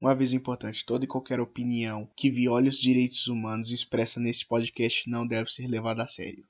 Um 0.00 0.06
aviso 0.06 0.36
importante: 0.36 0.86
toda 0.86 1.04
e 1.04 1.08
qualquer 1.08 1.40
opinião 1.40 2.08
que 2.14 2.30
viole 2.30 2.68
os 2.68 2.78
direitos 2.78 3.26
humanos 3.26 3.72
expressa 3.72 4.20
nesse 4.20 4.46
podcast 4.46 5.10
não 5.10 5.26
deve 5.26 5.50
ser 5.50 5.66
levada 5.66 6.04
a 6.04 6.06
sério. 6.06 6.44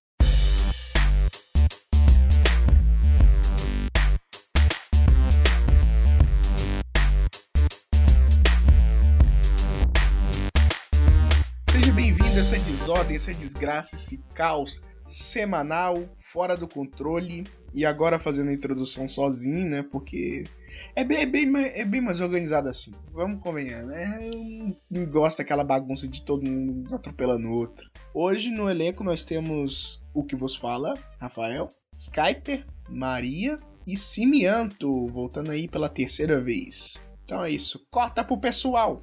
Seja 11.70 11.92
bem-vindo 11.94 12.36
a 12.36 12.40
essa 12.40 12.58
desordem, 12.58 13.16
essa 13.16 13.32
desgraça, 13.32 13.96
esse 13.96 14.18
caos 14.34 14.82
semanal, 15.06 16.06
fora 16.20 16.54
do 16.54 16.68
controle. 16.68 17.44
E 17.72 17.86
agora 17.86 18.18
fazendo 18.18 18.50
a 18.50 18.52
introdução 18.52 19.08
sozinho, 19.08 19.70
né? 19.70 19.82
Porque 19.82 20.44
é 20.94 21.04
bem, 21.04 21.18
é 21.18 21.26
bem, 21.26 21.52
é 21.56 21.84
bem 21.84 22.00
mais 22.00 22.20
organizado 22.20 22.68
assim. 22.68 22.92
Vamos 23.12 23.40
convenhar, 23.40 23.84
né? 23.84 24.30
Eu 24.32 24.76
não 24.90 25.06
gosto 25.06 25.38
daquela 25.38 25.64
bagunça 25.64 26.06
de 26.06 26.22
todo 26.22 26.48
mundo 26.48 26.94
atropelando 26.94 27.48
o 27.48 27.52
outro. 27.52 27.90
Hoje 28.14 28.50
no 28.50 28.68
elenco 28.68 29.04
nós 29.04 29.22
temos 29.22 30.02
o 30.14 30.24
que 30.24 30.36
vos 30.36 30.56
fala, 30.56 30.94
Rafael, 31.20 31.68
Skyper, 31.96 32.66
Maria 32.88 33.58
e 33.86 33.96
Simianto, 33.96 35.06
voltando 35.08 35.50
aí 35.50 35.68
pela 35.68 35.88
terceira 35.88 36.40
vez. 36.40 37.00
Então 37.24 37.44
é 37.44 37.50
isso, 37.50 37.86
corta 37.90 38.24
pro 38.24 38.38
pessoal. 38.38 39.02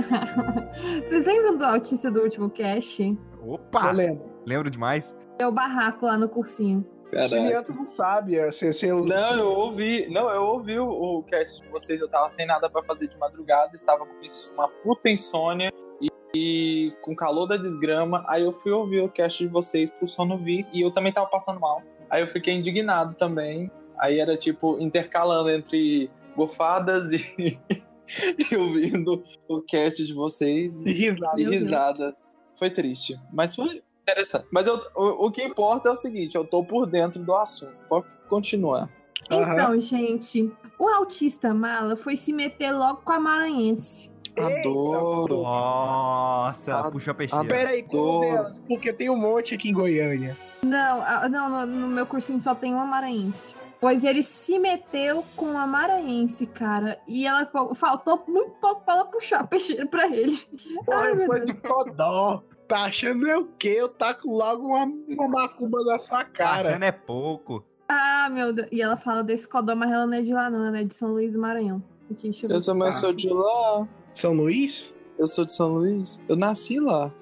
Vocês 1.04 1.24
lembram 1.26 1.56
do 1.58 1.64
autista 1.64 2.10
do 2.10 2.20
último 2.22 2.50
cast? 2.50 3.18
Opa! 3.46 3.88
Eu 3.88 3.92
lembro. 3.92 4.32
Lembro 4.46 4.70
demais. 4.70 5.16
É 5.38 5.46
o 5.46 5.52
barraco 5.52 6.06
lá 6.06 6.16
no 6.16 6.28
cursinho. 6.28 6.84
Simianto 7.26 7.74
não 7.74 7.84
sabe, 7.84 8.36
é, 8.36 8.50
você, 8.50 8.72
você, 8.72 8.90
Não, 8.90 9.34
eu 9.38 9.52
ouvi. 9.52 10.08
Não, 10.10 10.30
eu 10.30 10.44
ouvi 10.44 10.78
o, 10.78 10.88
o 10.88 11.22
cast 11.24 11.60
de 11.62 11.68
vocês. 11.68 12.00
Eu 12.00 12.08
tava 12.08 12.30
sem 12.30 12.46
nada 12.46 12.70
pra 12.70 12.82
fazer 12.84 13.06
de 13.06 13.18
madrugada, 13.18 13.74
estava 13.74 14.06
com 14.06 14.24
isso- 14.24 14.50
uma 14.54 14.66
puta 14.66 15.10
insônia 15.10 15.70
e, 16.00 16.08
e 16.34 16.92
com 17.02 17.14
calor 17.14 17.46
da 17.46 17.58
desgrama. 17.58 18.24
Aí 18.26 18.42
eu 18.42 18.52
fui 18.52 18.72
ouvir 18.72 19.02
o 19.02 19.10
cast 19.10 19.44
de 19.44 19.50
vocês 19.50 19.90
pro 19.90 20.08
sono 20.08 20.38
vir 20.38 20.66
e 20.72 20.80
eu 20.80 20.90
também 20.90 21.12
tava 21.12 21.26
passando 21.28 21.60
mal. 21.60 21.82
Aí 22.08 22.22
eu 22.22 22.28
fiquei 22.28 22.54
indignado 22.54 23.14
também. 23.14 23.70
Aí 24.00 24.18
era 24.18 24.34
tipo 24.34 24.78
intercalando 24.80 25.50
entre 25.50 26.10
gofadas 26.34 27.12
e, 27.12 27.60
e 28.50 28.56
ouvindo 28.56 29.22
o 29.48 29.60
cast 29.62 30.04
de 30.04 30.12
vocês 30.12 30.76
E 30.84 30.92
risada. 30.92 31.40
e 31.40 31.44
risadas. 31.44 32.36
Foi 32.54 32.70
triste, 32.70 33.18
mas 33.32 33.54
foi 33.54 33.82
interessante. 34.02 34.46
Mas 34.52 34.66
eu- 34.66 34.80
o, 34.94 35.26
o 35.26 35.30
que 35.30 35.42
importa 35.42 35.88
é 35.88 35.92
o 35.92 35.96
seguinte, 35.96 36.36
eu 36.36 36.44
tô 36.44 36.62
por 36.64 36.86
dentro 36.86 37.22
do 37.22 37.34
assunto. 37.34 37.74
Pode 37.88 38.06
continuar. 38.28 38.88
Então, 39.30 39.78
gente, 39.80 40.50
o 40.78 40.88
autista 40.88 41.54
mala 41.54 41.96
foi 41.96 42.16
se 42.16 42.32
meter 42.32 42.72
logo 42.72 43.02
com 43.02 43.12
a 43.12 43.20
maranhense. 43.20 44.10
Adoro. 44.36 45.42
Nossa, 45.42 46.74
Ah, 46.80 46.90
puxa 46.90 47.10
a 47.10 47.12
Ah, 47.12 47.14
peixeira. 47.14 47.44
pera 47.44 47.70
aí, 47.70 47.82
qual 47.82 48.18
Adoro. 48.18 48.20
delas? 48.36 48.60
Porque 48.66 48.92
tem 48.92 49.10
um 49.10 49.16
monte 49.16 49.54
aqui 49.54 49.68
em 49.70 49.72
Goiânia. 49.72 50.36
Não, 50.64 51.02
a- 51.02 51.28
não, 51.28 51.48
no, 51.48 51.66
no 51.66 51.86
meu 51.88 52.06
cursinho 52.06 52.40
só 52.40 52.54
tem 52.54 52.72
uma 52.74 52.86
maranhense. 52.86 53.54
Pois 53.82 54.04
ele 54.04 54.22
se 54.22 54.60
meteu 54.60 55.24
com 55.34 55.58
a 55.58 55.66
maranhense, 55.66 56.46
cara. 56.46 57.00
E 57.04 57.26
ela 57.26 57.50
faltou 57.74 58.22
muito 58.28 58.52
pouco 58.60 58.82
pra 58.84 58.94
ela 58.94 59.04
puxar 59.06 59.40
a 59.40 59.44
peixeira 59.44 59.84
pra 59.88 60.06
ele. 60.06 60.38
Porra, 60.86 60.98
Ai, 61.10 61.14
meu 61.16 61.26
foi 61.26 61.40
do 61.40 61.56
Codó. 61.56 62.44
Tá 62.68 62.84
achando 62.84 63.26
eu 63.26 63.40
o 63.40 63.48
quê? 63.58 63.74
Eu 63.76 63.88
taco 63.88 64.28
logo 64.30 64.68
uma, 64.68 64.84
uma 64.84 65.28
macumba 65.28 65.82
na 65.82 65.98
sua 65.98 66.24
cara. 66.24 66.68
Bacana 66.68 66.86
é 66.86 66.92
pouco. 66.92 67.64
Ah, 67.88 68.28
meu 68.30 68.52
Deus. 68.52 68.68
E 68.70 68.80
ela 68.80 68.96
fala 68.96 69.24
desse 69.24 69.48
codó, 69.48 69.74
mas 69.74 69.90
ela 69.90 70.06
não 70.06 70.14
é 70.14 70.22
de 70.22 70.32
lá, 70.32 70.48
não. 70.48 70.64
Ela 70.64 70.78
é 70.78 70.84
de 70.84 70.94
São 70.94 71.10
Luís 71.10 71.32
do 71.32 71.40
Maranhão. 71.40 71.82
Aqui, 72.08 72.30
deixa 72.30 72.46
eu. 72.46 72.54
Eu 72.54 72.62
também 72.62 72.92
sou 72.92 73.12
de 73.12 73.28
lá. 73.30 73.88
São 74.14 74.32
Luís? 74.32 74.94
Eu 75.18 75.26
sou 75.26 75.44
de 75.44 75.52
São 75.52 75.74
Luís. 75.74 76.20
Eu 76.28 76.36
nasci 76.36 76.78
lá. 76.78 77.12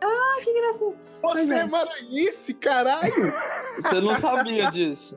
Ah, 0.00 0.40
que 0.44 0.60
gracinha. 0.60 0.94
Você 1.32 1.52
é. 1.52 1.58
é 1.58 1.66
maranhense, 1.66 2.54
caralho? 2.54 3.12
Você 3.76 4.00
não 4.00 4.14
sabia 4.14 4.70
disso. 4.70 5.16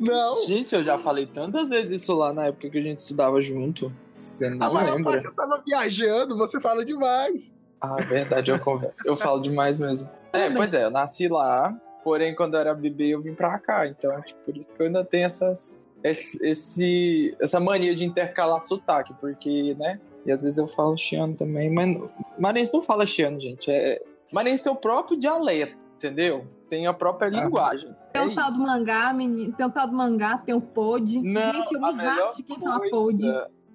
Não. 0.00 0.36
Gente, 0.46 0.74
eu 0.74 0.82
já 0.82 0.98
falei 0.98 1.26
tantas 1.26 1.70
vezes 1.70 2.02
isso 2.02 2.14
lá 2.14 2.32
na 2.32 2.46
época 2.46 2.68
que 2.70 2.78
a 2.78 2.82
gente 2.82 2.98
estudava 2.98 3.40
junto. 3.40 3.92
Você 4.14 4.46
A 4.46 4.50
não 4.50 4.72
maior 4.74 4.94
lembra? 4.96 5.12
parte 5.12 5.26
eu 5.26 5.34
tava 5.34 5.62
viajando, 5.66 6.36
você 6.36 6.60
fala 6.60 6.84
demais. 6.84 7.54
Ah, 7.80 7.96
verdade, 7.96 8.50
eu, 8.50 8.58
eu 9.04 9.16
falo 9.16 9.40
demais 9.40 9.78
mesmo. 9.78 10.08
É, 10.32 10.50
pois 10.50 10.72
é, 10.74 10.84
eu 10.84 10.90
nasci 10.90 11.28
lá, 11.28 11.74
porém 12.02 12.34
quando 12.34 12.54
eu 12.54 12.60
era 12.60 12.74
bebê 12.74 13.08
eu 13.08 13.20
vim 13.20 13.34
pra 13.34 13.58
cá, 13.58 13.86
então 13.86 14.20
tipo, 14.22 14.40
por 14.44 14.56
isso 14.56 14.68
que 14.70 14.80
eu 14.82 14.86
ainda 14.86 15.04
tenho 15.04 15.26
essas, 15.26 15.78
esse, 16.02 16.44
esse- 16.46 17.36
essa 17.40 17.60
mania 17.60 17.94
de 17.94 18.04
intercalar 18.04 18.60
sotaque, 18.60 19.12
porque, 19.20 19.74
né, 19.78 20.00
e 20.24 20.32
às 20.32 20.42
vezes 20.42 20.58
eu 20.58 20.66
falo 20.66 20.96
chiano 20.96 21.34
também, 21.34 21.70
mas 21.70 21.96
Maranhense 22.38 22.72
não 22.74 22.82
fala 22.82 23.06
chiano, 23.06 23.38
gente, 23.38 23.70
é... 23.70 24.02
Maranhense 24.32 24.62
tem 24.64 24.72
o 24.72 24.76
próprio 24.76 25.18
dialeto, 25.18 25.76
entendeu? 25.96 26.46
Tem 26.68 26.86
a 26.86 26.92
própria 26.92 27.28
linguagem. 27.28 27.94
Tem 28.12 28.22
é 28.22 28.24
o 28.26 28.34
tal 28.34 28.48
do 28.50 28.58
mangá, 28.58 29.12
menino. 29.12 29.52
Tem 29.52 29.64
o 29.66 29.70
tal 29.70 29.86
do 29.86 29.94
mangá, 29.94 30.38
tem 30.38 30.54
o 30.54 30.60
pod. 30.60 31.20
Não, 31.22 31.52
Gente, 31.52 31.74
eu 31.74 31.80
me 31.80 32.02
racho 32.04 32.36
de 32.36 32.42
quem 32.42 32.58
fala 32.60 32.80
pod. 32.90 33.22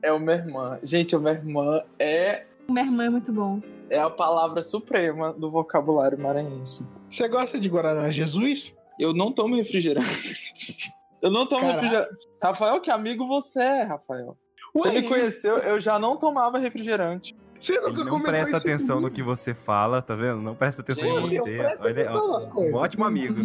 É 0.03 0.11
o 0.11 0.19
minha 0.19 0.35
irmã. 0.35 0.79
Gente, 0.83 1.15
o 1.15 1.19
minha 1.19 1.33
irmã 1.33 1.81
é, 1.97 2.45
Minha 2.67 2.83
irmã 2.85 3.05
é 3.05 3.09
muito 3.09 3.31
bom. 3.31 3.61
é 3.89 3.99
a 3.99 4.09
palavra 4.09 4.61
suprema 4.61 5.31
do 5.31 5.49
vocabulário 5.49 6.19
maranhense. 6.19 6.85
Você 7.09 7.27
gosta 7.27 7.59
de 7.59 7.69
Guaraná 7.69 8.09
Jesus? 8.09 8.73
Eu 8.99 9.13
não 9.13 9.31
tomo 9.31 9.55
refrigerante. 9.55 10.91
Eu 11.21 11.29
não 11.29 11.45
tomo 11.45 11.61
Caralho. 11.61 11.79
refrigerante. 11.81 12.27
Rafael, 12.41 12.81
que 12.81 12.89
amigo 12.89 13.27
você 13.27 13.61
é, 13.61 13.83
Rafael. 13.83 14.35
Você 14.73 14.87
Ué, 14.89 15.01
me 15.01 15.07
conheceu, 15.07 15.57
eu 15.59 15.79
já 15.79 15.99
não 15.99 16.17
tomava 16.17 16.57
refrigerante. 16.57 17.35
Você 17.61 17.79
nunca 17.79 18.01
Ele 18.01 18.09
não 18.09 18.21
presta 18.21 18.47
isso 18.49 18.57
atenção 18.57 18.95
no 18.95 19.01
comigo. 19.03 19.15
que 19.15 19.23
você 19.23 19.53
fala, 19.53 20.01
tá 20.01 20.15
vendo? 20.15 20.41
Não 20.41 20.55
presta 20.55 20.81
atenção 20.81 21.07
em 21.07 21.21
você. 21.21 21.57
presto 21.57 21.83
Olha, 21.83 21.91
atenção 22.01 22.29
ó, 22.29 22.33
nas 22.33 22.45
coisas. 22.47 22.73
um 22.73 22.77
ótimo 22.77 23.05
amigo. 23.05 23.35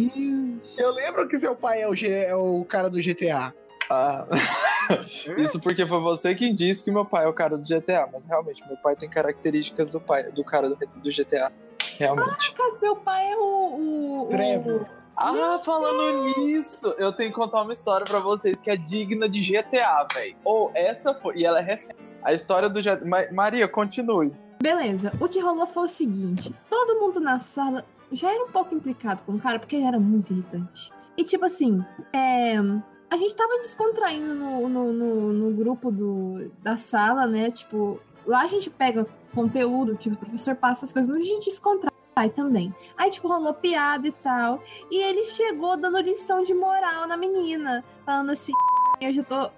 Eu 0.75 0.91
lembro 0.91 1.27
que 1.27 1.37
seu 1.37 1.55
pai 1.55 1.81
é 1.83 1.87
o, 1.87 1.95
G- 1.95 2.09
é 2.09 2.35
o 2.35 2.65
cara 2.65 2.89
do 2.89 2.97
GTA. 2.99 3.53
Ah. 3.89 4.27
Isso 5.37 5.61
porque 5.61 5.85
foi 5.85 5.99
você 5.99 6.33
quem 6.35 6.53
disse 6.53 6.83
que 6.83 6.91
meu 6.91 7.05
pai 7.05 7.25
é 7.25 7.27
o 7.27 7.33
cara 7.33 7.57
do 7.57 7.63
GTA, 7.63 8.07
mas 8.11 8.25
realmente, 8.25 8.65
meu 8.67 8.77
pai 8.77 8.95
tem 8.95 9.09
características 9.09 9.89
do 9.89 9.99
pai, 10.01 10.23
do 10.31 10.43
cara 10.43 10.67
do, 10.69 10.75
do 10.75 11.09
GTA. 11.11 11.51
Realmente. 11.97 12.53
Cara, 12.53 12.71
seu 12.71 12.95
pai 12.95 13.31
é 13.31 13.35
o. 13.37 13.39
o, 13.39 14.23
o- 14.23 14.29
Trevor. 14.29 14.85
Ah, 15.19 15.59
falando 15.65 16.25
nisso, 16.37 16.93
eu 16.99 17.11
tenho 17.11 17.29
que 17.31 17.35
contar 17.35 17.63
uma 17.63 17.73
história 17.73 18.05
pra 18.05 18.19
vocês 18.19 18.59
que 18.59 18.69
é 18.69 18.77
digna 18.77 19.27
de 19.27 19.39
GTA, 19.41 20.05
velho. 20.13 20.35
Ou 20.45 20.71
essa 20.75 21.13
foi, 21.15 21.37
e 21.37 21.45
ela 21.45 21.57
é 21.59 21.63
recente. 21.63 21.97
A 22.27 22.33
história 22.33 22.67
do. 22.69 22.79
Ma- 23.07 23.31
Maria, 23.31 23.67
continue. 23.69 24.35
Beleza, 24.61 25.13
o 25.21 25.29
que 25.29 25.39
rolou 25.39 25.65
foi 25.65 25.83
o 25.85 25.87
seguinte: 25.87 26.53
todo 26.69 26.99
mundo 26.99 27.21
na 27.21 27.39
sala 27.39 27.85
já 28.11 28.29
era 28.33 28.43
um 28.43 28.49
pouco 28.51 28.75
implicado 28.75 29.21
com 29.25 29.33
o 29.33 29.39
cara, 29.39 29.59
porque 29.59 29.77
ele 29.77 29.85
era 29.85 29.97
muito 29.99 30.33
irritante. 30.33 30.91
E 31.15 31.23
tipo 31.23 31.45
assim, 31.45 31.81
é, 32.11 32.57
a 33.09 33.15
gente 33.17 33.33
tava 33.35 33.57
descontraindo 33.61 34.33
no, 34.35 34.67
no, 34.67 34.91
no- 34.91 35.33
no 35.33 35.51
grupo 35.55 35.89
do, 35.89 36.51
da 36.61 36.75
sala, 36.77 37.25
né? 37.25 37.49
Tipo, 37.49 37.99
lá 38.25 38.41
a 38.41 38.47
gente 38.47 38.69
pega 38.69 39.07
conteúdo, 39.33 39.95
tipo, 39.95 40.15
o 40.15 40.19
professor 40.19 40.53
passa 40.55 40.83
as 40.83 40.91
coisas, 40.91 41.09
mas 41.09 41.21
a 41.21 41.25
gente 41.25 41.45
descontrai 41.49 41.91
também. 42.35 42.73
Aí, 42.97 43.09
tipo, 43.09 43.27
rolou 43.27 43.53
piada 43.53 44.05
e 44.07 44.11
tal. 44.11 44.61
E 44.91 45.01
ele 45.01 45.23
chegou 45.25 45.77
dando 45.77 45.99
lição 46.01 46.43
de 46.43 46.53
moral 46.53 47.07
na 47.07 47.15
menina, 47.15 47.85
falando 48.05 48.31
assim. 48.31 48.51
Eu 48.99 49.11
já 49.11 49.23
tô. 49.23 49.49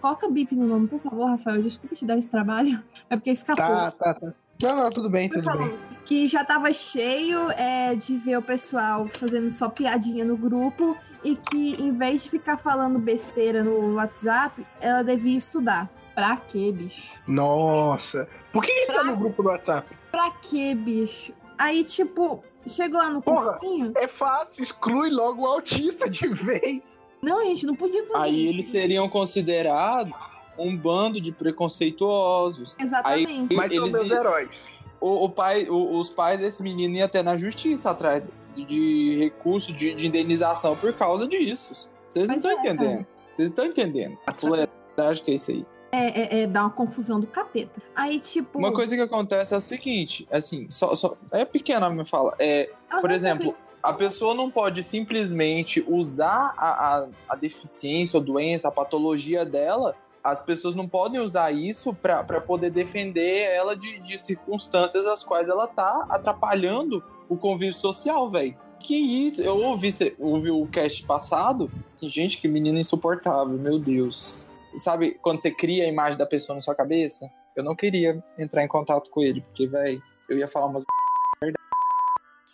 Coloca 0.00 0.28
bip 0.28 0.54
no 0.54 0.66
nome, 0.66 0.88
por 0.88 1.00
favor, 1.00 1.26
Rafael. 1.26 1.62
Desculpa 1.62 1.94
te 1.94 2.04
dar 2.04 2.18
esse 2.18 2.30
trabalho. 2.30 2.82
É 3.08 3.16
porque 3.16 3.30
escapou. 3.30 3.64
Tá, 3.64 3.90
tá, 3.92 4.14
tá. 4.14 4.32
Não, 4.60 4.74
não, 4.74 4.90
tudo 4.90 5.08
bem, 5.08 5.28
tudo 5.28 5.48
bem. 5.56 5.78
que 6.04 6.26
já 6.26 6.44
tava 6.44 6.72
cheio 6.72 7.48
é, 7.52 7.94
de 7.94 8.16
ver 8.16 8.38
o 8.38 8.42
pessoal 8.42 9.06
fazendo 9.06 9.52
só 9.52 9.68
piadinha 9.68 10.24
no 10.24 10.36
grupo 10.36 10.96
e 11.22 11.36
que 11.36 11.80
em 11.80 11.92
vez 11.92 12.24
de 12.24 12.30
ficar 12.30 12.56
falando 12.58 12.98
besteira 12.98 13.62
no 13.62 13.94
WhatsApp, 13.94 14.66
ela 14.80 15.02
devia 15.02 15.38
estudar. 15.38 15.88
Pra 16.12 16.36
quê, 16.36 16.72
bicho? 16.72 17.20
Nossa. 17.28 18.28
Por 18.52 18.64
que 18.64 18.72
ele 18.72 18.92
tá 18.92 19.04
no 19.04 19.16
grupo 19.16 19.40
do 19.44 19.48
WhatsApp? 19.50 19.96
Pra 20.10 20.32
quê, 20.42 20.74
bicho? 20.74 21.32
Aí, 21.56 21.84
tipo, 21.84 22.42
chegou 22.66 22.98
lá 22.98 23.10
no 23.10 23.22
Porra. 23.22 23.58
cursinho. 23.58 23.92
É 23.96 24.08
fácil, 24.08 24.64
exclui 24.64 25.10
logo 25.10 25.42
o 25.42 25.46
autista 25.46 26.10
de 26.10 26.26
vez. 26.26 26.98
Não, 27.22 27.40
a 27.40 27.44
gente 27.44 27.66
não 27.66 27.74
podia 27.74 28.04
fazer 28.06 28.24
Aí 28.24 28.42
isso. 28.42 28.50
eles 28.54 28.66
seriam 28.66 29.08
considerados 29.08 30.12
um 30.58 30.76
bando 30.76 31.20
de 31.20 31.30
preconceituosos. 31.32 32.76
Exatamente. 32.78 33.54
Mas 33.54 33.72
são 33.74 33.82
Eles 33.86 33.92
meus 33.92 34.08
i- 34.08 34.12
heróis. 34.12 34.72
O, 35.00 35.24
o 35.24 35.28
pai, 35.28 35.68
o- 35.68 35.98
os 35.98 36.10
pais 36.10 36.40
desse 36.40 36.62
menino 36.62 36.96
iam 36.96 37.04
até 37.06 37.22
na 37.22 37.36
justiça 37.36 37.90
atrás 37.90 38.22
de, 38.52 38.64
de 38.64 39.16
recurso 39.20 39.72
de, 39.72 39.94
de 39.94 40.06
indenização 40.08 40.76
por 40.76 40.92
causa 40.92 41.26
disso. 41.26 41.88
Vocês 42.08 42.28
não 42.28 42.34
Mas 42.36 42.44
estão 42.44 42.50
é, 42.50 42.60
entendendo. 42.60 43.06
Vocês 43.30 43.50
estão 43.50 43.66
entendendo. 43.66 44.18
A 44.26 44.32
fuleiragem 44.32 45.24
que 45.24 45.30
é 45.30 45.34
isso 45.34 45.50
aí. 45.52 45.64
é, 45.92 46.38
é, 46.38 46.42
é 46.42 46.46
dar 46.48 46.62
uma 46.62 46.70
confusão 46.70 47.20
do 47.20 47.26
capeta. 47.28 47.80
Aí, 47.94 48.18
tipo. 48.18 48.58
Uma 48.58 48.72
coisa 48.72 48.96
que 48.96 49.02
acontece 49.02 49.54
é 49.54 49.56
a 49.56 49.60
seguinte, 49.60 50.26
assim, 50.32 50.66
só, 50.68 50.92
só 50.96 51.16
é 51.30 51.44
pequena 51.44 51.86
a 51.86 51.90
minha 51.90 52.04
fala. 52.04 52.34
É, 52.38 52.68
Ah, 52.90 53.00
por 53.00 53.10
não, 53.10 53.14
exemplo, 53.16 53.54
a 53.82 53.92
pessoa 53.92 54.34
não 54.34 54.50
pode 54.50 54.82
simplesmente 54.82 55.84
usar 55.86 56.54
a, 56.56 56.68
a, 56.68 57.08
a 57.28 57.36
deficiência, 57.36 58.18
a 58.18 58.22
doença, 58.22 58.68
a 58.68 58.72
patologia 58.72 59.44
dela. 59.44 59.94
As 60.22 60.44
pessoas 60.44 60.74
não 60.74 60.88
podem 60.88 61.20
usar 61.20 61.52
isso 61.52 61.94
pra 61.94 62.40
poder 62.40 62.70
defender 62.70 63.50
ela 63.50 63.76
de, 63.76 63.98
de 64.00 64.18
circunstâncias 64.18 65.06
as 65.06 65.22
quais 65.22 65.48
ela 65.48 65.66
tá 65.66 66.06
atrapalhando 66.10 67.02
o 67.28 67.36
convívio 67.36 67.74
social, 67.74 68.28
velho. 68.28 68.56
Que 68.80 68.96
isso? 68.96 69.42
Eu 69.42 69.58
ouvi, 69.58 69.90
ouvi 70.18 70.50
o 70.50 70.66
cast 70.66 71.04
passado. 71.04 71.70
Assim, 71.94 72.08
gente, 72.08 72.40
que 72.40 72.48
menino 72.48 72.78
insuportável, 72.78 73.56
meu 73.58 73.78
Deus. 73.78 74.48
Sabe 74.76 75.18
quando 75.22 75.40
você 75.40 75.50
cria 75.50 75.84
a 75.84 75.88
imagem 75.88 76.18
da 76.18 76.26
pessoa 76.26 76.54
na 76.54 76.62
sua 76.62 76.74
cabeça? 76.74 77.28
Eu 77.56 77.64
não 77.64 77.74
queria 77.74 78.22
entrar 78.38 78.62
em 78.62 78.68
contato 78.68 79.10
com 79.10 79.20
ele, 79.20 79.40
porque, 79.40 79.66
velho, 79.66 80.00
eu 80.28 80.38
ia 80.38 80.46
falar 80.46 80.66
umas. 80.66 80.84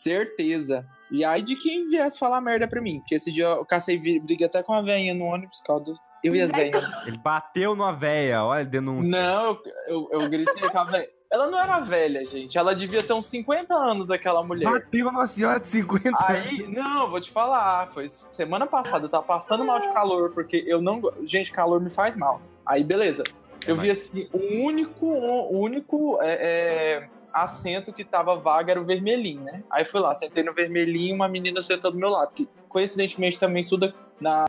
Certeza. 0.05 0.87
E 1.11 1.25
aí 1.25 1.43
de 1.43 1.57
quem 1.57 1.89
viesse 1.89 2.19
falar 2.19 2.41
merda 2.43 2.69
pra 2.69 2.83
mim. 2.83 2.99
Porque 2.99 3.15
esse 3.15 3.33
dia 3.33 3.47
eu 3.47 3.65
cacei 3.65 3.99
briga 3.99 4.45
até 4.45 4.63
com 4.63 4.75
a 4.75 4.83
velhinha 4.83 5.15
no 5.15 5.25
ônibus, 5.25 5.61
por 5.61 5.67
causa 5.67 5.85
do... 5.85 5.95
Eu 6.23 6.35
e 6.35 6.41
as 6.41 6.53
velhinhas. 6.53 7.07
Ele 7.07 7.19
bateu 7.19 7.75
numa 7.75 7.93
véia, 7.93 8.45
olha 8.45 8.65
denúncia. 8.65 9.11
Não, 9.11 9.47
eu, 9.47 9.63
eu, 9.87 10.09
eu 10.13 10.29
gritei 10.29 10.69
com 10.69 10.79
a 10.79 10.85
velha. 10.85 11.09
Ela 11.31 11.49
não 11.49 11.59
era 11.59 11.81
velha, 11.81 12.25
gente. 12.25 12.57
Ela 12.57 12.75
devia 12.75 13.03
ter 13.03 13.13
uns 13.13 13.27
50 13.27 13.75
anos, 13.75 14.11
aquela 14.11 14.43
mulher. 14.43 14.71
Bateu 14.71 15.07
numa 15.07 15.27
senhora 15.27 15.59
de 15.59 15.69
50 15.69 16.09
anos. 16.09 16.21
Aí, 16.21 16.67
não, 16.69 17.11
vou 17.11 17.21
te 17.21 17.31
falar. 17.31 17.89
Foi 17.89 18.07
semana 18.09 18.67
passada, 18.67 19.07
eu 19.07 19.09
tava 19.09 19.25
passando 19.25 19.65
mal 19.65 19.81
de 19.81 19.93
calor, 19.93 20.31
porque 20.31 20.65
eu 20.67 20.81
não. 20.81 21.03
Gente, 21.25 21.51
calor 21.51 21.81
me 21.81 21.91
faz 21.91 22.15
mal. 22.15 22.41
Aí, 22.65 22.85
beleza. 22.85 23.25
Eu 23.67 23.77
vi 23.77 23.91
assim, 23.91 24.29
o 24.33 24.65
único, 24.65 25.07
o 25.07 25.59
único 25.59 26.19
é, 26.23 26.33
é, 26.35 27.09
assento 27.35 27.93
que 27.93 28.05
tava 28.05 28.37
vaga 28.37 28.71
era 28.71 28.81
o 28.81 28.85
vermelhinho, 28.85 29.43
né? 29.43 29.65
Aí 29.71 29.85
fui 29.85 30.01
lá, 30.01 30.15
sentei 30.15 30.45
no 30.45 30.55
vermelhinho, 30.55 31.15
uma 31.15 31.29
menina 31.29 31.61
sentou 31.63 31.91
do 31.91 31.99
meu 31.99 32.09
lado, 32.09 32.33
que 32.33 32.49
coincidentemente 32.69 33.39
também 33.39 33.61
estuda 33.61 33.93
na, 34.21 34.47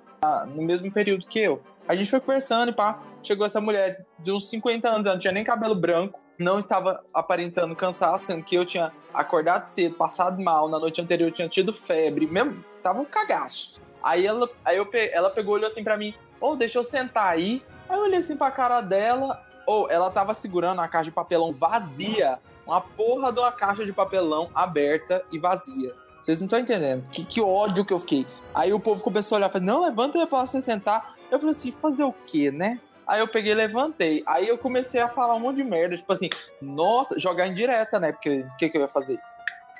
no 0.47 0.61
mesmo 0.61 0.91
período 0.91 1.25
que 1.25 1.39
eu. 1.39 1.61
A 1.87 1.95
gente 1.95 2.09
foi 2.09 2.19
conversando 2.19 2.69
e 2.69 2.73
pá, 2.73 2.99
chegou 3.23 3.45
essa 3.45 3.59
mulher 3.59 4.05
de 4.19 4.31
uns 4.31 4.49
50 4.49 4.87
anos, 4.87 5.07
ela 5.07 5.15
não 5.15 5.19
tinha 5.19 5.33
nem 5.33 5.43
cabelo 5.43 5.75
branco, 5.75 6.19
não 6.37 6.59
estava 6.59 7.03
aparentando 7.13 7.75
cansaço, 7.75 8.25
sendo 8.25 8.43
que 8.43 8.55
eu 8.55 8.65
tinha 8.65 8.91
acordado 9.13 9.63
cedo, 9.63 9.95
passado 9.95 10.41
mal, 10.41 10.69
na 10.69 10.79
noite 10.79 11.01
anterior 11.01 11.27
eu 11.27 11.33
tinha 11.33 11.49
tido 11.49 11.73
febre, 11.73 12.27
mesmo, 12.27 12.63
tava 12.83 12.99
um 12.99 13.05
cagaço. 13.05 13.81
Aí 14.03 14.25
ela, 14.25 14.47
aí 14.63 14.77
eu, 14.77 14.87
ela 15.11 15.29
pegou, 15.29 15.55
olhou 15.55 15.67
assim 15.67 15.83
pra 15.83 15.97
mim, 15.97 16.13
ô, 16.39 16.55
deixa 16.55 16.77
eu 16.77 16.83
sentar 16.83 17.27
aí. 17.27 17.63
Aí 17.89 17.97
eu 17.97 18.03
olhei 18.03 18.19
assim 18.19 18.37
pra 18.37 18.51
cara 18.51 18.81
dela, 18.81 19.43
ou 19.65 19.89
ela 19.89 20.11
tava 20.11 20.33
segurando 20.33 20.79
uma 20.79 20.87
caixa 20.87 21.05
de 21.05 21.11
papelão 21.11 21.51
vazia, 21.51 22.39
uma 22.65 22.81
porra 22.81 23.31
de 23.31 23.39
uma 23.39 23.51
caixa 23.51 23.85
de 23.85 23.93
papelão 23.93 24.49
aberta 24.53 25.23
e 25.31 25.37
vazia. 25.39 25.93
Vocês 26.19 26.39
não 26.39 26.45
estão 26.45 26.59
entendendo. 26.59 27.07
Que, 27.09 27.23
que 27.23 27.39
ódio 27.39 27.85
que 27.85 27.93
eu 27.93 27.99
fiquei. 27.99 28.25
Aí 28.53 28.73
o 28.73 28.79
povo 28.79 29.03
começou 29.03 29.35
a 29.35 29.37
olhar 29.37 29.49
e 29.49 29.51
falou: 29.53 29.67
Não, 29.67 29.81
levanta 29.83 30.25
pra 30.25 30.45
você 30.45 30.61
sentar. 30.61 31.15
Eu 31.29 31.39
falei 31.39 31.51
assim: 31.51 31.71
fazer 31.71 32.03
o 32.03 32.13
quê, 32.25 32.51
né? 32.51 32.79
Aí 33.07 33.19
eu 33.19 33.27
peguei 33.27 33.51
e 33.51 33.55
levantei. 33.55 34.23
Aí 34.25 34.47
eu 34.47 34.57
comecei 34.57 34.99
a 34.99 35.07
falar 35.07 35.35
um 35.35 35.39
monte 35.39 35.57
de 35.57 35.63
merda. 35.63 35.95
Tipo 35.95 36.11
assim, 36.11 36.27
nossa, 36.59 37.19
jogar 37.19 37.45
em 37.47 37.53
direta, 37.53 37.99
né? 37.99 38.11
Porque 38.11 38.39
o 38.39 38.57
que, 38.57 38.69
que 38.69 38.77
eu 38.77 38.81
ia 38.81 38.87
fazer? 38.87 39.19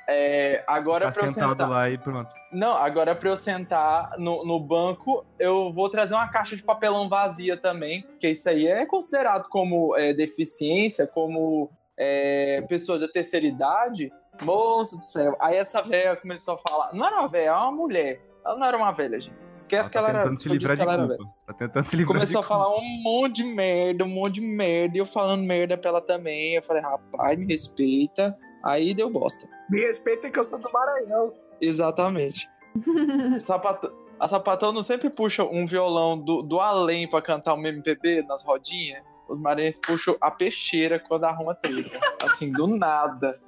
É, 0.08 0.64
agora 0.68 1.06
Tá 1.08 1.14
pra 1.14 1.26
eu 1.26 1.30
sentado 1.30 1.50
sentar. 1.50 1.70
lá 1.70 1.90
e 1.90 1.98
pronto. 1.98 2.30
Não, 2.52 2.78
agora 2.78 3.16
pra 3.16 3.30
eu 3.30 3.36
sentar 3.36 4.12
no, 4.20 4.46
no 4.46 4.60
banco, 4.60 5.26
eu 5.40 5.74
vou 5.74 5.90
trazer 5.90 6.14
uma 6.14 6.28
caixa 6.28 6.56
de 6.56 6.62
papelão 6.62 7.10
vazia 7.10 7.58
também, 7.58 8.04
porque 8.04 8.30
isso 8.30 8.48
aí 8.48 8.68
é 8.68 8.86
considerado 8.86 9.50
como 9.50 9.96
é, 9.98 10.14
deficiência, 10.14 11.08
como 11.08 11.72
é, 11.98 12.62
pessoa 12.68 13.00
da 13.00 13.08
terceira 13.08 13.46
idade. 13.46 14.12
Moço 14.42 14.98
do 14.98 15.06
céu. 15.06 15.36
Aí 15.40 15.56
essa 15.56 15.82
velha 15.82 16.16
começou 16.16 16.56
a 16.56 16.58
falar. 16.58 16.94
Não 16.94 17.06
era 17.06 17.20
uma 17.20 17.28
velha, 17.28 17.50
era 17.50 17.62
uma 17.62 17.72
mulher. 17.72 18.22
Ela 18.46 18.58
não 18.58 18.68
era 18.68 18.78
uma 18.78 18.92
velha, 18.92 19.20
gente. 19.20 19.36
Esquece 19.54 19.90
que 19.90 19.94
tá 19.94 20.00
ela 20.00 20.10
era. 20.10 20.20
tentando 20.20 20.42
se 20.42 20.50
eu 20.50 20.54
disse 20.54 20.68
livrar 20.68 20.78
que 20.78 20.84
ela 20.84 20.96
de 20.96 21.04
era 21.04 21.18
culpa. 21.18 21.34
Tá 21.48 21.54
tentando 21.54 21.88
se 21.88 21.96
livrar 21.96 22.16
Começou 22.16 22.42
a 22.42 22.44
falar 22.44 22.78
um 22.78 23.02
monte 23.02 23.38
de 23.38 23.44
merda, 23.44 24.04
um 24.04 24.10
monte 24.10 24.34
de 24.36 24.42
merda, 24.42 24.98
e 24.98 25.00
eu 25.00 25.06
falando 25.06 25.44
merda 25.44 25.78
pra 25.78 25.90
ela 25.90 26.02
também. 26.02 26.56
Eu 26.56 26.62
falei, 26.62 26.84
rapaz, 26.84 27.40
me 27.40 27.46
respeita. 27.46 28.38
Aí 28.64 28.94
deu 28.94 29.10
bosta. 29.10 29.48
Me 29.70 29.80
respeita 29.80 30.30
que 30.30 30.38
eu 30.38 30.44
sou 30.44 30.60
do 30.60 30.72
Maranhão. 30.72 31.34
Exatamente. 31.60 32.50
A 34.18 34.28
sapatão 34.28 34.72
não 34.72 34.82
sempre 34.82 35.10
puxa 35.10 35.44
um 35.44 35.66
violão 35.66 36.18
do, 36.18 36.42
do 36.42 36.60
além 36.60 37.10
pra 37.10 37.22
cantar 37.22 37.54
um 37.54 37.66
MPB 37.66 38.24
nas 38.24 38.44
rodinhas? 38.44 39.04
Os 39.28 39.40
maranhenses 39.40 39.80
puxam 39.82 40.16
a 40.22 40.30
peixeira 40.30 41.00
quando 41.00 41.24
arruma 41.26 41.56
treta. 41.56 42.00
Assim, 42.24 42.52
do 42.52 42.68
nada. 42.68 43.40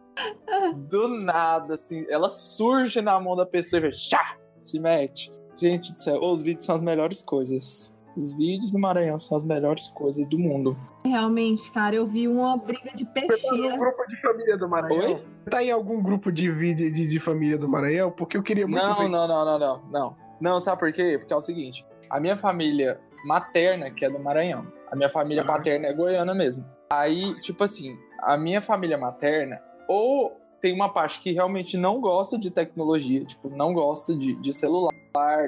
Do 0.76 1.08
nada, 1.08 1.76
assim. 1.76 2.06
Ela 2.10 2.30
surge 2.30 3.02
na 3.02 3.20
mão 3.20 3.36
da 3.36 3.46
pessoa 3.46 3.78
e 3.80 3.82
vê, 3.84 3.92
chá, 3.92 4.38
se 4.60 4.80
mete. 4.80 5.30
Gente 5.56 5.94
do 5.94 6.00
céu, 6.00 6.20
os 6.22 6.42
vídeos 6.42 6.66
são 6.66 6.76
as 6.76 6.82
melhores 6.82 7.22
coisas. 7.22 7.94
Os 8.16 8.34
vídeos 8.34 8.72
do 8.72 8.80
Maranhão 8.80 9.20
são 9.20 9.38
as 9.38 9.44
melhores 9.44 9.88
coisas 9.90 10.26
do 10.26 10.40
mundo. 10.40 10.76
Realmente, 11.06 11.72
cara, 11.72 11.96
eu 11.96 12.08
vi 12.08 12.28
uma 12.28 12.58
briga 12.58 12.90
de 12.96 13.04
Você 13.06 13.14
tá 13.14 13.28
peixeira. 13.28 13.78
grupo 13.78 14.08
de 14.08 14.16
família 14.20 14.58
do 14.58 14.68
Maranhão? 14.68 15.06
Oi? 15.06 15.14
Você 15.44 15.50
tá 15.52 15.64
em 15.64 15.70
algum 15.70 16.02
grupo 16.02 16.32
de 16.32 16.50
vídeo 16.50 16.92
de, 16.92 17.08
de 17.08 17.20
família 17.20 17.60
do 17.60 17.70
Maranhão? 17.70 18.10
Porque 18.12 18.36
eu 18.36 18.42
queria 18.42 18.66
muito 18.68 18.84
Não, 18.84 18.96
ver. 18.96 19.08
não, 19.10 19.28
não, 19.28 19.46
não, 19.46 19.60
não, 19.60 19.84
não. 19.92 20.16
Não, 20.42 20.60
sabe 20.60 20.80
por 20.80 20.92
quê? 20.92 21.18
Porque 21.20 21.32
é 21.32 21.36
o 21.36 21.42
seguinte: 21.42 21.86
a 22.10 22.20
minha 22.20 22.36
família 22.38 23.00
materna, 23.26 23.92
que 23.92 24.04
é 24.04 24.10
do 24.10 24.20
Maranhão, 24.20 24.66
a 24.92 24.96
minha 24.96 25.10
família 25.10 25.44
Aham. 25.44 25.54
paterna 25.54 25.88
é 25.88 25.94
goiana 25.94 26.34
mesmo. 26.34 26.66
Aí, 26.92 27.38
tipo 27.42 27.64
assim, 27.64 27.96
a 28.22 28.38
minha 28.38 28.62
família 28.62 28.98
materna, 28.98 29.62
ou 29.88 30.32
tem 30.62 30.74
uma 30.74 30.92
parte 30.92 31.20
que 31.20 31.32
realmente 31.32 31.78
não 31.78 32.00
gosta 32.02 32.38
de 32.38 32.50
tecnologia, 32.50 33.24
tipo, 33.26 33.50
não 33.50 33.74
gosta 33.74 34.16
de, 34.16 34.34
de 34.36 34.54
celular, 34.54 34.92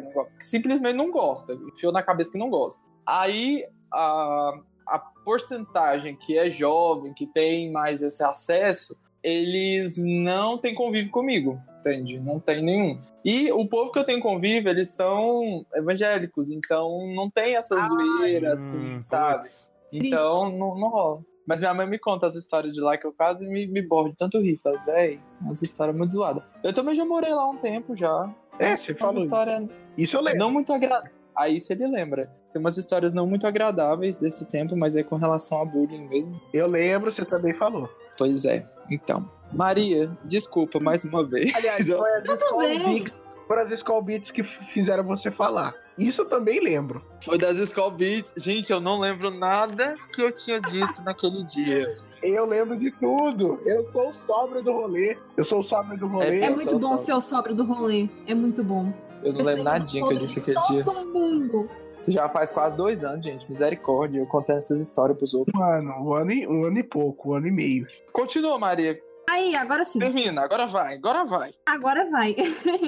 não 0.04 0.12
go- 0.12 0.28
simplesmente 0.40 0.96
não 0.96 1.10
gosta, 1.12 1.54
enfiou 1.54 1.92
na 1.92 2.04
cabeça 2.04 2.32
que 2.32 2.38
não 2.38 2.50
gosta. 2.50 2.84
Aí, 3.08 3.66
a, 3.92 4.52
a 4.88 5.00
porcentagem 5.26 6.16
que 6.16 6.38
é 6.38 6.50
jovem, 6.50 7.14
que 7.14 7.26
tem 7.26 7.72
mais 7.72 8.02
esse 8.02 8.24
acesso, 8.24 8.96
eles 9.24 9.96
não 9.98 10.58
têm 10.58 10.76
convívio 10.76 11.12
comigo, 11.12 11.60
entende? 11.80 12.20
Não 12.20 12.40
tem 12.40 12.64
nenhum. 12.64 13.00
E 13.24 13.52
o 13.52 13.68
povo 13.68 13.92
que 13.92 14.00
eu 14.00 14.04
tenho 14.04 14.20
convívio, 14.22 14.70
eles 14.70 14.90
são 14.90 15.66
evangélicos, 15.76 16.52
então 16.52 17.08
não 17.16 17.30
tem 17.30 17.56
essa 17.56 17.80
zoeira, 17.80 18.54
assim, 18.54 18.96
Hum, 18.96 19.02
sabe? 19.02 19.42
putz. 19.44 19.72
Então 19.92 20.50
não, 20.52 20.78
não 20.78 20.90
rola. 20.90 21.22
Mas 21.48 21.60
minha 21.60 21.74
mãe 21.74 21.88
me 21.90 21.98
conta 21.98 22.28
as 22.28 22.36
histórias 22.36 22.72
de 22.74 22.80
lá 22.80 22.96
que 22.96 23.08
eu 23.08 23.12
quase 23.12 23.48
me, 23.48 23.66
me 23.66 23.82
borro 23.82 24.10
de 24.10 24.16
tanto 24.18 24.40
rir. 24.40 24.60
Fala, 24.64 24.78
véi, 24.86 25.20
essa 25.50 25.66
história 25.66 25.92
é 25.92 25.96
muito 25.96 26.14
zoada. 26.14 26.44
Eu 26.64 26.72
também 26.74 26.94
já 26.94 27.04
morei 27.04 27.34
lá 27.34 27.50
um 27.50 27.58
tempo 27.58 27.96
já. 27.96 28.32
É, 28.60 28.76
você 28.78 28.94
falou. 28.94 29.18
história 29.18 29.68
Isso 29.98 30.16
eu 30.16 30.22
lembro. 30.22 30.40
não 30.40 30.52
muito 30.52 30.72
agradável. 30.72 31.12
Aí 31.36 31.60
se 31.60 31.74
ele 31.74 31.88
lembra. 31.88 32.30
Tem 32.52 32.60
umas 32.60 32.78
histórias 32.78 33.14
não 33.14 33.26
muito 33.26 33.48
agradáveis 33.48 34.20
desse 34.20 34.48
tempo, 34.48 34.76
mas 34.76 34.96
é 34.96 35.02
com 35.02 35.16
relação 35.16 35.60
a 35.62 35.66
bullying 35.66 36.08
mesmo. 36.08 36.40
Eu 36.54 36.68
lembro, 36.68 37.12
você 37.12 37.26
também 37.26 37.54
falou. 37.54 37.90
Pois 38.18 38.46
é. 38.46 38.64
Então. 38.90 39.30
Maria, 39.52 40.16
desculpa 40.24 40.80
mais 40.80 41.04
uma 41.04 41.24
vez. 41.26 41.54
Aliás, 41.56 41.88
foi 41.90 42.12
as 42.14 42.24
Skull. 42.24 42.60
Beats, 42.60 43.26
foram 43.48 43.62
as 43.62 43.72
Skull 43.72 44.02
Beats 44.02 44.32
que 44.32 44.44
fizeram 44.44 45.04
você 45.04 45.32
falar. 45.32 45.74
Isso 45.98 46.22
eu 46.22 46.26
também 46.26 46.62
lembro. 46.62 47.04
Foi 47.26 47.38
das 47.38 47.58
Skull 47.58 47.92
Beats. 47.92 48.32
Gente, 48.38 48.72
eu 48.72 48.80
não 48.80 49.00
lembro 49.00 49.30
nada 49.32 49.96
que 50.14 50.22
eu 50.22 50.32
tinha 50.32 50.62
dito 50.62 51.04
naquele 51.04 51.44
dia. 51.44 51.94
Eu 52.24 52.46
lembro 52.46 52.78
de 52.78 52.90
tudo. 52.92 53.60
Eu 53.66 53.84
sou 53.92 54.10
o 54.10 54.14
sóbrio 54.14 54.64
do 54.64 54.72
rolê. 54.72 55.18
Eu 55.36 55.44
sou 55.44 55.60
o 55.60 55.64
sóbrio 55.64 55.98
do 55.98 56.08
rolê. 56.08 56.40
É 56.40 56.50
Eu 56.50 56.56
muito 56.56 56.78
bom 56.78 56.98
ser 56.98 57.14
o 57.14 57.20
sobre 57.20 57.54
do 57.54 57.66
rolê. 57.66 58.08
É 58.26 58.34
muito 58.34 58.64
bom. 58.64 58.94
Eu 59.24 59.34
não 59.34 59.42
lembro 59.42 59.64
nadinha 59.64 60.08
que 60.08 60.14
eu 60.14 60.18
disse 60.18 60.40
aquele 60.40 60.60
dia. 60.68 60.84
Mundo. 60.84 61.70
Isso 61.96 62.12
já 62.12 62.30
faz 62.30 62.52
quase 62.52 62.78
dois 62.78 63.04
anos, 63.04 63.26
gente. 63.26 63.48
Misericórdia. 63.50 64.20
Eu 64.20 64.26
contando 64.26 64.58
essas 64.58 64.80
histórias 64.80 65.18
pros 65.18 65.34
outros. 65.34 65.54
Mano, 65.54 65.92
um 65.92 66.14
ano, 66.14 66.32
e, 66.32 66.48
um 66.48 66.64
ano 66.64 66.78
e 66.78 66.84
pouco, 66.84 67.32
um 67.32 67.34
ano 67.36 67.48
e 67.48 67.52
meio. 67.52 67.88
Continua, 68.14 68.58
Maria. 68.58 69.00
Aí, 69.30 69.56
agora 69.56 69.84
sim. 69.84 70.00
Termina. 70.00 70.42
Agora 70.42 70.66
vai. 70.66 70.96
Agora 70.96 71.26
vai. 71.26 71.52
Agora 71.66 72.10
vai. 72.10 72.36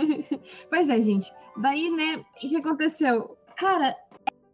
pois 0.69 0.89
é, 0.89 1.01
gente. 1.01 1.31
Daí, 1.57 1.89
né, 1.91 2.23
o 2.43 2.49
que 2.49 2.55
aconteceu? 2.55 3.37
Cara, 3.57 3.95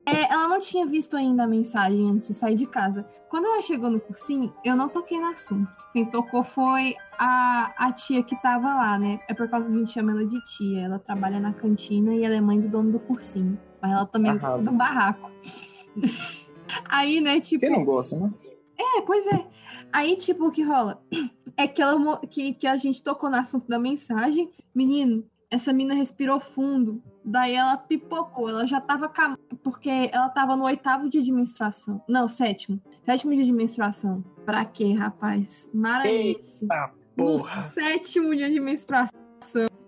é, 0.05 0.31
ela 0.31 0.48
não 0.48 0.60
tinha 0.60 0.86
visto 0.86 1.15
ainda 1.15 1.43
a 1.43 1.48
mensagem 1.48 2.10
antes 2.10 2.27
de 2.27 2.34
sair 2.34 2.55
de 2.55 2.65
casa. 2.65 3.07
Quando 3.29 3.46
ela 3.46 3.62
chegou 3.62 3.89
no 3.89 4.00
cursinho, 4.00 4.53
eu 4.63 4.75
não 4.75 4.89
toquei 4.89 5.19
no 5.19 5.27
assunto. 5.27 5.69
Quem 5.98 6.06
tocou 6.06 6.44
foi 6.44 6.94
a, 7.18 7.88
a 7.88 7.92
tia 7.92 8.22
que 8.22 8.39
tava 8.39 8.68
lá, 8.68 9.00
né? 9.00 9.20
É 9.27 9.34
por 9.34 9.50
causa 9.50 9.68
que 9.68 9.74
a 9.74 9.80
gente 9.80 9.92
chama 9.92 10.12
ela 10.12 10.27
de 10.27 10.39
tia. 10.46 10.82
Ela 10.82 11.00
trabalha 11.00 11.39
na 11.39 11.51
cantina 11.51 12.13
e 12.13 12.24
ela 12.24 12.36
é 12.36 12.39
mãe 12.39 12.62
do 12.62 12.68
dono 12.68 12.92
do 12.92 13.00
cursinho. 13.00 13.60
Mas 13.82 13.94
ela 13.94 14.06
também 14.06 14.30
Arrasa. 14.30 14.58
gosta 14.58 14.72
do 14.72 14.77
barraco. 14.77 15.32
Aí, 16.88 17.20
né, 17.20 17.39
tipo. 17.39 17.62
Quem 17.62 17.72
não 17.72 17.84
gosta, 17.84 18.16
né? 18.20 18.32
É, 18.77 19.01
pois 19.01 19.25
é. 19.25 19.44
Aí, 19.92 20.16
tipo, 20.18 20.46
o 20.46 20.51
que 20.51 20.62
rola? 20.62 21.01
É 21.58 21.68
que, 21.68 21.82
ela, 21.82 22.20
que, 22.27 22.54
que 22.54 22.68
a 22.68 22.77
gente 22.77 23.01
tocou 23.01 23.32
no 23.32 23.38
assunto 23.38 23.68
da 23.68 23.80
mensagem. 23.80 24.51
Menino, 24.75 25.25
essa 25.50 25.72
mina 25.74 25.94
respirou 25.94 26.39
fundo. 26.39 27.01
Daí 27.24 27.56
ela 27.56 27.77
pipocou, 27.77 28.48
ela 28.50 28.66
já 28.66 28.80
tava. 28.82 29.10
cam- 29.10 29.38
Porque 29.63 29.89
ela 30.12 30.30
tava 30.30 30.56
no 30.56 30.66
oitavo 30.66 31.10
dia 31.10 31.22
de 31.22 31.32
menstruação. 31.32 32.01
Não, 32.08 32.27
sétimo. 32.27 32.82
Sétimo 33.04 33.34
dia 33.36 33.46
de 33.46 33.51
menstruação. 33.51 34.24
Pra 34.46 34.63
quê, 34.66 34.94
rapaz? 34.94 35.70
Maranhense. 35.74 36.66
No 37.18 37.25
Porra. 37.38 37.62
sétimo 37.63 38.36
dia 38.36 38.50
de 38.50 38.60
menstruação. 38.60 39.18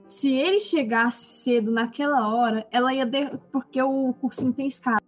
Se 0.06 0.32
ele 0.34 0.60
chegasse 0.60 1.24
cedo 1.44 1.72
naquela 1.72 2.34
hora, 2.34 2.66
ela 2.72 2.94
ia. 2.94 3.06
Der... 3.06 3.38
Porque 3.52 3.82
o 3.82 4.12
cursinho 4.14 4.52
tem 4.52 4.68
escada. 4.68 5.02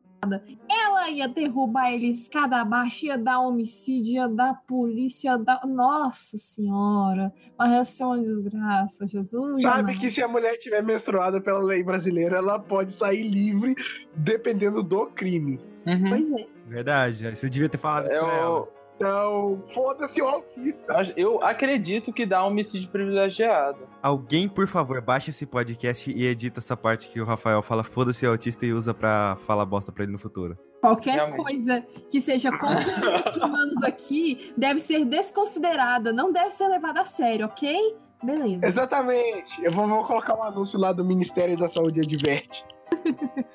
Ela 0.69 1.09
ia 1.09 1.27
derrubar 1.27 1.91
ele 1.91 2.11
escada 2.11 2.57
abaixo, 2.57 3.07
ia 3.07 3.17
dar 3.17 3.39
homicídio, 3.39 4.13
ia 4.13 4.27
dar 4.27 4.61
polícia, 4.67 5.29
ia 5.29 5.37
dar. 5.37 5.65
Nossa 5.65 6.37
Senhora! 6.37 7.33
Mas 7.57 7.71
ia 7.71 7.85
ser 7.85 8.03
uma 8.03 8.19
desgraça, 8.19 9.07
Jesus. 9.07 9.61
Sabe 9.61 9.97
que 9.97 10.09
se 10.09 10.21
a 10.21 10.27
mulher 10.27 10.57
tiver 10.57 10.83
menstruada 10.83 11.41
pela 11.41 11.59
lei 11.59 11.83
brasileira, 11.83 12.37
ela 12.37 12.59
pode 12.59 12.91
sair 12.91 13.23
livre 13.23 13.75
dependendo 14.15 14.83
do 14.83 15.07
crime. 15.07 15.59
Uhum. 15.85 16.09
Pois 16.09 16.31
é. 16.31 16.47
Verdade. 16.67 17.35
Você 17.35 17.49
devia 17.49 17.67
ter 17.67 17.77
falado 17.77 18.05
isso 18.05 18.19
pra 18.19 18.33
ela. 18.33 18.80
Então, 19.01 19.59
foda-se 19.73 20.21
o 20.21 20.27
autista. 20.27 21.01
eu 21.17 21.43
acredito 21.43 22.13
que 22.13 22.23
dá 22.23 22.43
homicídio 22.45 22.87
privilegiado. 22.89 23.79
Alguém, 23.99 24.47
por 24.47 24.67
favor, 24.67 25.01
baixa 25.01 25.31
esse 25.31 25.43
podcast 25.47 26.11
e 26.11 26.23
edita 26.23 26.59
essa 26.59 26.77
parte 26.77 27.09
que 27.09 27.19
o 27.19 27.25
Rafael 27.25 27.63
fala 27.63 27.83
foda-se 27.83 28.27
autista 28.27 28.63
e 28.63 28.71
usa 28.71 28.93
pra 28.93 29.37
falar 29.47 29.65
bosta 29.65 29.91
pra 29.91 30.03
ele 30.03 30.11
no 30.11 30.19
futuro. 30.19 30.55
Qualquer 30.81 31.15
Realmente. 31.15 31.43
coisa 31.43 31.83
que 32.11 32.21
seja 32.21 32.51
contra 32.51 33.31
os 33.31 33.37
humanos 33.37 33.81
aqui 33.83 34.53
deve 34.55 34.79
ser 34.79 35.03
desconsiderada, 35.03 36.13
não 36.13 36.31
deve 36.31 36.51
ser 36.51 36.67
levada 36.67 37.01
a 37.01 37.05
sério, 37.05 37.47
ok? 37.47 37.95
Beleza. 38.23 38.67
Exatamente. 38.67 39.63
Eu 39.63 39.71
vou, 39.71 39.87
vou 39.87 40.03
colocar 40.05 40.35
um 40.35 40.43
anúncio 40.43 40.79
lá 40.79 40.93
do 40.93 41.03
Ministério 41.03 41.57
da 41.57 41.67
Saúde 41.67 42.01
Adverte. 42.01 42.63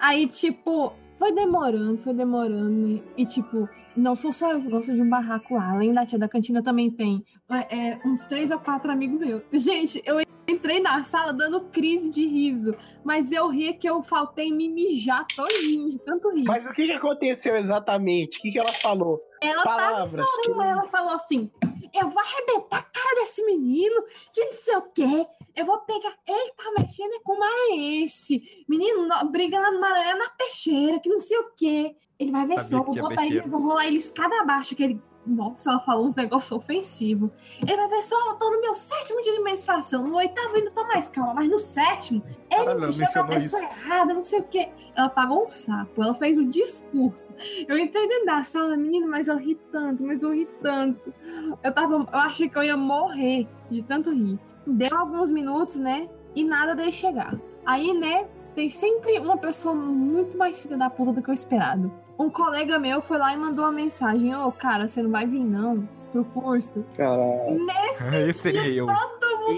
Aí, 0.00 0.26
tipo, 0.26 0.92
foi 1.16 1.32
demorando, 1.32 1.96
foi 1.98 2.12
demorando. 2.12 3.00
E, 3.16 3.24
tipo, 3.24 3.68
não 3.96 4.14
sou 4.14 4.32
só 4.32 4.52
eu 4.52 4.60
que 4.60 4.68
gosto 4.68 4.94
de 4.94 5.02
um 5.02 5.08
barraco 5.08 5.54
lá. 5.54 5.72
Além 5.72 5.92
da 5.92 6.04
tia 6.04 6.18
da 6.18 6.28
cantina, 6.28 6.62
também 6.62 6.90
tem 6.90 7.24
é, 7.50 7.90
é, 7.90 8.00
uns 8.04 8.26
três 8.26 8.50
ou 8.50 8.58
quatro 8.58 8.90
amigos 8.90 9.18
meus. 9.18 9.42
Gente, 9.52 10.02
eu 10.04 10.20
entrei 10.48 10.80
na 10.80 11.02
sala 11.04 11.32
dando 11.32 11.60
crise 11.70 12.10
de 12.10 12.26
riso. 12.26 12.74
Mas 13.04 13.32
eu 13.32 13.48
ria 13.48 13.72
que 13.72 13.88
eu 13.88 14.02
faltei 14.02 14.52
me 14.52 14.68
mijar 14.68 15.26
todinho 15.34 15.90
de 15.90 15.98
tanto 15.98 16.30
rir. 16.30 16.44
Mas 16.44 16.66
o 16.66 16.72
que, 16.72 16.86
que 16.86 16.92
aconteceu 16.92 17.56
exatamente? 17.56 18.38
O 18.38 18.42
que, 18.42 18.52
que 18.52 18.58
ela 18.58 18.72
falou? 18.72 19.20
ela 19.42 19.62
tava 19.62 19.76
Palavras. 19.76 20.36
Que... 20.42 20.50
Ela 20.50 20.84
falou 20.84 21.12
assim: 21.14 21.50
Eu 21.94 22.08
vou 22.08 22.22
arrebentar 22.22 22.78
a 22.78 22.82
cara 22.82 23.14
desse 23.20 23.44
menino, 23.44 24.02
que 24.32 24.44
não 24.44 24.52
sei 24.52 24.76
o 24.76 24.82
quê. 24.82 25.26
Eu 25.54 25.64
vou 25.64 25.78
pegar. 25.78 26.14
Ele 26.26 26.52
tá 26.52 26.64
mexendo 26.78 27.20
com 27.22 27.32
o 27.34 27.38
maranhense. 27.38 28.42
Menino, 28.68 29.06
no- 29.06 29.30
briga 29.30 29.58
lá 29.58 29.70
no 29.70 29.80
Maranhão 29.80 30.18
na 30.18 30.28
peixeira, 30.30 31.00
que 31.00 31.08
não 31.08 31.18
sei 31.18 31.38
o 31.38 31.50
quê. 31.56 31.96
Ele 32.18 32.30
vai 32.30 32.46
ver 32.46 32.60
Sabia 32.60 32.78
só, 32.78 32.82
vou 32.82 32.94
botar 32.94 33.26
ele, 33.26 33.40
vou 33.42 33.60
rolar 33.60 33.86
ele 33.86 33.96
escada 33.96 34.40
abaixo, 34.40 34.74
que 34.74 34.82
ele. 34.82 35.02
Nossa, 35.26 35.70
ela 35.70 35.80
falou 35.80 36.06
uns 36.06 36.14
negócios 36.14 36.52
ofensivos. 36.52 37.30
Ele 37.60 37.76
vai 37.76 37.88
ver 37.88 38.02
só, 38.02 38.14
eu 38.30 38.36
tô 38.36 38.48
no 38.48 38.60
meu 38.60 38.76
sétimo 38.76 39.20
dia 39.22 39.32
de 39.32 39.42
menstruação. 39.42 40.06
No 40.06 40.16
oitavo 40.16 40.54
ainda 40.54 40.70
tô 40.70 40.84
mais 40.86 41.08
calma, 41.08 41.34
mas 41.34 41.50
no 41.50 41.58
sétimo, 41.58 42.22
ele 42.48 42.64
Caralho, 42.64 42.86
me 42.86 43.08
chama 43.08 43.24
a 43.24 43.28
pessoa 43.40 43.62
errada, 43.62 44.14
não 44.14 44.22
sei 44.22 44.38
o 44.38 44.44
quê. 44.44 44.68
Ela 44.94 45.08
pagou 45.08 45.44
um 45.44 45.50
sapo, 45.50 46.00
ela 46.00 46.14
fez 46.14 46.38
o 46.38 46.44
discurso. 46.44 47.34
Eu 47.66 47.76
entrei 47.76 48.06
dentro 48.06 48.26
da 48.26 48.44
sala, 48.44 48.76
menino, 48.76 49.08
mas 49.08 49.26
eu 49.26 49.36
ri 49.36 49.56
tanto, 49.72 50.04
mas 50.04 50.22
eu 50.22 50.32
ri 50.32 50.46
tanto. 50.62 51.12
Eu 51.60 51.74
tava. 51.74 51.96
Eu 51.96 52.18
achei 52.20 52.48
que 52.48 52.56
eu 52.56 52.62
ia 52.62 52.76
morrer 52.76 53.48
de 53.68 53.82
tanto 53.82 54.12
rir. 54.12 54.38
Deu 54.64 54.96
alguns 54.96 55.32
minutos, 55.32 55.76
né? 55.76 56.08
E 56.36 56.44
nada 56.44 56.76
dele 56.76 56.92
chegar. 56.92 57.36
Aí, 57.64 57.92
né, 57.92 58.28
tem 58.54 58.68
sempre 58.68 59.18
uma 59.18 59.36
pessoa 59.36 59.74
muito 59.74 60.38
mais 60.38 60.62
filha 60.62 60.76
da 60.76 60.88
puta 60.88 61.12
do 61.12 61.22
que 61.22 61.28
eu 61.28 61.34
esperado. 61.34 61.92
Um 62.18 62.30
colega 62.30 62.78
meu 62.78 63.02
foi 63.02 63.18
lá 63.18 63.32
e 63.32 63.36
mandou 63.36 63.64
uma 63.64 63.72
mensagem: 63.72 64.34
Ô, 64.34 64.50
cara, 64.52 64.88
você 64.88 65.02
não 65.02 65.10
vai 65.10 65.26
vir 65.26 65.44
não 65.44 65.88
pro 66.12 66.24
curso? 66.24 66.84
Caralho. 66.96 67.64
Nesse 67.64 68.16
Esse 68.28 68.38
seria 68.40 68.68
eu. 68.68 68.86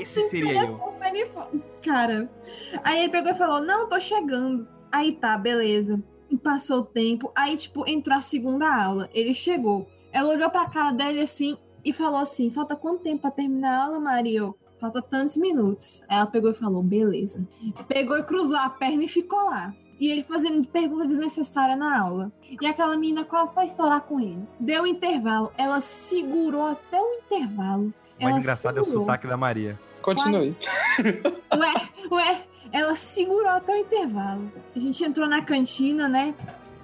Esse 0.00 0.29
seria 0.29 0.67
eu. 0.67 0.77
telefone. 0.99 1.62
Cara, 1.83 2.31
aí 2.83 3.00
ele 3.00 3.09
pegou 3.11 3.33
e 3.33 3.38
falou: 3.38 3.61
Não, 3.61 3.88
tô 3.88 4.00
chegando. 4.00 4.67
Aí 4.91 5.12
tá, 5.12 5.37
beleza. 5.38 6.03
E 6.31 6.37
passou 6.37 6.81
o 6.81 6.85
tempo. 6.85 7.31
Aí, 7.35 7.57
tipo, 7.57 7.88
entrou 7.88 8.17
a 8.17 8.21
segunda 8.21 8.69
aula. 8.75 9.09
Ele 9.15 9.33
chegou. 9.33 9.88
Ela 10.12 10.31
olhou 10.31 10.50
pra 10.50 10.69
cara 10.69 10.93
dele 10.93 11.21
assim 11.21 11.57
e 11.85 11.93
falou 11.93 12.19
assim: 12.21 12.50
Falta 12.50 12.75
quanto 12.75 13.03
tempo 13.03 13.23
pra 13.23 13.31
terminar 13.31 13.79
a 13.79 13.85
aula, 13.85 14.00
Maria? 14.00 14.41
Eu, 14.41 14.59
Falta 14.81 15.03
tantos 15.03 15.37
minutos. 15.37 16.03
Aí 16.09 16.19
ela 16.19 16.27
pegou 16.27 16.50
e 16.50 16.55
falou: 16.55 16.83
Beleza. 16.83 17.47
Pegou 17.88 18.17
e 18.17 18.25
cruzou 18.25 18.57
a 18.57 18.71
perna 18.71 19.05
e 19.05 19.09
ficou 19.09 19.45
lá. 19.45 19.75
E 20.00 20.09
ele 20.11 20.23
fazendo 20.23 20.67
pergunta 20.67 21.07
desnecessária 21.07 21.75
na 21.76 21.99
aula. 22.00 22.31
E 22.61 22.67
aquela 22.67 22.97
menina 22.97 23.25
quase 23.25 23.52
pra 23.52 23.64
estourar 23.64 24.00
com 24.02 24.21
ele. 24.21 24.38
Deu 24.61 24.87
intervalo. 24.87 25.52
Ela 25.59 25.81
segurou 25.81 26.67
até 26.67 27.00
o 27.00 27.14
intervalo. 27.25 27.93
O 28.19 28.23
mais 28.23 28.31
Ela 28.35 28.38
engraçado 28.38 28.78
é 28.78 28.81
o 28.81 28.85
segurou. 28.85 29.05
sotaque 29.07 29.26
da 29.26 29.37
Maria. 29.37 29.78
Continue. 30.00 30.57
Ué, 31.57 31.75
ué, 32.11 32.43
ela 32.73 32.95
segurou 32.95 33.49
até 33.49 33.73
o 33.73 33.76
intervalo. 33.76 34.52
A 34.75 34.78
gente 34.78 35.02
entrou 35.05 35.26
na 35.28 35.43
cantina, 35.43 36.09
né? 36.09 36.35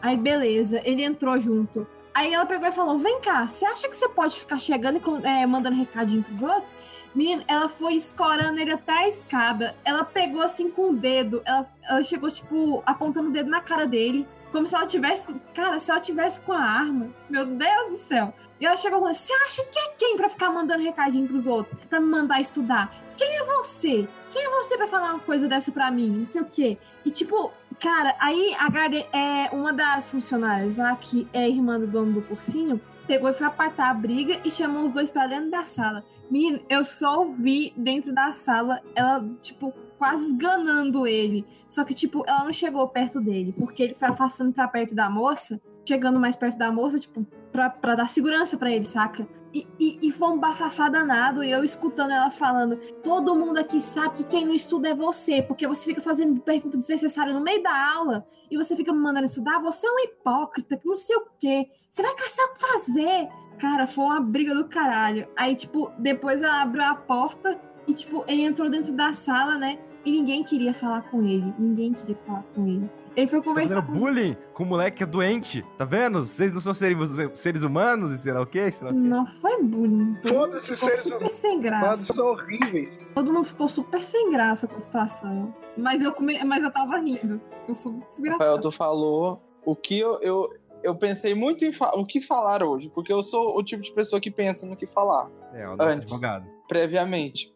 Aí, 0.03 0.17
beleza, 0.17 0.81
ele 0.85 1.03
entrou 1.05 1.39
junto. 1.41 1.87
Aí 2.13 2.33
ela 2.33 2.47
pegou 2.47 2.69
e 2.69 2.73
falou: 2.73 2.99
Vem 2.99 3.21
cá, 3.21 3.47
você 3.47 3.65
acha 3.65 3.89
que 3.89 3.97
você 3.97 4.09
pode 4.09 4.39
ficar 4.39 4.59
chegando 4.59 4.97
e 4.99 5.01
com- 5.01 5.19
é, 5.27 5.47
mandando 5.47 5.77
recadinho 5.77 6.23
pros 6.23 6.43
outros? 6.43 6.73
Menino, 7.15 7.45
ela 7.47 7.69
foi 7.69 7.95
escorando 7.95 8.59
ele 8.59 8.73
até 8.73 8.93
a 8.93 9.09
escada. 9.09 9.77
Ela 9.85 10.05
pegou 10.05 10.43
assim 10.43 10.71
com 10.71 10.91
o 10.91 10.97
dedo. 10.97 11.43
Ela, 11.45 11.71
ela 11.83 12.03
chegou, 12.03 12.31
tipo, 12.31 12.83
apontando 12.85 13.29
o 13.29 13.33
dedo 13.33 13.49
na 13.49 13.61
cara 13.61 13.87
dele. 13.87 14.27
Como 14.51 14.67
se 14.67 14.75
ela 14.75 14.87
tivesse. 14.87 15.35
Cara, 15.55 15.79
se 15.79 15.91
ela 15.91 16.01
tivesse 16.01 16.41
com 16.41 16.53
a 16.53 16.61
arma. 16.61 17.09
Meu 17.31 17.47
Deus 17.47 17.91
do 17.91 17.99
céu. 17.99 18.35
E 18.61 18.67
ela 18.67 18.77
chegou 18.77 18.99
falando: 18.99 19.15
Você 19.15 19.33
acha 19.47 19.65
que 19.65 19.79
é 19.79 19.89
quem 19.97 20.17
pra 20.17 20.29
ficar 20.29 20.51
mandando 20.51 20.83
recadinho 20.83 21.29
pros 21.29 21.47
outros? 21.47 21.85
Pra 21.85 22.01
me 22.01 22.07
mandar 22.07 22.41
estudar? 22.41 22.93
Quem 23.17 23.37
é 23.37 23.45
você? 23.45 24.09
Quem 24.33 24.45
é 24.45 24.51
você 24.51 24.77
pra 24.77 24.89
falar 24.89 25.11
uma 25.11 25.21
coisa 25.21 25.47
dessa 25.47 25.71
pra 25.71 25.91
mim? 25.91 26.09
Não 26.11 26.27
sei 26.27 26.43
o 26.43 26.47
quê. 26.47 26.79
E 27.05 27.11
tipo, 27.11 27.53
cara, 27.81 28.17
aí 28.21 28.55
a 28.59 28.69
Garden 28.69 29.07
é 29.13 29.51
uma 29.53 29.73
das 29.73 30.11
funcionárias 30.11 30.77
lá, 30.77 30.95
que 30.97 31.29
é 31.33 31.49
irmã 31.49 31.79
do 31.79 31.87
dono 31.87 32.13
do 32.13 32.23
cursinho, 32.23 32.81
pegou 33.07 33.29
e 33.29 33.35
foi 33.35 33.47
apartar 33.47 33.91
a 33.91 33.95
briga 33.95 34.41
e 34.45 34.51
chamou 34.51 34.85
os 34.85 34.93
dois 34.93 35.11
pra 35.11 35.27
dentro 35.27 35.51
da 35.51 35.65
sala. 35.65 36.05
Menino, 36.31 36.61
eu 36.69 36.85
só 36.85 37.21
ouvi 37.21 37.73
dentro 37.77 38.13
da 38.13 38.33
sala 38.33 38.81
ela, 38.95 39.25
tipo, 39.43 39.73
quase 39.99 40.25
esganando 40.27 41.07
ele. 41.07 41.47
Só 41.69 41.85
que, 41.85 41.95
tipo, 41.95 42.25
ela 42.27 42.45
não 42.45 42.53
chegou 42.53 42.87
perto 42.89 43.21
dele, 43.21 43.53
porque 43.53 43.83
ele 43.83 43.95
foi 43.95 44.09
afastando 44.09 44.53
pra 44.53 44.69
perto 44.69 44.95
da 44.95 45.11
moça, 45.11 45.61
chegando 45.87 46.19
mais 46.19 46.37
perto 46.37 46.57
da 46.57 46.73
moça, 46.73 46.99
tipo, 46.99 47.27
pra 47.55 47.95
dar 47.95 48.09
segurança 48.09 48.57
pra 48.57 48.71
ele, 48.71 48.85
saca? 48.85 49.27
E, 49.55 49.67
e, 49.79 50.09
e 50.09 50.11
foi 50.11 50.29
um 50.29 50.39
bafafá 50.39 50.89
danado, 50.89 51.45
e 51.45 51.51
eu 51.53 51.63
escutando 51.63 52.11
ela 52.11 52.31
falando: 52.31 52.77
todo 53.05 53.37
mundo 53.37 53.59
aqui 53.59 53.81
sabe 53.81 54.17
que 54.17 54.25
quem 54.25 54.45
não 54.45 54.53
estuda 54.53 54.89
é 54.89 54.95
você, 54.95 55.41
porque 55.41 55.67
você 55.69 55.85
fica 55.85 56.01
fazendo 56.01 56.41
pergunta 56.41 56.77
desnecessária 56.77 57.33
no 57.33 57.41
meio 57.41 57.63
da 57.63 57.95
aula 57.95 58.27
e 58.51 58.57
você 58.57 58.75
fica 58.75 58.93
me 58.93 58.99
mandando 58.99 59.27
estudar. 59.27 59.61
Você 59.61 59.87
é 59.87 59.91
um 59.91 59.99
hipócrita, 60.01 60.77
que 60.77 60.89
não 60.89 60.97
sei 60.97 61.17
o 61.17 61.27
quê. 61.39 61.71
Você 61.93 62.03
vai 62.03 62.15
caçar 62.17 62.47
o 62.47 62.55
que 62.55 62.61
fazer. 62.61 63.29
Cara, 63.59 63.87
foi 63.87 64.05
uma 64.05 64.21
briga 64.21 64.53
do 64.55 64.67
caralho. 64.67 65.29
Aí, 65.37 65.55
tipo, 65.55 65.93
depois 65.99 66.43
ela 66.43 66.63
abriu 66.63 66.83
a 66.83 66.97
porta 66.97 67.61
e, 67.87 67.95
tipo, 67.95 68.25
ele 68.27 68.43
entrou 68.43 68.69
dentro 68.69 68.93
da 68.93 69.13
sala, 69.13 69.57
né? 69.57 69.79
E 70.05 70.11
ninguém 70.11 70.43
queria 70.43 70.75
falar 70.75 71.03
com 71.03 71.23
ele. 71.23 71.55
Ninguém 71.59 71.93
queria 71.93 72.17
falar 72.27 72.43
com 72.55 72.67
ele. 72.67 72.91
Ele 73.17 73.27
foi 73.29 73.39
Você 73.41 73.45
tá 73.45 73.51
conversar 73.51 73.75
fazendo 73.77 73.93
com 73.93 73.99
bullying 74.05 74.37
com 74.53 74.63
o 74.63 74.67
moleque 74.67 74.97
que 74.99 75.03
é 75.05 75.07
doente. 75.07 75.65
Tá 75.79 75.85
vendo? 75.85 76.27
Vocês 76.27 76.53
não 76.53 76.61
são 76.61 76.75
seres, 76.75 76.99
seres 77.35 77.63
humanos 77.63 78.13
e 78.13 78.19
sei 78.19 78.33
lá 78.33 78.41
o 78.41 78.47
quê? 78.47 78.71
Sei 78.73 78.85
lá 78.87 78.91
o 78.93 78.95
quê. 78.95 79.01
Não 79.01 79.27
foi 79.27 79.63
bullying. 79.63 80.19
Foda-se, 80.27 80.75
Ficou 80.75 80.89
seres 80.89 81.03
super 81.05 81.17
humanos 81.17 81.33
sem 81.35 81.61
graça. 81.61 82.13
são 82.13 82.27
horríveis. 82.29 82.99
Todo 83.15 83.33
mundo 83.33 83.45
ficou 83.45 83.69
super 83.69 84.03
sem 84.03 84.31
graça 84.33 84.67
com 84.67 84.77
a 84.77 84.81
situação. 84.81 85.55
Mas 85.77 86.03
eu, 86.03 86.13
come... 86.13 86.43
Mas 86.45 86.63
eu 86.63 86.71
tava 86.73 86.99
rindo. 86.99 87.41
Eu 87.69 87.75
sou 87.75 87.93
Rafael, 87.93 88.11
desgraçada. 88.19 88.61
tu 88.61 88.71
falou 88.73 89.41
o 89.65 89.75
que 89.77 89.99
eu, 89.99 90.21
eu, 90.21 90.49
eu 90.83 90.95
pensei 90.97 91.35
muito 91.35 91.65
em 91.65 91.73
fa- 91.73 91.93
o 91.95 92.05
que 92.05 92.21
falar 92.21 92.63
hoje, 92.63 92.91
porque 92.91 93.13
eu 93.13 93.23
sou 93.23 93.57
o 93.57 93.63
tipo 93.63 93.83
de 93.83 93.93
pessoa 93.95 94.21
que 94.21 94.31
pensa 94.31 94.67
no 94.67 94.77
que 94.77 94.87
falar 94.87 95.27
É, 95.53 95.67
o 95.69 95.77
nosso 95.77 95.97
Antes. 95.99 96.13
advogado. 96.13 96.47
previamente. 96.69 97.53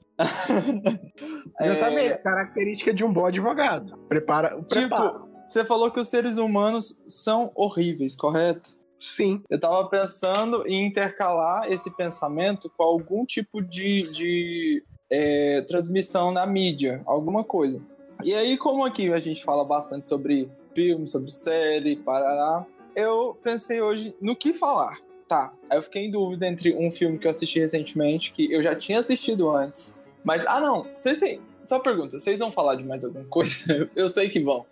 Eu 1.61 1.73
É, 1.73 1.75
também. 1.77 2.19
Característica 2.23 2.93
de 2.93 3.05
um 3.05 3.12
bom 3.12 3.27
advogado. 3.27 3.97
Prepara 4.09 4.57
o 4.59 4.65
preparo. 4.65 5.27
Você 5.49 5.64
falou 5.64 5.90
que 5.90 5.99
os 5.99 6.09
seres 6.09 6.37
humanos 6.37 7.00
são 7.07 7.50
horríveis, 7.55 8.14
correto? 8.14 8.76
Sim. 8.99 9.43
Eu 9.49 9.59
tava 9.59 9.88
pensando 9.88 10.62
em 10.67 10.87
intercalar 10.87 11.73
esse 11.73 11.90
pensamento 11.97 12.71
com 12.76 12.83
algum 12.83 13.25
tipo 13.25 13.62
de, 13.62 14.02
de 14.12 14.85
é, 15.11 15.62
transmissão 15.62 16.31
na 16.31 16.47
mídia, 16.47 17.00
alguma 17.07 17.43
coisa. 17.43 17.81
E 18.23 18.35
aí, 18.35 18.59
como 18.59 18.85
aqui 18.85 19.11
a 19.11 19.19
gente 19.19 19.43
fala 19.43 19.64
bastante 19.64 20.07
sobre 20.07 20.50
filme, 20.75 21.07
sobre 21.07 21.31
série, 21.31 21.97
parará, 21.97 22.67
eu 22.95 23.35
pensei 23.43 23.81
hoje 23.81 24.14
no 24.21 24.37
que 24.37 24.52
falar. 24.52 24.99
Tá, 25.26 25.50
aí 25.71 25.78
eu 25.78 25.83
fiquei 25.83 26.05
em 26.05 26.11
dúvida 26.11 26.47
entre 26.47 26.75
um 26.75 26.90
filme 26.90 27.19
que 27.19 27.26
eu 27.26 27.31
assisti 27.31 27.59
recentemente, 27.59 28.33
que 28.35 28.52
eu 28.52 28.62
já 28.62 28.75
tinha 28.75 28.99
assistido 28.99 29.50
antes. 29.50 29.99
Mas, 30.23 30.47
ah 30.47 30.61
não, 30.61 30.87
vocês 30.97 31.19
têm. 31.19 31.40
Só 31.62 31.78
pergunta, 31.78 32.21
vocês 32.21 32.38
vão 32.38 32.52
falar 32.52 32.75
de 32.75 32.85
mais 32.85 33.02
alguma 33.02 33.25
coisa? 33.25 33.90
Eu 33.97 34.09
sei 34.09 34.28
que 34.28 34.40
vão. 34.40 34.64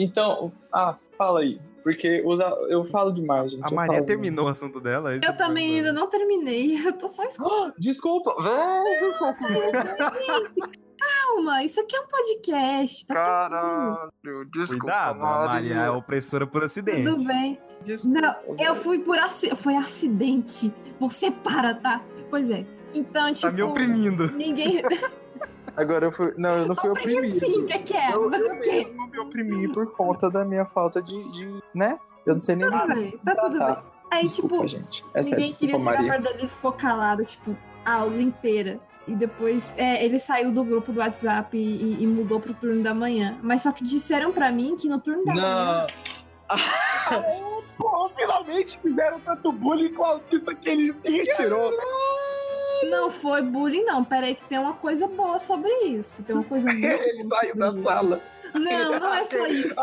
Então, 0.00 0.50
ah, 0.72 0.96
fala 1.12 1.40
aí. 1.40 1.60
Porque 1.82 2.22
usa, 2.24 2.46
eu 2.68 2.84
falo 2.84 3.12
demais, 3.12 3.52
gente. 3.52 3.64
A 3.64 3.68
eu 3.70 3.74
Maria 3.76 4.02
terminou 4.02 4.46
o 4.46 4.48
assunto 4.48 4.80
dela. 4.80 5.14
Eu 5.14 5.36
também 5.36 5.76
ainda 5.76 5.92
não 5.92 6.08
terminei. 6.08 6.76
Eu 6.86 6.92
tô 6.94 7.08
só 7.08 7.22
Ah, 7.22 7.72
Desculpa, 7.78 8.34
velho, 8.42 9.12
Calma, 10.98 11.64
isso 11.64 11.80
aqui 11.80 11.96
é 11.96 12.00
um 12.00 12.06
podcast. 12.06 13.06
Tá 13.06 13.14
Caralho, 13.14 14.10
desculpa. 14.52 14.84
Cuidado, 14.84 15.22
a 15.24 15.46
Maria 15.46 15.74
é 15.74 15.90
opressora 15.90 16.46
por 16.46 16.62
acidente. 16.62 17.04
tudo 17.04 17.24
bem. 17.24 17.58
Desculpa, 17.82 18.20
Não, 18.20 18.56
eu 18.58 18.74
fui 18.74 18.98
por 18.98 19.18
aci... 19.18 19.54
foi 19.56 19.76
acidente. 19.76 20.72
Você 20.98 21.30
para, 21.30 21.74
tá? 21.74 22.02
Pois 22.28 22.50
é. 22.50 22.66
Então, 22.92 23.32
tipo. 23.32 23.46
Tá 23.46 23.52
me 23.52 23.62
oprimindo. 23.62 24.30
Ninguém. 24.32 24.82
Agora 25.76 26.06
eu 26.06 26.12
fui. 26.12 26.32
Não, 26.36 26.58
eu 26.58 26.66
não 26.66 26.74
fui 26.74 26.90
Oprimido 26.90 27.36
oprimido. 27.36 27.46
sim, 27.46 27.66
que 27.66 27.78
que 27.80 27.96
é? 27.96 28.12
Eu, 28.14 28.28
Mas 28.30 28.42
eu 28.42 28.54
mesmo 28.56 29.10
me 29.10 29.18
oprimi 29.18 29.72
por 29.72 29.90
conta 29.96 30.30
da 30.30 30.44
minha 30.44 30.64
falta 30.64 31.02
de. 31.02 31.30
de 31.30 31.62
né? 31.74 31.98
Eu 32.26 32.34
não 32.34 32.40
sei 32.40 32.56
nem. 32.56 32.70
Tá, 32.70 32.86
bem, 32.86 33.18
tá 33.24 33.34
tudo 33.36 33.58
bem. 33.58 33.76
Aí, 34.12 34.22
Desculpa, 34.24 34.54
tipo, 34.56 34.68
gente. 34.68 35.04
É 35.14 35.22
sério, 35.22 35.44
ninguém 35.44 35.56
queria 35.56 35.76
desculpa, 35.76 35.96
chegar 35.96 36.08
Maria. 36.08 36.22
perto 36.22 36.34
dele 36.36 36.46
e 36.46 36.48
ficou 36.50 36.72
calado, 36.72 37.24
tipo, 37.24 37.56
a 37.84 37.94
aula 37.94 38.20
inteira. 38.20 38.80
E 39.06 39.14
depois 39.14 39.74
é, 39.76 40.04
ele 40.04 40.18
saiu 40.18 40.52
do 40.52 40.62
grupo 40.62 40.92
do 40.92 41.00
WhatsApp 41.00 41.56
e, 41.56 42.02
e 42.02 42.06
mudou 42.06 42.40
pro 42.40 42.52
turno 42.54 42.82
da 42.82 42.92
manhã. 42.94 43.38
Mas 43.42 43.62
só 43.62 43.72
que 43.72 43.82
disseram 43.82 44.32
pra 44.32 44.50
mim 44.52 44.76
que 44.76 44.88
no 44.88 45.00
turno 45.00 45.24
da 45.24 45.32
manhã. 45.34 45.86
Não. 45.86 45.86
Pô, 47.78 48.10
finalmente 48.18 48.78
fizeram 48.80 49.20
tanto 49.20 49.52
bullying 49.52 49.94
com 49.94 50.02
o 50.02 50.06
autista 50.06 50.54
que 50.54 50.68
ele 50.68 50.92
se 50.92 51.10
retirou. 51.10 51.72
Não 52.88 53.10
foi 53.10 53.42
bullying, 53.42 53.84
não. 53.84 54.04
Pera 54.04 54.26
aí 54.26 54.34
que 54.34 54.44
tem 54.48 54.58
uma 54.58 54.74
coisa 54.74 55.06
boa 55.06 55.38
sobre 55.38 55.70
isso. 55.86 56.22
Tem 56.22 56.34
uma 56.34 56.44
coisa 56.44 56.66
muito 56.72 56.84
Ele 56.86 57.24
saiu 57.24 57.56
da 57.56 57.68
isso. 57.68 57.82
sala. 57.82 58.22
Não, 58.54 58.98
não 58.98 59.14
é 59.14 59.24
só 59.24 59.46
isso. 59.48 59.76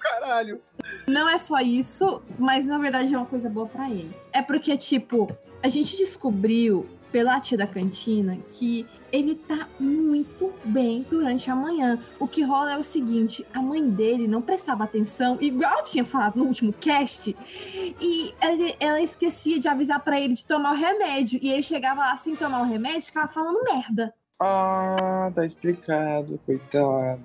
Caralho. 0.00 0.60
Não 1.06 1.28
é 1.28 1.38
só 1.38 1.58
isso, 1.60 2.22
mas 2.38 2.66
na 2.66 2.78
verdade 2.78 3.14
é 3.14 3.16
uma 3.16 3.26
coisa 3.26 3.48
boa 3.48 3.66
pra 3.66 3.90
ele. 3.90 4.14
É 4.32 4.40
porque, 4.42 4.76
tipo, 4.76 5.34
a 5.62 5.68
gente 5.68 5.96
descobriu 5.96 6.86
pela 7.14 7.38
tia 7.38 7.56
da 7.56 7.64
cantina 7.64 8.36
que 8.48 8.84
ele 9.12 9.36
tá 9.36 9.68
muito 9.78 10.52
bem 10.64 11.06
durante 11.08 11.48
a 11.48 11.54
manhã. 11.54 11.96
O 12.18 12.26
que 12.26 12.42
rola 12.42 12.72
é 12.72 12.76
o 12.76 12.82
seguinte: 12.82 13.46
a 13.54 13.62
mãe 13.62 13.88
dele 13.88 14.26
não 14.26 14.42
prestava 14.42 14.82
atenção, 14.82 15.38
igual 15.40 15.78
eu 15.78 15.84
tinha 15.84 16.04
falado 16.04 16.34
no 16.34 16.44
último 16.44 16.72
cast, 16.72 17.36
e 18.00 18.34
ele- 18.42 18.74
ela 18.80 19.00
esquecia 19.00 19.60
de 19.60 19.68
avisar 19.68 20.00
pra 20.02 20.20
ele 20.20 20.34
de 20.34 20.44
tomar 20.44 20.72
o 20.72 20.76
remédio. 20.76 21.38
E 21.40 21.52
ele 21.52 21.62
chegava 21.62 22.00
lá 22.00 22.16
sem 22.16 22.34
tomar 22.34 22.62
o 22.62 22.64
remédio 22.64 22.98
e 22.98 23.02
ficava 23.02 23.28
falando 23.32 23.62
merda. 23.62 24.12
Ah, 24.42 25.30
tá 25.32 25.44
explicado, 25.44 26.40
coitado. 26.44 27.22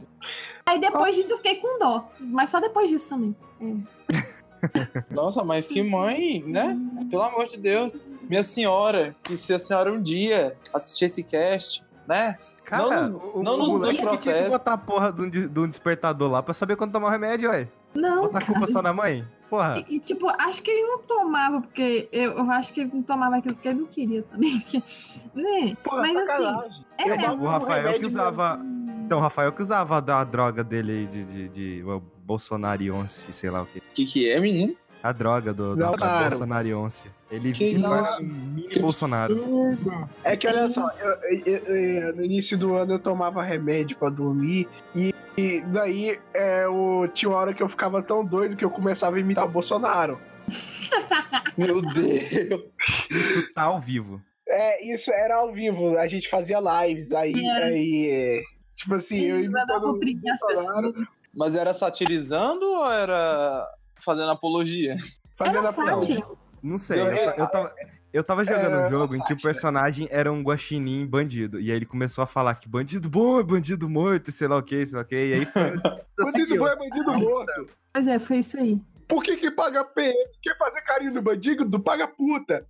Aí 0.68 0.80
depois 0.80 1.16
disso 1.16 1.32
eu 1.32 1.38
fiquei 1.38 1.56
com 1.56 1.80
dó. 1.80 2.08
Mas 2.20 2.52
só 2.52 2.60
depois 2.60 2.92
disso 2.92 3.10
também. 3.10 3.36
Nossa, 5.10 5.44
mas 5.44 5.68
que 5.68 5.82
mãe, 5.82 6.44
né? 6.46 6.78
Pelo 7.10 7.24
amor 7.24 7.48
de 7.48 7.58
Deus. 7.58 8.06
Minha 8.30 8.44
senhora, 8.44 9.16
que 9.24 9.36
se 9.36 9.54
a 9.54 9.60
senhora 9.60 9.92
um 9.92 10.00
dia 10.02 10.56
assistir 10.74 11.06
esse 11.06 11.24
cast, 11.24 11.84
né? 12.08 12.38
Cara, 12.64 12.84
Não 12.84 12.96
nos- 12.98 13.10
o, 13.10 13.44
não 13.44 13.54
o 13.56 13.58
nos 13.58 13.72
moleque 13.72 14.06
que 14.08 14.18
tinha 14.20 14.44
que 14.44 14.50
botar 14.50 14.74
a 14.74 14.78
porra 14.78 15.12
de 15.12 15.22
um, 15.24 15.30
de- 15.30 15.48
de 15.48 15.60
um 15.60 15.68
despertador 15.68 16.30
lá 16.32 16.44
pra 16.44 16.54
saber 16.54 16.76
quando 16.76 16.92
tomar 16.92 17.08
o 17.08 17.10
remédio, 17.10 17.50
ué. 17.50 17.68
Não, 17.96 18.22
Botar 18.22 18.38
a 18.40 18.46
culpa 18.46 18.68
só 18.68 18.84
na 18.84 18.94
mãe? 18.94 19.28
Porra. 19.50 19.84
E, 19.90 19.96
e, 19.96 20.00
tipo, 20.00 20.30
acho 20.30 20.62
que 20.62 20.70
ele 20.70 20.84
não 20.88 21.00
tomava, 21.00 21.60
porque 21.60 22.08
eu, 22.12 22.34
eu 22.34 22.52
acho 22.52 22.72
que 22.72 22.82
ele 22.82 22.92
não 22.94 23.02
tomava 23.02 23.38
aquilo 23.38 23.56
porque 23.56 23.68
ele 23.70 23.80
não 23.80 23.88
queria 23.88 24.22
também. 24.22 24.60
que- 24.60 24.78
né? 25.34 25.76
Porra, 25.84 26.02
Mas 26.04 26.16
assim, 26.16 26.28
sacanagem. 26.44 26.86
é, 27.00 27.02
É, 27.02 27.12
Eu 27.14 27.18
tipo, 27.18 27.32
tomo 27.32 27.44
o 27.44 27.48
Rafael 27.48 28.00
que 28.00 28.06
usava. 28.06 28.60
Então, 29.06 29.18
o 29.18 29.22
Rafael 29.22 29.52
que 29.52 29.62
usava 29.64 30.00
da 30.00 30.24
droga 30.24 30.64
dele 30.64 30.92
aí 30.92 31.08
de, 31.08 31.24
de, 31.26 31.50
de, 31.50 31.84
Bolsonarionce, 32.24 33.34
sei 33.34 33.50
lá 33.50 33.64
o 33.64 33.66
quê. 33.66 33.80
O 33.90 33.94
que, 33.94 34.06
que 34.06 34.30
é, 34.30 34.40
menino? 34.40 34.76
A 35.02 35.12
droga 35.12 35.52
do, 35.52 35.76
do. 35.76 35.84
Bolsonarionce. 35.84 37.10
Ele 37.32 37.52
Que 37.52 37.78
um 37.78 38.24
mini 38.24 38.80
Bolsonaro. 38.80 39.78
É 40.24 40.36
que 40.36 40.48
olha 40.48 40.68
só, 40.70 40.90
eu- 41.00 41.44
eu- 41.46 41.76
eu- 41.76 42.16
no 42.16 42.26
início 42.26 42.58
do 42.58 42.74
ano 42.76 42.94
eu 42.94 43.00
tomava 43.00 43.44
remédio 43.44 43.96
pra 43.98 44.10
dormir 44.10 44.68
e, 44.96 45.14
e 45.38 45.62
daí 45.68 46.18
é, 46.34 46.68
o, 46.68 47.08
tinha 47.08 47.30
uma 47.30 47.38
hora 47.38 47.54
que 47.54 47.62
eu 47.62 47.70
ficava 47.70 48.02
tão 48.02 48.26
doido 48.26 48.56
que 48.56 48.66
eu 48.66 48.72
começava 48.72 49.18
a 49.18 49.20
imitar 49.20 49.46
o 49.46 49.50
Bolsonaro. 49.50 50.20
Meu 51.58 51.82
Deus. 51.82 52.64
Isso 53.12 53.52
tá 53.54 53.64
ao 53.64 53.80
vivo. 53.80 54.22
É, 54.48 54.84
isso 54.92 55.12
era 55.12 55.36
ao 55.36 55.54
vivo, 55.54 55.96
a 55.98 56.08
gente 56.08 56.28
fazia 56.28 56.58
lives, 56.60 57.12
aí, 57.12 57.34
Era. 57.46 57.66
aí 57.68 58.08
é, 58.10 58.42
tipo 58.76 58.96
assim, 58.96 59.20
eu 59.20 59.44
imitando 59.44 59.90
o 59.92 60.00
Bolsonaro. 60.00 60.94
Mas 61.36 61.56
era 61.56 61.72
satirizando 61.74 62.66
ou 62.66 62.92
era 62.92 63.64
fazendo 64.04 64.32
apologia? 64.32 64.98
fazendo 65.38 65.60
Era 65.60 65.70
a 65.70 65.74
sátira. 65.74 66.26
Não 66.62 66.78
sei, 66.78 67.00
eu, 67.00 67.06
eu 67.08 67.48
tava. 67.48 67.74
Eu 68.12 68.24
tava 68.24 68.44
jogando 68.44 68.74
É, 68.74 68.88
um 68.88 68.90
jogo 68.90 69.16
em 69.16 69.22
que 69.22 69.34
o 69.34 69.40
personagem 69.40 70.08
era 70.10 70.32
um 70.32 70.42
guaxinim 70.42 71.06
bandido. 71.06 71.60
E 71.60 71.70
aí 71.70 71.78
ele 71.78 71.86
começou 71.86 72.24
a 72.24 72.28
falar 72.28 72.56
que 72.56 72.68
bandido 72.68 73.08
bom 73.08 73.40
é 73.40 73.44
bandido 73.44 73.88
morto, 73.88 74.32
sei 74.32 74.48
lá 74.48 74.58
o 74.58 74.64
que, 74.64 74.84
sei 74.86 74.96
lá 74.98 75.04
o 75.04 75.06
que. 75.06 75.16
E 75.16 75.34
aí 75.36 75.46
foi. 75.46 75.62
Bandido 76.18 76.58
bom 76.58 76.68
é 76.68 76.76
bandido 76.76 77.14
morto. 77.20 77.68
Pois 77.94 78.08
é, 78.08 78.18
foi 78.18 78.38
isso 78.40 78.58
aí. 78.58 78.82
Por 79.08 79.24
que 79.24 79.38
que 79.38 79.52
paga 79.52 79.84
PM? 79.86 80.14
Quer 80.42 80.58
fazer 80.58 80.82
carinho 80.82 81.14
no 81.14 81.22
bandido? 81.22 81.80
Paga 81.80 82.08
puta. 82.08 82.66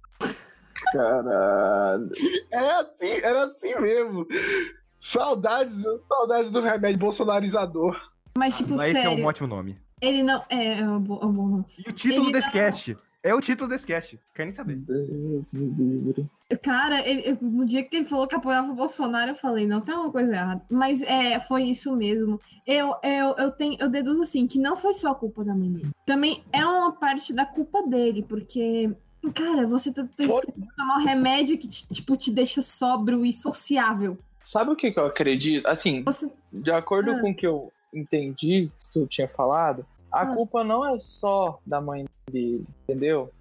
Caralho. 0.91 2.09
É 2.51 2.71
assim, 2.79 3.21
era 3.23 3.43
assim 3.45 3.79
mesmo. 3.79 4.27
Saudades, 4.99 5.73
saudades 6.07 6.51
do 6.51 6.61
remédio 6.61 6.99
bolsonarizador. 6.99 7.97
Mas, 8.37 8.57
tipo, 8.57 8.71
Mas 8.71 8.89
esse 8.89 8.97
é 8.97 9.01
sério, 9.03 9.23
um 9.23 9.25
ótimo 9.25 9.47
nome. 9.47 9.77
ele 10.01 10.23
não. 10.23 10.43
É, 10.49 10.79
é 10.79 10.83
bom. 10.83 11.19
É 11.21 11.25
um 11.25 11.31
bom 11.33 11.47
nome. 11.47 11.65
E 11.85 11.89
o 11.89 11.93
título 11.93 12.25
Ele 12.25 12.33
desse 12.33 12.47
não- 12.47 12.53
cast. 12.53 12.97
É 13.21 13.33
o 13.35 13.41
título 13.41 13.69
desse 13.69 13.85
cast. 13.85 14.17
Quer 14.33 14.43
nem 14.43 14.51
saber. 14.53 14.77
Deus 14.77 15.51
me 15.51 15.65
livre. 15.71 16.25
Cara, 16.63 17.05
ele- 17.07 17.37
no 17.41 17.65
dia 17.65 17.83
que 17.83 17.95
ele 17.97 18.05
falou 18.07 18.27
que 18.27 18.35
apoiava 18.35 18.71
o 18.71 18.75
Bolsonaro, 18.75 19.31
eu 19.31 19.35
falei, 19.35 19.67
não, 19.67 19.81
tem 19.81 19.93
uma 19.93 20.09
coisa 20.11 20.31
errada. 20.33 20.61
Mas 20.69 21.01
é, 21.01 21.39
foi 21.41 21.63
isso 21.63 21.93
mesmo. 21.95 22.39
Eu, 22.65 22.95
eu, 23.03 23.35
eu, 23.37 23.51
tenho, 23.51 23.75
eu 23.79 23.89
deduzo 23.89 24.21
assim, 24.21 24.47
que 24.47 24.57
não 24.57 24.77
foi 24.77 24.93
só 24.93 25.11
a 25.11 25.15
culpa 25.15 25.43
da 25.43 25.53
mãe 25.53 25.69
dele. 25.69 25.89
Também 26.05 26.43
é 26.53 26.65
uma 26.65 26.93
parte 26.93 27.33
da 27.33 27.45
culpa 27.45 27.85
dele, 27.85 28.23
porque. 28.27 28.89
Cara, 29.35 29.67
você 29.67 29.91
tá, 29.93 30.03
tá 30.03 30.23
esquecendo 30.23 30.65
de 30.67 30.75
tomar 30.77 30.97
um 30.99 31.03
remédio 31.05 31.57
que 31.57 31.67
te, 31.67 31.89
tipo, 31.89 32.15
te 32.15 32.31
deixa 32.31 32.61
sóbrio 32.61 33.25
e 33.25 33.33
sociável. 33.33 34.17
Sabe 34.41 34.71
o 34.71 34.75
que, 34.77 34.91
que 34.91 34.97
eu 34.99 35.05
acredito? 35.05 35.67
Assim, 35.67 36.03
Você. 36.03 36.31
de 36.53 36.71
acordo 36.71 37.11
Ah. 37.11 37.19
com 37.19 37.31
o 37.31 37.35
que 37.35 37.45
eu 37.45 37.69
entendi, 37.93 38.71
que 38.79 38.91
tu 38.93 39.05
tinha 39.07 39.27
falado, 39.27 39.85
a 40.11 40.21
Ah. 40.21 40.35
culpa 40.35 40.63
não 40.63 40.85
é 40.85 40.97
só 40.99 41.59
da 41.65 41.79
mãe 41.81 42.05
dele, 42.31 42.63
entendeu? 42.83 43.31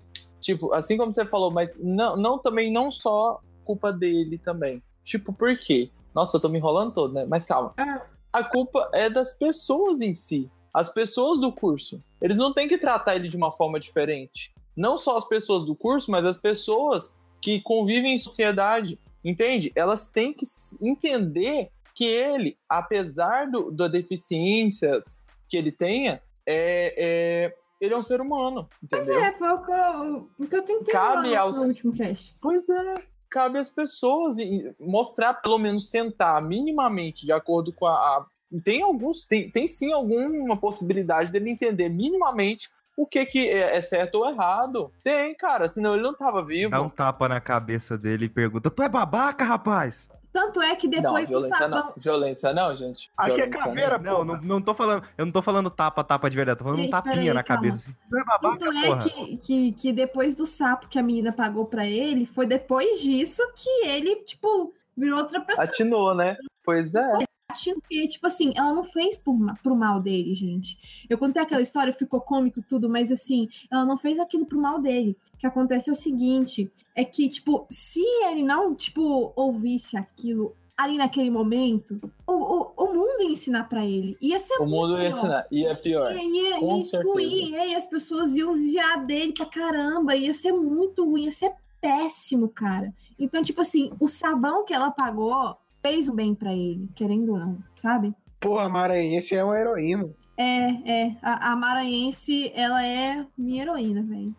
Tipo, 0.40 0.72
assim 0.74 0.96
como 0.96 1.12
você 1.12 1.24
falou, 1.24 1.50
mas 1.50 1.82
não, 1.82 2.16
não 2.16 2.38
também 2.38 2.70
não 2.72 2.90
só 2.90 3.40
culpa 3.64 3.92
dele 3.92 4.38
também. 4.38 4.82
Tipo, 5.04 5.32
por 5.32 5.58
quê? 5.58 5.90
Nossa, 6.14 6.36
eu 6.36 6.40
tô 6.40 6.48
me 6.48 6.58
enrolando 6.58 6.92
todo, 6.92 7.12
né? 7.14 7.26
Mas 7.28 7.44
calma. 7.44 7.74
Ah. 7.76 8.02
A 8.32 8.44
culpa 8.44 8.88
é 8.92 9.08
das 9.10 9.32
pessoas 9.32 10.00
em 10.00 10.14
si. 10.14 10.50
As 10.72 10.88
pessoas 10.88 11.40
do 11.40 11.50
curso. 11.50 12.00
Eles 12.20 12.38
não 12.38 12.52
têm 12.52 12.68
que 12.68 12.78
tratar 12.78 13.16
ele 13.16 13.28
de 13.28 13.36
uma 13.36 13.50
forma 13.50 13.80
diferente. 13.80 14.52
Não 14.76 14.96
só 14.96 15.16
as 15.16 15.24
pessoas 15.24 15.64
do 15.64 15.74
curso, 15.74 16.10
mas 16.10 16.24
as 16.24 16.38
pessoas 16.38 17.18
que 17.40 17.60
convivem 17.60 18.14
em 18.14 18.18
sociedade. 18.18 18.98
Entende? 19.24 19.72
Elas 19.74 20.10
têm 20.10 20.32
que 20.32 20.44
entender 20.80 21.70
que 21.94 22.04
ele, 22.04 22.56
apesar 22.68 23.50
do, 23.50 23.70
das 23.72 23.90
deficiências 23.90 25.26
que 25.48 25.56
ele 25.56 25.72
tenha, 25.72 26.22
é, 26.48 26.94
é- 26.96 27.54
ele 27.80 27.94
é 27.94 27.96
um 27.96 28.02
ser 28.02 28.20
humano. 28.20 28.68
Entendeu? 28.82 29.22
É, 29.22 29.32
foi 29.34 29.48
o 29.50 29.58
que 29.64 29.70
eu, 29.70 30.30
o 30.38 30.46
que 30.48 30.56
eu 30.56 30.62
tentei 30.64 30.92
Cabe 30.92 31.22
falar 31.28 31.38
aos- 31.40 31.56
no 31.60 31.68
último 31.68 31.92
cast. 31.92 32.34
Pois 32.40 32.68
é, 32.68 32.94
cabe 33.30 33.58
às 33.58 33.70
pessoas 33.70 34.36
mostrar, 34.80 35.34
pelo 35.34 35.58
menos 35.58 35.88
tentar 35.90 36.40
minimamente, 36.42 37.24
de 37.26 37.32
acordo 37.32 37.72
com 37.72 37.86
a. 37.86 37.92
a- 37.92 38.26
tem 38.64 38.82
alguns, 38.82 39.26
tem, 39.26 39.50
tem 39.50 39.66
sim 39.66 39.92
alguma 39.92 40.56
possibilidade 40.56 41.30
dele 41.30 41.50
entender 41.50 41.88
minimamente 41.90 42.68
o 42.96 43.06
que, 43.06 43.24
que 43.26 43.46
é, 43.48 43.76
é 43.76 43.80
certo 43.80 44.16
ou 44.16 44.28
errado. 44.28 44.90
Tem, 45.04 45.32
cara, 45.36 45.68
senão 45.68 45.92
ele 45.94 46.02
não 46.02 46.14
tava 46.16 46.42
vivo. 46.44 46.70
Dá 46.70 46.80
um 46.82 46.88
tapa 46.88 47.28
na 47.28 47.40
cabeça 47.40 47.96
dele 47.96 48.24
e 48.24 48.28
pergunta: 48.28 48.70
Tu 48.70 48.82
é 48.82 48.88
babaca, 48.88 49.44
rapaz? 49.44 50.08
Tanto 50.38 50.62
é 50.62 50.76
que 50.76 50.86
não, 50.86 51.02
depois 51.02 51.24
do 51.26 51.30
violência 51.30 51.58
sabão. 51.58 51.78
não. 51.86 51.92
Violência 51.96 52.52
não, 52.52 52.74
gente. 52.74 53.10
Aqui 53.16 53.32
é 53.32 53.34
Violência 53.34 53.64
caveira, 53.64 53.98
Não, 53.98 54.16
pô. 54.18 54.24
não, 54.24 54.40
não 54.40 54.62
tô 54.62 54.72
falando. 54.72 55.02
Eu 55.18 55.26
não 55.26 55.32
tô 55.32 55.42
falando 55.42 55.68
tapa, 55.68 56.04
tapa 56.04 56.30
de 56.30 56.36
verdade. 56.36 56.58
Tô 56.58 56.64
falando 56.64 56.78
um 56.78 56.82
Gente, 56.82 56.90
tapinha 56.92 57.14
peraí, 57.16 57.32
na 57.34 57.42
calma. 57.42 57.62
cabeça. 57.62 57.90
Assim, 57.90 58.20
é 58.20 58.24
babaca, 58.24 58.58
Tanto 58.58 58.72
é 58.72 58.98
que, 59.02 59.36
que, 59.38 59.72
que 59.72 59.92
depois 59.92 60.36
do 60.36 60.46
sapo 60.46 60.86
que 60.86 60.96
a 60.96 61.02
menina 61.02 61.32
pagou 61.32 61.66
pra 61.66 61.84
ele, 61.86 62.24
foi 62.24 62.46
depois 62.46 63.00
disso 63.00 63.42
que 63.56 63.68
ele, 63.84 64.14
tipo, 64.22 64.72
virou 64.96 65.18
outra 65.18 65.40
pessoa. 65.40 65.64
Atinou, 65.64 66.14
né? 66.14 66.36
Pois 66.62 66.94
é. 66.94 67.18
Porque, 67.48 68.06
tipo 68.08 68.26
assim, 68.26 68.52
ela 68.54 68.74
não 68.74 68.84
fez 68.84 69.16
por, 69.16 69.34
pro 69.62 69.74
mal 69.74 70.00
dele, 70.00 70.34
gente. 70.34 70.78
Eu 71.08 71.16
contei 71.16 71.42
aquela 71.42 71.62
história, 71.62 71.92
ficou 71.92 72.20
cômico 72.20 72.62
tudo, 72.68 72.88
mas 72.88 73.10
assim, 73.10 73.48
ela 73.70 73.86
não 73.86 73.96
fez 73.96 74.18
aquilo 74.18 74.44
pro 74.44 74.60
mal 74.60 74.80
dele. 74.80 75.16
O 75.34 75.38
que 75.38 75.46
acontece 75.46 75.88
é 75.88 75.92
o 75.92 75.96
seguinte, 75.96 76.70
é 76.94 77.04
que, 77.04 77.28
tipo, 77.28 77.66
se 77.70 78.02
ele 78.26 78.42
não, 78.42 78.74
tipo, 78.74 79.32
ouvisse 79.34 79.96
aquilo 79.96 80.54
ali 80.76 80.96
naquele 80.96 81.30
momento, 81.30 81.98
o, 82.24 82.32
o, 82.32 82.72
o 82.76 82.94
mundo 82.94 83.22
ia 83.22 83.30
ensinar 83.30 83.68
pra 83.68 83.84
ele. 83.84 84.16
Ia 84.20 84.38
ser 84.38 84.60
O 84.60 84.66
mundo 84.66 84.96
ia 85.00 85.08
ensinar. 85.08 85.46
E 85.50 85.66
é 85.66 85.74
pior. 85.74 86.14
Ia, 86.14 86.22
ia, 86.22 86.60
Com 86.60 86.74
ia 86.74 86.78
excluir 86.78 87.54
ele, 87.54 87.74
as 87.74 87.86
pessoas 87.86 88.36
iam 88.36 88.54
virar 88.54 88.98
dele 88.98 89.32
pra 89.32 89.46
caramba, 89.46 90.14
ia 90.14 90.32
ser 90.32 90.52
muito 90.52 91.04
ruim, 91.04 91.24
ia 91.24 91.32
ser 91.32 91.52
péssimo, 91.80 92.48
cara. 92.48 92.94
Então, 93.18 93.42
tipo 93.42 93.60
assim, 93.60 93.90
o 93.98 94.06
sabão 94.06 94.64
que 94.64 94.72
ela 94.72 94.90
pagou 94.90 95.56
fez 95.88 96.08
o 96.08 96.12
bem 96.12 96.34
pra 96.34 96.52
ele, 96.52 96.88
querendo 96.94 97.32
ou 97.32 97.38
não, 97.38 97.58
sabe? 97.74 98.14
Porra, 98.38 98.68
Maranhense 98.68 99.34
é 99.34 99.42
uma 99.42 99.58
heroína. 99.58 100.10
É, 100.36 101.06
é. 101.06 101.16
A, 101.22 101.52
a 101.52 101.56
maranhense, 101.56 102.52
ela 102.54 102.84
é 102.84 103.26
minha 103.36 103.62
heroína, 103.62 104.02
velho. 104.02 104.34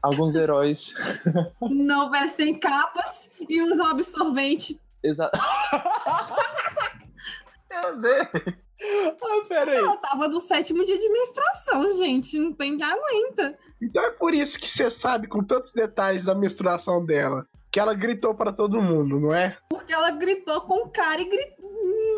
Alguns 0.00 0.34
heróis. 0.34 0.94
Não 1.60 2.10
vestem 2.10 2.58
capas 2.58 3.30
e 3.48 3.60
usam 3.60 3.86
absorvente. 3.86 4.80
Exato. 5.02 5.38
Meu 7.68 8.00
Deus. 8.00 8.28
Ah, 9.22 9.44
pera 9.48 9.72
aí. 9.72 9.78
Ela 9.78 9.96
tava 9.96 10.28
no 10.28 10.40
sétimo 10.40 10.84
dia 10.86 10.98
de 10.98 11.08
menstruação, 11.08 11.92
gente. 11.94 12.38
Não 12.38 12.52
tem 12.52 12.76
que 12.76 12.82
aguenta. 12.82 13.58
Então 13.82 14.04
é 14.04 14.10
por 14.10 14.32
isso 14.32 14.58
que 14.58 14.68
você 14.68 14.88
sabe 14.88 15.26
com 15.26 15.42
tantos 15.42 15.72
detalhes 15.72 16.24
da 16.24 16.34
menstruação 16.34 17.04
dela. 17.04 17.46
Que 17.74 17.80
ela 17.80 17.92
gritou 17.92 18.36
pra 18.36 18.52
todo 18.52 18.80
mundo, 18.80 19.18
não 19.18 19.34
é? 19.34 19.56
Porque 19.68 19.92
ela 19.92 20.12
gritou 20.12 20.60
com 20.60 20.74
o 20.84 20.88
cara 20.90 21.20
e 21.20 21.24
gritou. 21.28 21.68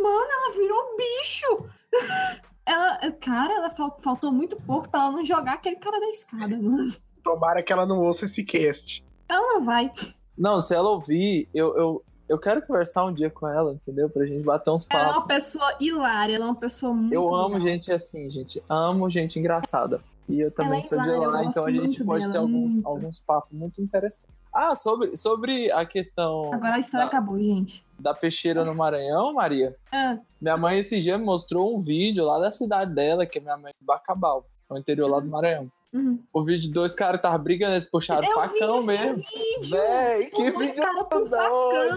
Mano, 0.02 0.28
ela 0.30 0.52
virou 0.52 0.96
bicho. 0.98 1.66
Ela, 2.68 2.98
cara, 3.20 3.54
ela 3.54 3.70
fal- 3.70 3.96
faltou 4.02 4.32
muito 4.32 4.56
pouco 4.56 4.88
pra 4.88 5.02
ela 5.02 5.12
não 5.12 5.24
jogar 5.24 5.52
aquele 5.52 5.76
cara 5.76 6.00
da 6.00 6.08
escada, 6.08 6.48
mano. 6.60 6.92
Tomara 7.22 7.62
que 7.62 7.72
ela 7.72 7.86
não 7.86 8.00
ouça 8.00 8.24
esse 8.24 8.42
cast. 8.42 9.04
Ela 9.28 9.54
não 9.54 9.64
vai. 9.64 9.88
Não, 10.36 10.58
se 10.58 10.74
ela 10.74 10.90
ouvir, 10.90 11.48
eu, 11.54 11.76
eu, 11.76 12.04
eu 12.28 12.36
quero 12.40 12.60
conversar 12.66 13.04
um 13.04 13.14
dia 13.14 13.30
com 13.30 13.46
ela, 13.46 13.72
entendeu? 13.72 14.10
Pra 14.10 14.26
gente 14.26 14.42
bater 14.42 14.72
uns 14.72 14.84
Ela 14.90 15.00
é 15.00 15.04
papos. 15.04 15.16
uma 15.20 15.26
pessoa 15.28 15.76
hilária, 15.78 16.34
ela 16.34 16.44
é 16.46 16.48
uma 16.48 16.56
pessoa 16.56 16.92
muito. 16.92 17.14
Eu 17.14 17.32
amo 17.32 17.54
legal. 17.54 17.60
gente 17.60 17.92
assim, 17.92 18.28
gente. 18.30 18.60
Amo 18.68 19.08
gente 19.08 19.38
engraçada. 19.38 20.00
E 20.28 20.40
eu 20.40 20.50
também 20.50 20.80
é 20.80 20.82
sou 20.82 20.98
de 20.98 21.08
hilária, 21.08 21.24
eu 21.24 21.30
lá, 21.30 21.44
então 21.44 21.64
a 21.66 21.70
gente 21.70 22.02
pode 22.04 22.22
dela, 22.22 22.32
ter 22.32 22.38
alguns, 22.38 22.74
muito. 22.74 22.88
alguns 22.88 23.20
papos 23.20 23.52
muito 23.52 23.80
interessantes. 23.80 24.34
Ah, 24.58 24.74
sobre, 24.74 25.14
sobre 25.16 25.70
a 25.70 25.84
questão 25.84 26.50
Agora 26.54 26.76
a 26.76 26.78
história 26.78 27.06
Tá. 27.08 27.18
acabou, 27.18 27.38
gente. 27.38 27.84
da 27.98 28.14
peixeira 28.14 28.64
no 28.64 28.74
Maranhão, 28.74 29.34
Maria. 29.34 29.76
Ah, 29.92 30.16
Minha 30.40 30.56
mãe 30.56 30.78
esse 30.78 30.98
dia 30.98 31.18
me 31.18 31.24
mostrou 31.26 31.76
um 31.76 31.78
vídeo 31.80 32.24
lá 32.24 32.38
da 32.38 32.50
cidade 32.50 32.94
dela, 32.94 33.26
que 33.26 33.38
é 33.38 33.40
minha 33.42 33.56
mãe 33.58 33.72
de 33.78 33.84
Bacabal, 33.86 34.46
no 34.70 34.78
interior 34.78 35.10
lá 35.10 35.20
do 35.20 35.26
Maranhão. 35.28 35.70
uhum. 35.92 36.18
O 36.32 36.42
vídeo 36.42 36.62
de 36.68 36.72
dois 36.72 36.94
caras 36.94 37.16
estavam 37.18 37.38
brigando, 37.38 37.74
eles 37.74 37.84
puxaram 37.84 38.26
Eu 38.26 38.34
facão 38.34 38.80
mesmo. 38.82 39.16
vídeo. 39.16 39.70
Véi, 39.70 40.26
que 40.30 40.42
Os 40.42 40.58
vídeo 40.58 40.82
caras 40.82 41.02
com 41.10 41.26
facão. 41.26 41.96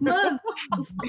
Mano, 0.00 0.40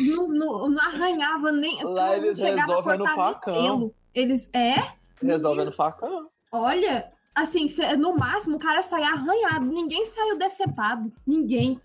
não, 0.08 0.28
não, 0.28 0.70
não 0.70 0.82
arranhava 0.82 1.52
nem. 1.52 1.84
Lá 1.84 2.16
eles 2.16 2.38
resolvem 2.40 2.98
no 3.00 3.08
facão. 3.08 3.54
pelo. 3.54 3.96
Eles. 4.14 4.50
É? 4.54 4.76
resolvendo 5.24 5.72
facão. 5.72 6.28
Olha, 6.52 7.12
assim, 7.36 7.68
cê- 7.68 7.96
no 7.96 8.16
máximo 8.16 8.56
o 8.58 8.60
cara 8.60 8.82
sai 8.82 9.04
arranhado. 9.04 9.66
Ninguém 9.66 10.06
saiu 10.06 10.38
decepado. 10.38 11.12
Ninguém. 11.26 11.80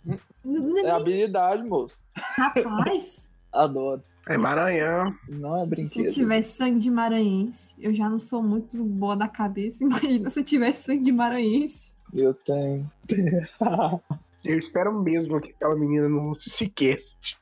É 0.84 0.90
habilidade, 0.90 1.64
moço. 1.64 1.98
Rapaz, 2.14 3.32
Adoro. 3.52 4.02
É 4.28 4.36
Maranhão. 4.36 5.14
Não 5.28 5.54
é 5.54 5.58
se 5.58 5.64
eu 5.64 5.70
brinquedo. 5.70 6.12
tivesse 6.12 6.56
sangue 6.56 6.80
de 6.80 6.90
maranhense, 6.90 7.74
eu 7.78 7.94
já 7.94 8.08
não 8.08 8.18
sou 8.18 8.42
muito 8.42 8.76
boa 8.84 9.16
da 9.16 9.28
cabeça. 9.28 9.82
Imagina 9.84 10.28
se 10.30 10.40
eu 10.40 10.44
tivesse 10.44 10.82
sangue 10.84 11.04
de 11.04 11.12
maranhense. 11.12 11.94
Eu 12.12 12.34
tenho. 12.34 12.90
Eu 14.44 14.56
espero 14.58 14.92
mesmo 15.02 15.40
que 15.40 15.50
aquela 15.50 15.74
menina 15.74 16.08
não 16.08 16.30
esse 16.32 16.68
cast. 16.68 17.36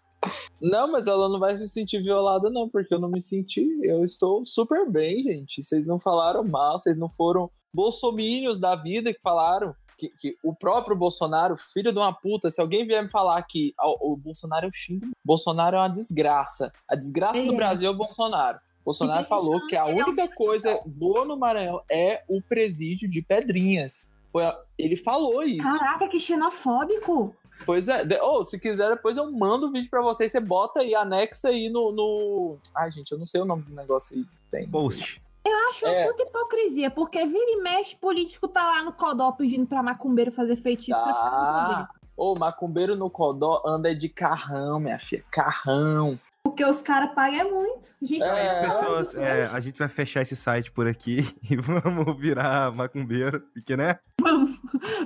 Não, 0.58 0.90
mas 0.90 1.06
ela 1.06 1.28
não 1.28 1.38
vai 1.38 1.54
se 1.58 1.68
sentir 1.68 2.02
violada, 2.02 2.48
não, 2.48 2.66
porque 2.66 2.94
eu 2.94 2.98
não 2.98 3.10
me 3.10 3.20
senti. 3.20 3.78
Eu 3.82 4.02
estou 4.02 4.42
super 4.46 4.88
bem, 4.90 5.22
gente. 5.22 5.62
Vocês 5.62 5.86
não 5.86 6.00
falaram 6.00 6.42
mal, 6.42 6.78
vocês 6.78 6.96
não 6.96 7.10
foram 7.10 7.50
bolsomínios 7.74 8.58
da 8.60 8.74
vida 8.76 9.12
que 9.12 9.20
falaram 9.20 9.74
que, 9.98 10.08
que 10.08 10.36
o 10.42 10.54
próprio 10.54 10.96
Bolsonaro, 10.96 11.56
filho 11.56 11.92
de 11.92 11.98
uma 11.98 12.12
puta, 12.12 12.50
se 12.50 12.60
alguém 12.60 12.86
vier 12.86 13.02
me 13.02 13.08
falar 13.08 13.40
que 13.42 13.72
ó, 13.78 13.96
o 14.12 14.16
Bolsonaro 14.16 14.66
é 14.66 14.68
o 14.68 14.72
xingo, 14.72 15.06
Bolsonaro 15.24 15.76
é 15.76 15.80
uma 15.80 15.88
desgraça. 15.88 16.72
A 16.88 16.94
desgraça 16.96 17.38
Ele 17.38 17.48
do 17.48 17.54
é. 17.54 17.56
Brasil 17.56 17.88
é 17.88 17.90
o 17.90 17.96
Bolsonaro. 17.96 18.58
Bolsonaro 18.84 19.24
falou 19.24 19.66
que 19.66 19.76
a 19.76 19.88
é 19.88 19.94
um 19.94 19.98
única 19.98 20.28
coisa 20.34 20.80
boa 20.84 21.24
no 21.24 21.36
Maranhão 21.36 21.80
é 21.90 22.22
o 22.28 22.42
presídio 22.42 23.08
de 23.08 23.22
Pedrinhas. 23.22 24.06
Foi 24.28 24.44
a- 24.44 24.58
Ele 24.76 24.96
falou 24.96 25.42
isso. 25.44 25.62
Caraca, 25.62 26.08
que 26.08 26.18
xenofóbico. 26.20 27.34
Pois 27.64 27.88
é. 27.88 28.04
De- 28.04 28.20
Ou, 28.20 28.42
se 28.44 28.58
quiser, 28.58 28.90
depois 28.90 29.16
eu 29.16 29.30
mando 29.30 29.68
o 29.68 29.70
vídeo 29.70 29.88
pra 29.88 30.02
vocês. 30.02 30.30
Você 30.32 30.40
bota 30.40 30.80
aí, 30.80 30.94
anexa 30.94 31.48
aí 31.48 31.70
no, 31.70 31.92
no. 31.92 32.58
Ai, 32.76 32.90
gente, 32.90 33.12
eu 33.12 33.16
não 33.18 33.24
sei 33.24 33.40
o 33.40 33.44
nome 33.44 33.62
do 33.62 33.74
negócio 33.74 34.16
aí. 34.18 34.24
Tem. 34.50 34.68
Post. 34.68 35.22
Eu 35.46 35.68
acho 35.68 35.86
É. 35.86 36.06
puta 36.06 36.22
hipocrisia, 36.22 36.90
porque 36.90 37.24
vira 37.26 37.50
e 37.50 37.62
mexe, 37.62 37.94
político 37.96 38.48
tá 38.48 38.64
lá 38.64 38.82
no 38.82 38.92
Codó 38.92 39.32
pedindo 39.32 39.66
pra 39.66 39.82
macumbeiro 39.82 40.32
fazer 40.32 40.56
feitiço 40.56 40.98
pra 40.98 41.14
ficar 41.14 41.30
no. 41.30 41.86
Tá. 41.86 41.88
Ô, 42.16 42.34
macumbeiro 42.38 42.96
no 42.96 43.10
Codó 43.10 43.62
anda 43.66 43.94
de 43.94 44.08
carrão, 44.08 44.80
minha 44.80 44.98
filha. 44.98 45.24
Carrão. 45.30 46.18
Porque 46.44 46.64
os 46.64 46.80
caras 46.82 47.12
pagam 47.14 47.40
é 47.40 47.44
muito. 47.44 47.94
Gente, 48.00 48.22
É, 48.22 48.66
pessoas, 48.66 49.14
é, 49.16 49.46
a 49.46 49.58
gente 49.60 49.78
vai 49.78 49.88
fechar 49.88 50.22
esse 50.22 50.36
site 50.36 50.70
por 50.70 50.86
aqui 50.86 51.26
e 51.50 51.56
vamos 51.56 52.16
virar 52.18 52.70
macumbeiro, 52.70 53.40
porque, 53.52 53.76
né? 53.76 53.98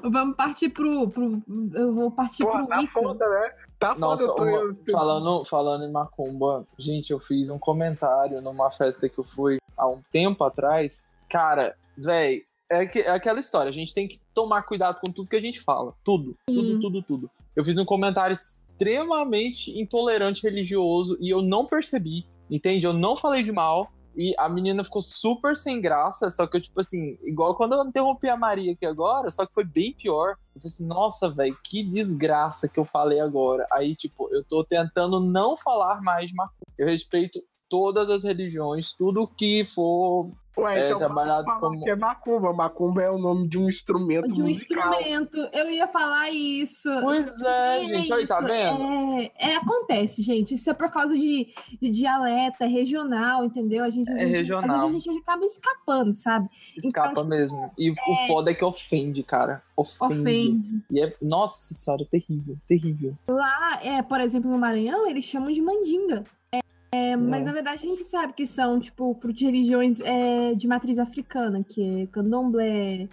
Vamos 0.03 0.37
partir 0.37 0.68
pro, 0.68 1.09
pro. 1.09 1.42
Eu 1.72 1.94
vou 1.94 2.11
partir 2.11 2.44
Porra, 2.44 2.66
pro 2.66 2.68
tá 2.68 2.87
foda, 2.88 3.29
né? 3.29 3.53
Tá 3.78 3.94
Nossa, 3.96 4.26
foda. 4.26 4.42
uma- 4.42 4.50
Eu 4.58 4.74
tô... 4.74 4.92
falando, 4.92 5.44
falando 5.44 5.84
em 5.84 5.92
macumba, 5.92 6.66
gente, 6.78 7.12
eu 7.12 7.20
fiz 7.20 7.48
um 7.48 7.58
comentário 7.58 8.40
numa 8.40 8.70
festa 8.70 9.08
que 9.08 9.18
eu 9.18 9.24
fui 9.24 9.58
há 9.76 9.86
um 9.86 10.00
tempo 10.10 10.42
atrás. 10.42 11.04
Cara, 11.28 11.76
véi, 11.96 12.42
é, 12.68 12.84
que- 12.86 13.00
é 13.00 13.10
aquela 13.10 13.38
história. 13.38 13.68
A 13.68 13.72
gente 13.72 13.94
tem 13.94 14.08
que 14.08 14.20
tomar 14.34 14.62
cuidado 14.62 15.00
com 15.00 15.12
tudo 15.12 15.28
que 15.28 15.36
a 15.36 15.40
gente 15.40 15.60
fala. 15.60 15.94
Tudo, 16.02 16.36
tudo, 16.46 16.80
tudo, 16.80 17.02
tudo. 17.02 17.30
Eu 17.54 17.64
fiz 17.64 17.78
um 17.78 17.84
comentário 17.84 18.34
extremamente 18.34 19.78
intolerante 19.78 20.42
religioso 20.42 21.16
e 21.20 21.28
eu 21.30 21.42
não 21.42 21.66
percebi, 21.66 22.26
entende? 22.50 22.86
Eu 22.86 22.92
não 22.92 23.16
falei 23.16 23.42
de 23.42 23.52
mal. 23.52 23.90
E 24.18 24.35
a 24.37 24.48
menina 24.48 24.83
ficou 24.83 25.00
super 25.00 25.57
sem 25.57 25.81
graça, 25.81 26.28
só 26.28 26.44
que 26.44 26.57
eu, 26.57 26.61
tipo 26.61 26.81
assim, 26.81 27.16
igual 27.22 27.54
quando 27.54 27.74
eu 27.74 27.85
interrompi 27.85 28.28
a 28.28 28.37
Maria 28.37 28.72
aqui 28.72 28.85
agora, 28.85 29.31
só 29.31 29.46
que 29.46 29.54
foi 29.54 29.62
bem 29.62 29.94
pior. 29.94 30.31
Eu 30.57 30.61
falei 30.61 30.74
assim, 30.74 30.87
nossa, 30.88 31.31
velho, 31.31 31.57
que 31.62 31.85
desgraça 31.85 32.68
que 32.68 32.81
eu 32.81 32.85
falei 32.85 33.20
agora. 33.20 33.64
Aí, 33.72 33.94
tipo, 33.94 34.28
eu 34.35 34.42
tô 34.42 34.64
tentando 34.64 35.20
não 35.20 35.57
falar 35.57 36.02
mais 36.02 36.33
macumba. 36.33 36.57
Eu 36.76 36.88
respeito 36.88 37.40
todas 37.68 38.11
as 38.11 38.24
religiões, 38.24 38.92
tudo 38.92 39.28
que 39.28 39.64
for 39.64 40.33
Ué, 40.62 40.81
é, 40.81 40.87
então 40.87 40.99
trabalhado 40.99 41.44
vamos 41.44 41.61
falar 41.61 41.73
como- 41.73 41.83
que 41.85 41.90
é 41.90 41.97
macumba. 41.97 42.53
Macumba 42.53 43.03
é 43.03 43.11
o 43.11 43.18
nome 43.18 43.49
de 43.49 43.59
um 43.59 43.68
instrumento 43.68 44.29
De 44.29 44.40
um 44.42 44.47
musical. 44.47 44.92
instrumento. 44.92 45.38
Eu 45.53 45.71
ia 45.71 45.87
falar 45.88 46.31
isso. 46.31 46.88
Pois 47.03 47.40
é, 47.42 47.85
gente, 47.87 48.12
olha, 48.12 48.27
tá 48.27 48.40
vendo? 48.40 48.83
É, 49.21 49.33
é, 49.53 49.57
acontece, 49.57 50.23
gente. 50.23 50.55
Isso 50.55 50.68
é 50.71 50.75
por 50.75 50.90
causa 50.90 51.16
de, 51.16 51.49
de 51.81 51.90
dialeto, 51.90 52.62
é 52.64 52.66
regional, 52.66 53.44
entendeu? 53.44 53.85
A 53.85 53.90
gente, 53.90 54.11
às 54.11 54.16
É 54.18 54.23
vezes- 54.23 54.38
regional. 54.38 54.87
Às 54.87 54.92
vezes 54.92 55.07
a 55.09 55.12
gente 55.12 55.23
acaba 55.23 55.44
escapando, 55.44 56.12
sabe? 56.14 56.49
Escapa 56.77 57.11
Então, 57.12 57.27
mesmo. 57.27 57.71
E 57.79 57.90
o 57.90 57.94
foda 58.27 58.51
é 58.51 58.55
que 58.55 58.64
ofende, 58.64 59.23
cara. 59.23 59.62
Ofende. 59.77 60.21
Ofende. 60.21 60.83
E 60.90 61.01
é, 61.01 61.14
nossa 61.23 61.73
senhora, 61.75 62.05
terrível, 62.05 62.57
terrível. 62.66 63.14
Lá, 63.29 63.79
é, 63.83 64.03
por 64.03 64.21
exemplo, 64.21 64.51
no 64.51 64.59
Maranhão, 64.59 65.07
eles 65.07 65.25
chamam 65.25 65.53
de 65.53 65.62
mandinga. 65.62 66.25
É, 66.90 67.16
mas 67.16 67.44
na 67.44 67.53
verdade 67.53 67.85
a 67.85 67.88
gente 67.88 68.05
sabe 68.05 68.33
que 68.33 68.46
são, 68.46 68.81
tipo, 68.81 69.14
frutos 69.20 69.38
de 69.38 69.46
religiões 69.46 70.01
é, 70.01 70.55
de 70.55 70.66
matriz 70.66 70.98
africana, 70.98 71.62
que 71.62 72.03
é 72.03 72.07
candomblé. 72.07 73.09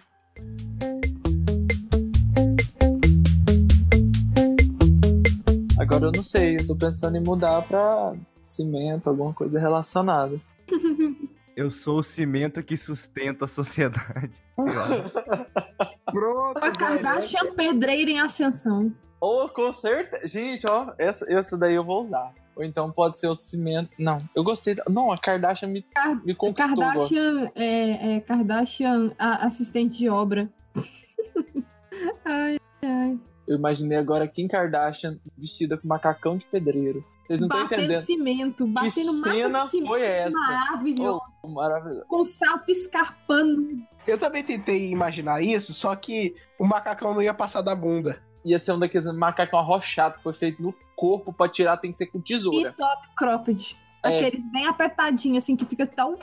Agora 5.78 6.06
eu 6.06 6.12
não 6.14 6.24
sei, 6.24 6.56
eu 6.56 6.66
tô 6.66 6.76
pensando 6.76 7.18
em 7.18 7.24
mudar 7.24 7.62
pra 7.68 8.14
cimento, 8.42 9.10
alguma 9.10 9.34
coisa 9.34 9.60
relacionada. 9.60 10.40
Eu 11.56 11.72
sou 11.72 12.00
o 12.00 12.04
cimento 12.04 12.62
que 12.62 12.76
sustenta 12.76 13.46
a 13.46 13.48
sociedade. 13.48 14.44
Pronto, 16.12 16.58
A 16.58 16.60
velho. 16.60 16.78
Kardashian 16.78 17.54
pedreira 17.54 18.12
em 18.12 18.20
ascensão. 18.20 18.94
Ou 19.22 19.48
com 19.48 19.72
certeza. 19.72 20.28
Gente, 20.28 20.68
ó, 20.68 20.94
essa, 21.00 21.26
essa 21.32 21.58
daí 21.58 21.76
eu 21.76 21.84
vou 21.86 22.02
usar. 22.02 22.34
Ou 22.56 22.63
então 22.63 22.89
pode 22.91 23.18
ser 23.18 23.28
o 23.28 23.36
cimento. 23.36 23.89
Não, 24.00 24.18
eu 24.34 24.44
gostei. 24.44 24.76
Da... 24.76 24.84
Não, 24.89 25.12
a 25.12 25.18
Kardashian 25.18 25.68
me, 25.68 25.86
me 26.24 26.34
conquistou. 26.34 26.76
Kardashian, 26.84 27.52
é, 27.56 28.15
é, 28.15 28.20
Kardashian 28.22 29.12
a- 29.20 29.46
assistente 29.46 29.98
de 29.98 30.10
obra. 30.10 30.50
ai, 32.24 32.58
ai. 32.82 33.20
Eu 33.48 33.58
imaginei 33.58 33.98
agora 33.98 34.28
Kim 34.28 34.48
Kardashian 34.48 35.20
vestida 35.38 35.78
com 35.78 35.88
macacão 35.88 36.38
de 36.38 36.46
pedreiro. 36.46 37.04
Vocês 37.28 37.39
não 37.39 37.48
estão 37.48 37.63
entendendo. 37.65 38.06
cimento, 38.06 38.68
batendo 38.68 39.13
massa 39.13 39.32
cena 39.32 39.65
cimento 39.68 39.88
foi 39.88 40.02
essa? 40.04 40.38
Maravilhoso, 40.38 41.22
Oh, 41.41 41.48
maravilhoso. 41.48 42.06
com 42.08 42.24
salto 42.24 42.70
escarpando. 42.70 43.80
Eu 44.06 44.18
também 44.20 44.44
tentei 44.44 44.91
imaginar 44.91 45.41
isso, 45.41 45.74
só 45.74 45.96
que 45.96 46.36
o 46.60 46.65
macacão 46.65 47.13
não 47.15 47.22
ia 47.24 47.34
passar 47.34 47.62
da 47.62 47.74
bunda. 47.76 48.22
Ia 48.46 48.60
ser 48.60 48.72
um 48.74 48.80
daqueles 48.80 49.12
macacos 49.14 49.60
arrochados 49.60 50.18
que 50.18 50.24
foi 50.24 50.34
feito 50.34 50.62
no 50.62 50.74
corpo 50.96 51.34
pra 51.34 51.50
tirar 51.50 51.78
tem 51.78 51.92
que 51.92 51.98
ser 51.98 52.06
com 52.06 52.20
E 52.20 52.22
tesoura. 52.22 52.72
top 52.78 53.08
cropped. 53.18 53.78
É. 54.04 54.18
Aqueles 54.20 54.44
bem 54.52 54.68
apertadinhos, 54.68 55.44
assim, 55.44 55.56
que 55.56 55.66
fica 55.66 55.86
tão. 55.86 56.18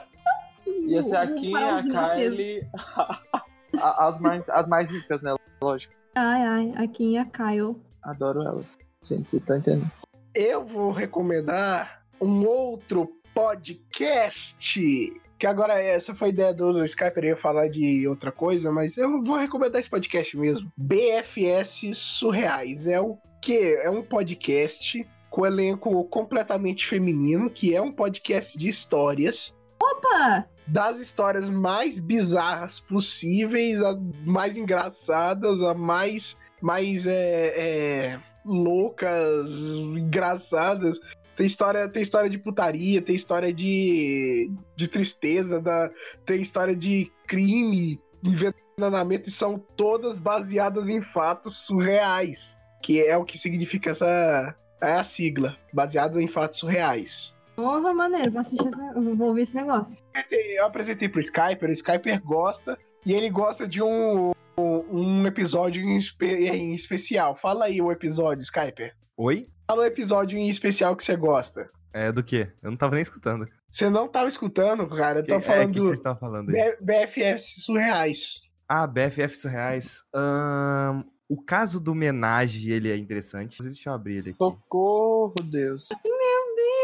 Ia 0.87 1.03
ser 1.03 1.17
um 1.17 1.21
aqui 1.21 1.55
a 1.55 1.61
farolzinho 1.61 1.99
aceso. 2.01 2.37
Kylie. 2.37 2.67
a- 3.81 4.07
as, 4.07 4.21
mais, 4.21 4.49
as 4.49 4.69
mais 4.69 4.89
ricas, 4.91 5.21
né? 5.23 5.35
Lógico. 5.63 5.93
Ai, 6.15 6.43
ai, 6.43 6.73
a 6.77 6.87
Kim 6.87 7.13
e 7.13 7.19
a 7.19 7.25
Kyle. 7.25 7.77
Adoro 8.03 8.43
elas. 8.43 8.79
Gente, 9.03 9.31
vocês 9.31 9.43
estão 9.43 9.57
entendendo. 9.57 9.91
Eu 10.35 10.65
vou 10.65 10.93
recomendar 10.93 12.03
um 12.21 12.47
outro 12.47 13.11
podcast. 13.35 15.13
Que 15.42 15.46
agora 15.48 15.74
essa 15.74 16.14
foi 16.14 16.28
a 16.28 16.31
ideia 16.31 16.55
do, 16.55 16.72
do 16.72 16.85
Skype, 16.85 17.16
eu 17.16 17.24
ia 17.24 17.37
falar 17.37 17.66
de 17.66 18.07
outra 18.07 18.31
coisa, 18.31 18.70
mas 18.70 18.96
eu 18.96 19.24
vou 19.24 19.37
recomendar 19.37 19.81
esse 19.81 19.90
podcast 19.90 20.37
mesmo. 20.37 20.70
BFS 20.76 21.96
Surreais. 21.96 22.87
É 22.87 23.00
o 23.00 23.18
que? 23.40 23.74
É 23.83 23.90
um 23.90 24.05
podcast 24.05 25.05
com 25.28 25.44
elenco 25.44 26.05
completamente 26.05 26.87
feminino, 26.87 27.50
que 27.50 27.74
é 27.74 27.83
um 27.83 27.90
podcast 27.90 28.57
de 28.57 28.68
histórias. 28.68 29.59
Opa! 29.83 30.46
das 30.64 31.00
histórias 31.00 31.50
mais 31.50 31.98
bizarras 31.98 32.78
possíveis, 32.78 33.83
a 33.83 33.98
mais 34.24 34.57
engraçadas, 34.57 35.61
a 35.61 35.74
mais, 35.74 36.37
mais 36.61 37.05
é, 37.05 37.46
é, 37.57 38.20
loucas, 38.44 39.50
engraçadas. 39.74 41.00
Tem 41.37 41.47
história, 41.47 41.88
tem 41.88 42.03
história 42.03 42.29
de 42.29 42.38
putaria, 42.38 43.01
tem 43.01 43.14
história 43.14 43.53
de, 43.53 44.53
de 44.77 44.87
tristeza, 44.88 45.61
da, 45.61 45.90
tem 46.27 46.40
história 46.42 46.77
de 46.77 47.11
crime, 47.27 48.01
envenenamento, 48.23 49.29
e 49.29 49.33
são 49.33 49.59
todas 49.77 50.18
baseadas 50.18 50.88
em 50.88 51.01
fatos 51.01 51.57
surreais, 51.66 52.59
que 52.83 53.01
é 53.01 53.16
o 53.16 53.25
que 53.25 53.38
significa 53.38 53.90
essa 53.90 54.55
é 54.81 54.95
a 54.95 55.05
sigla, 55.05 55.57
baseado 55.73 56.21
em 56.21 56.27
fatos 56.27 56.59
surreais. 56.59 57.33
Porra, 57.55 57.95
maneiro, 57.95 58.33
vou 58.33 58.40
assistir, 58.40 58.66
esse- 58.66 58.95
vou 59.16 59.29
ouvir 59.29 59.42
esse 59.42 59.55
negócio. 59.55 60.03
Eu 60.31 60.66
apresentei 60.66 61.09
pro 61.09 61.21
Skyper, 61.21 61.68
o 61.68 61.73
Skyper 61.73 62.21
gosta, 62.23 62.79
e 63.07 63.12
ele 63.12 63.31
gosta 63.31 63.68
de 63.68 63.81
um, 63.83 64.33
um 64.57 65.27
episódio 65.27 65.83
em, 65.83 65.97
espe- 65.97 66.49
em 66.49 66.75
especial. 66.75 67.37
Fala 67.37 67.66
aí 67.66 67.81
o 67.81 67.92
episódio, 67.92 68.42
Skyper. 68.42 68.95
Oi? 69.16 69.48
Fala 69.68 69.83
o 69.83 69.87
episódio 69.87 70.38
em 70.38 70.48
especial 70.48 70.96
que 70.96 71.05
você 71.05 71.16
gosta. 71.16 71.70
É 71.92 72.11
do 72.11 72.22
quê? 72.25 72.51
Eu 72.62 72.70
não 72.70 72.79
tava 72.79 72.94
nem 72.94 73.03
escutando. 73.03 73.46
Você 73.70 73.88
não 73.90 74.09
tava 74.09 74.29
escutando, 74.29 74.87
cara, 74.88 75.20
eu 75.20 75.22
Que- 75.25 75.29
tô 75.29 75.35
é, 75.35 75.38
o 75.38 75.40
que, 75.40 75.46
que 75.46 75.53
falando 75.53 75.75
vocês 75.87 75.98
estavam 75.98 76.18
falando 76.20 76.51
aí? 76.51 76.77
BFFs 76.81 77.64
surreais. 77.64 78.40
Ah, 78.68 78.87
BFF 78.87 79.37
Surreais. 79.37 80.01
Ahn, 80.14 81.03
o 81.29 81.42
caso 81.42 81.79
do 81.79 81.92
homenagem, 81.92 82.70
ele 82.70 82.90
é 82.90 82.96
interessante. 82.96 83.62
Deixa 83.62 83.90
eu 83.90 83.94
abrir 83.94 84.12
ele 84.12 84.20
aqui. 84.20 84.31
Socorro, 84.33 85.35
Deus. 85.42 85.88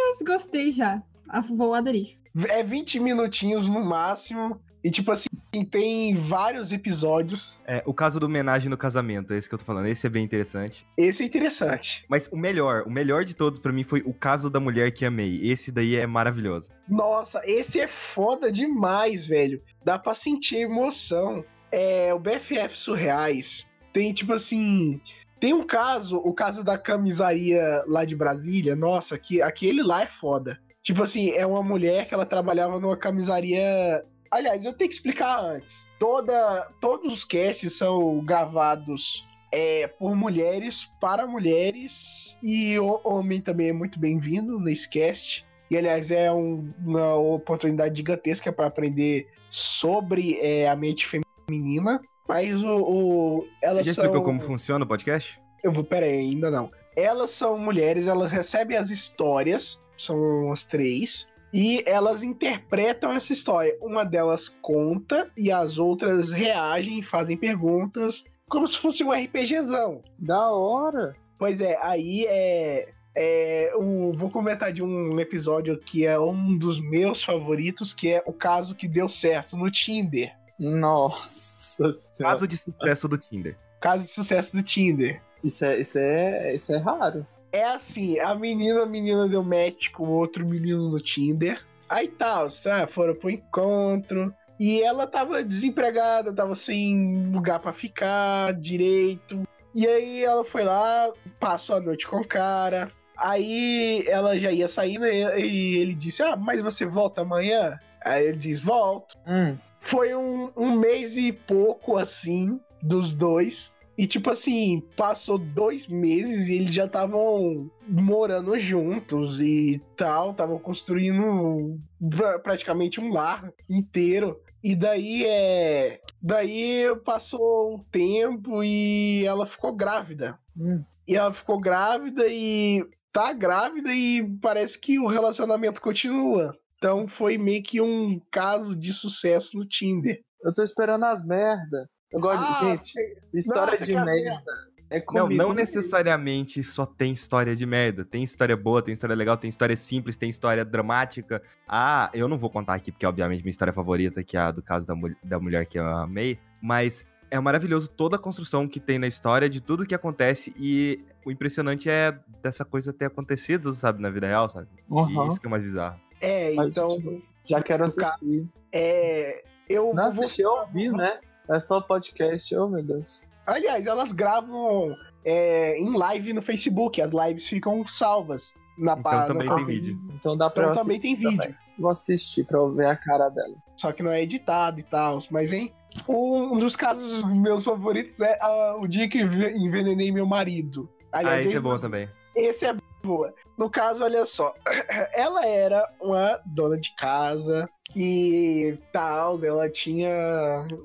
Mas 0.09 0.19
gostei 0.27 0.71
já. 0.71 1.03
Ah, 1.29 1.41
Vou 1.41 1.73
aderir. 1.75 2.19
É 2.51 2.63
20 2.63 3.01
minutinhos 3.01 3.67
no 3.69 3.83
máximo, 3.83 4.61
e 4.85 4.91
tipo 4.91 5.11
assim, 5.11 5.29
tem 5.65 6.15
vários 6.15 6.73
episódios. 6.73 7.61
É, 7.67 7.83
o 7.87 7.95
caso 7.95 8.21
do 8.21 8.27
homenagem 8.27 8.69
no 8.69 8.77
casamento, 8.77 9.33
é 9.33 9.39
esse 9.39 9.49
que 9.49 9.55
eu 9.55 9.59
tô 9.59 9.65
falando. 9.65 9.87
Esse 9.87 10.07
é 10.07 10.11
bem 10.11 10.25
interessante. 10.25 10.87
Esse 10.97 11.23
é 11.23 11.27
interessante. 11.27 12.05
Mas 12.09 12.29
o 12.29 12.37
melhor, 12.37 12.85
o 12.87 12.91
melhor 12.91 13.25
de 13.25 13.35
todos 13.35 13.59
pra 13.59 13.73
mim 13.73 13.83
foi 13.83 14.03
o 14.05 14.13
caso 14.13 14.51
da 14.51 14.61
mulher 14.61 14.91
que 14.91 15.05
amei. 15.05 15.41
Esse 15.43 15.73
daí 15.73 15.97
é 15.97 16.07
maravilhoso. 16.07 16.71
Nossa, 16.89 17.41
esse 17.45 17.81
é 17.81 17.89
foda 17.89 18.53
demais, 18.53 19.27
velho. 19.27 19.63
Dá 19.85 19.99
pra 19.99 20.15
sentir 20.15 20.57
emoção. 20.57 21.45
É, 21.71 22.13
o 22.15 22.19
BFF 22.19 22.77
Surreais 22.77 23.71
tem, 23.93 24.13
tipo 24.13 24.33
assim. 24.33 25.01
Tem 25.41 25.55
um 25.55 25.65
caso, 25.65 26.17
o 26.17 26.33
caso 26.33 26.65
da 26.65 26.77
camisaria 26.77 27.85
lá 27.87 28.05
de 28.05 28.17
Brasília. 28.17 28.75
Nossa, 28.75 29.17
que, 29.17 29.41
aquele 29.41 29.83
lá 29.83 30.03
é 30.03 30.07
foda. 30.07 30.59
Tipo 30.83 31.03
assim, 31.03 31.31
é 31.31 31.47
uma 31.47 31.63
mulher 31.63 32.09
que 32.09 32.15
ela 32.15 32.27
trabalhava 32.27 32.79
numa 32.81 32.97
camisaria. 32.97 34.05
Aliás, 34.31 34.65
eu 34.65 34.73
tenho 34.73 34.89
que 34.91 34.97
explicar 34.97 35.41
antes. 35.43 35.87
Toda, 35.99 36.69
todos 36.81 37.13
os 37.13 37.25
casts 37.25 37.77
são 37.77 38.25
gravados 38.25 39.27
é, 39.53 39.87
por 39.87 40.15
mulheres 40.15 40.85
para 41.01 41.27
mulheres. 41.27 42.37
E 42.43 42.79
o 42.79 43.01
homem 43.05 43.41
também 43.41 43.69
é 43.69 43.73
muito 43.73 43.99
bem-vindo 43.99 44.59
nesse 44.61 44.89
cast. 44.89 45.47
E 45.71 45.77
aliás, 45.77 46.11
é 46.11 46.31
um- 46.33 46.73
uma 46.85 47.15
oportunidade 47.15 47.97
gigantesca 47.97 48.53
para 48.53 48.67
aprender 48.67 49.29
sobre 49.51 50.39
é, 50.41 50.69
a 50.69 50.77
mente 50.77 51.07
feminina. 51.07 52.01
Mas 52.27 52.63
o. 52.63 52.77
o 52.83 53.47
elas 53.63 53.79
Você 53.79 53.85
já 53.85 53.95
são... 53.95 54.05
explicou 54.05 54.23
como 54.23 54.41
funciona 54.41 54.85
o 54.85 54.89
podcast? 54.89 55.41
Eu 55.65 55.73
vou, 55.73 55.83
pera 55.83 56.05
aí, 56.07 56.13
ainda 56.21 56.51
não. 56.51 56.71
Elas 56.95 57.31
são 57.31 57.59
mulheres, 57.59 58.07
elas 58.07 58.31
recebem 58.31 58.77
as 58.77 58.91
histórias, 58.91 59.83
são 59.97 60.53
as 60.53 60.65
três, 60.65 61.29
e 61.53 61.83
elas 61.87 62.23
interpretam 62.23 63.13
essa 63.13 63.33
história. 63.33 63.77
Uma 63.81 64.05
delas 64.05 64.49
conta 64.49 65.31
e 65.37 65.51
as 65.51 65.79
outras 65.79 66.33
reagem, 66.33 67.03
fazem 67.03 67.37
perguntas, 67.37 68.25
como 68.49 68.67
se 68.67 68.79
fosse 68.79 69.05
um 69.05 69.11
RPGzão. 69.11 70.03
Da 70.19 70.51
hora. 70.51 71.17
Pois 71.39 71.61
é, 71.61 71.79
aí 71.83 72.25
é. 72.27 72.89
é 73.15 73.73
o, 73.77 74.13
vou 74.13 74.31
comentar 74.31 74.73
de 74.73 74.83
um 74.83 75.19
episódio 75.21 75.79
que 75.79 76.05
é 76.05 76.19
um 76.19 76.57
dos 76.57 76.81
meus 76.81 77.23
favoritos, 77.23 77.95
que 77.95 78.13
é 78.13 78.23
o 78.27 78.33
caso 78.33 78.75
que 78.75 78.89
deu 78.89 79.09
certo 79.09 79.57
no 79.57 79.71
Tinder. 79.71 80.33
Nossa. 80.59 81.97
Caso 82.19 82.49
de 82.49 82.57
sucesso 82.57 83.09
do 83.09 83.17
Tinder. 83.17 83.57
Caso 83.81 84.05
de 84.05 84.11
sucesso 84.11 84.57
do 84.57 84.63
Tinder. 84.63 85.23
Isso 85.43 85.65
é, 85.65 85.79
isso, 85.79 85.99
é, 85.99 86.55
isso 86.55 86.73
é 86.73 86.79
raro. 86.79 87.25
É 87.53 87.65
assim, 87.65 88.19
a 88.19 88.35
menina, 88.35 88.83
a 88.83 88.87
menina 88.87 89.29
deu 89.29 89.43
match 89.43 89.91
com 89.93 90.09
outro 90.09 90.47
menino 90.47 90.91
no 90.91 91.01
Tinder. 91.01 91.65
Aí 91.89 92.09
tal, 92.09 92.49
tá, 92.51 92.87
foram 92.87 93.15
pro 93.15 93.31
encontro. 93.31 94.33
E 94.61 94.83
ela 94.83 95.07
tava 95.07 95.43
desempregada, 95.43 96.35
tava 96.35 96.55
sem 96.55 97.31
lugar 97.31 97.61
pra 97.61 97.73
ficar 97.73 98.53
direito. 98.55 99.47
E 99.75 99.87
aí 99.87 100.25
ela 100.25 100.45
foi 100.45 100.65
lá, 100.65 101.13
passou 101.39 101.77
a 101.77 101.81
noite 101.81 102.07
com 102.07 102.17
o 102.17 102.27
cara. 102.27 102.91
Aí 103.17 104.05
ela 104.07 104.39
já 104.39 104.51
ia 104.51 104.69
sair, 104.69 104.99
né? 104.99 105.39
E 105.41 105.77
ele 105.77 105.95
disse: 105.95 106.23
Ah, 106.23 106.37
mas 106.37 106.61
você 106.61 106.85
volta 106.85 107.23
amanhã? 107.23 107.79
Aí 108.05 108.27
ele 108.27 108.37
diz: 108.37 108.61
Volto. 108.61 109.17
Hum. 109.27 109.57
Foi 109.81 110.15
um, 110.15 110.51
um 110.57 110.73
mês 110.73 111.17
e 111.17 111.33
pouco 111.33 111.97
assim 111.97 112.61
dos 112.83 113.15
dois. 113.15 113.73
E 113.99 114.07
tipo 114.07 114.31
assim, 114.31 114.81
passou 114.97 115.37
dois 115.37 115.89
meses 115.89 116.47
e 116.47 116.55
eles 116.55 116.73
já 116.73 116.85
estavam 116.85 117.69
morando 117.89 118.57
juntos 118.57 119.41
e 119.41 119.83
tal, 119.97 120.31
estavam 120.31 120.57
construindo 120.57 121.81
pra- 122.17 122.39
praticamente 122.39 123.01
um 123.01 123.13
lar 123.13 123.53
inteiro. 123.69 124.41
E 124.63 124.77
daí 124.77 125.25
é. 125.27 125.99
Daí 126.23 126.85
passou 127.05 127.75
um 127.75 127.79
tempo 127.91 128.63
e 128.63 129.25
ela 129.25 129.45
ficou 129.47 129.73
grávida. 129.73 130.39
Hum. 130.57 130.85
E 131.07 131.17
ela 131.17 131.33
ficou 131.33 131.61
grávida 131.61 132.25
e 132.29 132.85
tá 133.13 133.33
grávida 133.33 133.93
e 133.93 134.25
parece 134.41 134.79
que 134.79 134.99
o 135.01 135.09
relacionamento 135.09 135.81
continua. 135.81 136.57
Então 136.77 137.09
foi 137.09 137.37
meio 137.37 137.63
que 137.65 137.81
um 137.81 138.21
caso 138.31 138.77
de 138.77 138.93
sucesso 138.93 139.57
no 139.59 139.67
Tinder. 139.67 140.21
Eu 140.45 140.55
tô 140.55 140.63
esperando 140.63 141.05
as 141.05 141.27
merda. 141.27 141.89
Eu 142.13 142.21
gosto 142.21 142.43
Ah, 142.43 142.61
de. 142.75 142.77
Gente, 142.77 143.19
história 143.35 143.73
nossa, 143.73 143.85
de 143.85 143.95
merda. 143.95 144.43
É 144.91 144.99
Não, 145.01 145.05
comigo. 145.25 145.43
não 145.43 145.53
necessariamente 145.53 146.63
só 146.63 146.87
tem 146.87 147.13
história 147.13 147.55
de 147.55 147.67
merda. 147.67 148.05
Tem 148.07 148.23
história 148.23 148.57
boa, 148.57 148.81
tem 148.83 148.95
história 148.95 149.15
legal, 149.15 149.37
tem 149.37 149.49
história 149.49 149.77
simples, 149.77 150.17
tem 150.17 150.31
história 150.31 150.65
dramática. 150.65 151.43
Ah, 151.69 152.11
eu 152.15 152.27
não 152.27 152.39
vou 152.39 152.49
contar 152.49 152.75
aqui, 152.75 152.91
porque 152.91 153.05
obviamente 153.07 153.43
minha 153.43 153.51
história 153.51 153.73
favorita, 153.73 154.23
que 154.25 154.37
é 154.37 154.41
a 154.41 154.51
do 154.51 154.63
caso 154.63 154.87
da, 154.87 154.95
mul- 154.95 155.15
da 155.23 155.39
mulher 155.39 155.67
que 155.67 155.79
eu 155.79 155.87
amei. 155.87 156.39
Mas 156.63 157.07
é 157.31 157.39
maravilhoso 157.39 157.91
toda 157.91 158.17
a 158.17 158.19
construção 158.19 158.67
que 158.67 158.81
tem 158.81 158.99
na 158.99 159.07
história, 159.07 159.47
de 159.51 159.61
tudo 159.61 159.85
que 159.85 159.95
acontece. 159.95 160.55
E 160.59 161.05
o 161.27 161.31
impressionante 161.31 161.91
é 161.91 162.19
dessa 162.43 162.65
coisa 162.65 162.91
ter 162.91 163.05
acontecido, 163.05 163.75
sabe, 163.75 164.01
na 164.01 164.09
vida 164.09 164.27
real, 164.27 164.49
sabe? 164.49 164.69
Uhum. 164.89 165.27
E 165.27 165.29
isso 165.29 165.39
que 165.39 165.47
é 165.47 165.49
o 165.49 165.51
mais 165.51 165.63
bizarro. 165.63 166.01
É, 166.23 166.55
então. 166.55 166.89
tipo, 166.89 167.23
Já 167.45 167.63
quero 167.63 167.85
assistir. 167.85 168.49
É. 168.73 169.45
Eu 169.69 169.93
Não 169.93 170.07
assisti, 170.07 170.41
eu 170.41 170.51
ouvi, 170.51 170.89
né? 170.91 171.19
É 171.51 171.61
só 171.61 171.81
podcast, 171.81 172.55
oh 172.57 172.69
meu 172.69 172.83
Deus. 172.83 173.21
Aliás, 173.47 173.87
elas 173.87 174.13
gravam 174.13 174.95
é, 175.25 175.79
em 175.79 175.97
live 175.97 176.33
no 176.33 176.43
Facebook. 176.43 177.01
As 177.01 177.13
lives 177.13 177.49
ficam 177.49 177.87
salvas 177.87 178.55
na 178.79 178.93
Então 178.93 179.03
página. 179.03 179.27
também 179.27 179.49
tem 179.57 179.65
vídeo. 179.65 179.99
Então 180.15 180.37
dá 180.37 180.51
pra 180.51 180.65
Então 180.65 180.75
eu 180.75 180.81
também 180.83 181.01
tem 181.01 181.13
assistir 181.15 181.31
vídeo. 181.31 181.43
também. 181.43 181.57
Vou 181.79 181.91
assistir 181.91 182.45
pra 182.45 182.59
eu 182.59 182.75
ver 182.75 182.87
a 182.87 182.97
cara 182.97 183.29
dela. 183.31 183.55
Só 183.77 183.93
que 183.93 184.03
não 184.03 184.11
é 184.11 184.23
editado 184.23 184.81
e 184.81 184.83
tal. 184.83 185.19
Mas, 185.31 185.53
hein? 185.53 185.73
Um 186.07 186.59
dos 186.59 186.77
casos 186.77 187.25
meus 187.25 187.65
favoritos 187.65 188.21
é 188.21 188.39
ah, 188.43 188.77
o 188.79 188.87
dia 188.87 189.09
que 189.09 189.21
enve- 189.23 189.53
envenenei 189.57 190.13
meu 190.13 190.27
marido. 190.27 190.89
Ah, 191.11 191.19
Aliás, 191.21 191.47
esse 191.47 191.57
é 191.57 191.61
bom 191.61 191.79
também. 191.79 192.09
Esse 192.37 192.67
é 192.67 192.75
boa. 193.03 193.33
No 193.57 193.71
caso, 193.71 194.05
olha 194.05 194.27
só. 194.27 194.53
Ela 195.15 195.47
era 195.47 195.89
uma 196.01 196.39
dona 196.45 196.79
de 196.79 196.95
casa 196.97 197.69
que 197.93 198.79
tal, 198.93 199.43
ela 199.45 199.69
tinha, 199.69 200.11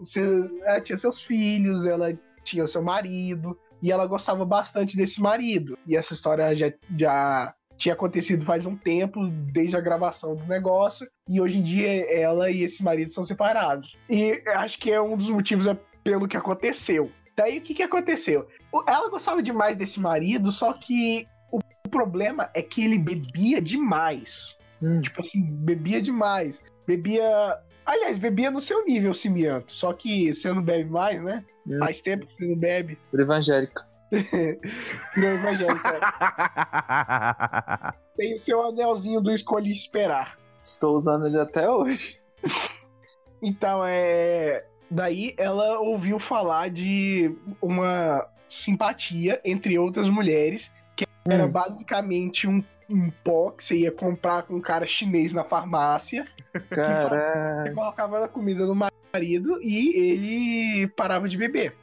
seu- 0.04 0.50
ela 0.64 0.82
tinha 0.82 0.98
seus 0.98 1.22
filhos, 1.22 1.86
ela 1.86 2.18
tinha 2.44 2.68
seu 2.68 2.82
marido. 2.82 3.58
e 3.82 3.92
ela 3.92 4.06
gostava 4.08 4.46
bastante 4.46 4.96
desse 4.96 5.20
marido. 5.22 5.78
E 5.86 5.98
essa 5.98 6.14
história 6.14 6.56
já, 6.56 6.72
já 6.98 7.54
tinha 7.76 7.94
acontecido 7.94 8.46
faz 8.46 8.66
um 8.66 8.78
tempo, 8.78 9.28
desde 9.52 9.76
a 9.76 9.82
gravação 9.82 10.38
do 10.38 10.46
negócio, 10.46 11.06
e 11.28 11.42
hoje 11.42 11.58
em 11.58 11.62
dia 11.64 12.10
ela 12.10 12.50
e 12.50 12.64
esse 12.64 12.82
marido 12.82 13.14
são 13.14 13.26
separados. 13.26 13.98
E 14.10 14.42
acho 14.56 14.80
que 14.80 14.90
é 14.90 15.02
um 15.02 15.18
dos 15.18 15.30
motivos 15.30 15.68
é 15.68 15.78
pelo 16.02 16.30
que 16.30 16.38
aconteceu. 16.38 17.12
Daí 17.36 17.58
o 17.58 17.62
que, 17.62 17.74
que 17.74 17.84
aconteceu? 17.84 18.48
Ela 18.88 19.10
gostava 19.10 19.44
demais 19.44 19.76
desse 19.76 20.00
marido, 20.00 20.50
só 20.50 20.72
que 20.72 21.28
o 21.52 21.60
problema 21.90 22.50
é 22.54 22.62
que 22.62 22.86
ele 22.86 22.98
bebia 22.98 23.62
demais. 23.62 24.58
Hum. 24.82 25.02
Tipo 25.02 25.20
assim, 25.20 25.44
bebia 25.58 26.02
demais. 26.02 26.64
Bebia. 26.88 27.60
Aliás, 27.86 28.18
bebia 28.18 28.50
no 28.50 28.62
seu 28.62 28.86
nível, 28.86 29.14
cimiento. 29.14 29.74
Só 29.74 29.92
que 29.94 30.34
você 30.34 30.54
não 30.54 30.62
bebe 30.62 30.90
mais, 30.90 31.22
né? 31.22 31.44
Hum. 31.68 31.80
Faz 31.80 32.00
tempo 32.02 32.26
que 32.26 32.36
você 32.36 32.48
não 32.48 32.56
bebe. 32.56 32.98
Por 33.12 33.20
evangélica. 33.20 33.86
não, 35.18 35.30
evangélica. 35.30 36.00
Tem 38.16 38.36
o 38.36 38.40
seu 38.40 38.62
anelzinho 38.62 39.20
do 39.22 39.34
Escolhi 39.34 39.72
Esperar. 39.72 40.38
Estou 40.62 40.96
usando 40.96 41.28
ele 41.28 41.40
até 41.40 41.70
hoje. 41.70 42.20
então, 43.42 43.84
é. 43.86 44.66
Daí 44.90 45.34
ela 45.38 45.80
ouviu 45.80 46.20
falar 46.20 46.70
de 46.70 47.36
uma 47.60 48.28
simpatia 48.48 49.42
entre 49.44 49.80
outras 49.80 50.08
mulheres, 50.08 50.72
que 50.96 51.06
era 51.26 51.46
hum. 51.46 51.52
basicamente 51.52 52.48
um, 52.48 52.64
um 52.90 53.10
pó 53.10 53.52
que 53.52 53.64
você 53.64 53.76
ia 53.78 53.92
comprar 53.92 54.44
com 54.44 54.56
um 54.56 54.62
cara 54.62 54.86
chinês 54.86 55.34
na 55.34 55.44
farmácia. 55.44 56.28
Caralho. 56.70 57.68
Você 57.68 57.74
colocava 57.74 58.20
na 58.20 58.28
comida 58.28 58.66
do 58.66 58.76
marido 58.76 59.60
e 59.62 59.98
ele 59.98 60.88
parava 60.90 61.28
de 61.28 61.38
beber. 61.38 61.76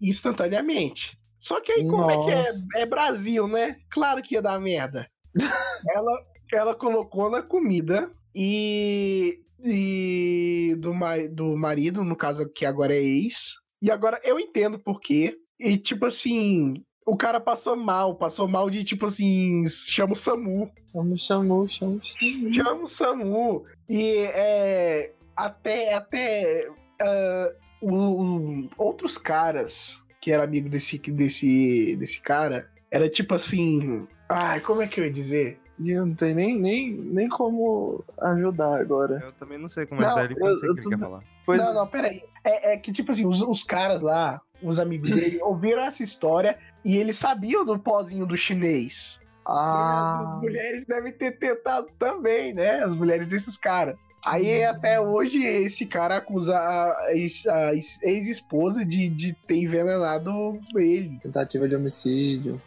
Instantaneamente. 0.00 1.18
Só 1.38 1.60
que 1.60 1.72
aí, 1.72 1.82
como 1.84 2.06
Nossa. 2.06 2.12
é 2.12 2.24
que 2.24 2.78
é? 2.78 2.82
É 2.82 2.86
Brasil, 2.86 3.48
né? 3.48 3.76
Claro 3.90 4.22
que 4.22 4.34
ia 4.34 4.42
dar 4.42 4.60
merda. 4.60 5.08
ela, 5.90 6.24
ela 6.52 6.74
colocou 6.74 7.30
na 7.30 7.42
comida 7.42 8.12
e 8.34 9.40
e 9.64 10.74
do, 10.78 10.92
do 11.30 11.56
marido, 11.56 12.02
no 12.02 12.16
caso 12.16 12.48
que 12.48 12.66
agora 12.66 12.94
é 12.94 13.02
ex. 13.02 13.54
E 13.80 13.90
agora 13.90 14.20
eu 14.24 14.38
entendo 14.38 14.78
por 14.78 15.00
quê. 15.00 15.36
E 15.58 15.76
tipo 15.76 16.06
assim, 16.06 16.74
o 17.04 17.16
cara 17.16 17.40
passou 17.40 17.76
mal, 17.76 18.14
passou 18.14 18.48
mal 18.48 18.70
de 18.70 18.84
tipo 18.84 19.06
assim, 19.06 19.64
chama 19.68 20.12
o 20.12 20.16
SAMU. 20.16 20.70
Chama 20.92 21.14
o 21.14 21.18
SAMU, 21.18 21.68
chama 21.68 21.94
o 21.94 22.04
SAMU. 22.04 22.54
Chama 22.54 22.84
o 22.84 22.88
SAMU. 22.88 23.64
E 23.88 24.16
é, 24.18 25.12
até, 25.36 25.94
até 25.94 26.68
uh, 26.70 27.54
o, 27.80 27.94
o, 27.94 28.70
outros 28.76 29.18
caras 29.18 30.02
que 30.20 30.30
era 30.30 30.44
amigo 30.44 30.68
desse, 30.68 30.98
desse, 30.98 31.96
desse 31.96 32.22
cara, 32.22 32.70
era 32.90 33.08
tipo 33.08 33.34
assim. 33.34 34.06
Ai, 34.28 34.60
como 34.60 34.80
é 34.80 34.86
que 34.86 35.00
eu 35.00 35.04
ia 35.04 35.10
dizer? 35.10 35.58
E 35.80 35.90
eu 35.90 36.06
não 36.06 36.14
tenho 36.14 36.36
nem, 36.36 36.56
nem, 36.56 36.92
nem 36.92 37.28
como 37.28 38.04
ajudar 38.20 38.80
agora. 38.80 39.20
Eu 39.24 39.32
também 39.32 39.58
não 39.58 39.68
sei 39.68 39.84
como 39.84 40.00
não, 40.00 40.08
ajudar 40.08 40.24
ele, 40.26 40.34
eu, 40.40 40.48
não 40.48 40.56
sei 40.56 40.70
o 40.70 40.74
que 40.74 40.80
ele 40.82 40.88
quer 40.90 40.98
falar. 40.98 41.24
Pois... 41.44 41.60
Não, 41.60 41.74
não, 41.74 41.86
peraí. 41.88 42.22
É, 42.44 42.74
é 42.74 42.76
que, 42.76 42.92
tipo 42.92 43.10
assim, 43.10 43.26
os, 43.26 43.42
os 43.42 43.64
caras 43.64 44.00
lá, 44.00 44.40
os 44.62 44.78
amigos 44.78 45.10
dele, 45.12 45.40
ouviram 45.42 45.82
essa 45.82 46.04
história 46.04 46.56
e 46.84 46.96
eles 46.96 47.16
sabiam 47.16 47.64
do 47.64 47.78
pozinho 47.78 48.26
do 48.26 48.36
chinês. 48.36 49.20
Ah. 49.44 50.20
As 50.20 50.40
mulheres 50.40 50.84
devem 50.84 51.12
ter 51.12 51.38
tentado 51.38 51.88
também, 51.98 52.54
né? 52.54 52.82
As 52.82 52.94
mulheres 52.94 53.26
desses 53.26 53.56
caras. 53.56 54.06
Aí 54.24 54.64
até 54.64 55.00
hoje 55.00 55.44
esse 55.44 55.84
cara 55.84 56.18
acusa 56.18 56.56
a, 56.56 57.08
ex-esposa 57.12 58.84
de, 58.84 59.08
de 59.08 59.32
ter 59.32 59.56
envenenado 59.56 60.60
ele. 60.76 61.18
Tentativa 61.20 61.68
de 61.68 61.74
homicídio. 61.74 62.62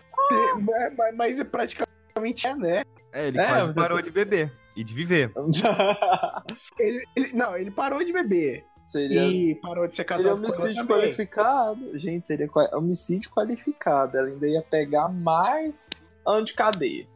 Mas, 0.97 1.15
mas 1.15 1.39
é 1.39 1.43
praticamente 1.45 2.45
é, 2.45 2.55
né? 2.55 2.83
É, 3.13 3.27
ele 3.27 3.39
é, 3.39 3.47
quase 3.47 3.73
parou 3.73 4.01
de 4.01 4.11
beber 4.11 4.51
e 4.75 4.83
de 4.83 4.93
viver. 4.93 5.31
ele, 6.77 7.03
ele, 7.15 7.33
não, 7.33 7.55
ele 7.55 7.71
parou 7.71 8.03
de 8.03 8.11
beber. 8.11 8.65
Seria, 8.85 9.25
e 9.25 9.55
parou 9.55 9.87
de 9.87 9.95
ser 9.95 10.03
casado 10.03 10.37
seria 10.37 10.53
homicídio 10.53 10.87
qualificado. 10.87 11.97
Gente, 11.97 12.27
seria 12.27 12.49
homicídio 12.73 13.29
qualificado. 13.31 14.17
Ela 14.17 14.27
ainda 14.27 14.47
ia 14.47 14.61
pegar 14.61 15.09
mais 15.09 15.89
ano 16.25 16.45
de 16.45 16.53
cadeia. 16.53 17.07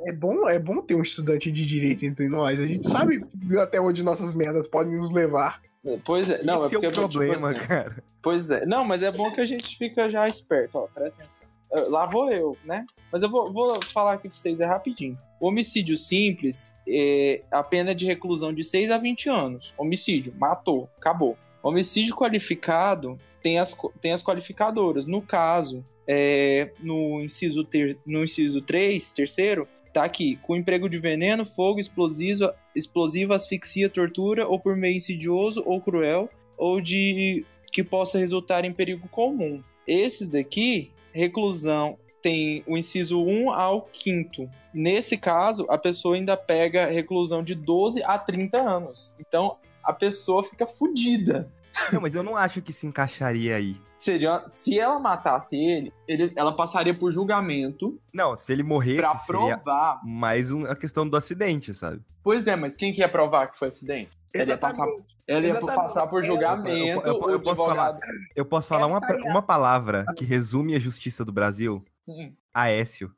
É 0.00 0.12
bom, 0.12 0.48
é 0.48 0.58
bom 0.58 0.82
ter 0.82 0.94
um 0.94 1.02
estudante 1.02 1.50
de 1.50 1.64
direito 1.64 2.04
entre 2.04 2.28
nós. 2.28 2.60
A 2.60 2.66
gente 2.66 2.88
sabe 2.88 3.24
até 3.60 3.80
onde 3.80 4.02
nossas 4.02 4.34
merdas 4.34 4.66
podem 4.66 4.96
nos 4.96 5.12
levar. 5.12 5.62
Pois 6.04 6.28
é, 6.28 6.42
não, 6.42 6.66
Esse 6.66 6.76
é 6.76 6.80
porque 6.80 6.86
é 6.86 6.88
o 6.88 6.92
tipo 6.92 7.08
problema, 7.08 7.36
tipo 7.36 7.46
assim, 7.46 7.66
cara. 7.66 8.04
Pois 8.20 8.50
é, 8.50 8.66
não, 8.66 8.84
mas 8.84 9.02
é 9.02 9.12
bom 9.12 9.30
que 9.32 9.40
a 9.40 9.44
gente 9.44 9.78
fica 9.78 10.10
já 10.10 10.26
esperto, 10.26 10.78
ó, 10.78 10.88
presta 10.88 11.22
atenção. 11.22 11.48
Lá 11.88 12.06
vou 12.06 12.30
eu, 12.30 12.56
né? 12.64 12.84
Mas 13.12 13.22
eu 13.22 13.30
vou, 13.30 13.52
vou 13.52 13.82
falar 13.84 14.14
aqui 14.14 14.28
pra 14.28 14.36
vocês, 14.36 14.60
é 14.60 14.64
rapidinho. 14.64 15.18
O 15.40 15.48
homicídio 15.48 15.96
simples 15.96 16.74
é 16.88 17.42
a 17.50 17.62
pena 17.62 17.94
de 17.94 18.06
reclusão 18.06 18.52
de 18.52 18.64
6 18.64 18.90
a 18.90 18.98
20 18.98 19.28
anos. 19.28 19.74
Homicídio, 19.76 20.34
matou, 20.38 20.88
acabou. 20.96 21.36
Homicídio 21.62 22.14
qualificado 22.14 23.18
tem 23.42 23.58
as, 23.58 23.76
tem 24.00 24.12
as 24.12 24.22
qualificadoras. 24.22 25.06
No 25.06 25.20
caso, 25.20 25.84
é, 26.06 26.72
no, 26.80 27.22
inciso 27.22 27.64
ter, 27.64 27.98
no 28.06 28.24
inciso 28.24 28.60
3, 28.60 29.12
terceiro, 29.12 29.68
tá 29.92 30.04
aqui, 30.04 30.36
com 30.42 30.56
emprego 30.56 30.88
de 30.88 30.98
veneno, 30.98 31.44
fogo, 31.44 31.80
explosivo, 31.80 32.50
explosivo, 32.74 33.32
asfixia, 33.32 33.88
tortura, 33.88 34.46
ou 34.46 34.58
por 34.58 34.76
meio 34.76 34.96
insidioso 34.96 35.62
ou 35.66 35.80
cruel, 35.80 36.30
ou 36.56 36.80
de 36.80 37.44
que 37.72 37.84
possa 37.84 38.18
resultar 38.18 38.64
em 38.64 38.72
perigo 38.72 39.08
comum. 39.08 39.62
Esses 39.86 40.30
daqui 40.30 40.92
reclusão 41.16 41.98
tem 42.22 42.62
o 42.66 42.76
inciso 42.76 43.22
1 43.22 43.50
ao 43.50 43.88
5. 43.92 44.50
Nesse 44.74 45.16
caso, 45.16 45.66
a 45.70 45.78
pessoa 45.78 46.16
ainda 46.16 46.36
pega 46.36 46.86
reclusão 46.86 47.42
de 47.42 47.54
12 47.54 48.02
a 48.02 48.18
30 48.18 48.58
anos. 48.58 49.16
Então, 49.18 49.56
a 49.82 49.92
pessoa 49.92 50.42
fica 50.42 50.66
fodida. 50.66 51.50
Não, 51.92 52.00
mas 52.00 52.14
eu 52.14 52.22
não 52.22 52.36
acho 52.36 52.60
que 52.60 52.72
se 52.72 52.86
encaixaria 52.86 53.54
aí. 53.56 53.76
Seria, 53.98 54.42
se 54.46 54.78
ela 54.78 54.98
matasse 54.98 55.56
ele, 55.56 55.92
ele 56.06 56.32
ela 56.36 56.54
passaria 56.54 56.96
por 56.96 57.10
julgamento. 57.12 57.98
Não, 58.12 58.36
se 58.36 58.52
ele 58.52 58.62
morresse, 58.62 58.98
pra 58.98 59.14
provar. 59.14 60.00
mais 60.04 60.50
uma 60.50 60.74
questão 60.76 61.08
do 61.08 61.16
acidente, 61.16 61.74
sabe? 61.74 62.02
Pois 62.22 62.46
é, 62.46 62.56
mas 62.56 62.76
quem 62.76 62.92
que 62.92 63.00
ia 63.00 63.08
provar 63.08 63.46
que 63.46 63.58
foi 63.58 63.68
acidente? 63.68 64.10
Ela 64.40 64.50
ia 64.50 64.58
passar, 64.58 64.86
ela 65.26 65.46
ia 65.46 65.58
passar 65.60 66.06
por 66.06 66.22
julgamento. 66.22 67.06
Eu, 67.06 67.22
eu, 67.22 67.30
eu 67.30 67.40
posso 67.40 67.64
falar, 67.64 67.98
eu 68.34 68.44
posso 68.44 68.68
falar 68.68 68.86
uma, 68.86 69.00
uma 69.24 69.42
palavra 69.42 70.04
que 70.16 70.24
resume 70.24 70.74
a 70.74 70.78
justiça 70.78 71.24
do 71.24 71.32
Brasil? 71.32 71.78
Sim. 72.02 72.36
Aécio. 72.52 73.12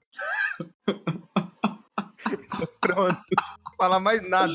Pronto. 2.81 3.23
Falar 3.77 4.01
mais 4.01 4.29
nada. 4.29 4.53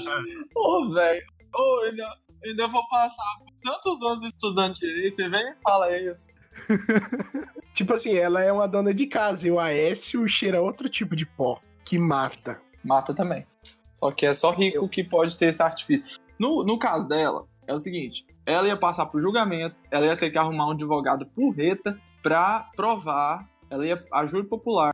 Ô, 0.55 0.83
oh, 0.83 0.93
velho. 0.93 1.25
Oh, 1.55 1.81
ainda, 1.85 2.17
ainda 2.43 2.67
vou 2.67 2.87
passar 2.89 3.37
tantos 3.63 4.01
anos 4.01 4.23
estudando 4.23 4.75
direito. 4.75 5.15
Você 5.15 5.29
vem 5.29 5.51
e 5.51 5.55
fala 5.63 5.97
isso. 5.97 6.27
tipo 7.73 7.93
assim, 7.93 8.13
ela 8.15 8.41
é 8.41 8.51
uma 8.51 8.67
dona 8.67 8.93
de 8.93 9.07
casa 9.07 9.47
e 9.47 9.51
o 9.51 9.59
Aécio 9.59 10.27
cheira 10.27 10.61
outro 10.61 10.89
tipo 10.89 11.15
de 11.15 11.25
pó 11.25 11.59
que 11.83 11.97
mata. 11.97 12.59
Mata 12.83 13.13
também. 13.13 13.45
Só 13.93 14.11
que 14.11 14.25
é 14.25 14.33
só 14.33 14.51
rico 14.51 14.87
que 14.89 15.03
pode 15.03 15.37
ter 15.37 15.47
esse 15.47 15.61
artifício. 15.61 16.19
No, 16.39 16.63
no 16.63 16.77
caso 16.77 17.07
dela, 17.07 17.45
é 17.67 17.73
o 17.73 17.77
seguinte: 17.77 18.25
ela 18.45 18.67
ia 18.67 18.77
passar 18.77 19.05
por 19.05 19.21
julgamento, 19.21 19.81
ela 19.89 20.05
ia 20.05 20.15
ter 20.15 20.29
que 20.29 20.37
arrumar 20.37 20.67
um 20.67 20.71
advogado 20.71 21.25
porreta 21.27 21.97
pra 22.21 22.69
provar, 22.75 23.49
ela 23.69 23.85
ia 23.85 24.03
a 24.11 24.25
júri 24.25 24.47
popular, 24.47 24.93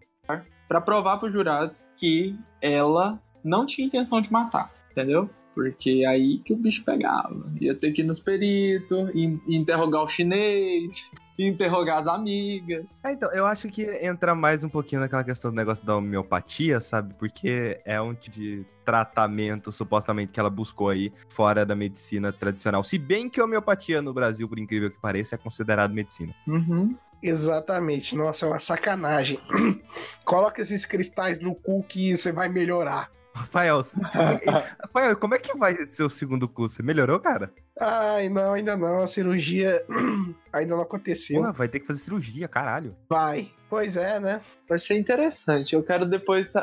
pra 0.68 0.82
provar 0.82 1.18
pros 1.18 1.34
jurados 1.34 1.90
que 1.96 2.38
ela 2.62 3.20
não 3.44 3.66
tinha 3.66 3.88
intenção 3.88 4.22
de 4.22 4.32
matar, 4.32 4.72
entendeu? 4.92 5.30
Porque 5.60 6.06
aí 6.08 6.38
que 6.38 6.54
o 6.54 6.56
bicho 6.56 6.86
pegava. 6.86 7.52
Ia 7.60 7.76
ter 7.76 7.92
que 7.92 8.02
ir 8.02 8.06
nos 8.06 8.22
peritos, 8.22 9.12
interrogar 9.46 10.04
o 10.04 10.08
chinês, 10.08 11.12
interrogar 11.38 11.98
as 11.98 12.08
amigas. 12.08 13.04
É, 13.04 13.12
então, 13.12 13.30
eu 13.34 13.46
acho 13.46 13.68
que 13.68 13.84
entra 14.02 14.34
mais 14.34 14.64
um 14.64 14.70
pouquinho 14.70 15.02
naquela 15.02 15.22
questão 15.22 15.52
do 15.52 15.56
negócio 15.56 15.86
da 15.86 15.98
homeopatia, 15.98 16.80
sabe? 16.80 17.14
Porque 17.16 17.78
é 17.84 18.00
um 18.00 18.16
tipo 18.16 18.38
de 18.38 18.66
tratamento, 18.86 19.70
supostamente, 19.70 20.32
que 20.32 20.40
ela 20.40 20.50
buscou 20.50 20.88
aí 20.88 21.12
fora 21.28 21.66
da 21.66 21.76
medicina 21.76 22.32
tradicional. 22.32 22.82
Se 22.82 22.98
bem 22.98 23.30
que 23.30 23.42
a 23.42 23.44
homeopatia 23.44 24.02
no 24.02 24.14
Brasil, 24.14 24.48
por 24.48 24.60
incrível 24.60 24.90
que 24.90 24.98
pareça, 24.98 25.36
é 25.36 25.38
considerado 25.38 25.94
medicina. 25.94 26.34
Uhum. 26.48 26.96
Exatamente. 27.22 28.16
Nossa, 28.16 28.46
é 28.46 28.50
uma 28.50 28.60
sacanagem. 28.60 29.42
Coloca 30.24 30.62
esses 30.62 30.86
cristais 30.86 31.42
no 31.42 31.54
cu 31.54 31.84
que 31.84 32.16
você 32.16 32.32
vai 32.32 32.48
melhorar. 32.48 33.12
Rafael, 33.34 33.82
Rafael, 34.82 35.16
como 35.18 35.36
é 35.36 35.40
que 35.40 35.58
vai 35.58 35.76
ser 35.86 36.04
o 36.04 36.10
segundo 36.10 36.48
curso? 36.48 36.76
Você 36.76 36.84
melhorou, 36.84 37.20
cara? 37.20 37.52
Ai, 37.80 38.28
não, 38.30 38.54
ainda 38.54 38.76
não. 38.76 39.02
A 39.02 39.08
cirurgia 39.08 39.84
ainda 40.52 40.76
não 40.76 40.82
aconteceu. 40.82 41.54
Vai 41.54 41.68
ter 41.68 41.80
que 41.80 41.88
fazer 41.88 42.02
cirurgia, 42.02 42.48
caralho. 42.48 42.96
Vai. 43.10 43.52
Pois 43.70 43.96
é, 43.96 44.20
né? 44.20 44.42
Vai 44.68 44.80
ser 44.80 44.98
interessante. 44.98 45.74
Eu 45.74 45.84
quero 45.84 46.06
depois 46.06 46.54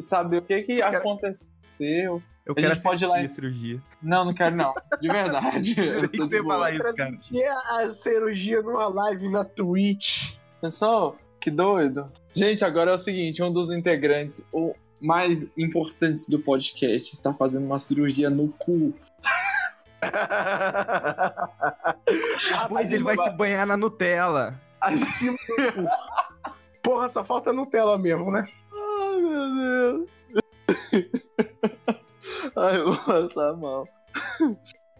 saber 0.00 0.38
o 0.38 0.42
que 0.42 0.62
que 0.62 0.78
eu 0.78 0.86
aconteceu. 0.86 2.22
Eu 2.46 2.52
a 2.52 2.54
quero 2.54 2.80
pode 2.82 3.04
ir 3.04 3.06
lá 3.06 3.20
a 3.20 3.28
cirurgia. 3.28 3.80
Não, 4.02 4.24
não 4.24 4.34
quero 4.34 4.54
não. 4.54 4.74
De 5.00 5.08
verdade. 5.08 5.74
eu 5.80 6.08
tô 6.10 6.28
falar 6.44 6.72
isso, 6.72 6.94
cara. 6.94 7.18
a 7.68 7.94
cirurgia 7.94 8.60
numa 8.60 8.86
live 8.88 9.30
na 9.30 9.44
Twitch. 9.44 10.34
Pensou? 10.60 11.16
Que 11.40 11.50
doido. 11.50 12.10
Gente, 12.34 12.64
agora 12.64 12.90
é 12.90 12.94
o 12.94 12.98
seguinte: 12.98 13.42
um 13.42 13.52
dos 13.52 13.70
integrantes, 13.70 14.46
o 14.52 14.74
mais 15.00 15.50
importante 15.56 16.30
do 16.30 16.38
podcast, 16.38 17.12
está 17.14 17.32
fazendo 17.32 17.66
uma 17.66 17.78
cirurgia 17.78 18.30
no 18.30 18.48
cu. 18.48 18.94
Depois 22.62 22.90
ele 22.92 23.02
vai 23.02 23.16
se 23.16 23.30
banhar 23.30 23.66
na 23.66 23.76
Nutella. 23.76 24.60
Porra, 26.82 27.08
só 27.08 27.24
falta 27.24 27.52
Nutella 27.52 27.96
mesmo, 27.98 28.30
né? 28.30 28.46
Ai, 28.72 29.20
meu 29.22 29.54
Deus. 29.54 30.10
Ai, 32.56 32.76
eu 32.78 32.92
vou 32.92 32.96
passar 33.04 33.52
mal. 33.54 33.88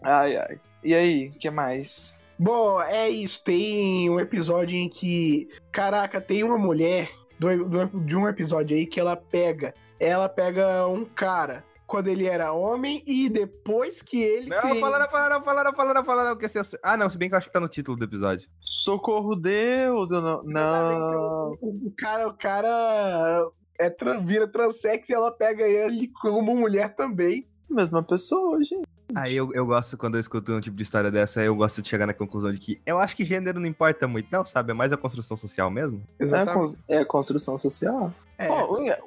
Ai, 0.03 0.35
ai. 0.37 0.59
E 0.83 0.93
aí, 0.93 1.27
o 1.29 1.31
que 1.33 1.49
mais? 1.49 2.19
Bom, 2.37 2.81
é 2.81 3.09
isso. 3.09 3.43
Tem 3.43 4.09
um 4.09 4.19
episódio 4.19 4.75
em 4.75 4.89
que. 4.89 5.47
Caraca, 5.71 6.19
tem 6.19 6.43
uma 6.43 6.57
mulher 6.57 7.09
do, 7.39 7.65
do- 7.65 7.99
de 8.01 8.15
um 8.15 8.27
episódio 8.27 8.75
aí 8.75 8.85
que 8.85 8.99
ela 8.99 9.15
pega. 9.15 9.73
Ela 9.99 10.27
pega 10.29 10.87
um 10.87 11.05
cara 11.05 11.63
quando 11.87 12.07
ele 12.07 12.25
era 12.25 12.51
homem 12.51 13.03
e 13.05 13.29
depois 13.29 14.01
que 14.01 14.21
ele 14.21 14.49
Não, 14.49 14.59
se. 14.73 14.79
fala, 14.79 14.97
não, 14.99 15.07
fala, 15.09 15.29
não, 15.29 15.43
fala, 15.43 15.63
não, 15.63 15.73
fala, 15.73 15.93
não, 15.93 16.03
fala, 16.03 16.29
não. 16.29 16.35
Que 16.35 16.45
esse 16.45 16.57
é 16.59 16.63
Ah, 16.83 16.97
não, 16.97 17.09
se 17.09 17.17
bem 17.17 17.29
que 17.29 17.35
eu 17.35 17.37
acho 17.37 17.47
que 17.47 17.53
tá 17.53 17.59
no 17.59 17.67
título 17.67 17.95
do 17.97 18.03
episódio. 18.05 18.49
Socorro 18.59 19.35
Deus, 19.35 20.11
eu 20.11 20.21
não. 20.21 20.43
Não. 20.43 21.51
O 21.61 21.93
cara, 21.97 22.27
o 22.27 22.33
cara 22.33 23.47
é, 23.79 23.89
tran- 23.89 24.25
vira 24.25 24.47
transex 24.47 25.07
e 25.09 25.13
ela 25.13 25.31
pega 25.31 25.63
ele 25.67 26.07
como 26.21 26.55
mulher 26.55 26.95
também. 26.95 27.47
Mesma 27.69 28.01
pessoa, 28.03 28.61
gente. 28.63 28.87
Aí 29.13 29.35
eu, 29.35 29.53
eu 29.53 29.65
gosto, 29.65 29.97
quando 29.97 30.15
eu 30.15 30.19
escuto 30.21 30.51
um 30.53 30.59
tipo 30.59 30.75
de 30.75 30.83
história 30.83 31.11
dessa, 31.11 31.41
eu 31.43 31.55
gosto 31.55 31.81
de 31.81 31.87
chegar 31.87 32.07
na 32.07 32.13
conclusão 32.13 32.51
de 32.51 32.57
que 32.59 32.81
eu 32.85 32.97
acho 32.97 33.15
que 33.15 33.23
gênero 33.23 33.59
não 33.59 33.67
importa 33.67 34.07
muito, 34.07 34.27
não, 34.31 34.43
sabe? 34.45 34.71
É 34.71 34.73
mais 34.73 34.91
a 34.91 34.97
construção 34.97 35.37
social 35.37 35.69
mesmo. 35.69 36.01
É, 36.19 36.25
a 36.25 36.45
cons- 36.53 36.79
é 36.87 36.97
a 36.99 37.05
construção 37.05 37.57
social. 37.57 38.11
É. 38.37 38.49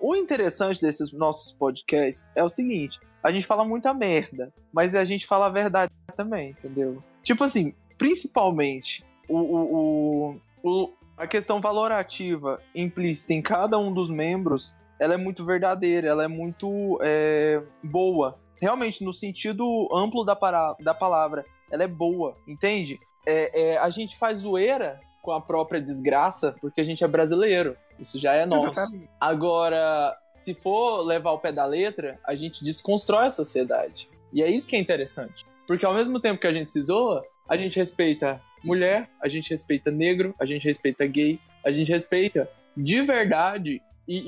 O 0.00 0.14
interessante 0.14 0.80
desses 0.80 1.12
nossos 1.12 1.50
podcasts 1.52 2.30
é 2.34 2.42
o 2.44 2.48
seguinte: 2.48 3.00
a 3.22 3.32
gente 3.32 3.46
fala 3.46 3.64
muita 3.64 3.92
merda, 3.92 4.52
mas 4.72 4.94
a 4.94 5.04
gente 5.04 5.26
fala 5.26 5.46
a 5.46 5.50
verdade 5.50 5.90
também, 6.16 6.50
entendeu? 6.50 7.02
Tipo 7.22 7.44
assim, 7.44 7.74
principalmente 7.98 9.04
o, 9.28 9.36
o, 9.38 10.30
o- 10.32 10.40
o- 10.84 10.92
a 11.16 11.26
questão 11.26 11.60
valorativa 11.60 12.60
implícita 12.74 13.34
em 13.34 13.42
cada 13.42 13.76
um 13.78 13.92
dos 13.92 14.08
membros, 14.08 14.74
ela 15.00 15.14
é 15.14 15.16
muito 15.16 15.44
verdadeira, 15.44 16.06
ela 16.08 16.24
é 16.24 16.28
muito 16.28 16.98
é, 17.02 17.60
boa. 17.82 18.38
Realmente, 18.60 19.04
no 19.04 19.12
sentido 19.12 19.88
amplo 19.92 20.24
da, 20.24 20.34
para- 20.36 20.74
da 20.80 20.94
palavra, 20.94 21.44
ela 21.70 21.84
é 21.84 21.88
boa, 21.88 22.36
entende? 22.46 22.98
É, 23.26 23.72
é, 23.72 23.78
a 23.78 23.90
gente 23.90 24.16
faz 24.16 24.38
zoeira 24.38 25.00
com 25.22 25.32
a 25.32 25.40
própria 25.40 25.80
desgraça 25.80 26.56
porque 26.60 26.80
a 26.80 26.84
gente 26.84 27.04
é 27.04 27.08
brasileiro. 27.08 27.76
Isso 27.98 28.18
já 28.18 28.32
é 28.34 28.46
nosso. 28.46 28.70
Exatamente. 28.70 29.08
Agora, 29.20 30.16
se 30.42 30.54
for 30.54 31.02
levar 31.02 31.32
o 31.32 31.38
pé 31.38 31.52
da 31.52 31.64
letra, 31.66 32.18
a 32.24 32.34
gente 32.34 32.64
desconstrói 32.64 33.26
a 33.26 33.30
sociedade. 33.30 34.08
E 34.32 34.42
é 34.42 34.50
isso 34.50 34.66
que 34.68 34.76
é 34.76 34.78
interessante. 34.78 35.44
Porque 35.66 35.84
ao 35.84 35.94
mesmo 35.94 36.18
tempo 36.20 36.40
que 36.40 36.46
a 36.46 36.52
gente 36.52 36.70
se 36.72 36.80
zoa, 36.82 37.22
a 37.48 37.56
gente 37.56 37.76
respeita 37.78 38.40
mulher, 38.64 39.08
a 39.20 39.28
gente 39.28 39.50
respeita 39.50 39.90
negro, 39.90 40.34
a 40.38 40.44
gente 40.46 40.64
respeita 40.66 41.06
gay, 41.06 41.38
a 41.64 41.70
gente 41.70 41.90
respeita 41.92 42.48
de 42.76 43.00
verdade 43.02 43.82
e, 44.08 44.22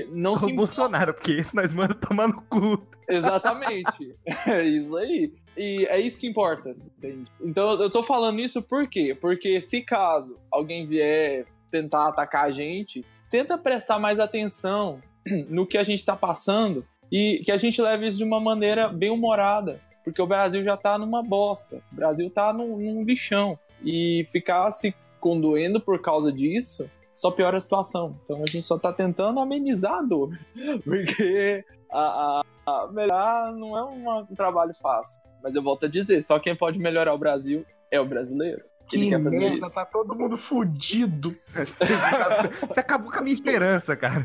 e 0.00 0.08
não 0.12 0.32
Só 0.32 0.46
se 0.46 0.52
o 0.52 0.56
Bolsonaro, 0.56 1.12
porque 1.12 1.32
esse 1.32 1.54
nós 1.54 1.74
manda 1.74 1.92
tomar 1.92 2.28
no 2.28 2.40
cu. 2.40 2.82
Exatamente. 3.06 4.16
é 4.48 4.64
isso 4.64 4.96
aí. 4.96 5.30
E 5.54 5.86
é 5.90 6.00
isso 6.00 6.18
que 6.18 6.26
importa, 6.26 6.70
entende? 6.70 7.30
Então 7.38 7.72
eu 7.82 7.90
tô 7.90 8.02
falando 8.02 8.40
isso 8.40 8.62
por 8.62 8.88
quê? 8.88 9.14
Porque 9.20 9.60
se 9.60 9.82
caso 9.82 10.38
alguém 10.50 10.86
vier 10.86 11.44
tentar 11.70 12.08
atacar 12.08 12.46
a 12.46 12.50
gente, 12.50 13.04
tenta 13.30 13.58
prestar 13.58 13.98
mais 13.98 14.18
atenção 14.18 15.02
no 15.50 15.66
que 15.66 15.76
a 15.76 15.84
gente 15.84 16.02
tá 16.02 16.16
passando 16.16 16.86
e 17.12 17.42
que 17.44 17.52
a 17.52 17.58
gente 17.58 17.82
leve 17.82 18.06
isso 18.06 18.18
de 18.18 18.24
uma 18.24 18.40
maneira 18.40 18.88
bem 18.88 19.10
humorada. 19.10 19.82
Porque 20.02 20.22
o 20.22 20.26
Brasil 20.26 20.64
já 20.64 20.78
tá 20.78 20.96
numa 20.96 21.22
bosta. 21.22 21.82
O 21.92 21.94
Brasil 21.94 22.30
tá 22.30 22.54
num, 22.54 22.78
num 22.78 23.04
lixão. 23.04 23.58
E 23.84 24.24
ficar 24.32 24.70
se 24.70 24.94
condoendo 25.20 25.78
por 25.78 26.00
causa 26.00 26.32
disso 26.32 26.90
só 27.14 27.30
piora 27.30 27.56
a 27.58 27.60
situação. 27.60 28.18
Então 28.24 28.36
a 28.42 28.46
gente 28.46 28.62
só 28.62 28.78
tá 28.78 28.92
tentando 28.92 29.40
amenizar 29.40 29.94
a 29.94 30.02
dor. 30.02 30.38
Porque 30.84 31.64
a, 31.90 32.42
a, 32.66 32.72
a 32.84 32.88
melhorar 32.92 33.52
não 33.52 33.76
é 33.76 33.82
uma- 33.82 34.18
um 34.30 34.34
trabalho 34.34 34.74
fácil. 34.80 35.20
Mas 35.42 35.54
eu 35.54 35.62
volto 35.62 35.86
a 35.86 35.88
dizer, 35.88 36.22
só 36.22 36.38
quem 36.38 36.54
pode 36.54 36.78
melhorar 36.78 37.14
o 37.14 37.18
Brasil 37.18 37.64
é 37.90 37.98
o 38.00 38.04
brasileiro. 38.06 38.62
Ele 38.92 39.04
Que 39.04 39.10
quer 39.10 39.22
fazer 39.22 39.38
merda, 39.38 39.66
isso. 39.66 39.74
tá 39.76 39.84
todo 39.86 40.16
mundo 40.16 40.36
fudido. 40.36 41.36
Você, 41.54 42.66
você 42.66 42.80
acabou 42.80 43.10
com 43.12 43.18
a 43.18 43.22
minha 43.22 43.32
esperança, 43.34 43.94
cara. 43.96 44.24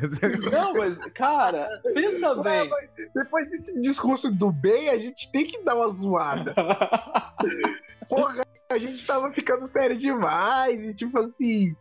Não, 0.51 0.73
mas, 0.73 0.97
cara, 1.13 1.69
pensa 1.93 2.33
bem. 2.41 2.67
Depois 3.13 3.47
desse 3.47 3.79
discurso 3.79 4.31
do 4.31 4.51
bem, 4.51 4.89
a 4.89 4.97
gente 4.97 5.31
tem 5.31 5.45
que 5.45 5.63
dar 5.63 5.75
uma 5.75 5.88
zoada. 5.89 6.55
Porra, 8.09 8.45
a 8.69 8.77
gente 8.77 9.05
tava 9.05 9.31
ficando 9.31 9.67
sério 9.71 9.97
demais. 9.97 10.83
E 10.89 10.95
tipo 10.95 11.17
assim, 11.19 11.73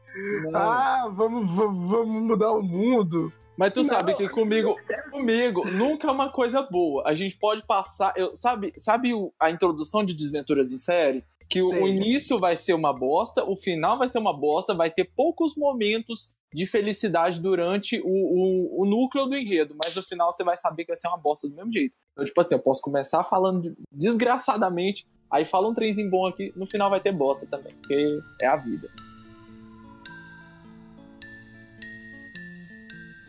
Não. 0.51 0.61
ah, 0.61 1.13
vamos, 1.15 1.51
vamos, 1.55 1.91
vamos 1.91 2.23
mudar 2.23 2.53
o 2.53 2.63
mundo. 2.63 3.33
Mas 3.57 3.73
tu 3.73 3.83
Não, 3.83 3.85
sabe 3.89 4.15
que 4.15 4.29
comigo, 4.29 4.77
comigo 5.13 5.65
nunca 5.71 6.09
é 6.09 6.11
uma 6.11 6.29
coisa 6.31 6.61
boa. 6.63 7.05
A 7.07 7.15
gente 7.15 7.37
pode 7.39 7.65
passar, 7.65 8.13
eu, 8.17 8.35
sabe, 8.35 8.73
sabe 8.77 9.13
a 9.39 9.51
introdução 9.51 10.03
de 10.05 10.13
Desventuras 10.13 10.73
em 10.73 10.79
série? 10.79 11.25
Que 11.49 11.63
o, 11.63 11.67
o 11.67 11.87
início 11.87 12.39
vai 12.41 12.57
ser 12.57 12.73
uma 12.75 12.93
bosta, 12.93 13.45
o 13.45 13.55
final 13.55 13.97
vai 13.97 14.09
ser 14.09 14.19
uma 14.19 14.33
bosta, 14.37 14.75
vai 14.75 14.91
ter 14.91 15.05
poucos 15.15 15.55
momentos 15.57 16.33
de 16.53 16.67
felicidade 16.67 17.41
durante 17.41 18.01
o, 18.01 18.09
o, 18.09 18.83
o 18.83 18.87
núcleo 18.87 19.27
do 19.27 19.37
enredo, 19.37 19.77
mas 19.85 19.95
no 19.95 20.03
final 20.03 20.33
você 20.33 20.43
vai 20.43 20.57
saber 20.57 20.85
que 20.85 20.89
vai 20.93 20.97
ser 20.97 21.09
uma 21.09 21.19
bosta 21.19 21.49
do 21.49 21.55
mesmo 21.55 21.73
jeito. 21.73 21.93
Então, 22.13 22.25
tipo 22.25 22.41
assim, 22.41 22.55
eu 22.55 22.61
posso 22.61 22.81
começar 22.81 23.23
falando 23.25 23.61
de- 23.63 23.75
desgraçadamente, 23.93 25.07
aí 25.35 25.45
fala 25.45 25.69
um 25.69 25.75
trenzinho 25.75 26.09
bom 26.09 26.27
aqui, 26.27 26.53
no 26.55 26.65
final 26.65 26.89
vai 26.89 27.01
ter 27.01 27.11
bosta 27.11 27.45
também, 27.45 27.73
porque 27.73 28.21
é 28.41 28.47
a 28.47 28.55
vida. 28.55 28.89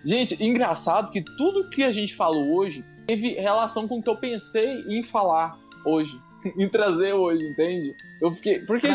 Gente, 0.06 0.42
engraçado 0.44 1.12
que 1.12 1.20
tudo 1.20 1.68
que 1.68 1.84
a 1.84 1.90
gente 1.90 2.16
falou 2.16 2.54
hoje 2.54 2.86
teve 3.08 3.34
relação 3.34 3.88
com 3.88 3.98
o 3.98 4.04
que 4.04 4.10
eu 4.10 4.16
pensei 4.16 4.82
em 4.88 5.04
falar 5.04 5.58
hoje, 5.84 6.22
em 6.60 6.70
trazer 6.70 7.14
hoje, 7.14 7.44
entende? 7.44 7.96
Eu 8.22 8.32
fiquei. 8.32 8.60
Porque, 8.60 8.88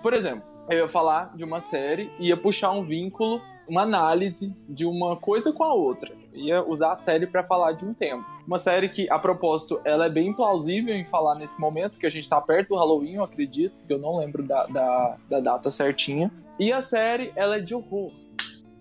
por 0.00 0.14
exemplo, 0.14 0.44
eu 0.70 0.78
ia 0.78 0.88
falar 0.88 1.36
de 1.36 1.42
uma 1.42 1.58
série, 1.58 2.08
ia 2.20 2.36
puxar 2.36 2.70
um 2.70 2.84
vínculo, 2.84 3.42
uma 3.66 3.82
análise 3.82 4.64
de 4.68 4.86
uma 4.86 5.16
coisa 5.16 5.52
com 5.52 5.64
a 5.64 5.74
outra. 5.74 6.14
Ia 6.38 6.62
usar 6.62 6.92
a 6.92 6.96
série 6.96 7.26
pra 7.26 7.42
falar 7.44 7.72
de 7.72 7.84
um 7.84 7.92
tema. 7.92 8.24
Uma 8.46 8.58
série 8.58 8.88
que, 8.88 9.10
a 9.10 9.18
propósito, 9.18 9.80
ela 9.84 10.06
é 10.06 10.08
bem 10.08 10.32
plausível 10.32 10.94
em 10.94 11.04
falar 11.06 11.34
nesse 11.34 11.60
momento, 11.60 11.92
porque 11.92 12.06
a 12.06 12.10
gente 12.10 12.28
tá 12.28 12.40
perto 12.40 12.68
do 12.70 12.76
Halloween, 12.76 13.14
eu 13.16 13.24
acredito, 13.24 13.74
que 13.86 13.92
eu 13.92 13.98
não 13.98 14.16
lembro 14.18 14.42
da, 14.42 14.66
da, 14.66 15.16
da 15.28 15.40
data 15.40 15.70
certinha. 15.70 16.30
E 16.58 16.72
a 16.72 16.80
série, 16.80 17.32
ela 17.36 17.56
é 17.56 17.60
de 17.60 17.74
horror. 17.74 18.12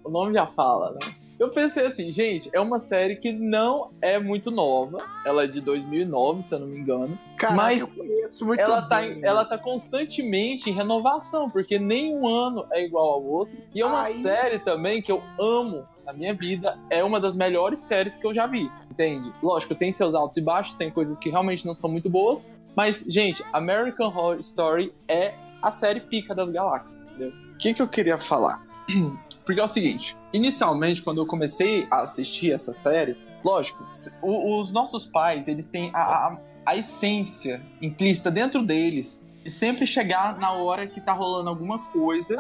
O 0.04 0.10
nome 0.10 0.34
já 0.34 0.48
fala, 0.48 0.92
né? 0.94 1.14
Eu 1.40 1.52
pensei 1.52 1.86
assim, 1.86 2.10
gente, 2.10 2.50
é 2.52 2.60
uma 2.60 2.80
série 2.80 3.16
que 3.16 3.32
não 3.32 3.92
é 4.02 4.18
muito 4.18 4.50
nova. 4.50 4.98
Ela 5.24 5.44
é 5.44 5.48
de 5.48 5.62
2009, 5.62 6.42
se 6.42 6.56
eu 6.56 6.60
não 6.60 6.68
me 6.68 6.80
engano. 6.80 7.16
Caraca, 7.38 7.56
Mas 7.56 7.82
eu 7.82 7.88
conheço 7.96 8.44
muito 8.44 8.60
Ela 8.60 8.82
tá, 8.82 9.02
bem. 9.02 9.20
em- 9.20 9.24
ela 9.24 9.46
tá 9.46 9.56
constantemente 9.56 10.68
em 10.70 10.74
renovação, 10.74 11.48
porque 11.48 11.78
nenhum 11.78 12.28
ano 12.28 12.66
é 12.72 12.84
igual 12.84 13.06
ao 13.14 13.24
outro. 13.24 13.56
E 13.76 13.82
é 13.82 13.86
uma 13.86 14.04
Aí- 14.06 14.14
série 14.16 14.58
também 14.58 15.00
que 15.00 15.12
eu 15.12 15.22
amo 15.40 15.86
na 16.08 16.14
minha 16.14 16.34
vida. 16.34 16.80
É 16.90 17.04
uma 17.04 17.20
das 17.20 17.36
melhores 17.36 17.80
séries 17.82 18.16
que 18.16 18.26
eu 18.26 18.34
já 18.34 18.48
vi, 18.48 18.72
entende? 18.90 19.32
Lógico, 19.44 19.76
tem 19.76 19.92
seus 19.92 20.16
altos 20.16 20.38
e 20.38 20.42
baixos, 20.42 20.76
tem 20.76 20.90
coisas 20.90 21.20
que 21.20 21.30
realmente 21.30 21.68
não 21.68 21.74
são 21.74 21.92
muito 21.92 22.10
boas. 22.10 22.52
Mas, 22.76 23.04
gente, 23.08 23.44
American 23.52 24.08
Horror 24.08 24.38
Story 24.40 24.94
é 25.10 25.36
a 25.62 25.70
série 25.70 26.00
pica 26.00 26.34
das 26.34 26.50
galáxias, 26.50 27.00
entendeu? 27.02 27.34
O 27.54 27.58
que, 27.58 27.74
que 27.74 27.82
eu 27.82 27.88
queria 27.88 28.18
falar? 28.18 28.66
Porque 29.46 29.60
é 29.60 29.64
o 29.64 29.68
seguinte, 29.68 30.18
inicialmente, 30.32 31.02
quando 31.02 31.22
eu 31.22 31.26
comecei 31.26 31.88
a 31.92 32.02
assistir 32.02 32.54
essa 32.54 32.74
série, 32.74 33.18
lógico, 33.44 33.86
os 34.22 34.72
nossos 34.72 35.06
pais, 35.06 35.48
eles 35.48 35.68
têm 35.68 35.92
a, 35.94 36.00
a, 36.02 36.38
a 36.66 36.76
essência 36.76 37.62
implícita 37.82 38.32
dentro 38.32 38.62
deles 38.62 39.22
de 39.24 39.27
sempre 39.50 39.86
chegar 39.86 40.38
na 40.38 40.52
hora 40.52 40.88
que 40.88 41.00
tá 41.00 41.14
rolando 41.14 41.50
alguma 41.50 41.80
coisa 41.80 42.36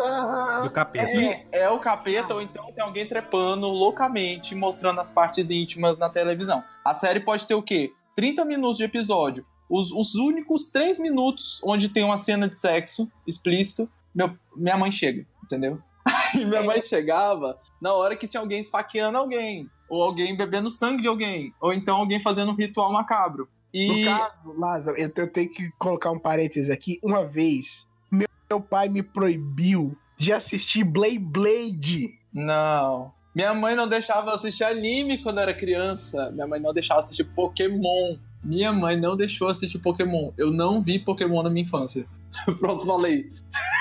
Do 0.64 0.70
capeta. 0.70 1.12
que 1.12 1.46
é 1.52 1.70
o 1.70 1.80
capeta 1.80 2.34
ou 2.34 2.42
então 2.42 2.66
tem 2.74 2.84
alguém 2.84 3.08
trepando 3.08 3.68
loucamente, 3.68 4.56
mostrando 4.56 5.00
as 5.00 5.10
partes 5.10 5.50
íntimas 5.50 5.98
na 5.98 6.10
televisão. 6.10 6.64
A 6.84 6.94
série 6.94 7.20
pode 7.20 7.46
ter 7.46 7.56
o 7.56 7.62
quê? 7.62 7.92
30 8.16 8.46
minutos 8.46 8.78
de 8.78 8.84
episódio. 8.84 9.46
Os, 9.70 9.92
os 9.92 10.16
únicos 10.16 10.70
3 10.72 11.00
minutos 11.00 11.62
onde 11.64 11.90
tem 11.90 12.04
uma 12.04 12.18
cena 12.18 12.48
de 12.48 12.58
sexo 12.60 13.12
explícito, 13.26 13.90
meu, 14.16 14.36
minha 14.56 14.78
mãe 14.78 14.90
chega, 14.92 15.26
entendeu? 15.44 15.82
Aí 16.34 16.46
minha 16.46 16.64
mãe 16.64 16.82
chegava 16.82 17.60
na 17.82 17.94
hora 17.94 18.16
que 18.16 18.28
tinha 18.28 18.42
alguém 18.42 18.62
esfaqueando 18.62 19.18
alguém, 19.18 19.70
ou 19.90 20.02
alguém 20.02 20.36
bebendo 20.36 20.70
sangue 20.70 21.02
de 21.02 21.08
alguém, 21.08 21.54
ou 21.62 21.74
então 21.74 21.98
alguém 21.98 22.20
fazendo 22.20 22.52
um 22.52 22.56
ritual 22.56 22.92
macabro. 22.92 23.48
E 23.74 24.06
No 24.06 24.06
caso, 24.06 24.54
Lázaro, 24.58 24.98
eu, 24.98 25.10
tenho 25.10 25.50
que 25.50 25.70
colocar 25.78 26.12
um 26.12 26.20
parêntese 26.20 26.72
aqui. 26.72 27.00
Uma 27.04 27.26
vez, 27.26 27.88
meu, 28.12 28.62
pai 28.62 28.90
me 28.90 29.04
proibiu 29.04 29.98
de 30.18 30.32
assistir 30.34 30.84
Blade 30.84 31.20
Blade. 31.20 32.20
Não. 32.34 33.14
Minha 33.36 33.54
mãe 33.54 33.76
não 33.76 33.88
deixava 33.88 34.34
assistir 34.34 34.64
anime 34.64 35.22
quando 35.22 35.40
era 35.40 35.54
criança. 35.54 36.32
Minha 36.32 36.48
mãe 36.48 36.60
não 36.60 36.74
deixava 36.74 37.02
assistir 37.02 37.24
Pokémon. 37.24 38.18
Minha 38.44 38.72
mãe 38.72 38.96
não 38.96 39.16
deixou 39.16 39.48
assistir 39.48 39.78
Pokémon. 39.80 40.32
Eu 40.38 40.52
não 40.52 40.82
vi 40.82 40.98
Pokémon 40.98 41.44
na 41.44 41.50
minha 41.50 41.64
infância. 41.64 42.08
Pronto, 42.60 42.86
falei. 42.86 43.32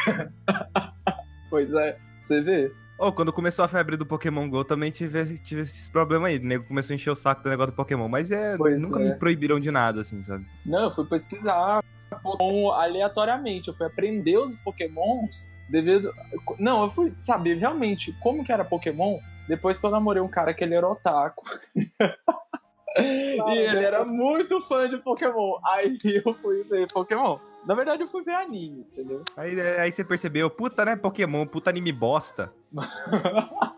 pois 1.49 1.73
é, 1.73 1.99
você 2.21 2.41
vê. 2.41 2.73
Oh, 2.99 3.13
quando 3.13 3.33
começou 3.33 3.65
a 3.65 3.69
febre 3.69 3.97
do 3.97 4.07
Pokémon 4.07 4.49
GO, 4.49 4.65
também 4.65 4.91
tive, 4.91 5.39
tive 5.41 5.61
esses 5.61 5.89
problemas 5.89 6.31
aí. 6.31 6.39
O 6.39 6.45
nego 6.45 6.65
começou 6.65 6.95
a 6.95 6.97
encher 6.97 7.11
o 7.11 7.17
saco 7.17 7.43
do 7.43 7.51
negócio 7.51 7.73
do 7.73 7.77
Pokémon. 7.77 8.09
Mas 8.09 8.31
é, 8.31 8.57
Pois 8.57 8.83
nunca 8.83 9.03
é. 9.03 9.11
me 9.11 9.19
proibiram 9.19 9.61
de 9.61 9.71
nada, 9.71 10.01
assim, 10.01 10.23
sabe? 10.23 10.47
Não, 10.65 10.85
eu 10.85 10.91
fui 10.91 11.05
pesquisar 11.05 11.85
Pokémon 12.23 12.71
aleatoriamente. 12.71 13.69
Eu 13.69 13.75
fui 13.75 13.87
aprender 13.87 14.39
os 14.39 14.57
Pokémons 14.57 15.53
devido. 15.69 16.11
Não, 16.59 16.85
eu 16.85 16.91
fui 16.91 17.13
saber 17.17 17.59
realmente 17.59 18.13
como 18.23 18.43
que 18.43 18.53
era 18.53 18.65
Pokémon 18.65 19.19
depois 19.47 19.79
que 19.79 19.85
eu 19.85 19.91
namorei 19.91 20.23
um 20.23 20.29
cara 20.29 20.55
que 20.55 20.65
ele 20.65 20.75
era 20.75 20.89
otaku. 20.89 21.45
e 22.97 23.59
ele 23.59 23.85
era 23.85 24.07
muito 24.07 24.61
fã 24.63 24.89
de 24.89 24.97
Pokémon. 24.97 25.59
Aí 25.65 25.99
eu 26.25 26.35
fui 26.35 26.65
ver 26.65 26.91
Pokémon. 26.91 27.39
Na 27.67 27.75
verdade, 27.75 28.03
eu 28.03 28.07
fui 28.09 28.23
ver 28.23 28.35
anime, 28.35 28.87
entendeu? 28.93 29.23
Aí, 29.37 29.61
aí 29.61 29.91
você 29.91 30.05
percebeu, 30.05 30.49
puta, 30.49 30.85
né, 30.85 30.95
Pokémon, 30.97 31.45
puta 31.47 31.69
anime 31.71 31.91
bosta. 31.93 32.53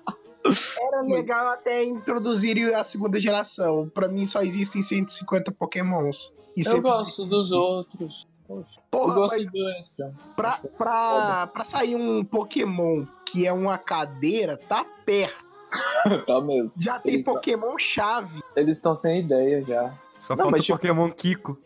Era 0.80 1.02
legal 1.02 1.48
até 1.48 1.84
introduzir 1.84 2.74
a 2.74 2.82
segunda 2.84 3.20
geração. 3.20 3.88
Pra 3.92 4.08
mim 4.08 4.24
só 4.24 4.40
existem 4.42 4.80
150 4.82 5.52
Pokémons. 5.52 6.32
E 6.56 6.60
Eu 6.60 6.64
sempre- 6.72 6.90
gosto 6.90 7.26
dos 7.26 7.50
outros. 7.52 8.26
Poxa, 8.46 8.76
eu 8.78 8.82
Porra, 8.90 9.14
gosto 9.14 9.36
mas 9.38 9.50
do 9.52 9.68
extra. 9.72 10.14
pra, 10.34 10.58
pra, 10.78 11.46
pra 11.48 11.64
sair 11.64 11.94
um 11.94 12.24
Pokémon 12.24 13.04
que 13.26 13.46
é 13.46 13.52
uma 13.52 13.76
cadeira, 13.76 14.56
tá 14.56 14.86
perto. 15.04 15.44
tá 16.26 16.40
mesmo. 16.40 16.72
Já 16.78 16.98
tem 16.98 17.12
Eles 17.12 17.24
tá- 17.24 17.32
Pokémon 17.32 17.78
chave. 17.78 18.40
Eles 18.56 18.78
estão 18.78 18.96
sem 18.96 19.20
ideia 19.20 19.62
já. 19.62 19.92
Só 20.16 20.32
Não, 20.34 20.44
falta 20.44 20.52
mas 20.52 20.60
o 20.62 20.64
tipo- 20.64 20.78
Pokémon 20.78 21.10
Kiko. 21.10 21.58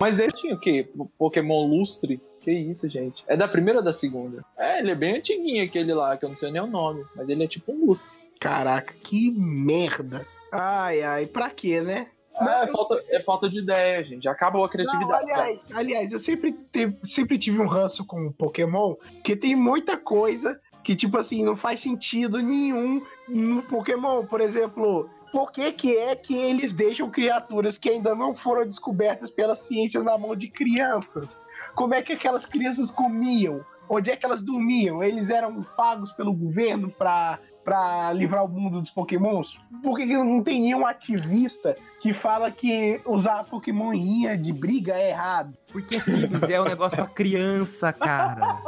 Mas 0.00 0.18
ele 0.18 0.32
tinha 0.32 0.54
o 0.54 0.60
quê? 0.60 0.88
Pokémon 1.18 1.66
Lustre? 1.66 2.20
Que 2.40 2.50
isso, 2.52 2.88
gente? 2.90 3.24
É 3.26 3.36
da 3.36 3.48
primeira 3.48 3.78
ou 3.78 3.84
da 3.84 3.92
segunda? 3.92 4.44
É, 4.58 4.78
ele 4.80 4.90
é 4.90 4.94
bem 4.94 5.16
antiguinho 5.16 5.64
aquele 5.64 5.94
lá, 5.94 6.16
que 6.16 6.24
eu 6.24 6.28
não 6.28 6.34
sei 6.36 6.50
nem 6.50 6.60
o 6.60 6.66
nome. 6.66 7.04
Mas 7.16 7.28
ele 7.30 7.42
é 7.44 7.48
tipo 7.48 7.72
um 7.72 7.86
lustre. 7.86 8.18
Caraca, 8.38 8.92
que 9.02 9.30
merda. 9.30 10.26
Ai, 10.52 11.00
ai, 11.02 11.26
pra 11.26 11.48
quê, 11.48 11.80
né? 11.80 12.08
É, 12.38 12.66
falta, 12.70 13.02
é 13.08 13.20
falta 13.20 13.48
de 13.48 13.60
ideia, 13.60 14.02
gente. 14.02 14.28
Acabou 14.28 14.62
a 14.62 14.64
Não, 14.64 14.70
criatividade. 14.70 15.30
aliás, 15.30 15.58
aliás, 15.72 16.12
eu 16.12 16.18
sempre, 16.18 16.54
sempre 17.04 17.38
tive 17.38 17.60
um 17.60 17.66
ranço 17.66 18.04
com 18.04 18.26
o 18.26 18.32
Pokémon, 18.32 18.96
que 19.22 19.36
tem 19.36 19.54
muita 19.54 19.96
coisa 19.96 20.60
que, 20.82 20.94
tipo 20.96 21.16
assim, 21.16 21.44
não 21.44 21.56
faz 21.56 21.80
sentido 21.80 22.42
nenhum 22.42 23.00
no 23.28 23.62
Pokémon. 23.62 24.26
Por 24.26 24.40
exemplo, 24.40 25.08
por 25.34 25.50
que, 25.50 25.72
que 25.72 25.96
é 25.96 26.14
que 26.14 26.32
eles 26.32 26.72
deixam 26.72 27.10
criaturas 27.10 27.76
que 27.76 27.90
ainda 27.90 28.14
não 28.14 28.36
foram 28.36 28.64
descobertas 28.64 29.32
pela 29.32 29.56
ciência 29.56 30.00
na 30.00 30.16
mão 30.16 30.36
de 30.36 30.48
crianças? 30.48 31.40
Como 31.74 31.92
é 31.92 32.00
que 32.02 32.12
aquelas 32.12 32.46
crianças 32.46 32.88
comiam? 32.88 33.66
Onde 33.88 34.12
é 34.12 34.16
que 34.16 34.24
elas 34.24 34.44
dormiam? 34.44 35.02
Eles 35.02 35.30
eram 35.30 35.60
pagos 35.76 36.12
pelo 36.12 36.32
governo 36.32 36.88
pra, 36.88 37.40
pra 37.64 38.12
livrar 38.12 38.44
o 38.44 38.48
mundo 38.48 38.78
dos 38.78 38.90
Pokémons? 38.90 39.58
Por 39.82 39.96
que, 39.96 40.06
que 40.06 40.16
não 40.16 40.42
tem 40.42 40.60
nenhum 40.60 40.86
ativista 40.86 41.76
que 42.00 42.12
fala 42.12 42.50
que 42.50 43.00
usar 43.06 43.44
Pokémon 43.44 43.92
em 43.94 44.02
linha 44.04 44.36
de 44.38 44.52
briga 44.52 44.94
é 44.94 45.10
errado? 45.10 45.56
Porque 45.72 45.96
é 45.96 46.00
simples, 46.00 46.42
é 46.42 46.60
um 46.60 46.64
negócio 46.64 46.96
pra 46.96 47.06
criança, 47.06 47.92
cara. 47.92 48.58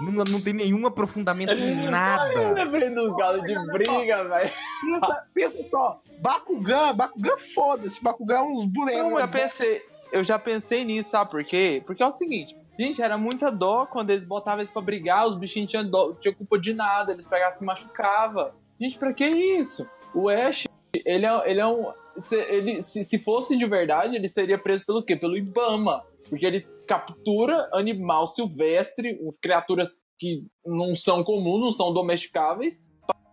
Não, 0.00 0.24
não 0.30 0.40
tem 0.40 0.52
nenhum 0.52 0.86
aprofundamento 0.86 1.52
em 1.52 1.84
Eu 1.84 1.90
nada. 1.90 2.52
lembrei 2.52 2.90
dos 2.90 3.14
galos 3.16 3.42
de 3.42 3.54
briga, 3.72 4.24
velho. 4.24 4.52
Pensa, 4.80 5.26
pensa 5.34 5.64
só, 5.64 5.96
Bakugan, 6.20 6.94
Bakugan 6.94 7.36
foda-se, 7.54 8.02
Bakugan 8.02 8.36
é 8.36 8.42
uns 8.42 8.64
bonecos. 8.66 9.10
Eu 9.10 9.18
já 9.18 9.28
pensei, 9.28 9.82
eu 10.12 10.24
já 10.24 10.38
pensei 10.38 10.84
nisso, 10.84 11.10
sabe 11.10 11.30
por 11.30 11.44
quê? 11.44 11.82
Porque 11.86 12.02
é 12.02 12.06
o 12.06 12.12
seguinte, 12.12 12.56
gente, 12.78 13.00
era 13.02 13.16
muita 13.18 13.50
dó 13.50 13.86
quando 13.86 14.10
eles 14.10 14.24
botavam 14.24 14.60
eles 14.60 14.70
pra 14.70 14.82
brigar, 14.82 15.26
os 15.26 15.36
bichinhos 15.36 15.70
tinham, 15.70 15.88
dó, 15.88 16.12
tinham 16.14 16.34
culpa 16.34 16.58
de 16.60 16.72
nada, 16.72 17.12
eles 17.12 17.26
pegavam 17.26 17.54
e 17.54 17.58
se 17.58 17.64
machucavam. 17.64 18.50
Gente, 18.80 18.98
pra 18.98 19.12
que 19.12 19.26
isso? 19.26 19.88
O 20.14 20.28
Ash, 20.28 20.66
ele 21.04 21.26
é, 21.26 21.50
ele 21.50 21.60
é 21.60 21.66
um. 21.66 21.92
se- 22.20 22.36
Ele, 22.48 22.82
se, 22.82 23.04
se 23.04 23.18
fosse 23.18 23.56
de 23.56 23.66
verdade, 23.66 24.16
ele 24.16 24.28
seria 24.28 24.58
preso 24.58 24.84
pelo 24.86 25.02
quê? 25.04 25.16
Pelo 25.16 25.36
Ibama. 25.36 26.02
Porque 26.28 26.44
ele 26.44 26.66
captura 26.86 27.68
animal 27.72 28.26
silvestre, 28.26 29.18
criaturas 29.40 30.00
que 30.18 30.44
não 30.64 30.94
são 30.94 31.22
comuns, 31.22 31.60
não 31.62 31.70
são 31.70 31.92
domesticáveis, 31.92 32.84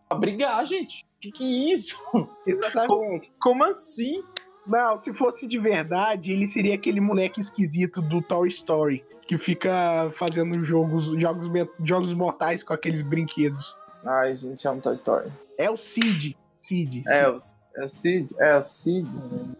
pra 0.07 0.17
brigar, 0.17 0.65
gente. 0.65 1.03
Que 1.19 1.31
que 1.31 1.43
é 1.43 1.73
isso? 1.73 1.97
Exatamente. 2.45 3.31
Como 3.41 3.63
assim? 3.63 4.21
Não, 4.65 4.99
se 4.99 5.13
fosse 5.13 5.45
de 5.45 5.59
verdade, 5.59 6.31
ele 6.31 6.47
seria 6.47 6.75
aquele 6.75 7.01
moleque 7.01 7.39
esquisito 7.39 8.01
do 8.01 8.21
Toy 8.21 8.47
Story, 8.47 9.03
que 9.27 9.37
fica 9.37 10.11
fazendo 10.15 10.63
jogos, 10.63 11.05
jogos, 11.19 11.47
jogos 11.83 12.13
mortais 12.13 12.63
com 12.63 12.73
aqueles 12.73 13.01
brinquedos. 13.01 13.77
Ai, 14.05 14.33
gente, 14.35 14.65
amo 14.67 14.81
Toy 14.81 14.93
Story. 14.93 15.31
É 15.57 15.69
o 15.69 15.77
Cid. 15.77 16.37
Cid. 16.55 17.03
É 17.07 17.27
o, 17.29 17.37
é 17.77 17.85
o 17.85 17.89
Cid? 17.89 18.35
É 18.39 18.57
o 18.57 18.63
Cid? 18.63 19.09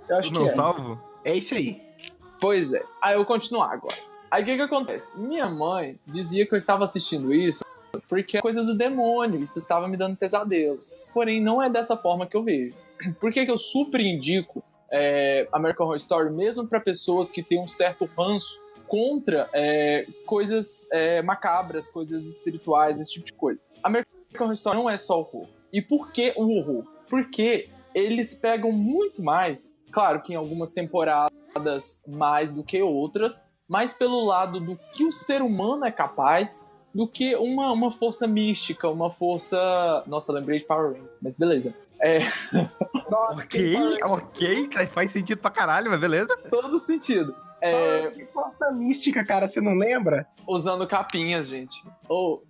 Eu 0.08 0.18
acho 0.18 0.30
que 0.30 0.34
Não 0.34 0.46
é. 0.46 0.50
salvo? 0.50 1.00
É 1.26 1.36
isso 1.36 1.54
aí. 1.54 1.82
Pois 2.40 2.74
é. 2.74 2.84
Aí 3.02 3.14
eu 3.14 3.20
vou 3.20 3.26
continuar 3.26 3.72
agora. 3.72 3.96
Aí 4.32 4.42
o 4.42 4.46
que 4.46 4.56
que 4.56 4.62
acontece? 4.62 5.18
Minha 5.18 5.50
mãe 5.50 6.00
dizia 6.08 6.48
que 6.48 6.54
eu 6.54 6.58
estava 6.58 6.84
assistindo 6.84 7.34
isso 7.34 7.64
porque 8.10 8.38
é 8.38 8.42
coisa 8.42 8.64
do 8.64 8.76
demônio, 8.76 9.42
isso 9.42 9.60
estava 9.60 9.88
me 9.88 9.96
dando 9.96 10.18
pesadelos. 10.18 10.96
Porém, 11.14 11.42
não 11.42 11.62
é 11.62 11.70
dessa 11.70 11.96
forma 11.96 12.26
que 12.26 12.36
eu 12.36 12.44
vejo. 12.44 12.76
Por 13.20 13.32
que 13.32 13.46
que 13.46 13.52
eu 13.52 13.58
super 13.58 14.00
indico 14.00 14.64
é, 14.94 15.48
American 15.52 15.88
Horror 15.88 15.98
Story, 15.98 16.32
mesmo 16.32 16.68
para 16.68 16.80
pessoas 16.80 17.32
que 17.32 17.42
têm 17.42 17.60
um 17.60 17.68
certo 17.68 18.08
ranço 18.18 18.64
contra 18.88 19.50
é, 19.52 20.06
coisas 20.26 20.88
é, 20.92 21.22
macabras, 21.24 21.90
coisas 21.90 22.28
espirituais, 22.28 23.00
esse 23.00 23.14
tipo 23.14 23.26
de 23.26 23.34
coisa. 23.34 23.60
American 23.82 24.12
Horror 24.40 24.54
Story 24.54 24.78
não 24.78 24.90
é 24.90 24.98
só 24.98 25.20
horror. 25.20 25.48
E 25.72 25.82
por 25.82 26.12
que 26.12 26.32
o 26.38 26.48
horror? 26.48 26.84
Porque 27.10 27.70
eles 27.96 28.36
pegam 28.36 28.72
muito 28.72 29.24
mais, 29.24 29.74
claro 29.92 30.22
que 30.22 30.34
em 30.34 30.36
algumas 30.36 30.74
temporadas 30.74 32.04
mais 32.08 32.54
do 32.54 32.64
que 32.64 32.82
outras, 32.82 33.50
mais 33.68 33.94
pelo 33.94 34.24
lado 34.24 34.60
do 34.60 34.80
que 34.94 35.04
o 35.04 35.12
ser 35.12 35.42
humano 35.42 35.86
é 35.86 35.92
capaz 35.92 36.72
do 36.94 37.08
que 37.08 37.36
uma, 37.36 37.72
uma 37.72 37.92
força 37.92 38.28
mística, 38.28 38.88
uma 38.88 39.10
força. 39.10 40.04
Nossa, 40.06 40.32
lembrei 40.32 40.60
de 40.60 40.66
Power 40.66 40.94
Rangers, 40.94 41.18
mas 41.20 41.36
beleza. 41.36 41.74
É, 42.04 42.20
Ok, 43.34 43.78
ok, 44.04 44.70
faz 44.94 45.12
sentido 45.12 45.38
pra 45.40 45.50
caralho, 45.52 45.90
mas 45.90 46.00
beleza. 46.00 46.36
todo 46.50 46.78
sentido. 46.80 47.34
É, 47.62 48.10
Que 48.12 48.26
força 48.26 48.72
mística, 48.74 49.24
cara, 49.26 49.48
você 49.48 49.62
não 49.62 49.74
lembra? 49.76 50.28
usando 50.46 50.86
capinhas, 50.86 51.48
gente. 51.48 51.82
Ou. 52.10 52.44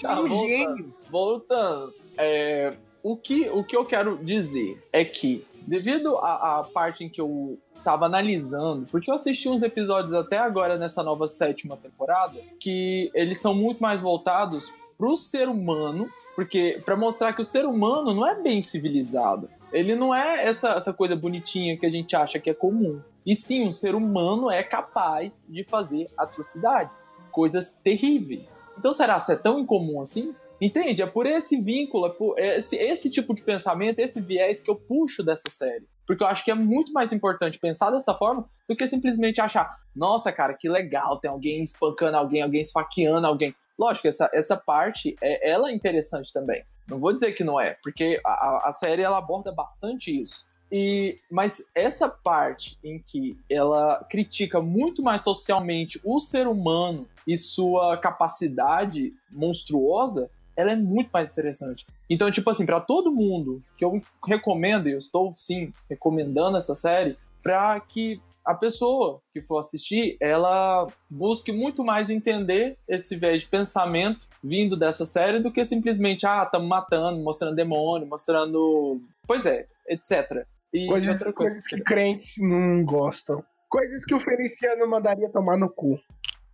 Tá, 0.00 0.20
um 0.20 0.28
voltando. 0.28 0.48
gênio. 0.48 0.94
Voltando. 1.10 1.94
É, 2.16 2.76
o, 3.02 3.16
que, 3.16 3.50
o 3.50 3.64
que 3.64 3.76
eu 3.76 3.84
quero 3.84 4.18
dizer 4.22 4.80
é 4.92 5.04
que, 5.04 5.44
devido 5.66 6.16
à, 6.18 6.60
à 6.60 6.62
parte 6.64 7.04
em 7.04 7.08
que 7.08 7.20
eu 7.20 7.58
tava 7.82 8.06
analisando, 8.06 8.86
porque 8.90 9.10
eu 9.10 9.14
assisti 9.16 9.48
uns 9.48 9.62
episódios 9.64 10.12
até 10.14 10.38
agora 10.38 10.78
nessa 10.78 11.02
nova 11.02 11.26
sétima 11.26 11.76
temporada, 11.76 12.38
que 12.60 13.10
eles 13.14 13.40
são 13.40 13.52
muito 13.54 13.80
mais 13.82 14.00
voltados 14.00 14.72
pro 14.96 15.16
ser 15.16 15.48
humano, 15.48 16.08
porque 16.34 16.80
para 16.84 16.96
mostrar 16.96 17.32
que 17.32 17.40
o 17.40 17.44
ser 17.44 17.64
humano 17.64 18.14
não 18.14 18.26
é 18.26 18.40
bem 18.40 18.62
civilizado. 18.62 19.48
Ele 19.72 19.94
não 19.94 20.14
é 20.14 20.46
essa, 20.46 20.70
essa 20.72 20.92
coisa 20.92 21.16
bonitinha 21.16 21.78
que 21.78 21.86
a 21.86 21.90
gente 21.90 22.14
acha 22.14 22.38
que 22.38 22.50
é 22.50 22.54
comum. 22.54 23.00
E 23.24 23.34
sim, 23.34 23.66
o 23.66 23.72
ser 23.72 23.94
humano 23.94 24.50
é 24.50 24.62
capaz 24.62 25.46
de 25.48 25.64
fazer 25.64 26.08
atrocidades, 26.16 27.04
coisas 27.30 27.74
terríveis. 27.74 28.54
Então 28.78 28.92
será 28.92 29.20
que 29.20 29.32
é 29.32 29.36
tão 29.36 29.58
incomum 29.58 30.00
assim? 30.00 30.34
Entende? 30.60 31.02
É 31.02 31.06
por 31.06 31.26
esse 31.26 31.60
vínculo, 31.60 32.06
é 32.06 32.10
por 32.10 32.38
esse, 32.38 32.76
esse 32.76 33.10
tipo 33.10 33.34
de 33.34 33.42
pensamento, 33.42 33.98
esse 33.98 34.20
viés 34.20 34.62
que 34.62 34.70
eu 34.70 34.76
puxo 34.76 35.22
dessa 35.22 35.50
série. 35.50 35.86
Porque 36.06 36.22
eu 36.22 36.26
acho 36.28 36.44
que 36.44 36.50
é 36.50 36.54
muito 36.54 36.92
mais 36.92 37.12
importante 37.12 37.58
pensar 37.58 37.90
dessa 37.90 38.14
forma 38.14 38.48
do 38.68 38.76
que 38.76 38.86
simplesmente 38.86 39.40
achar, 39.40 39.76
nossa, 39.94 40.30
cara, 40.32 40.54
que 40.54 40.68
legal, 40.68 41.18
tem 41.18 41.30
alguém 41.30 41.62
espancando 41.62 42.16
alguém, 42.16 42.42
alguém 42.42 42.60
esfaqueando 42.60 43.26
alguém. 43.26 43.54
Lógico, 43.82 44.06
essa, 44.06 44.30
essa 44.32 44.56
parte, 44.56 45.16
é, 45.20 45.50
ela 45.50 45.70
é 45.70 45.74
interessante 45.74 46.32
também. 46.32 46.62
Não 46.86 47.00
vou 47.00 47.12
dizer 47.12 47.32
que 47.32 47.42
não 47.42 47.60
é, 47.60 47.76
porque 47.82 48.20
a, 48.24 48.68
a- 48.68 48.72
série 48.72 49.02
ela 49.02 49.18
aborda 49.18 49.50
bastante 49.50 50.20
isso. 50.22 50.46
E, 50.70 51.18
mas 51.28 51.68
essa 51.74 52.08
parte 52.08 52.78
em 52.84 53.00
que 53.00 53.36
ela 53.50 54.06
critica 54.08 54.60
muito 54.62 55.02
mais 55.02 55.22
socialmente 55.22 56.00
o 56.04 56.20
ser 56.20 56.46
humano 56.46 57.08
e 57.26 57.36
sua 57.36 57.96
capacidade 57.96 59.12
monstruosa, 59.32 60.30
ela 60.56 60.70
é 60.70 60.76
muito 60.76 61.10
mais 61.12 61.32
interessante. 61.32 61.84
Então, 62.08 62.30
tipo 62.30 62.48
assim, 62.50 62.64
pra 62.64 62.80
todo 62.80 63.10
mundo 63.10 63.62
que 63.76 63.84
eu 63.84 64.00
recomendo, 64.24 64.88
e 64.88 64.92
eu 64.92 64.98
estou 64.98 65.32
sim 65.34 65.72
recomendando 65.90 66.56
essa 66.56 66.76
série, 66.76 67.18
pra 67.42 67.80
que 67.80 68.20
a 68.44 68.54
pessoa 68.54 69.20
que 69.32 69.40
for 69.40 69.58
assistir, 69.58 70.16
ela 70.20 70.86
busque 71.08 71.52
muito 71.52 71.84
mais 71.84 72.10
entender 72.10 72.76
esse 72.88 73.16
viés 73.16 73.42
de 73.42 73.48
pensamento 73.48 74.28
vindo 74.42 74.76
dessa 74.76 75.06
série 75.06 75.38
do 75.38 75.52
que 75.52 75.64
simplesmente, 75.64 76.26
ah, 76.26 76.42
estamos 76.44 76.68
matando, 76.68 77.22
mostrando 77.22 77.54
demônio, 77.54 78.06
mostrando. 78.06 79.00
Pois 79.26 79.46
é, 79.46 79.66
etc. 79.88 80.44
E 80.72 80.86
coisas, 80.86 81.18
coisa 81.18 81.32
coisas 81.32 81.66
que 81.66 81.80
crentes 81.80 82.36
não 82.38 82.84
gostam. 82.84 83.44
Coisas 83.68 84.04
que 84.04 84.14
o 84.14 84.20
Feliciano 84.20 84.86
mandaria 84.88 85.28
tomar 85.28 85.56
no 85.56 85.68
cu. 85.68 86.00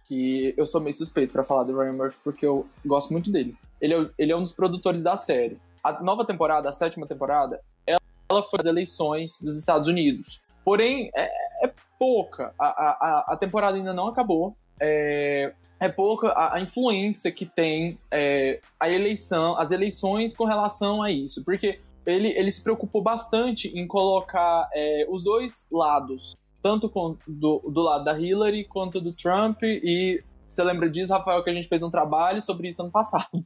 Que 0.05 0.55
eu 0.57 0.66
sou 0.66 0.80
meio 0.80 0.95
suspeito 0.95 1.32
para 1.32 1.45
falar 1.45 1.64
do 1.64 1.76
Ryan 1.76 1.93
Murphy 1.93 2.18
porque 2.22 2.47
eu 2.47 2.66
gosto 2.84 3.12
muito 3.12 3.30
dele. 3.30 3.57
Ele 3.80 3.95
é, 3.95 4.11
ele 4.18 4.32
é 4.32 4.36
um 4.36 4.43
dos 4.43 4.53
produtores 4.53 5.03
da 5.03 5.16
série. 5.16 5.59
A 5.82 6.03
nova 6.03 6.24
temporada, 6.24 6.68
a 6.68 6.72
sétima 6.72 7.07
temporada, 7.07 7.61
ela, 7.86 8.01
ela 8.30 8.43
foi 8.43 8.61
as 8.61 8.66
eleições 8.66 9.41
dos 9.41 9.59
Estados 9.59 9.89
Unidos. 9.89 10.41
Porém, 10.64 11.11
é 11.16 11.30
pouca. 11.99 12.55
A, 12.59 12.67
a, 12.67 13.25
a 13.29 13.37
temporada 13.37 13.77
ainda 13.77 13.93
não 13.93 14.09
acabou. 14.09 14.57
É, 14.81 15.53
é 15.81 15.89
pouca 15.89 16.29
a, 16.29 16.57
a 16.57 16.61
influência 16.61 17.31
que 17.31 17.47
tem 17.47 17.99
é, 18.11 18.61
a 18.79 18.89
eleição, 18.89 19.59
as 19.59 19.71
eleições 19.71 20.37
com 20.37 20.45
relação 20.45 21.03
a 21.03 21.11
isso. 21.11 21.45
Porque 21.45 21.81
ele, 22.07 22.29
ele 22.29 22.51
se 22.51 22.63
preocupou 22.63 23.03
bastante 23.03 23.69
em 23.69 23.87
colocar 23.87 24.69
é, 24.75 25.07
os 25.09 25.23
dois 25.23 25.63
lados, 25.71 26.35
tanto 26.63 26.89
com, 26.89 27.17
do, 27.27 27.59
do 27.61 27.81
lado 27.81 28.05
da 28.05 28.19
Hillary 28.19 28.65
quanto 28.65 29.01
do 29.01 29.13
Trump. 29.13 29.63
E 29.63 30.23
você 30.47 30.63
lembra 30.65 30.89
disso, 30.89 31.13
Rafael, 31.13 31.45
que 31.45 31.51
a 31.51 31.55
gente 31.55 31.69
fez 31.69 31.83
um 31.83 31.91
trabalho 31.91 32.41
sobre 32.41 32.69
isso 32.69 32.83
ano 32.83 32.91
passado? 32.91 33.45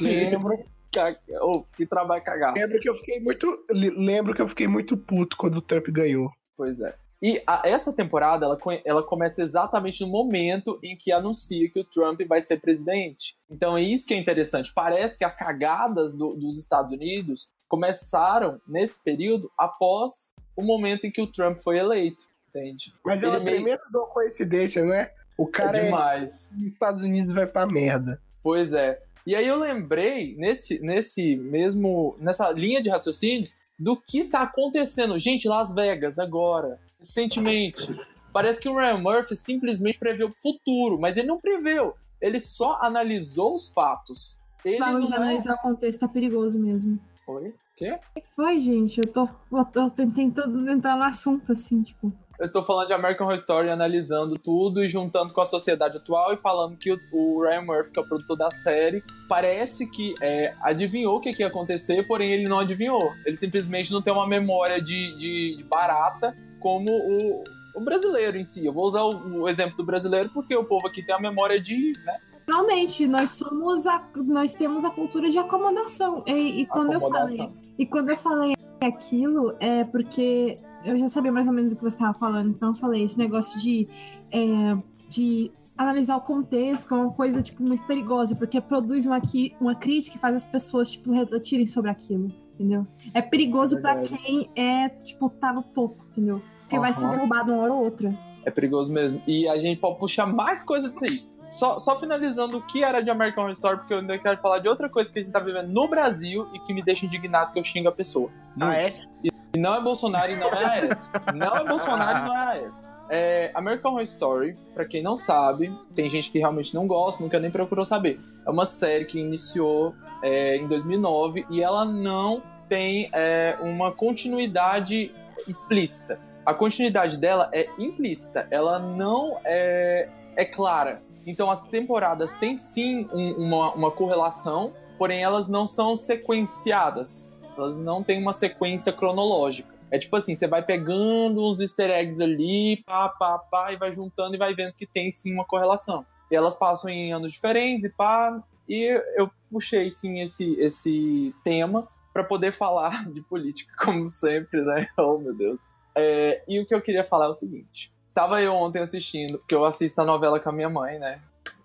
Lembro. 0.00 0.58
oh, 1.40 1.62
que 1.76 1.86
trabalho 1.86 2.22
cagaço. 2.22 2.58
Lembro 2.58 2.80
que 2.80 2.88
eu 2.88 2.94
fiquei 2.94 3.20
muito. 3.20 3.64
Lembro 3.70 4.34
que 4.34 4.42
eu 4.42 4.48
fiquei 4.48 4.68
muito 4.68 4.96
puto 4.96 5.36
quando 5.36 5.56
o 5.56 5.62
Trump 5.62 5.86
ganhou. 5.88 6.30
Pois 6.56 6.80
é. 6.80 6.94
E 7.24 7.42
a, 7.46 7.62
essa 7.64 7.90
temporada, 7.90 8.44
ela, 8.44 8.58
ela 8.84 9.02
começa 9.02 9.40
exatamente 9.40 10.02
no 10.02 10.08
momento 10.08 10.78
em 10.82 10.94
que 10.94 11.10
anuncia 11.10 11.70
que 11.70 11.80
o 11.80 11.84
Trump 11.84 12.20
vai 12.28 12.42
ser 12.42 12.60
presidente. 12.60 13.34
Então 13.50 13.78
é 13.78 13.80
isso 13.80 14.06
que 14.06 14.12
é 14.12 14.18
interessante. 14.18 14.70
Parece 14.74 15.16
que 15.16 15.24
as 15.24 15.34
cagadas 15.34 16.14
do, 16.14 16.34
dos 16.34 16.58
Estados 16.58 16.92
Unidos 16.92 17.48
começaram 17.66 18.60
nesse 18.68 19.02
período 19.02 19.50
após 19.56 20.34
o 20.54 20.60
momento 20.62 21.06
em 21.06 21.10
que 21.10 21.22
o 21.22 21.26
Trump 21.26 21.56
foi 21.56 21.78
eleito, 21.78 22.24
entende? 22.50 22.92
Mas 23.02 23.24
é 23.24 23.28
uma 23.30 23.40
meio... 23.40 23.56
primeira 23.56 23.80
coincidência, 24.12 24.84
né? 24.84 25.10
O 25.38 25.46
cara 25.46 25.78
é 25.78 25.84
demais. 25.86 26.54
É... 26.62 26.66
Estados 26.66 27.00
Unidos 27.00 27.32
vai 27.32 27.46
pra 27.46 27.66
merda. 27.66 28.20
Pois 28.42 28.74
é. 28.74 29.00
E 29.26 29.34
aí 29.34 29.48
eu 29.48 29.56
lembrei, 29.56 30.36
nesse, 30.36 30.78
nesse 30.80 31.36
mesmo. 31.36 32.16
nessa 32.20 32.50
linha 32.50 32.82
de 32.82 32.90
raciocínio, 32.90 33.44
do 33.78 33.96
que 33.96 34.24
tá 34.24 34.42
acontecendo. 34.42 35.18
Gente, 35.18 35.48
Las 35.48 35.74
Vegas, 35.74 36.18
agora, 36.18 36.78
recentemente. 36.98 37.94
Parece 38.32 38.60
que 38.60 38.68
o 38.68 38.76
Ryan 38.76 38.98
Murphy 38.98 39.36
simplesmente 39.36 39.98
preveu 39.98 40.28
o 40.28 40.32
futuro, 40.32 40.98
mas 40.98 41.16
ele 41.16 41.28
não 41.28 41.40
preveu. 41.40 41.94
Ele 42.20 42.40
só 42.40 42.78
analisou 42.80 43.54
os 43.54 43.72
fatos. 43.72 44.40
Ele 44.66 44.78
Fala 44.78 44.98
não 44.98 45.06
de 45.06 45.14
analisar 45.14 45.54
o 45.54 45.58
contexto, 45.58 46.00
tá 46.00 46.08
perigoso 46.08 46.58
mesmo. 46.58 46.98
Oi? 47.28 47.54
Quê? 47.76 47.98
O 48.16 48.20
que 48.20 48.26
foi, 48.34 48.60
gente? 48.60 48.98
Eu 48.98 49.12
tô, 49.12 49.28
eu 49.52 49.90
tô 49.90 49.90
tentando 49.90 50.70
entrar 50.70 50.96
no 50.96 51.02
assunto, 51.02 51.52
assim, 51.52 51.82
tipo. 51.82 52.12
Eu 52.38 52.46
estou 52.46 52.64
falando 52.64 52.88
de 52.88 52.92
American 52.92 53.26
Horror 53.26 53.36
Story, 53.36 53.70
analisando 53.70 54.36
tudo 54.36 54.82
e 54.82 54.88
juntando 54.88 55.32
com 55.32 55.40
a 55.40 55.44
sociedade 55.44 55.98
atual 55.98 56.32
e 56.32 56.36
falando 56.36 56.76
que 56.76 56.92
o, 56.92 56.98
o 57.12 57.42
Ryan 57.42 57.62
Murphy, 57.62 57.92
que 57.92 57.98
é 57.98 58.02
o 58.02 58.08
produtor 58.08 58.36
da 58.36 58.50
série, 58.50 59.04
parece 59.28 59.88
que 59.88 60.14
é, 60.20 60.52
adivinhou 60.60 61.16
o 61.16 61.20
que, 61.20 61.32
que, 61.32 61.42
ia 61.42 61.48
acontecer, 61.48 62.04
porém 62.08 62.32
ele 62.32 62.48
não 62.48 62.58
adivinhou. 62.58 63.12
Ele 63.24 63.36
simplesmente 63.36 63.92
não 63.92 64.02
tem 64.02 64.12
uma 64.12 64.26
memória 64.26 64.82
de, 64.82 65.16
de, 65.16 65.56
de 65.58 65.64
barata 65.64 66.36
como 66.64 66.90
o, 66.90 67.44
o, 67.76 67.84
brasileiro 67.84 68.38
em 68.38 68.44
si. 68.44 68.64
Eu 68.64 68.72
vou 68.72 68.86
usar 68.86 69.02
o, 69.02 69.42
o, 69.42 69.48
exemplo 69.50 69.76
do 69.76 69.84
brasileiro 69.84 70.30
porque 70.32 70.56
o 70.56 70.64
povo 70.64 70.86
aqui 70.86 71.04
tem 71.04 71.14
a 71.14 71.20
memória 71.20 71.60
de. 71.60 71.92
Né? 72.06 72.18
Realmente, 72.48 73.06
nós 73.06 73.32
somos 73.32 73.86
a, 73.86 74.02
nós 74.26 74.54
temos 74.54 74.82
a 74.82 74.90
cultura 74.90 75.28
de 75.28 75.38
acomodação. 75.38 76.24
E, 76.26 76.62
e 76.62 76.66
quando 76.66 76.92
acomodação. 76.92 77.46
eu 77.46 77.50
falei. 77.50 77.64
E 77.78 77.86
quando 77.86 78.08
eu 78.08 78.16
falei 78.16 78.54
aquilo, 78.82 79.54
é 79.60 79.84
porque 79.84 80.58
eu 80.86 80.98
já 80.98 81.08
sabia 81.08 81.30
mais 81.30 81.46
ou 81.46 81.52
menos 81.52 81.72
o 81.72 81.76
que 81.76 81.82
você 81.82 81.96
estava 81.96 82.16
falando, 82.16 82.50
então 82.50 82.70
eu 82.70 82.74
falei, 82.76 83.04
esse 83.04 83.18
negócio 83.18 83.58
de, 83.58 83.88
é, 84.30 84.76
de 85.08 85.50
analisar 85.76 86.16
o 86.16 86.20
contexto 86.20 86.94
é 86.94 86.96
uma 86.98 87.12
coisa, 87.12 87.42
tipo, 87.42 87.62
muito 87.62 87.86
perigosa, 87.86 88.36
porque 88.36 88.60
produz 88.60 89.06
uma, 89.06 89.20
uma 89.60 89.74
crítica 89.74 90.16
e 90.16 90.20
faz 90.20 90.34
as 90.34 90.46
pessoas, 90.46 90.92
tipo, 90.92 91.10
refletirem 91.10 91.66
sobre 91.66 91.90
aquilo, 91.90 92.30
entendeu? 92.54 92.86
É 93.14 93.22
perigoso 93.22 93.78
é 93.78 93.80
para 93.80 94.02
quem 94.02 94.50
é, 94.54 94.88
tipo, 94.88 95.30
tá 95.30 95.52
no 95.52 95.62
topo, 95.62 96.04
entendeu? 96.10 96.42
Porque 96.74 96.76
uhum. 96.76 96.80
vai 96.80 96.92
ser 96.92 97.08
derrubado 97.08 97.52
uma 97.52 97.62
hora 97.62 97.72
ou 97.72 97.84
outra. 97.84 98.14
É 98.44 98.50
perigoso 98.50 98.92
mesmo. 98.92 99.22
E 99.26 99.48
a 99.48 99.58
gente 99.58 99.80
pode 99.80 99.98
puxar 99.98 100.26
mais 100.26 100.62
coisa 100.62 100.90
disso 100.90 101.04
aí. 101.04 101.34
Só, 101.50 101.78
só 101.78 101.98
finalizando 101.98 102.58
o 102.58 102.62
que 102.62 102.82
era 102.82 103.00
de 103.00 103.10
American 103.10 103.44
Horror 103.44 103.52
Story, 103.52 103.78
porque 103.78 103.94
eu 103.94 103.98
ainda 103.98 104.18
quero 104.18 104.38
falar 104.38 104.58
de 104.58 104.68
outra 104.68 104.88
coisa 104.88 105.12
que 105.12 105.20
a 105.20 105.22
gente 105.22 105.32
tá 105.32 105.38
vivendo 105.38 105.68
no 105.68 105.86
Brasil 105.86 106.48
e 106.52 106.58
que 106.58 106.74
me 106.74 106.82
deixa 106.82 107.06
indignado 107.06 107.52
que 107.52 107.58
eu 107.58 107.64
xingo 107.64 107.88
a 107.88 107.92
pessoa. 107.92 108.28
Ah, 108.60 108.74
é? 108.74 108.88
E 109.22 109.30
e 109.54 109.58
não 109.58 109.72
é 109.72 109.80
Bolsonaro 109.80 110.32
e 110.32 110.36
não 110.36 110.48
é 110.48 110.80
AES. 110.80 111.10
Não 111.32 111.56
é 111.56 111.64
Bolsonaro 111.64 112.18
e 112.18 112.28
não 112.28 112.36
é 112.36 112.58
AES. 112.58 112.86
É, 113.08 113.52
American 113.54 113.92
Horror 113.92 114.02
Story, 114.02 114.56
para 114.74 114.84
quem 114.84 115.00
não 115.00 115.14
sabe, 115.14 115.72
tem 115.94 116.10
gente 116.10 116.30
que 116.30 116.38
realmente 116.38 116.74
não 116.74 116.86
gosta, 116.86 117.22
nunca 117.22 117.38
nem 117.38 117.50
procurou 117.50 117.84
saber. 117.84 118.18
É 118.44 118.50
uma 118.50 118.64
série 118.64 119.04
que 119.04 119.20
iniciou 119.20 119.94
é, 120.22 120.56
em 120.56 120.66
2009 120.66 121.46
e 121.50 121.62
ela 121.62 121.84
não 121.84 122.42
tem 122.68 123.08
é, 123.12 123.56
uma 123.60 123.92
continuidade 123.92 125.12
explícita. 125.46 126.18
A 126.44 126.52
continuidade 126.52 127.18
dela 127.18 127.48
é 127.52 127.68
implícita, 127.78 128.46
ela 128.50 128.78
não 128.78 129.40
é, 129.44 130.08
é 130.36 130.44
clara. 130.44 131.00
Então 131.26 131.50
as 131.50 131.66
temporadas 131.68 132.34
têm 132.34 132.58
sim 132.58 133.08
um, 133.12 133.46
uma, 133.46 133.72
uma 133.72 133.90
correlação, 133.90 134.74
porém 134.98 135.22
elas 135.22 135.48
não 135.48 135.66
são 135.66 135.96
sequenciadas. 135.96 137.40
Elas 137.56 137.80
não 137.80 138.02
têm 138.02 138.20
uma 138.20 138.32
sequência 138.32 138.92
cronológica. 138.92 139.72
É 139.90 139.98
tipo 139.98 140.16
assim, 140.16 140.34
você 140.34 140.46
vai 140.46 140.62
pegando 140.62 141.48
uns 141.48 141.60
easter 141.60 141.90
eggs 141.90 142.22
ali, 142.22 142.82
pá, 142.84 143.08
pá, 143.08 143.38
pá, 143.38 143.72
e 143.72 143.76
vai 143.76 143.92
juntando 143.92 144.34
e 144.34 144.38
vai 144.38 144.54
vendo 144.54 144.74
que 144.74 144.86
tem 144.86 145.10
sim 145.10 145.32
uma 145.32 145.44
correlação. 145.44 146.04
E 146.30 146.36
elas 146.36 146.54
passam 146.54 146.90
em 146.90 147.12
anos 147.12 147.32
diferentes 147.32 147.84
e 147.86 147.90
pá, 147.90 148.42
e 148.68 149.00
eu 149.16 149.30
puxei 149.50 149.90
sim 149.90 150.20
esse, 150.20 150.60
esse 150.60 151.34
tema 151.42 151.88
para 152.12 152.24
poder 152.24 152.52
falar 152.52 153.08
de 153.12 153.22
política, 153.22 153.72
como 153.82 154.08
sempre, 154.08 154.62
né? 154.62 154.88
Oh, 154.98 155.16
meu 155.16 155.34
Deus. 155.34 155.62
É, 155.96 156.42
e 156.48 156.58
o 156.60 156.66
que 156.66 156.74
eu 156.74 156.80
queria 156.80 157.04
falar 157.04 157.26
é 157.26 157.28
o 157.28 157.34
seguinte. 157.34 157.92
Tava 158.12 158.40
eu 158.40 158.54
ontem 158.54 158.80
assistindo, 158.80 159.38
porque 159.38 159.54
eu 159.54 159.64
assisto 159.64 160.00
a 160.00 160.04
novela 160.04 160.38
com 160.38 160.48
a 160.48 160.52
minha 160.52 160.70
mãe, 160.70 160.98
né? 160.98 161.20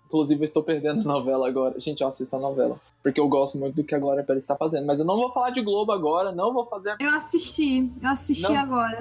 Inclusive, 0.06 0.40
eu 0.40 0.44
estou 0.44 0.64
perdendo 0.64 1.02
a 1.02 1.04
novela 1.04 1.46
agora. 1.46 1.78
Gente, 1.78 2.00
eu 2.00 2.08
assisto 2.08 2.34
a 2.34 2.38
novela. 2.40 2.80
Porque 3.00 3.20
eu 3.20 3.28
gosto 3.28 3.58
muito 3.58 3.76
do 3.76 3.84
que 3.84 3.94
a 3.94 3.98
Glória 3.98 4.24
Pérez 4.24 4.42
está 4.42 4.56
fazendo. 4.56 4.84
Mas 4.84 4.98
eu 4.98 5.06
não 5.06 5.16
vou 5.16 5.30
falar 5.30 5.50
de 5.50 5.62
Globo 5.62 5.92
agora, 5.92 6.32
não 6.32 6.52
vou 6.52 6.66
fazer. 6.66 6.96
Eu 6.98 7.14
assisti, 7.14 7.88
eu 8.02 8.08
assisti 8.08 8.42
não. 8.42 8.58
agora. 8.58 8.98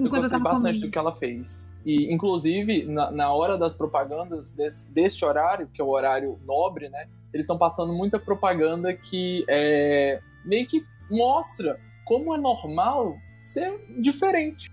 Eu 0.00 0.10
gostei 0.10 0.36
eu 0.36 0.42
bastante 0.42 0.80
do 0.80 0.90
que 0.90 0.98
ela 0.98 1.14
fez. 1.14 1.70
E, 1.86 2.12
inclusive, 2.12 2.84
na, 2.86 3.12
na 3.12 3.32
hora 3.32 3.56
das 3.56 3.72
propagandas 3.72 4.56
desse, 4.56 4.92
deste 4.92 5.24
horário, 5.24 5.68
que 5.72 5.80
é 5.80 5.84
o 5.84 5.88
horário 5.88 6.36
nobre, 6.44 6.88
né? 6.88 7.06
Eles 7.32 7.44
estão 7.44 7.56
passando 7.56 7.92
muita 7.92 8.18
propaganda 8.18 8.92
que 8.92 9.44
é, 9.48 10.20
meio 10.44 10.66
que 10.66 10.84
mostra 11.08 11.78
como 12.04 12.34
é 12.34 12.38
normal 12.38 13.16
ser 13.42 13.78
diferente. 13.98 14.70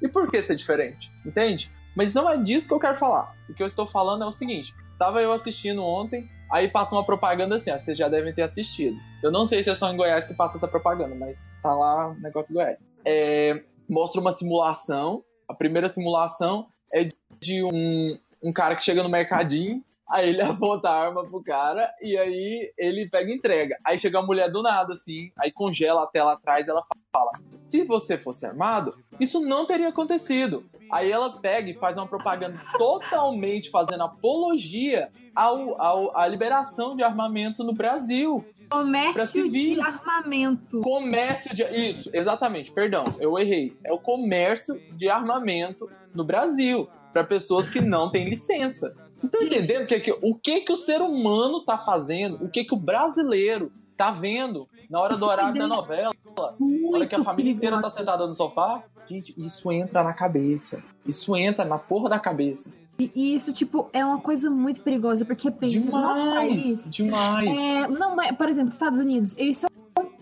E 0.00 0.08
por 0.08 0.28
que 0.28 0.42
ser 0.42 0.56
diferente? 0.56 1.12
Entende? 1.24 1.70
Mas 1.94 2.12
não 2.12 2.28
é 2.28 2.36
disso 2.36 2.66
que 2.66 2.74
eu 2.74 2.80
quero 2.80 2.96
falar. 2.96 3.36
O 3.48 3.54
que 3.54 3.62
eu 3.62 3.66
estou 3.66 3.86
falando 3.86 4.24
é 4.24 4.26
o 4.26 4.32
seguinte: 4.32 4.74
Tava 5.02 5.20
eu 5.20 5.32
assistindo 5.32 5.84
ontem, 5.84 6.30
aí 6.48 6.68
passa 6.68 6.94
uma 6.94 7.04
propaganda 7.04 7.56
assim, 7.56 7.72
ó, 7.72 7.78
vocês 7.78 7.98
já 7.98 8.08
devem 8.08 8.32
ter 8.32 8.42
assistido. 8.42 8.96
Eu 9.20 9.32
não 9.32 9.44
sei 9.44 9.60
se 9.60 9.68
é 9.68 9.74
só 9.74 9.92
em 9.92 9.96
Goiás 9.96 10.24
que 10.24 10.32
passa 10.32 10.56
essa 10.56 10.68
propaganda, 10.68 11.12
mas 11.14 11.52
tá 11.60 11.74
lá 11.74 12.10
o 12.10 12.14
negócio 12.20 12.46
de 12.46 12.54
Goiás. 12.54 12.86
É, 13.04 13.64
mostra 13.90 14.20
uma 14.20 14.30
simulação, 14.30 15.24
a 15.48 15.54
primeira 15.54 15.88
simulação 15.88 16.68
é 16.94 17.08
de 17.40 17.64
um, 17.64 18.16
um 18.40 18.52
cara 18.52 18.76
que 18.76 18.84
chega 18.84 19.02
no 19.02 19.08
mercadinho, 19.08 19.82
aí 20.12 20.28
ele 20.28 20.42
aponta 20.42 20.90
a 20.90 21.06
arma 21.06 21.24
pro 21.24 21.42
cara 21.42 21.90
e 22.02 22.16
aí 22.16 22.72
ele 22.76 23.08
pega 23.08 23.30
e 23.30 23.34
entrega. 23.34 23.76
Aí 23.84 23.98
chega 23.98 24.18
a 24.18 24.22
mulher 24.22 24.50
do 24.50 24.62
nada, 24.62 24.92
assim, 24.92 25.32
aí 25.40 25.50
congela 25.50 26.04
a 26.04 26.06
tela 26.06 26.34
atrás 26.34 26.68
ela 26.68 26.84
fala: 27.10 27.32
Se 27.64 27.82
você 27.82 28.18
fosse 28.18 28.44
armado, 28.44 28.94
isso 29.18 29.40
não 29.40 29.66
teria 29.66 29.88
acontecido. 29.88 30.64
Aí 30.90 31.10
ela 31.10 31.40
pega 31.40 31.70
e 31.70 31.74
faz 31.74 31.96
uma 31.96 32.06
propaganda 32.06 32.60
totalmente 32.76 33.70
fazendo 33.70 34.02
apologia 34.02 35.08
ao, 35.34 35.80
ao, 35.80 36.16
à 36.16 36.28
liberação 36.28 36.94
de 36.94 37.02
armamento 37.02 37.64
no 37.64 37.72
Brasil. 37.72 38.44
Comércio 38.68 39.50
de 39.50 39.80
armamento. 39.80 40.80
Comércio 40.80 41.54
de. 41.54 41.62
Isso, 41.64 42.10
exatamente, 42.12 42.70
perdão, 42.72 43.04
eu 43.18 43.38
errei. 43.38 43.76
É 43.84 43.92
o 43.92 43.98
comércio 43.98 44.80
de 44.96 45.08
armamento 45.08 45.88
no 46.14 46.24
Brasil. 46.24 46.88
Para 47.12 47.24
pessoas 47.24 47.68
que 47.68 47.80
não 47.80 48.10
têm 48.10 48.28
licença. 48.28 48.94
Vocês 49.22 49.32
estão 49.32 49.42
entendendo 49.42 49.86
que, 49.86 50.00
que, 50.00 50.18
o 50.20 50.34
que, 50.34 50.60
que 50.62 50.72
o 50.72 50.76
ser 50.76 51.00
humano 51.00 51.58
está 51.58 51.78
fazendo? 51.78 52.44
O 52.44 52.48
que, 52.48 52.64
que 52.64 52.74
o 52.74 52.76
brasileiro 52.76 53.70
Tá 53.96 54.10
vendo? 54.10 54.68
Na 54.90 55.00
hora 55.00 55.16
do 55.16 55.24
horário 55.24 55.54
da 55.54 55.68
novela, 55.68 56.10
Muito 56.58 56.94
hora 56.96 57.06
que 57.06 57.14
a 57.14 57.22
família 57.22 57.52
inteira 57.52 57.76
tá 57.76 57.82
perigosa. 57.82 58.00
sentada 58.00 58.26
no 58.26 58.34
sofá. 58.34 58.82
Gente, 59.06 59.32
isso 59.40 59.70
entra 59.70 60.02
na 60.02 60.12
cabeça. 60.12 60.82
Isso 61.06 61.36
entra 61.36 61.64
na 61.64 61.78
porra 61.78 62.08
da 62.08 62.18
cabeça. 62.18 62.72
E, 62.98 63.34
isso, 63.34 63.52
tipo, 63.52 63.88
é 63.92 64.04
uma 64.04 64.18
coisa 64.18 64.50
muito 64.50 64.80
perigosa, 64.80 65.24
porque 65.24 65.50
pensa. 65.52 65.78
Demais, 65.78 66.90
demais. 66.90 67.58
É, 67.58 67.86
não, 67.86 68.16
mas, 68.16 68.36
por 68.36 68.48
exemplo, 68.48 68.72
Estados 68.72 68.98
Unidos, 68.98 69.36
eles 69.38 69.58
são 69.58 69.68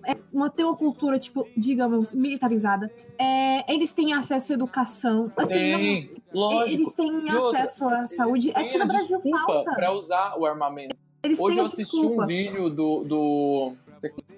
é, 0.07 0.17
uma, 0.33 0.49
tem 0.51 0.65
uma 0.65 0.77
cultura, 0.77 1.19
tipo, 1.19 1.47
digamos, 1.57 2.15
militarizada. 2.15 2.91
É, 3.19 3.73
eles 3.73 3.93
têm 3.93 4.13
acesso 4.13 4.53
à 4.53 4.55
educação. 4.55 5.31
Assim, 5.37 5.53
Tem, 5.53 6.11
não, 6.33 6.41
lógico. 6.41 6.81
eles 6.83 6.95
têm 6.95 7.29
E 7.29 7.35
outra, 7.35 7.63
acesso 7.63 7.89
à 7.89 8.07
saúde. 8.07 8.53
Tem 8.53 8.67
Aqui 8.69 8.79
no 8.79 8.87
Brasil 8.87 9.21
falta. 9.47 9.73
pra 9.73 9.93
usar 9.93 10.39
o 10.39 10.47
armamento. 10.47 10.97
Eles 11.23 11.39
Hoje 11.39 11.59
eu 11.59 11.65
assisti 11.67 11.97
desculpa. 11.97 12.23
um 12.23 12.27
vídeo 12.27 12.71
do, 12.71 13.05
do. 13.05 13.73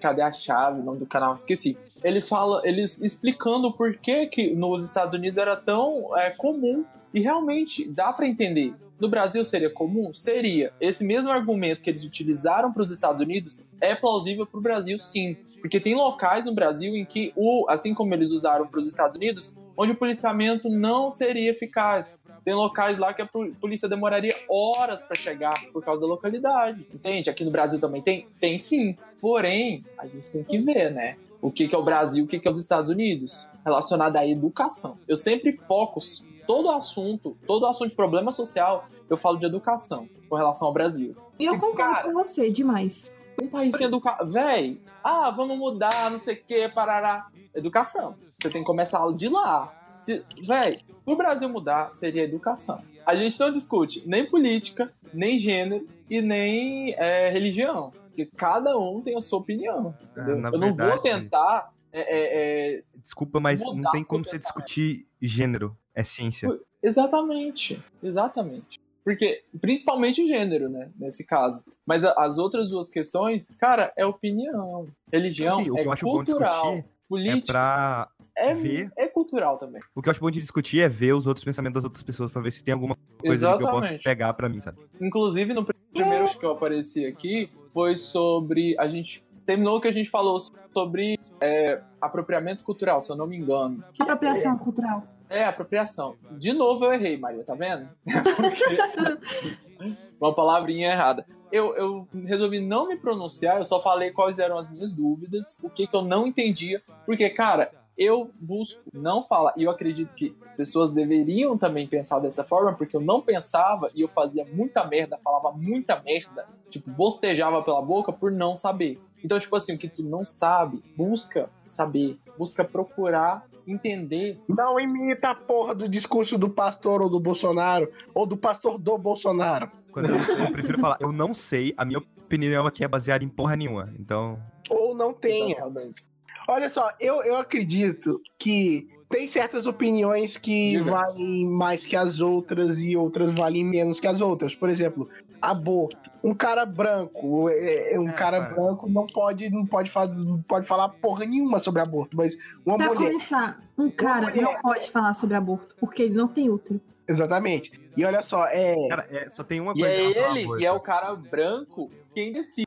Cadê 0.01 0.23
a 0.23 0.33
chave? 0.33 0.81
O 0.81 0.83
nome 0.83 0.99
do 0.99 1.07
canal? 1.07 1.33
Esqueci. 1.35 1.77
Eles 2.03 2.29
falam, 2.29 2.61
eles 2.65 3.01
explicando 3.01 3.73
por 3.73 3.97
que, 3.97 4.27
que 4.27 4.53
nos 4.55 4.83
Estados 4.85 5.15
Unidos 5.15 5.39
era 5.39 5.55
tão 5.57 6.17
é, 6.17 6.31
comum. 6.31 6.85
E 7.15 7.21
realmente 7.21 7.89
dá 7.89 8.13
pra 8.13 8.27
entender. 8.27 8.75
No 8.99 9.09
Brasil 9.09 9.45
seria 9.45 9.69
comum? 9.71 10.15
Seria. 10.15 10.73
Esse 10.81 11.05
mesmo 11.05 11.31
argumento 11.31 11.83
que 11.83 11.91
eles 11.91 12.05
utilizaram 12.05 12.73
para 12.73 12.83
os 12.83 12.91
Estados 12.91 13.21
Unidos 13.21 13.69
é 13.81 13.95
plausível 13.95 14.47
para 14.47 14.59
o 14.59 14.63
Brasil, 14.63 14.99
sim. 14.99 15.37
Porque 15.63 15.79
tem 15.79 15.95
locais 15.95 16.45
no 16.45 16.53
Brasil 16.53 16.97
em 16.97 17.05
que, 17.05 17.33
o, 17.37 17.65
assim 17.69 17.95
como 17.95 18.13
eles 18.13 18.33
usaram 18.33 18.67
para 18.67 18.81
os 18.81 18.87
Estados 18.87 19.15
Unidos, 19.15 19.57
onde 19.77 19.93
o 19.93 19.95
policiamento 19.95 20.69
não 20.69 21.09
seria 21.13 21.53
eficaz. 21.53 22.21
Tem 22.45 22.53
locais 22.53 22.99
lá 22.99 23.15
que 23.15 23.23
a 23.23 23.27
pol- 23.27 23.53
polícia 23.61 23.89
demoraria 23.89 24.35
horas 24.51 25.05
para 25.05 25.17
chegar 25.17 25.55
por 25.73 25.83
causa 25.85 26.03
da 26.03 26.09
localidade. 26.09 26.85
Entende? 26.93 27.31
Aqui 27.31 27.45
no 27.45 27.53
Brasil 27.53 27.79
também 27.81 28.03
tem? 28.03 28.27
Tem 28.41 28.59
sim. 28.59 28.97
Porém, 29.21 29.85
a 29.97 30.05
gente 30.09 30.29
tem 30.31 30.43
que 30.43 30.59
ver, 30.59 30.91
né? 30.91 31.17
O 31.41 31.49
que, 31.49 31.69
que 31.69 31.75
é 31.77 31.79
o 31.79 31.83
Brasil, 31.85 32.25
o 32.25 32.27
que, 32.27 32.41
que 32.41 32.49
é 32.49 32.51
os 32.51 32.59
Estados 32.59 32.91
Unidos, 32.91 33.49
relacionado 33.65 34.17
à 34.17 34.27
educação. 34.27 34.99
Eu 35.07 35.17
sempre 35.17 35.53
foco 35.53 36.01
todo 36.45 36.71
assunto, 36.71 37.37
todo 37.47 37.67
assunto 37.67 37.91
de 37.91 37.95
problema 37.95 38.33
social, 38.33 38.89
eu 39.09 39.17
falo 39.17 39.39
de 39.39 39.47
educação 39.47 40.09
com 40.29 40.35
relação 40.35 40.67
ao 40.67 40.75
Brasil. 40.75 41.15
E 41.39 41.45
eu 41.45 41.55
concordo 41.55 41.77
Cara, 41.77 42.05
com 42.05 42.13
você, 42.15 42.51
demais. 42.51 43.12
Um 43.41 43.49
país 43.49 43.77
sem 43.77 43.87
educação. 43.87 44.27
Véi, 44.29 44.81
ah, 45.03 45.31
vamos 45.31 45.59
mudar, 45.59 46.11
não 46.11 46.19
sei 46.19 46.35
o 46.35 46.45
que, 46.45 46.69
parará. 46.69 47.27
Educação. 47.55 48.17
Você 48.37 48.49
tem 48.51 48.63
que 48.63 48.67
começar 48.67 49.01
de 49.15 49.29
lá. 49.29 49.73
Se, 49.97 50.25
véi, 50.47 50.81
pro 51.05 51.17
Brasil 51.17 51.49
mudar, 51.49 51.93
seria 51.93 52.23
educação. 52.25 52.83
A 53.07 53.15
gente 53.15 53.39
não 53.39 53.51
discute 53.51 54.03
nem 54.07 54.25
política, 54.25 54.93
nem 55.13 55.39
gênero 55.39 55.87
e 56.09 56.21
nem 56.21 56.95
é, 56.95 57.29
religião. 57.31 57.93
Porque 58.09 58.27
cada 58.37 58.77
um 58.79 59.01
tem 59.01 59.17
a 59.17 59.21
sua 59.21 59.39
opinião. 59.39 59.95
É, 60.17 60.21
na 60.35 60.51
Eu 60.51 60.59
não 60.59 60.75
vou 60.75 60.87
verdade- 60.87 61.03
tentar. 61.03 61.73
é, 61.93 62.01
é, 62.01 62.77
é, 62.79 62.83
Desculpa, 62.97 63.41
mas 63.41 63.61
não 63.61 63.91
tem 63.91 64.05
como 64.05 64.25
você 64.25 64.39
discutir 64.39 65.07
gênero. 65.21 65.77
É 65.95 66.03
ciência. 66.05 66.49
Exatamente, 66.83 67.83
exatamente. 68.03 68.81
Porque, 69.05 69.43
principalmente 69.61 70.27
gênero, 70.27 70.69
né, 70.69 70.91
nesse 70.99 71.25
caso. 71.27 71.65
Mas 71.87 72.05
a- 72.05 72.15
as 72.19 72.39
outras 72.39 72.71
duas 72.71 72.89
questões, 72.89 73.55
cara, 73.59 73.93
é 73.97 74.07
opinião. 74.07 74.85
Religião 75.13 75.59
Assim, 75.61 75.71
o 75.71 75.79
é 75.79 75.81
que 75.83 75.89
eu 75.89 75.93
acho 75.93 76.05
bom 76.07 76.13
cultural. 76.25 76.53
discutir 76.77 76.89
é 76.89 76.93
Política 77.09 77.53
pra. 77.53 78.09
é, 78.37 78.55
ver. 78.55 78.91
é 78.97 79.07
cultural 79.07 79.59
também. 79.59 79.83
O 79.95 80.01
que 80.01 80.09
eu 80.09 80.13
acho 80.13 80.21
bom 80.21 80.31
de 80.31 80.41
discutir 80.41 80.81
é 80.81 80.89
ver 80.89 81.13
os 81.13 81.27
outros 81.27 81.45
pensamentos 81.45 81.75
das 81.75 81.85
outras 81.85 82.03
pessoas 82.03 82.31
pra 82.31 82.41
ver 82.41 82.51
se 82.53 82.65
tem 82.65 82.73
alguma 82.73 82.97
coisa 83.21 83.57
que 83.59 83.65
eu 83.65 83.71
posso 83.71 83.89
pegar 84.03 84.33
pra 84.35 84.49
mim, 84.49 84.61
sabe? 84.61 84.79
Inclusive, 85.01 85.53
no 85.53 85.65
primeiro 85.93 86.25
que 86.39 86.47
eu 86.47 86.53
apareci 86.53 87.05
aqui, 87.05 87.51
foi 87.75 87.97
sobre. 87.97 88.75
A 88.79 88.89
gente 88.89 89.23
terminou 89.45 89.79
que 89.81 89.89
a 89.89 89.93
gente 89.93 90.09
falou 90.09 90.39
sobre 90.73 91.19
é, 91.41 91.83
apropriamento 92.01 92.65
cultural, 92.65 93.03
se 93.03 93.11
eu 93.11 93.17
não 93.17 93.27
me 93.27 93.37
engano. 93.37 93.85
Apropriação 94.01 94.57
cultural. 94.57 95.03
É, 95.33 95.45
apropriação. 95.45 96.15
De 96.33 96.53
novo 96.53 96.85
eu 96.85 96.93
errei, 96.93 97.17
Maria, 97.17 97.43
tá 97.43 97.55
vendo? 97.55 97.89
Porque... 98.37 99.97
Uma 100.21 100.35
palavrinha 100.35 100.91
errada. 100.91 101.27
Eu, 101.51 101.75
eu 101.75 102.09
resolvi 102.27 102.61
não 102.61 102.87
me 102.87 102.97
pronunciar, 102.97 103.57
eu 103.57 103.65
só 103.65 103.81
falei 103.81 104.11
quais 104.11 104.39
eram 104.39 104.59
as 104.59 104.71
minhas 104.71 104.93
dúvidas, 104.93 105.59
o 105.63 105.69
que, 105.69 105.87
que 105.87 105.97
eu 105.97 106.03
não 106.03 106.27
entendia, 106.27 106.83
porque, 107.05 107.29
cara, 107.29 107.71
eu 107.97 108.31
busco 108.41 108.83
não 108.93 109.23
falar, 109.23 109.53
e 109.57 109.65
eu 109.65 109.71
acredito 109.71 110.15
que 110.15 110.31
pessoas 110.57 110.93
deveriam 110.93 111.59
também 111.59 111.87
pensar 111.87 112.21
dessa 112.21 112.45
forma, 112.45 112.73
porque 112.73 112.97
eu 112.97 113.01
não 113.01 113.21
pensava 113.21 113.91
e 113.95 114.01
eu 114.01 114.09
fazia 114.09 114.47
muita 114.47 114.85
merda, 114.85 115.19
falava 115.23 115.53
muita 115.53 116.01
merda, 116.01 116.47
tipo, 116.71 116.91
bostejava 116.91 117.63
pela 117.63 117.83
boca 117.83 118.13
por 118.13 118.31
não 118.31 118.57
saber. 118.57 119.01
Então, 119.25 119.39
tipo 119.39 119.55
assim, 119.55 119.75
o 119.75 119.79
que 119.79 119.89
tu 119.89 120.03
não 120.03 120.25
sabe, 120.25 120.83
busca 120.97 121.49
saber, 121.65 122.19
busca 122.39 122.65
procurar 122.65 123.47
entender 123.67 124.41
Não 124.49 124.79
imita 124.79 125.31
a 125.31 125.35
porra 125.35 125.75
do 125.75 125.89
discurso 125.89 126.37
do 126.39 126.49
pastor 126.49 127.03
ou 127.03 127.09
do 127.09 127.21
Bolsonaro, 127.21 127.91
ou 128.15 128.27
do 128.27 128.37
pastor 128.37 128.79
do 128.79 128.97
Bolsonaro. 128.99 129.71
Quando 129.91 130.09
eu, 130.09 130.17
eu 130.17 130.53
prefiro 130.53 130.79
falar, 130.79 130.97
eu 131.01 131.13
não 131.13 131.35
sei, 131.35 131.75
a 131.77 131.85
minha 131.85 131.99
opinião 131.99 132.67
aqui 132.67 132.83
é 132.83 132.89
baseada 132.89 133.25
em 133.25 133.29
porra 133.29 133.57
nenhuma. 133.57 133.93
Então, 133.99 134.39
Ou 134.71 134.95
não 134.95 135.13
tenha. 135.13 135.57
Exatamente. 135.57 136.05
Olha 136.49 136.69
só, 136.69 136.91
eu, 136.99 137.23
eu 137.23 137.37
acredito 137.37 138.21
que 138.39 138.89
tem 139.09 139.27
certas 139.27 139.67
opiniões 139.67 140.37
que 140.37 140.79
Diga. 140.79 140.91
valem 140.91 141.47
mais 141.47 141.85
que 141.85 141.95
as 141.95 142.19
outras 142.21 142.81
e 142.81 142.97
outras 142.97 143.31
valem 143.33 143.65
menos 143.65 144.01
que 144.01 144.07
as 144.07 144.21
outras. 144.21 144.55
Por 144.55 144.69
exemplo, 144.69 145.09
aborto. 145.43 146.11
Um 146.25 146.33
cara 146.33 146.65
branco, 146.65 147.49
é, 147.51 147.95
é, 147.95 147.99
um 148.01 148.09
É, 148.09 148.13
cara 148.13 148.41
branco 148.41 148.89
não 148.89 149.07
pode, 149.07 149.51
não 149.51 149.67
pode 149.67 149.91
fazer, 149.91 150.23
não 150.23 150.41
pode 150.41 150.67
falar 150.69 150.89
porra 150.89 151.27
nenhuma 151.27 151.59
sobre 151.59 151.83
aborto, 151.83 152.17
mas 152.17 152.37
uma 152.65 152.77
Pra 152.77 152.87
mulher, 152.95 153.09
começar, 153.09 153.59
um 153.77 153.91
cara 153.91 154.29
mulher. 154.31 154.43
não 154.43 154.55
pode 154.63 154.89
falar 154.91 155.15
sobre 155.15 155.35
aborto, 155.37 155.75
porque 155.81 156.05
ele 156.05 156.15
não 156.15 156.29
tem 156.29 156.49
útero. 156.49 156.81
exatamente. 157.09 157.73
E 157.97 158.05
olha 158.05 158.23
só, 158.23 158.47
é, 158.47 158.75
cara, 158.89 159.07
é, 159.11 159.29
só 159.29 159.43
tem 159.43 159.61
uma 159.61 159.73
E 159.73 159.81
coisa. 159.81 159.89
é 159.89 159.97
relação 159.99 160.25
ao 160.31 160.37
ele, 160.37 160.63
e 160.63 160.67
é 160.67 160.73
o 160.73 160.81
cara 160.81 161.15
branco 161.17 161.91
quem 162.15 162.33
decide 162.33 162.67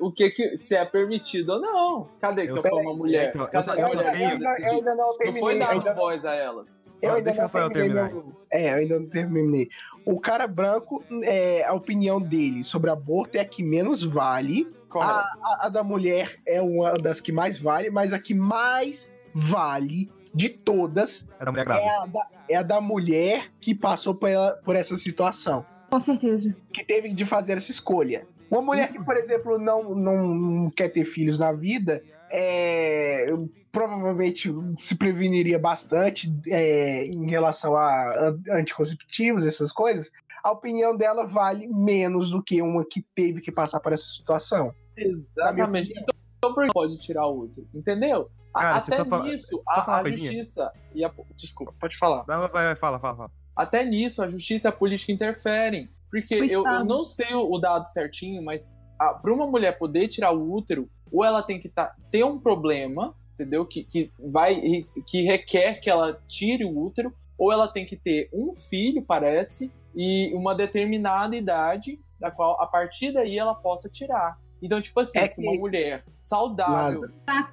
o 0.00 0.10
que, 0.12 0.30
que 0.30 0.56
se 0.56 0.74
é 0.74 0.84
permitido 0.84 1.54
ou 1.54 1.60
não. 1.60 2.08
Cadê 2.20 2.42
que 2.46 2.52
Eu 2.52 2.56
eu 2.56 2.62
sou- 2.62 2.80
uma 2.80 2.94
mulher? 2.94 3.30
então, 3.30 3.42
eu 3.42 3.48
Cadê 3.48 3.64
só- 3.64 3.74
eu 3.74 3.88
só 3.88 3.98
tenho- 3.98 4.04
eu, 4.04 4.30
ainda- 4.30 4.58
eu 4.60 4.82
não 4.82 4.96
Não 4.96 5.16
terminei. 5.18 5.40
foi 5.40 5.54
eu 5.54 5.58
dado 5.58 5.70
ainda- 5.72 5.94
voz 5.94 6.24
a 6.26 6.34
elas. 6.34 6.80
Eu 7.02 7.10
Ah, 7.10 7.14
ainda 7.16 7.24
deixa 7.24 7.40
não 7.40 7.46
Rafael 7.46 7.70
terminei 7.70 8.02
terminar. 8.04 8.24
meu- 8.24 8.36
É, 8.50 8.70
eu 8.72 8.74
ainda 8.76 8.98
não 9.00 9.06
terminei. 9.08 9.68
O 10.06 10.18
cara 10.20 10.46
branco, 10.46 11.04
é, 11.22 11.64
a 11.64 11.72
opinião 11.74 12.20
dele 12.20 12.64
sobre 12.64 12.88
aborto 12.90 13.36
é 13.36 13.40
a 13.40 13.44
que 13.44 13.62
menos 13.62 14.02
vale. 14.02 14.64
Correto. 14.88 15.12
A, 15.42 15.66
a 15.66 15.68
da 15.68 15.82
mulher 15.82 16.36
é 16.46 16.62
uma 16.62 16.92
das 16.94 17.20
que 17.20 17.32
mais 17.32 17.58
vale, 17.58 17.90
mas 17.90 18.12
a 18.12 18.18
que 18.18 18.32
mais 18.32 19.12
vale 19.34 20.08
de 20.32 20.48
todas 20.48 21.26
é 21.40 21.44
grávida. 21.44 22.02
a 22.02 22.06
da, 22.06 22.26
é 22.48 22.56
a 22.56 22.62
da 22.62 22.80
mulher 22.80 23.50
que 23.60 23.74
passou 23.74 24.14
por, 24.14 24.28
ela- 24.28 24.56
por 24.64 24.74
essa 24.76 24.96
situação. 24.96 25.64
Com 25.90 26.00
certeza. 26.00 26.56
Que 26.72 26.84
teve 26.84 27.12
de 27.12 27.24
fazer 27.24 27.52
essa 27.52 27.70
escolha. 27.70 28.26
Uma 28.54 28.62
mulher 28.62 28.90
que, 28.92 29.02
por 29.04 29.16
exemplo, 29.16 29.58
não, 29.58 29.94
não, 29.94 30.28
não 30.34 30.70
quer 30.70 30.88
ter 30.88 31.04
filhos 31.04 31.38
na 31.38 31.52
vida, 31.52 32.02
é, 32.30 33.26
provavelmente 33.72 34.48
se 34.76 34.94
preveniria 34.96 35.58
bastante 35.58 36.32
é, 36.48 37.04
em 37.06 37.28
relação 37.28 37.76
a 37.76 38.28
an- 38.28 38.40
anticonceptivos, 38.52 39.46
essas 39.46 39.72
coisas. 39.72 40.10
A 40.42 40.52
opinião 40.52 40.96
dela 40.96 41.26
vale 41.26 41.66
menos 41.66 42.30
do 42.30 42.42
que 42.42 42.60
uma 42.62 42.84
que 42.84 43.02
teve 43.14 43.40
que 43.40 43.50
passar 43.50 43.80
por 43.80 43.92
essa 43.92 44.04
situação. 44.04 44.72
Exatamente. 44.96 45.92
Então 46.38 46.54
por 46.54 46.66
que 46.66 46.72
pode 46.72 46.96
tirar 46.98 47.26
o 47.26 47.40
útero? 47.44 47.66
Entendeu? 47.74 48.30
Cara, 48.54 48.76
Até 48.76 48.96
só 48.98 49.04
fala- 49.04 49.24
nisso, 49.24 49.48
só 49.64 49.84
fala 49.84 49.96
a, 49.98 50.00
a 50.02 50.10
justiça 50.10 50.72
e 50.94 51.04
a. 51.04 51.10
Desculpa, 51.36 51.74
pode 51.80 51.96
falar. 51.96 52.22
Vai, 52.22 52.38
vai, 52.38 52.48
vai, 52.50 52.76
fala, 52.76 53.00
fala, 53.00 53.16
fala. 53.16 53.30
Até 53.56 53.84
nisso, 53.84 54.22
a 54.22 54.28
justiça 54.28 54.68
e 54.68 54.70
a 54.70 54.72
política 54.72 55.10
interferem. 55.12 55.88
Porque 56.20 56.34
eu, 56.36 56.64
eu 56.64 56.84
não 56.84 57.04
sei 57.04 57.34
o, 57.34 57.50
o 57.50 57.58
dado 57.58 57.86
certinho, 57.88 58.42
mas 58.42 58.78
para 58.98 59.32
uma 59.32 59.46
mulher 59.46 59.76
poder 59.78 60.08
tirar 60.08 60.32
o 60.32 60.52
útero, 60.54 60.88
ou 61.12 61.24
ela 61.24 61.42
tem 61.42 61.60
que 61.60 61.68
tá, 61.68 61.94
ter 62.10 62.24
um 62.24 62.38
problema, 62.38 63.14
entendeu? 63.34 63.66
Que, 63.66 63.84
que, 63.84 64.10
vai, 64.18 64.84
que 65.06 65.22
requer 65.22 65.80
que 65.80 65.90
ela 65.90 66.20
tire 66.28 66.64
o 66.64 66.78
útero, 66.78 67.12
ou 67.36 67.52
ela 67.52 67.66
tem 67.68 67.84
que 67.84 67.96
ter 67.96 68.28
um 68.32 68.54
filho, 68.54 69.02
parece, 69.02 69.72
e 69.94 70.32
uma 70.34 70.54
determinada 70.54 71.34
idade, 71.36 71.98
da 72.20 72.30
qual 72.30 72.60
a 72.60 72.66
partir 72.66 73.12
daí 73.12 73.36
ela 73.38 73.54
possa 73.54 73.88
tirar. 73.88 74.38
Então, 74.62 74.80
tipo 74.80 74.98
assim, 75.00 75.18
É 75.18 75.26
se 75.26 75.42
que- 75.42 75.46
uma 75.48 75.58
mulher 75.58 76.04
saudável 76.24 77.02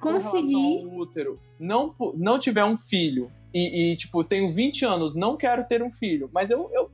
conseguir. 0.00 0.54
ao 0.54 0.94
útero 0.98 1.38
não, 1.58 1.94
não 2.14 2.38
tiver 2.38 2.64
um 2.64 2.78
filho 2.78 3.30
e, 3.52 3.92
e, 3.92 3.96
tipo, 3.96 4.24
tenho 4.24 4.50
20 4.50 4.84
anos, 4.84 5.14
não 5.14 5.36
quero 5.36 5.64
ter 5.64 5.82
um 5.82 5.92
filho, 5.92 6.30
mas 6.32 6.50
eu, 6.50 6.70
eu, 6.72 6.90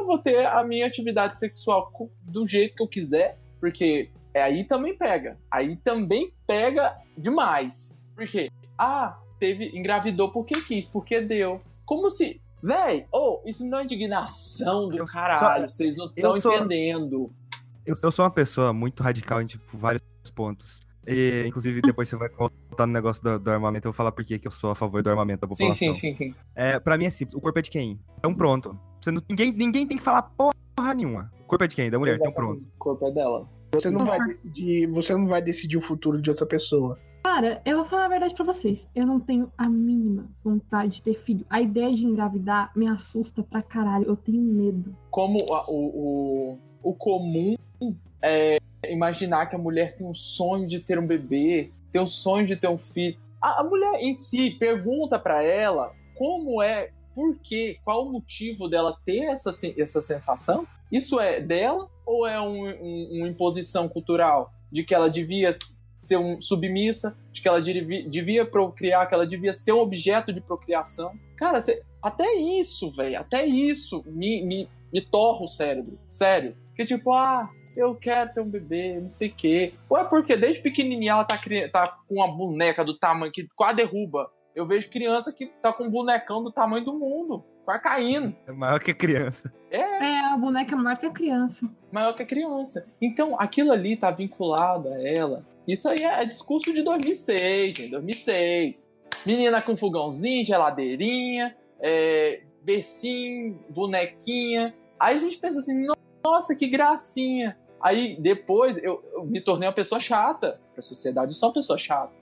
eu 0.00 0.06
vou 0.06 0.18
ter 0.18 0.46
a 0.46 0.64
minha 0.64 0.86
atividade 0.86 1.38
sexual 1.38 1.92
do 2.22 2.46
jeito 2.46 2.76
que 2.76 2.82
eu 2.82 2.88
quiser, 2.88 3.38
porque 3.60 4.10
é, 4.34 4.42
aí 4.42 4.64
também 4.64 4.96
pega. 4.96 5.38
Aí 5.50 5.76
também 5.76 6.32
pega 6.46 6.96
demais. 7.16 7.98
Porque, 8.14 8.50
ah, 8.78 9.18
teve, 9.38 9.76
engravidou 9.76 10.30
porque 10.30 10.60
quis, 10.62 10.88
porque 10.88 11.20
deu. 11.20 11.60
Como 11.84 12.08
se. 12.08 12.40
Véi, 12.62 13.06
oh, 13.10 13.40
isso 13.46 13.64
não 13.64 13.78
é 13.78 13.84
indignação 13.84 14.88
do 14.88 14.98
Eu 14.98 15.04
caralho, 15.06 15.68
vocês 15.68 15.96
não 15.96 16.06
estão 16.14 16.36
entendendo. 16.36 17.32
Eu, 17.86 17.94
eu 18.02 18.12
sou 18.12 18.24
uma 18.24 18.30
pessoa 18.30 18.72
muito 18.72 19.02
radical 19.02 19.40
em, 19.40 19.46
tipo, 19.46 19.64
vários 19.76 20.02
pontos. 20.34 20.80
E, 21.06 21.44
inclusive, 21.46 21.80
depois 21.80 22.08
você 22.08 22.16
vai 22.16 22.28
contar 22.28 22.86
no 22.86 22.92
negócio 22.92 23.22
do, 23.22 23.38
do 23.38 23.50
armamento, 23.50 23.88
eu 23.88 23.92
vou 23.92 23.96
falar 23.96 24.12
por 24.12 24.22
que 24.22 24.38
eu 24.44 24.50
sou 24.50 24.70
a 24.70 24.74
favor 24.74 25.02
do 25.02 25.08
armamento 25.08 25.40
da 25.40 25.48
população. 25.48 25.72
Sim, 25.72 25.94
sim, 25.94 26.14
sim, 26.14 26.32
sim. 26.32 26.34
É, 26.54 26.78
pra 26.78 26.98
mim 26.98 27.06
é 27.06 27.10
simples. 27.10 27.34
O 27.34 27.40
corpo 27.40 27.58
é 27.58 27.62
de 27.62 27.70
quem? 27.70 27.98
Então 28.18 28.34
pronto. 28.34 28.78
Você 29.00 29.10
não- 29.10 29.22
ninguém, 29.28 29.52
ninguém 29.52 29.86
tem 29.86 29.96
que 29.96 30.02
falar 30.02 30.22
porra 30.22 30.94
nenhuma. 30.94 31.32
O 31.42 31.44
corpo 31.46 31.64
é 31.64 31.68
de 31.68 31.76
quem? 31.76 31.90
Da 31.90 31.98
mulher, 31.98 32.16
então 32.16 32.32
pronto. 32.32 32.64
O 32.64 32.78
corpo 32.78 33.06
é 33.06 33.10
dela. 33.12 33.48
Você 33.72 33.88
não 33.90 34.04
vai 34.04 34.18
decidir, 34.26 34.86
você 34.88 35.14
não 35.14 35.26
vai 35.28 35.40
decidir 35.40 35.76
o 35.76 35.82
futuro 35.82 36.20
de 36.20 36.28
outra 36.30 36.44
pessoa. 36.46 36.98
Cara, 37.22 37.60
eu 37.64 37.76
vou 37.76 37.84
falar 37.84 38.06
a 38.06 38.08
verdade 38.08 38.34
pra 38.34 38.44
vocês. 38.44 38.90
Eu 38.94 39.06
não 39.06 39.20
tenho 39.20 39.52
a 39.56 39.68
mínima 39.68 40.26
vontade 40.42 40.94
de 40.94 41.02
ter 41.02 41.14
filho. 41.14 41.44
A 41.50 41.60
ideia 41.60 41.94
de 41.94 42.04
engravidar 42.06 42.72
me 42.74 42.88
assusta 42.88 43.42
pra 43.42 43.62
caralho. 43.62 44.06
Eu 44.06 44.16
tenho 44.16 44.40
medo. 44.42 44.96
Como 45.10 45.36
a- 45.52 45.64
o, 45.68 46.56
o, 46.82 46.90
o 46.90 46.94
comum 46.94 47.54
é 48.22 48.58
imaginar 48.88 49.46
que 49.46 49.54
a 49.54 49.58
mulher 49.58 49.94
tem 49.94 50.06
um 50.06 50.14
sonho 50.14 50.66
de 50.66 50.80
ter 50.80 50.98
um 50.98 51.06
bebê, 51.06 51.70
tem 51.92 52.00
um 52.00 52.06
sonho 52.06 52.46
de 52.46 52.56
ter 52.56 52.68
um 52.68 52.78
filho. 52.78 53.18
A, 53.40 53.60
a 53.60 53.64
mulher 53.64 54.00
em 54.02 54.12
si 54.14 54.50
pergunta 54.52 55.18
pra 55.18 55.42
ela 55.42 55.92
como 56.16 56.60
é, 56.62 56.90
por 57.14 57.38
quê, 57.38 57.78
qual 57.84 58.06
o 58.06 58.12
motivo 58.12 58.68
dela 58.68 58.96
ter 59.04 59.24
essa, 59.24 59.50
essa 59.76 60.00
sensação? 60.00 60.66
Isso 60.90 61.20
é 61.20 61.40
dela 61.40 61.88
ou 62.06 62.26
é 62.26 62.40
um- 62.40 62.68
um- 62.68 63.08
uma 63.18 63.28
imposição 63.28 63.88
cultural 63.88 64.50
de 64.72 64.82
que 64.84 64.94
ela 64.94 65.08
devia 65.10 65.50
ser 65.96 66.16
um, 66.16 66.40
submissa, 66.40 67.16
de 67.32 67.42
que 67.42 67.48
ela 67.48 67.60
devia, 67.60 68.08
devia 68.08 68.44
procriar, 68.46 69.06
que 69.08 69.14
ela 69.14 69.26
devia 69.26 69.52
ser 69.52 69.72
um 69.72 69.78
objeto 69.80 70.32
de 70.32 70.40
procriação? 70.40 71.12
Cara, 71.36 71.60
cê- 71.60 71.82
até 72.02 72.34
isso, 72.34 72.90
velho, 72.90 73.18
até 73.20 73.44
isso 73.46 74.02
me, 74.06 74.42
me, 74.42 74.68
me 74.92 75.00
torra 75.00 75.42
o 75.44 75.48
cérebro. 75.48 75.98
Sério. 76.08 76.56
Que 76.74 76.84
tipo, 76.84 77.12
ah, 77.12 77.50
eu 77.76 77.94
quero 77.94 78.32
ter 78.32 78.40
um 78.40 78.48
bebê, 78.48 78.98
não 78.98 79.10
sei 79.10 79.28
o 79.28 79.34
quê. 79.34 79.74
Ou 79.88 79.98
é 79.98 80.04
porque 80.04 80.36
desde 80.36 80.62
pequenininha 80.62 81.12
ela 81.12 81.24
tá, 81.24 81.38
tá 81.70 81.98
com 82.08 82.14
uma 82.16 82.28
boneca 82.28 82.82
do 82.84 82.96
tamanho 82.98 83.30
que 83.32 83.46
quase 83.54 83.76
derruba. 83.76 84.30
Eu 84.54 84.66
vejo 84.66 84.90
criança 84.90 85.32
que 85.32 85.46
tá 85.46 85.72
com 85.72 85.84
um 85.84 85.90
bonecão 85.90 86.42
do 86.42 86.50
tamanho 86.50 86.84
do 86.84 86.94
mundo, 86.94 87.44
quase 87.64 87.82
caindo. 87.82 88.34
É 88.46 88.52
maior 88.52 88.80
que 88.80 88.90
a 88.90 88.94
criança. 88.94 89.52
É, 89.70 90.18
a 90.26 90.36
boneca 90.36 90.74
é 90.74 90.78
maior 90.78 90.98
que 90.98 91.06
a 91.06 91.12
criança. 91.12 91.70
Maior 91.92 92.12
que 92.14 92.22
a 92.22 92.26
criança. 92.26 92.88
Então, 93.00 93.36
aquilo 93.38 93.70
ali 93.70 93.96
tá 93.96 94.10
vinculado 94.10 94.88
a 94.88 95.00
ela. 95.00 95.46
Isso 95.66 95.88
aí 95.88 96.02
é 96.02 96.24
discurso 96.24 96.72
de 96.74 96.82
2006, 96.82 97.76
gente, 97.76 97.90
2006. 97.90 98.90
Menina 99.24 99.62
com 99.62 99.76
fogãozinho, 99.76 100.44
geladeirinha, 100.44 101.56
é, 101.80 102.42
bercinho, 102.62 103.58
bonequinha. 103.68 104.74
Aí 104.98 105.16
a 105.16 105.18
gente 105.18 105.38
pensa 105.38 105.58
assim, 105.58 105.86
nossa, 106.24 106.56
que 106.56 106.66
gracinha. 106.66 107.56
Aí 107.80 108.16
depois 108.20 108.82
eu, 108.82 109.02
eu 109.14 109.24
me 109.24 109.40
tornei 109.40 109.68
uma 109.68 109.74
pessoa 109.74 110.00
chata. 110.00 110.60
Pra 110.72 110.82
sociedade, 110.82 111.32
eu 111.32 111.36
sou 111.36 111.48
uma 111.48 111.54
pessoa 111.54 111.78
chata. 111.78 112.12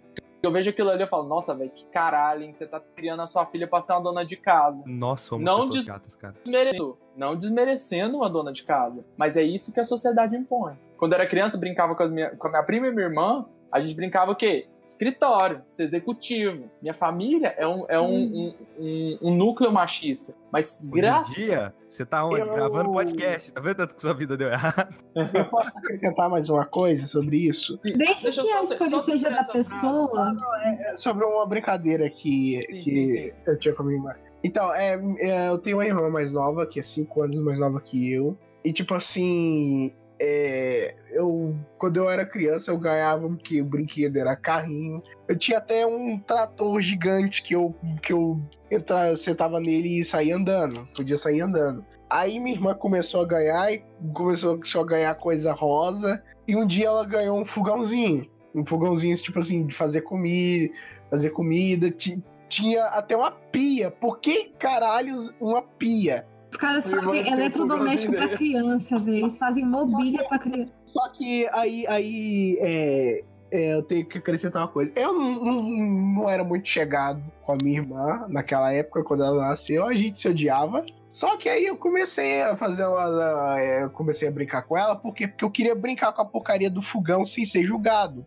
Eu 0.43 0.53
vejo 0.53 0.71
aquilo 0.71 0.91
ali 0.91 1.03
e 1.03 1.07
falo, 1.07 1.25
nossa, 1.25 1.55
velho, 1.55 1.71
que 1.71 1.85
caralho, 1.87 2.45
hein? 2.45 2.55
Você 2.55 2.65
tá 2.67 2.81
criando 2.95 3.21
a 3.23 3.27
sua 3.27 3.45
filha 3.45 3.67
pra 3.67 3.81
ser 3.81 3.93
uma 3.95 4.03
dona 4.03 4.25
de 4.25 4.37
casa. 4.37 4.83
Nós 4.87 5.21
somos 5.23 5.45
Não 5.45 5.69
diz- 5.69 5.85
chatas, 5.85 6.15
cara. 6.15 6.35
Desmerecendo, 6.45 6.97
não 7.17 7.35
desmerecendo 7.37 8.17
uma 8.19 8.31
dona 8.31 8.53
de 8.53 8.63
casa. 8.63 9.05
Mas 9.17 9.37
é 9.37 9.43
isso 9.43 9.73
que 9.73 9.81
a 9.81 9.85
sociedade 9.85 10.37
impõe. 10.37 10.79
Quando 10.97 11.13
eu 11.13 11.19
era 11.19 11.29
criança, 11.29 11.59
brincava 11.59 11.95
com, 11.95 12.05
minha, 12.05 12.31
com 12.37 12.47
a 12.47 12.51
minha 12.51 12.63
prima 12.63 12.87
e 12.87 12.91
minha 12.93 13.07
irmã. 13.07 13.47
A 13.71 13.81
gente 13.81 13.95
brincava 13.95 14.33
o 14.33 14.37
quê? 14.37 14.67
Escritório, 14.89 15.61
ser 15.67 15.83
executivo. 15.83 16.65
Minha 16.81 16.95
família 16.95 17.55
é 17.59 17.67
um, 17.67 17.85
é 17.89 18.01
um, 18.01 18.07
um, 18.17 18.55
um- 18.79 19.19
um 19.23 19.37
núcleo 19.37 19.71
machista. 19.71 20.35
Mas 20.51 20.81
Hoje 20.81 20.91
graças. 20.91 21.35
dia, 21.35 21.75
você 21.89 22.07
tá 22.07 22.25
onde? 22.25 22.41
Eu- 22.41 22.55
Gravando 22.55 22.91
podcast. 22.91 23.53
Tá 23.53 23.61
vendo 23.61 23.77
tanto 23.77 23.95
que 23.95 24.01
sua 24.01 24.15
vida 24.15 24.35
deu 24.37 24.49
errado? 24.49 24.97
Eu 25.35 25.45
posso 25.45 25.69
acrescentar 25.77 26.31
mais 26.31 26.49
uma 26.49 26.65
coisa 26.65 27.07
sobre 27.07 27.37
isso? 27.37 27.79
Desde 27.83 27.99
Deixa 28.23 28.41
eu 28.41 28.45
que 28.45 28.51
a 28.53 28.65
escolha 28.65 29.01
seja 29.01 29.29
da 29.31 29.45
frase. 29.45 29.53
pessoa. 29.53 30.35
É 30.81 30.95
sobre 30.97 31.25
uma 31.27 31.47
brincadeira 31.47 32.09
que, 32.09 32.61
Sim, 32.71 32.77
que 32.77 32.91
sim, 32.91 33.09
sim. 33.09 33.31
eu 33.47 33.59
tinha 33.59 33.75
com 33.75 33.83
a 33.83 33.87
minha 33.87 33.99
irmã. 33.99 34.15
Então, 34.43 34.73
é, 34.75 34.95
é, 35.19 35.49
eu 35.51 35.59
tenho 35.59 35.77
uma 35.77 35.85
irmã 35.87 36.09
mais 36.09 36.33
nova, 36.33 36.65
que 36.67 36.81
é 36.81 36.83
5 36.83 37.23
anos 37.23 37.37
mais 37.39 37.59
nova 37.59 37.79
que 37.81 38.11
eu. 38.13 38.39
E 38.65 38.73
tipo 38.73 38.95
assim, 38.95 39.93
é, 40.21 40.95
eu 41.11 41.55
quando 41.79 41.97
eu 41.99 42.09
era 42.11 42.25
criança 42.27 42.71
eu 42.71 42.79
ganhava 42.79 43.29
que 43.37 43.61
o 43.61 43.65
brinquedo 43.65 44.17
era 44.17 44.35
carrinho. 44.37 45.03
Eu 45.29 45.37
tinha 45.39 45.59
até 45.59 45.87
um 45.87 46.19
trator 46.19 46.81
gigante 46.81 47.43
que 47.43 47.55
eu 47.55 47.75
que 48.03 48.13
eu 48.13 48.41
entrava, 48.71 49.17
sentava 49.17 49.61
nele 49.61 50.01
e 50.01 50.05
saía 50.05 50.37
andando, 50.37 50.89
podia 50.97 51.17
sair 51.17 51.41
andando. 51.41 51.85
Aí 52.11 52.41
minha 52.41 52.57
irmã 52.57 52.75
começou 52.75 53.21
a 53.21 53.27
ganhar 53.27 53.73
e 53.73 53.85
começou 54.15 54.59
só 54.65 54.81
a 54.81 54.87
ganhar 54.87 55.15
coisa 55.17 55.53
rosa. 55.53 56.23
E 56.47 56.57
um 56.57 56.67
dia 56.67 56.87
ela 56.87 57.05
ganhou 57.05 57.39
um 57.39 57.45
fogãozinho. 57.45 58.27
Um 58.55 58.65
fogãozinho, 58.65 59.15
tipo 59.17 59.39
assim, 59.39 59.67
de 59.67 59.75
fazer 59.75 60.01
comida, 60.01 60.73
fazer 61.11 61.31
comida. 61.31 61.91
Ti- 61.91 62.23
Tinha 62.49 62.85
até 62.87 63.15
uma 63.15 63.31
pia. 63.31 63.91
Por 63.91 64.19
que 64.21 64.47
caralhos 64.59 65.35
uma 65.39 65.61
pia? 65.61 66.27
Os 66.59 66.61
caras 66.61 66.91
fazem 66.91 67.33
eletrodoméstico 67.33 68.15
pra 68.15 68.37
criança, 68.37 68.99
velho. 68.99 69.19
Eles 69.19 69.39
fazem 69.39 69.65
mobília 69.65 70.25
pra 70.25 70.41
criança. 70.41 70.73
Só 70.87 71.09
que 71.11 71.49
aí, 71.53 71.87
aí 71.87 72.59
é, 72.61 73.25
é, 73.53 73.75
eu 73.75 73.83
tenho 73.85 74.05
que 74.05 74.19
acrescentar 74.19 74.63
uma 74.63 74.69
coisa. 74.69 74.91
Eu 74.97 75.13
não, 75.13 75.45
não, 75.45 75.63
não 75.63 76.29
era 76.29 76.43
muito 76.43 76.69
chegado 76.69 77.23
com 77.43 77.53
a 77.53 77.59
minha 77.63 77.79
irmã 77.79 78.27
naquela 78.29 78.73
época, 78.73 79.05
quando 79.05 79.23
ela 79.23 79.49
nasceu. 79.51 79.87
A 79.87 79.95
gente 79.95 80.19
se 80.19 80.29
odiava. 80.29 80.85
Só 81.11 81.37
que 81.39 81.49
aí 81.49 81.65
eu 81.67 81.77
comecei 81.77 82.43
a 82.43 82.57
fazer 82.57 82.85
uma. 82.87 83.57
é, 83.61 83.83
Eu 83.83 83.91
comecei 83.91 84.29
a 84.29 84.31
brincar 84.31 84.63
com 84.63 84.77
ela, 84.77 84.95
por 84.95 85.15
quê? 85.15 85.27
Porque 85.27 85.45
eu 85.45 85.51
queria 85.51 85.75
brincar 85.75 86.13
com 86.13 86.21
a 86.21 86.25
porcaria 86.25 86.71
do 86.71 86.83
fogão 86.83 87.25
sem 87.25 87.45
ser 87.45 87.65
julgado. 87.65 88.27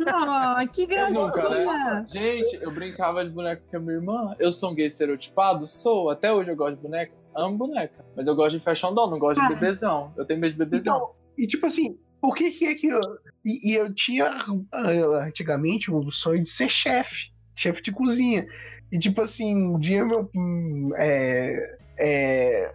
Oh, 0.00 0.68
que 0.72 0.86
nunca, 1.10 1.42
gracinha! 1.42 2.04
Gente, 2.06 2.62
eu 2.62 2.70
brincava 2.70 3.24
de 3.24 3.30
boneca 3.30 3.62
com 3.70 3.76
a 3.76 3.80
minha 3.80 3.94
irmã. 3.94 4.34
Eu 4.38 4.50
sou 4.50 4.70
um 4.70 4.74
gay 4.74 4.86
estereotipado? 4.86 5.66
Sou. 5.66 6.10
Até 6.10 6.32
hoje 6.32 6.50
eu 6.50 6.56
gosto 6.56 6.76
de 6.76 6.82
boneca. 6.82 7.12
Amo 7.34 7.56
boneca. 7.58 8.04
Mas 8.16 8.26
eu 8.26 8.34
gosto 8.34 8.58
de 8.58 8.64
fashion 8.64 8.94
doll, 8.94 9.10
não 9.10 9.18
gosto 9.18 9.40
de 9.40 9.46
Ah. 9.46 9.48
bebezão. 9.50 10.12
Eu 10.16 10.24
tenho 10.24 10.40
medo 10.40 10.52
de 10.52 10.58
bebezão. 10.58 10.96
Então, 10.96 11.10
e 11.36 11.46
tipo 11.46 11.66
assim, 11.66 11.98
por 12.20 12.34
que 12.34 12.50
que 12.50 12.66
é 12.66 12.74
que 12.74 12.86
eu. 12.88 13.00
E, 13.44 13.72
e 13.72 13.74
eu 13.74 13.92
tinha 13.92 14.26
ah, 14.72 15.24
antigamente 15.26 15.90
o 15.90 16.10
sonho 16.10 16.42
de 16.42 16.48
ser 16.48 16.68
chefe, 16.68 17.30
chefe 17.54 17.82
de 17.82 17.92
cozinha. 17.92 18.46
E 18.92 18.98
tipo 18.98 19.20
assim, 19.20 19.54
um 19.56 19.78
dia 19.78 20.04
meu. 20.04 20.30
hum, 20.34 20.90
É, 20.96 21.76
é, 21.98 22.74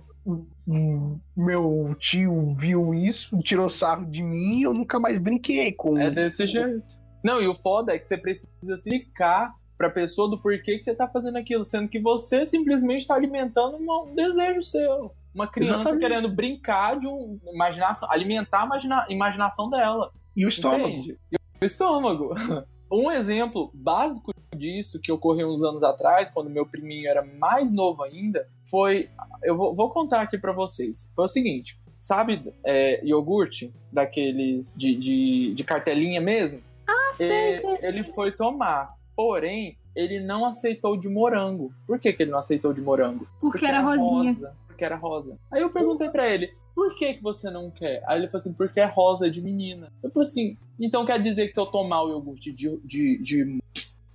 meu 1.36 1.96
tio 2.00 2.56
viu 2.58 2.94
isso, 2.94 3.38
tirou 3.40 3.70
sarro 3.70 4.06
de 4.06 4.22
mim 4.22 4.60
e 4.60 4.64
eu 4.64 4.74
nunca 4.74 5.00
mais 5.00 5.18
brinquei 5.18 5.72
com. 5.72 5.98
É 5.98 6.10
desse 6.10 6.46
jeito. 6.48 7.00
Não, 7.24 7.42
e 7.42 7.48
o 7.48 7.54
foda 7.54 7.94
é 7.94 8.00
que 8.00 8.08
você 8.08 8.18
precisa 8.18 8.48
explicar 8.74 9.54
pra 9.78 9.90
pessoa 9.90 10.30
do 10.30 10.40
porquê 10.40 10.78
que 10.78 10.84
você 10.84 10.94
tá 10.94 11.08
fazendo 11.08 11.38
aquilo, 11.38 11.66
sendo 11.66 11.88
que 11.88 12.00
você 12.00 12.46
simplesmente 12.46 13.08
tá 13.08 13.16
alimentando 13.16 13.78
um 13.78 14.14
desejo 14.16 14.62
seu. 14.62 15.12
Uma 15.34 15.48
criança 15.48 15.76
Exatamente. 15.82 16.02
querendo 16.02 16.30
brincar 16.36 17.00
de 17.00 17.08
um 17.08 17.40
imaginação, 17.54 18.12
alimentar 18.12 18.64
a 18.64 18.66
imagina- 18.66 19.06
imaginação 19.10 19.70
dela. 19.70 20.12
E 20.36 20.46
o 20.46 20.50
estômago. 20.50 20.88
E 21.32 21.38
o 21.62 21.66
estômago. 21.66 22.34
Um 22.92 23.10
exemplo 23.12 23.72
básico 23.74 24.32
disso 24.56 25.00
que 25.02 25.12
ocorreu 25.12 25.50
uns 25.50 25.64
anos 25.64 25.84
atrás, 25.84 26.30
quando 26.30 26.50
meu 26.50 26.66
priminho 26.66 27.10
era 27.10 27.24
mais 27.24 27.74
novo 27.74 28.04
ainda, 28.04 28.48
foi. 28.70 29.10
Eu 29.44 29.56
vou, 29.58 29.74
vou 29.74 29.90
contar 29.90 30.22
aqui 30.22 30.38
pra 30.38 30.52
vocês. 30.52 31.12
Foi 31.16 31.26
o 31.26 31.28
seguinte: 31.28 31.80
sabe 32.00 32.54
é, 32.66 33.04
iogurte 33.06 33.74
daqueles 33.92 34.76
de, 34.78 34.96
de, 34.96 35.54
de 35.54 35.64
cartelinha 35.64 36.20
mesmo? 36.20 36.62
Ah, 36.88 37.14
sei, 37.14 37.32
É, 37.32 37.54
sei, 37.56 37.78
sei. 37.78 37.90
ele 37.90 38.04
foi 38.04 38.32
tomar. 38.32 38.94
Porém, 39.16 39.78
ele 39.96 40.20
não 40.20 40.46
aceitou 40.46 40.98
de 40.98 41.08
morango. 41.10 41.74
Por 41.88 42.00
que, 42.00 42.12
que 42.14 42.24
ele 42.24 42.32
não 42.32 42.40
aceitou 42.40 42.74
de 42.74 42.82
morango? 42.82 43.28
Porque 43.40 43.66
era 43.66 43.82
rosinha. 43.82 44.32
rosa. 44.32 44.56
Porque 44.68 44.84
era 44.86 44.96
rosa. 44.96 45.38
Aí 45.52 45.62
eu 45.62 45.70
perguntei 45.70 46.10
pra 46.10 46.28
ele, 46.28 46.52
por 46.76 46.96
que, 46.96 47.16
que 47.16 47.24
você 47.24 47.50
não 47.50 47.70
quer? 47.70 48.04
Aí 48.08 48.20
ele 48.20 48.28
falou 48.28 48.42
assim, 48.42 48.54
porque 48.54 48.80
é 48.80 48.86
rosa 48.86 49.30
de 49.30 49.42
menina. 49.42 49.92
Eu 50.02 50.12
falei 50.12 50.28
assim, 50.28 50.58
então 50.80 51.06
quer 51.06 51.20
dizer 51.20 51.48
que 51.48 51.54
se 51.54 51.60
eu 51.60 51.66
tomar 51.66 52.04
o 52.04 52.10
iogurte 52.10 52.52
de, 52.52 52.78
de, 52.84 53.22
de, 53.22 53.60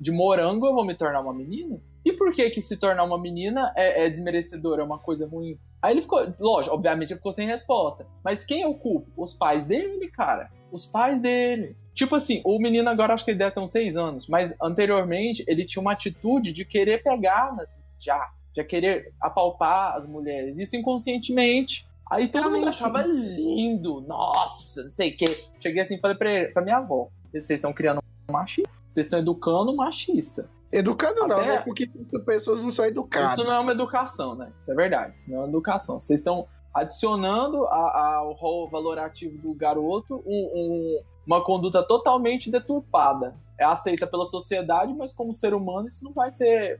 de 0.00 0.12
morango, 0.12 0.66
eu 0.66 0.74
vou 0.74 0.84
me 0.84 0.94
tornar 0.94 1.20
uma 1.20 1.34
menina? 1.34 1.80
E 2.04 2.12
por 2.12 2.32
que 2.32 2.48
que 2.50 2.62
se 2.62 2.76
tornar 2.76 3.02
uma 3.02 3.18
menina 3.18 3.72
é, 3.76 4.06
é 4.06 4.10
desmerecedor, 4.10 4.78
é 4.78 4.82
uma 4.82 4.98
coisa 4.98 5.26
ruim? 5.26 5.58
Aí 5.82 5.92
ele 5.92 6.02
ficou, 6.02 6.20
lógico, 6.38 6.74
obviamente 6.74 7.10
ele 7.10 7.18
ficou 7.18 7.32
sem 7.32 7.46
resposta. 7.46 8.06
Mas 8.24 8.44
quem 8.44 8.62
é 8.62 8.66
o 8.66 8.74
culpo? 8.74 9.10
Os 9.16 9.34
pais 9.34 9.66
dele, 9.66 10.08
cara. 10.08 10.50
Os 10.70 10.86
pais 10.86 11.20
dele. 11.20 11.76
Tipo 11.94 12.14
assim, 12.14 12.42
o 12.44 12.58
menino 12.58 12.88
agora 12.88 13.14
acho 13.14 13.24
que 13.24 13.30
ele 13.30 13.38
deve 13.38 13.52
ter 13.52 13.60
uns 13.60 13.70
seis 13.70 13.96
anos, 13.96 14.28
mas 14.28 14.54
anteriormente 14.62 15.44
ele 15.48 15.64
tinha 15.64 15.80
uma 15.80 15.92
atitude 15.92 16.52
de 16.52 16.64
querer 16.64 17.02
pegar 17.02 17.56
já, 17.98 18.30
já 18.54 18.62
querer 18.62 19.12
apalpar 19.20 19.96
as 19.96 20.06
mulheres, 20.06 20.58
isso 20.58 20.76
inconscientemente. 20.76 21.85
Aí 22.10 22.28
todo 22.28 22.44
mundo 22.44 22.52
Realmente. 22.54 22.68
achava 22.68 23.02
lindo, 23.02 24.00
nossa, 24.02 24.82
não 24.84 24.90
sei 24.90 25.10
o 25.10 25.16
quê. 25.16 25.24
Cheguei 25.60 25.82
assim 25.82 25.96
e 25.96 26.00
falei 26.00 26.16
pra, 26.16 26.30
ele, 26.32 26.52
pra 26.52 26.62
minha 26.62 26.76
avó: 26.76 27.08
vocês 27.32 27.50
estão 27.50 27.72
criando 27.72 28.00
um 28.28 28.32
machista, 28.32 28.70
vocês 28.92 29.06
estão 29.06 29.18
educando 29.18 29.72
um 29.72 29.76
machista. 29.76 30.48
Educado 30.70 31.14
não, 31.26 31.36
Até- 31.36 31.46
né? 31.46 31.58
Porque 31.64 31.90
essas 32.00 32.22
pessoas 32.24 32.60
não 32.60 32.70
são 32.72 32.84
educadas. 32.84 33.32
Isso 33.32 33.44
não 33.44 33.52
é 33.52 33.58
uma 33.58 33.72
educação, 33.72 34.34
né? 34.36 34.52
Isso 34.60 34.70
é 34.70 34.74
verdade, 34.74 35.14
isso 35.14 35.30
não 35.30 35.38
é 35.38 35.40
uma 35.42 35.48
educação. 35.48 36.00
Vocês 36.00 36.20
estão 36.20 36.46
adicionando 36.74 37.64
a- 37.66 37.74
a- 37.74 38.14
ao 38.16 38.32
rol 38.34 38.68
valorativo 38.68 39.38
do 39.38 39.52
garoto 39.54 40.22
um- 40.26 40.50
um- 40.54 41.00
uma 41.26 41.42
conduta 41.42 41.82
totalmente 41.82 42.50
deturpada. 42.50 43.34
É 43.58 43.64
aceita 43.64 44.06
pela 44.06 44.24
sociedade, 44.24 44.92
mas 44.94 45.12
como 45.12 45.32
ser 45.32 45.54
humano 45.54 45.88
isso 45.88 46.04
não 46.04 46.12
vai 46.12 46.32
ser, 46.32 46.78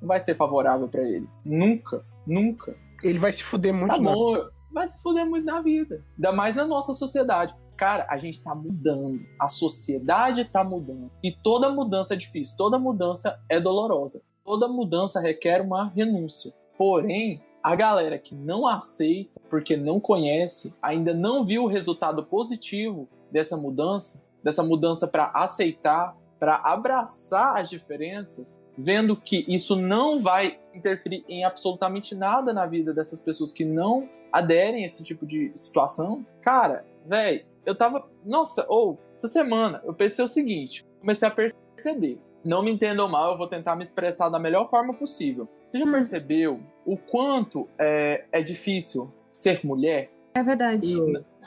não 0.00 0.08
vai 0.08 0.18
ser 0.20 0.34
favorável 0.34 0.88
pra 0.88 1.02
ele. 1.02 1.28
Nunca, 1.44 2.04
nunca. 2.26 2.74
Ele 3.02 3.18
vai 3.18 3.30
se 3.32 3.44
fuder 3.44 3.74
muito, 3.74 3.94
Tá 3.94 4.00
não. 4.00 4.12
bom, 4.12 4.48
vai 4.74 4.86
se 4.88 5.00
fuder 5.00 5.24
muito 5.24 5.46
na 5.46 5.62
vida. 5.62 6.04
Ainda 6.16 6.32
mais 6.32 6.56
na 6.56 6.66
nossa 6.66 6.92
sociedade. 6.92 7.54
Cara, 7.76 8.06
a 8.10 8.18
gente 8.18 8.42
tá 8.42 8.54
mudando. 8.54 9.24
A 9.40 9.48
sociedade 9.48 10.44
tá 10.44 10.62
mudando. 10.62 11.10
E 11.22 11.32
toda 11.32 11.70
mudança 11.70 12.14
é 12.14 12.16
difícil. 12.16 12.56
Toda 12.56 12.78
mudança 12.78 13.40
é 13.48 13.58
dolorosa. 13.60 14.22
Toda 14.44 14.68
mudança 14.68 15.20
requer 15.20 15.62
uma 15.62 15.88
renúncia. 15.88 16.52
Porém, 16.76 17.40
a 17.62 17.74
galera 17.74 18.18
que 18.18 18.34
não 18.34 18.66
aceita, 18.66 19.40
porque 19.48 19.76
não 19.76 19.98
conhece, 19.98 20.74
ainda 20.82 21.14
não 21.14 21.44
viu 21.44 21.64
o 21.64 21.68
resultado 21.68 22.22
positivo 22.22 23.08
dessa 23.30 23.56
mudança, 23.56 24.22
dessa 24.42 24.62
mudança 24.62 25.08
para 25.08 25.30
aceitar, 25.34 26.14
para 26.38 26.56
abraçar 26.56 27.56
as 27.56 27.70
diferenças, 27.70 28.60
vendo 28.76 29.16
que 29.16 29.46
isso 29.48 29.76
não 29.76 30.20
vai 30.20 30.58
interferir 30.74 31.24
em 31.26 31.42
absolutamente 31.42 32.14
nada 32.14 32.52
na 32.52 32.66
vida 32.66 32.92
dessas 32.92 33.20
pessoas 33.20 33.50
que 33.50 33.64
não 33.64 34.08
aderem 34.34 34.82
a 34.82 34.86
esse 34.86 35.04
tipo 35.04 35.24
de 35.24 35.52
situação. 35.54 36.26
Cara, 36.42 36.84
velho, 37.06 37.44
eu 37.64 37.74
tava. 37.74 38.06
Nossa, 38.24 38.66
ou, 38.68 38.98
essa 39.16 39.28
semana 39.28 39.80
eu 39.84 39.94
pensei 39.94 40.24
o 40.24 40.28
seguinte: 40.28 40.84
comecei 41.00 41.28
a 41.28 41.30
perceber. 41.30 42.18
Não 42.44 42.62
me 42.62 42.70
entendam 42.70 43.08
mal, 43.08 43.32
eu 43.32 43.38
vou 43.38 43.46
tentar 43.46 43.74
me 43.74 43.82
expressar 43.82 44.28
da 44.28 44.38
melhor 44.38 44.68
forma 44.68 44.92
possível. 44.92 45.48
Você 45.66 45.78
já 45.78 45.86
Hum. 45.86 45.92
percebeu 45.92 46.60
o 46.84 46.96
quanto 46.96 47.66
é, 47.78 48.24
é 48.30 48.42
difícil 48.42 49.10
ser 49.32 49.64
mulher? 49.64 50.10
É 50.34 50.42
verdade. 50.42 50.94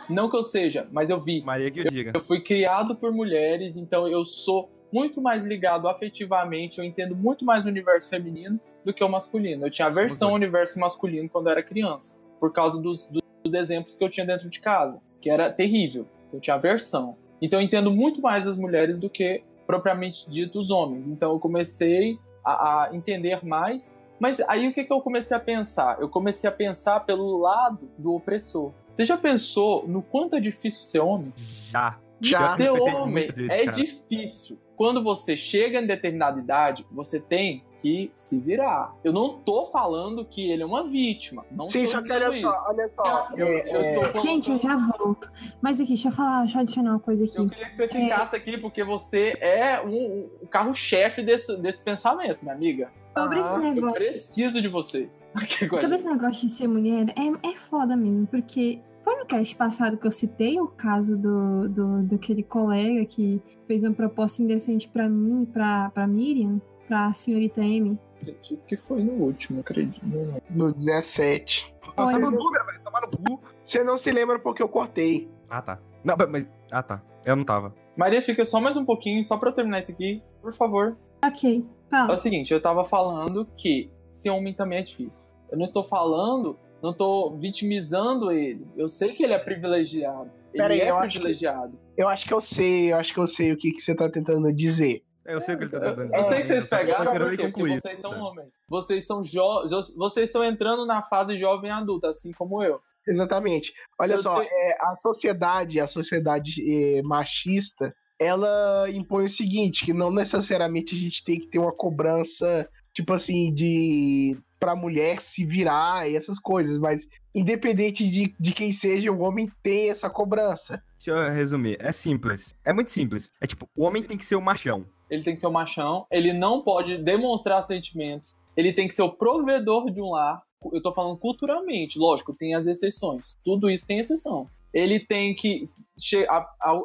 Não 0.10 0.30
que 0.30 0.36
eu 0.38 0.42
seja, 0.42 0.88
mas 0.92 1.10
eu 1.10 1.22
vi. 1.22 1.44
Maria 1.44 1.70
que 1.70 1.82
eu 1.82 1.86
diga. 1.86 2.14
Eu 2.16 2.22
fui 2.22 2.42
criado 2.42 2.96
por 2.96 3.12
mulheres, 3.12 3.78
então 3.78 4.08
eu 4.08 4.24
sou 4.24 4.72
muito 4.92 5.22
mais 5.22 5.46
ligado 5.46 5.88
afetivamente, 5.88 6.80
eu 6.80 6.86
entendo 6.86 7.16
muito 7.16 7.44
mais 7.46 7.66
o 7.66 7.70
universo 7.70 8.10
feminino 8.10 8.60
do 8.86 8.94
que 8.94 9.04
o 9.04 9.10
masculino. 9.10 9.66
Eu 9.66 9.70
tinha 9.70 9.88
aversão 9.88 10.30
ao 10.30 10.36
universo 10.36 10.80
masculino 10.80 11.30
quando 11.30 11.48
eu 11.48 11.52
era 11.52 11.62
criança, 11.62 12.18
por 12.40 12.52
causa 12.54 12.82
dos, 12.82 13.10
dos 13.44 13.54
exemplos 13.54 13.96
que 13.96 14.04
eu 14.04 14.10
tinha 14.10 14.26
dentro 14.26 14.50
de 14.50 14.60
casa, 14.60 15.02
que 15.22 15.30
era 15.30 15.52
terrível. 15.52 16.08
Eu 16.32 16.40
tinha 16.40 16.56
aversão. 16.56 17.18
Então 17.42 17.60
eu 17.60 17.66
entendo 17.66 17.92
muito 17.92 18.22
mais 18.22 18.48
as 18.48 18.58
mulheres 18.58 19.00
do 19.00 19.10
que 19.10 19.44
propriamente 19.66 20.30
dito 20.30 20.60
os 20.60 20.72
homens. 20.72 21.08
Então 21.08 21.32
eu 21.32 21.40
comecei 21.40 22.18
a, 22.44 22.86
a 22.86 22.96
entender 22.96 23.46
mais. 23.46 24.00
Mas 24.20 24.40
aí 24.42 24.68
o 24.68 24.74
que, 24.74 24.84
que 24.84 24.92
eu 24.92 25.02
comecei 25.02 25.38
a 25.38 25.40
pensar? 25.40 26.00
Eu 26.00 26.10
comecei 26.10 26.50
a 26.50 26.54
pensar 26.54 27.02
pelo 27.02 27.38
lado 27.38 27.90
do 27.98 28.14
opressor. 28.14 28.72
Você 28.92 29.06
já 29.06 29.18
pensou 29.18 29.88
no 29.88 30.02
quanto 30.02 30.36
é 30.36 30.40
difícil 30.40 30.82
ser 30.82 31.00
homem? 31.00 31.32
Já. 31.70 32.00
Já. 32.20 32.56
Ser 32.56 32.72
homem 32.72 33.28
vezes, 33.28 33.50
é 33.50 33.66
cara. 33.66 33.78
difícil. 33.78 34.60
Quando 34.78 35.04
você 35.04 35.36
chega 35.36 35.82
em 35.82 35.86
determinada 35.88 36.40
idade, 36.40 36.86
você 36.92 37.20
tem 37.20 37.64
que 37.80 38.12
se 38.14 38.40
virar. 38.40 38.96
Eu 39.04 39.12
não 39.12 39.40
tô 39.40 39.66
falando 39.66 40.24
que 40.24 40.50
ele 40.52 40.62
é 40.62 40.66
uma 40.66 40.84
vítima. 40.84 41.44
Não 41.52 41.66
Sim, 41.68 41.84
só 41.86 42.00
que 42.02 42.12
olha 42.12 42.30
dizendo 42.30 42.42
só, 42.42 42.50
isso. 42.60 42.70
olha 42.70 42.88
só. 42.88 43.30
Eu, 43.36 43.48
é, 43.48 43.50
eu 43.50 43.56
é, 43.56 43.82
estou 43.82 43.94
colocando- 44.04 44.22
Gente, 44.22 44.52
eu 44.52 44.60
já 44.60 44.76
volto. 44.78 45.32
Mas 45.62 45.80
aqui, 45.80 45.90
deixa 45.90 46.08
eu 46.10 46.12
falar, 46.12 46.42
deixa 46.42 46.58
eu 46.60 46.62
adicionar 46.62 46.92
uma 46.92 47.00
coisa 47.00 47.26
aqui. 47.26 47.38
Eu 47.38 47.50
queria 47.50 47.70
que 47.70 47.76
você 47.76 47.88
ficasse 47.88 48.36
aqui 48.36 48.58
porque 48.58 48.84
você 48.84 49.36
é 49.42 49.82
um, 49.84 50.30
um 50.44 50.46
carro-chefe 50.48 51.24
desse, 51.24 51.58
desse 51.58 51.84
pensamento, 51.84 52.40
minha 52.44 52.54
amiga. 52.54 52.92
Sobre 53.18 53.40
esse 53.40 53.50
Ah, 53.50 53.54
Eu 53.56 53.60
negócio. 53.74 53.94
preciso 53.96 54.62
de 54.62 54.68
você. 54.68 55.10
Sobre 55.80 55.96
esse 55.96 56.08
negócio 56.08 56.48
de 56.48 56.50
ser 56.54 56.68
mulher, 56.68 57.08
é, 57.16 57.50
é 57.50 57.56
foda 57.56 57.96
mesmo, 57.98 58.28
porque 58.28 58.80
foi 59.08 59.16
no 59.20 59.26
cast 59.26 59.56
passado 59.56 59.96
que 59.96 60.06
eu 60.06 60.12
citei 60.12 60.60
o 60.60 60.68
caso 60.68 61.16
do, 61.16 61.70
do, 61.70 62.04
daquele 62.04 62.44
colega 62.44 63.06
que 63.06 63.42
fez 63.66 63.82
uma 63.82 63.94
proposta 63.94 64.44
indecente 64.44 64.90
pra 64.90 65.08
mim, 65.08 65.46
pra, 65.46 65.90
pra 65.92 66.06
Miriam, 66.06 66.62
pra 66.90 67.14
senhorita 67.14 67.62
Amy. 67.62 67.98
Acredito 68.22 68.66
que 68.66 68.76
foi 68.76 69.02
no 69.02 69.14
último, 69.14 69.62
acredito. 69.62 70.06
No 70.50 70.74
17. 70.74 71.74
Nossa, 71.96 72.16
Olha. 72.18 72.26
no 72.26 72.32
número, 72.32 72.66
velho. 72.66 72.82
Tomar 72.84 73.00
no 73.00 73.08
cu. 73.08 73.42
Você 73.64 73.82
não 73.82 73.96
se 73.96 74.12
lembra 74.12 74.40
porque 74.40 74.62
eu 74.62 74.68
cortei. 74.68 75.30
Ah, 75.50 75.62
tá. 75.62 75.80
Não, 76.04 76.16
mas. 76.30 76.50
Ah, 76.70 76.84
tá. 76.84 77.02
Eu 77.26 77.38
não 77.38 77.46
tava. 77.46 77.74
Maria, 77.96 78.22
fica 78.22 78.44
só 78.44 78.60
mais 78.60 78.76
um 78.76 78.84
pouquinho, 78.84 79.24
só 79.24 79.38
pra 79.38 79.52
eu 79.52 79.54
terminar 79.54 79.80
isso 79.80 79.92
aqui, 79.94 80.22
por 80.42 80.52
favor. 80.52 80.98
Ok, 81.24 81.66
É 81.88 81.90
fala. 81.90 82.14
o 82.14 82.18
seguinte, 82.18 82.54
eu 82.54 82.60
tava 82.60 82.84
falando 82.84 83.48
que 83.56 83.90
ser 84.10 84.32
homem 84.32 84.54
também 84.54 84.80
é 84.80 84.82
difícil. 84.82 85.30
Eu 85.50 85.58
não 85.58 85.64
estou 85.64 85.86
falando, 85.86 86.60
não 86.82 86.94
tô 86.96 87.36
vitimizando 87.38 88.32
ele. 88.32 88.66
Eu 88.76 88.88
sei 88.88 89.14
que 89.14 89.24
ele 89.24 89.34
é 89.34 89.40
privilegiado. 89.40 90.30
Ele 90.54 90.82
é 90.82 90.90
eu 90.90 90.98
acho 90.98 91.14
que- 91.14 91.20
privilegiado. 91.20 91.80
Eu 91.98 92.08
acho 92.08 92.26
que 92.26 92.34
eu 92.34 92.42
sei, 92.42 92.92
eu 92.92 92.98
acho 92.98 93.14
que 93.14 93.20
eu 93.20 93.28
sei 93.28 93.52
o 93.52 93.58
que, 93.58 93.72
que 93.72 93.82
você 93.82 93.96
tá 93.96 94.10
tentando 94.10 94.52
dizer. 94.54 95.02
Eu 95.26 95.42
sei 95.42 95.56
o 95.56 95.58
que 95.58 95.64
ele 95.66 95.72
tá 95.72 95.78
Eu, 95.78 95.84
tentando 95.96 96.14
eu 96.14 96.20
dizer. 96.22 96.24
sei 96.30 96.42
que 96.42 96.48
vocês 96.48 96.68
pegaram? 96.68 97.12
Porque 97.12 97.38
concluir, 97.38 97.82
vocês 97.82 98.00
são 98.00 98.12
sabe? 98.12 98.22
homens. 98.22 98.56
Vocês 98.70 99.06
são 99.06 99.24
jo 99.24 99.66
jo- 99.68 99.98
vocês 99.98 100.30
estão 100.30 100.44
entrando 100.44 100.86
na 100.86 101.04
fase 101.04 101.36
jovem 101.36 101.70
adulta, 101.70 102.10
assim 102.10 102.32
como 102.32 102.64
eu. 102.64 102.80
Exatamente. 103.08 103.74
Olha 104.00 104.14
Eu 104.14 104.20
só, 104.20 104.40
tenho- 104.42 104.50
é, 104.52 104.78
a 104.82 104.96
sociedade, 104.96 105.80
a 105.80 105.88
sociedade 105.88 106.54
é, 106.98 107.02
machista, 107.02 107.94
ela 108.20 108.90
impõe 108.90 109.26
o 109.26 109.30
seguinte, 109.30 109.86
que 109.86 109.94
não 109.94 110.12
necessariamente 110.12 110.96
a 110.96 110.98
gente 110.98 111.24
tem 111.24 111.40
que 111.40 111.48
ter 111.48 111.60
uma 111.60 111.72
cobrança, 111.76 112.68
tipo 112.94 113.14
assim, 113.14 113.54
de 113.54 114.38
pra 114.60 114.76
mulher 114.76 115.22
se 115.22 115.46
virar 115.46 116.10
e 116.10 116.16
essas 116.16 116.40
coisas, 116.40 116.78
mas 116.78 117.08
independente 117.34 118.10
de, 118.10 118.34
de 118.40 118.52
quem 118.52 118.72
seja, 118.72 119.12
o 119.12 119.20
homem 119.20 119.52
tem 119.62 119.90
essa 119.90 120.10
cobrança. 120.10 120.84
Deixa 120.96 121.12
eu 121.12 121.32
resumir. 121.32 121.78
É 121.80 121.92
simples. 121.92 122.56
É 122.66 122.74
muito 122.74 122.92
simples. 122.92 123.32
É 123.40 123.48
tipo, 123.48 123.70
o 123.76 123.84
homem 123.84 124.04
tem 124.04 124.18
que 124.18 124.26
ser 124.26 124.36
o 124.36 124.42
machão. 124.42 124.86
Ele 125.10 125.24
tem 125.24 125.36
que 125.36 125.42
ser 125.42 125.48
o 125.48 125.52
machão, 125.52 126.06
ele 126.12 126.34
não 126.34 126.62
pode 126.62 126.98
demonstrar 126.98 127.64
sentimentos, 127.64 128.34
ele 128.58 128.74
tem 128.74 128.88
que 128.88 128.96
ser 128.96 129.04
o 129.04 129.14
provedor 129.14 129.90
de 129.90 130.02
um 130.02 130.12
lar. 130.12 130.44
Eu 130.74 130.82
tô 130.82 130.92
falando 130.92 131.18
culturalmente, 131.18 131.98
lógico, 131.98 132.34
tem 132.34 132.56
as 132.56 132.68
exceções. 132.68 133.38
Tudo 133.44 133.70
isso 133.70 133.88
tem 133.88 134.00
exceção. 134.00 134.50
Ele 134.74 135.00
tem 135.00 135.34
que 135.34 135.64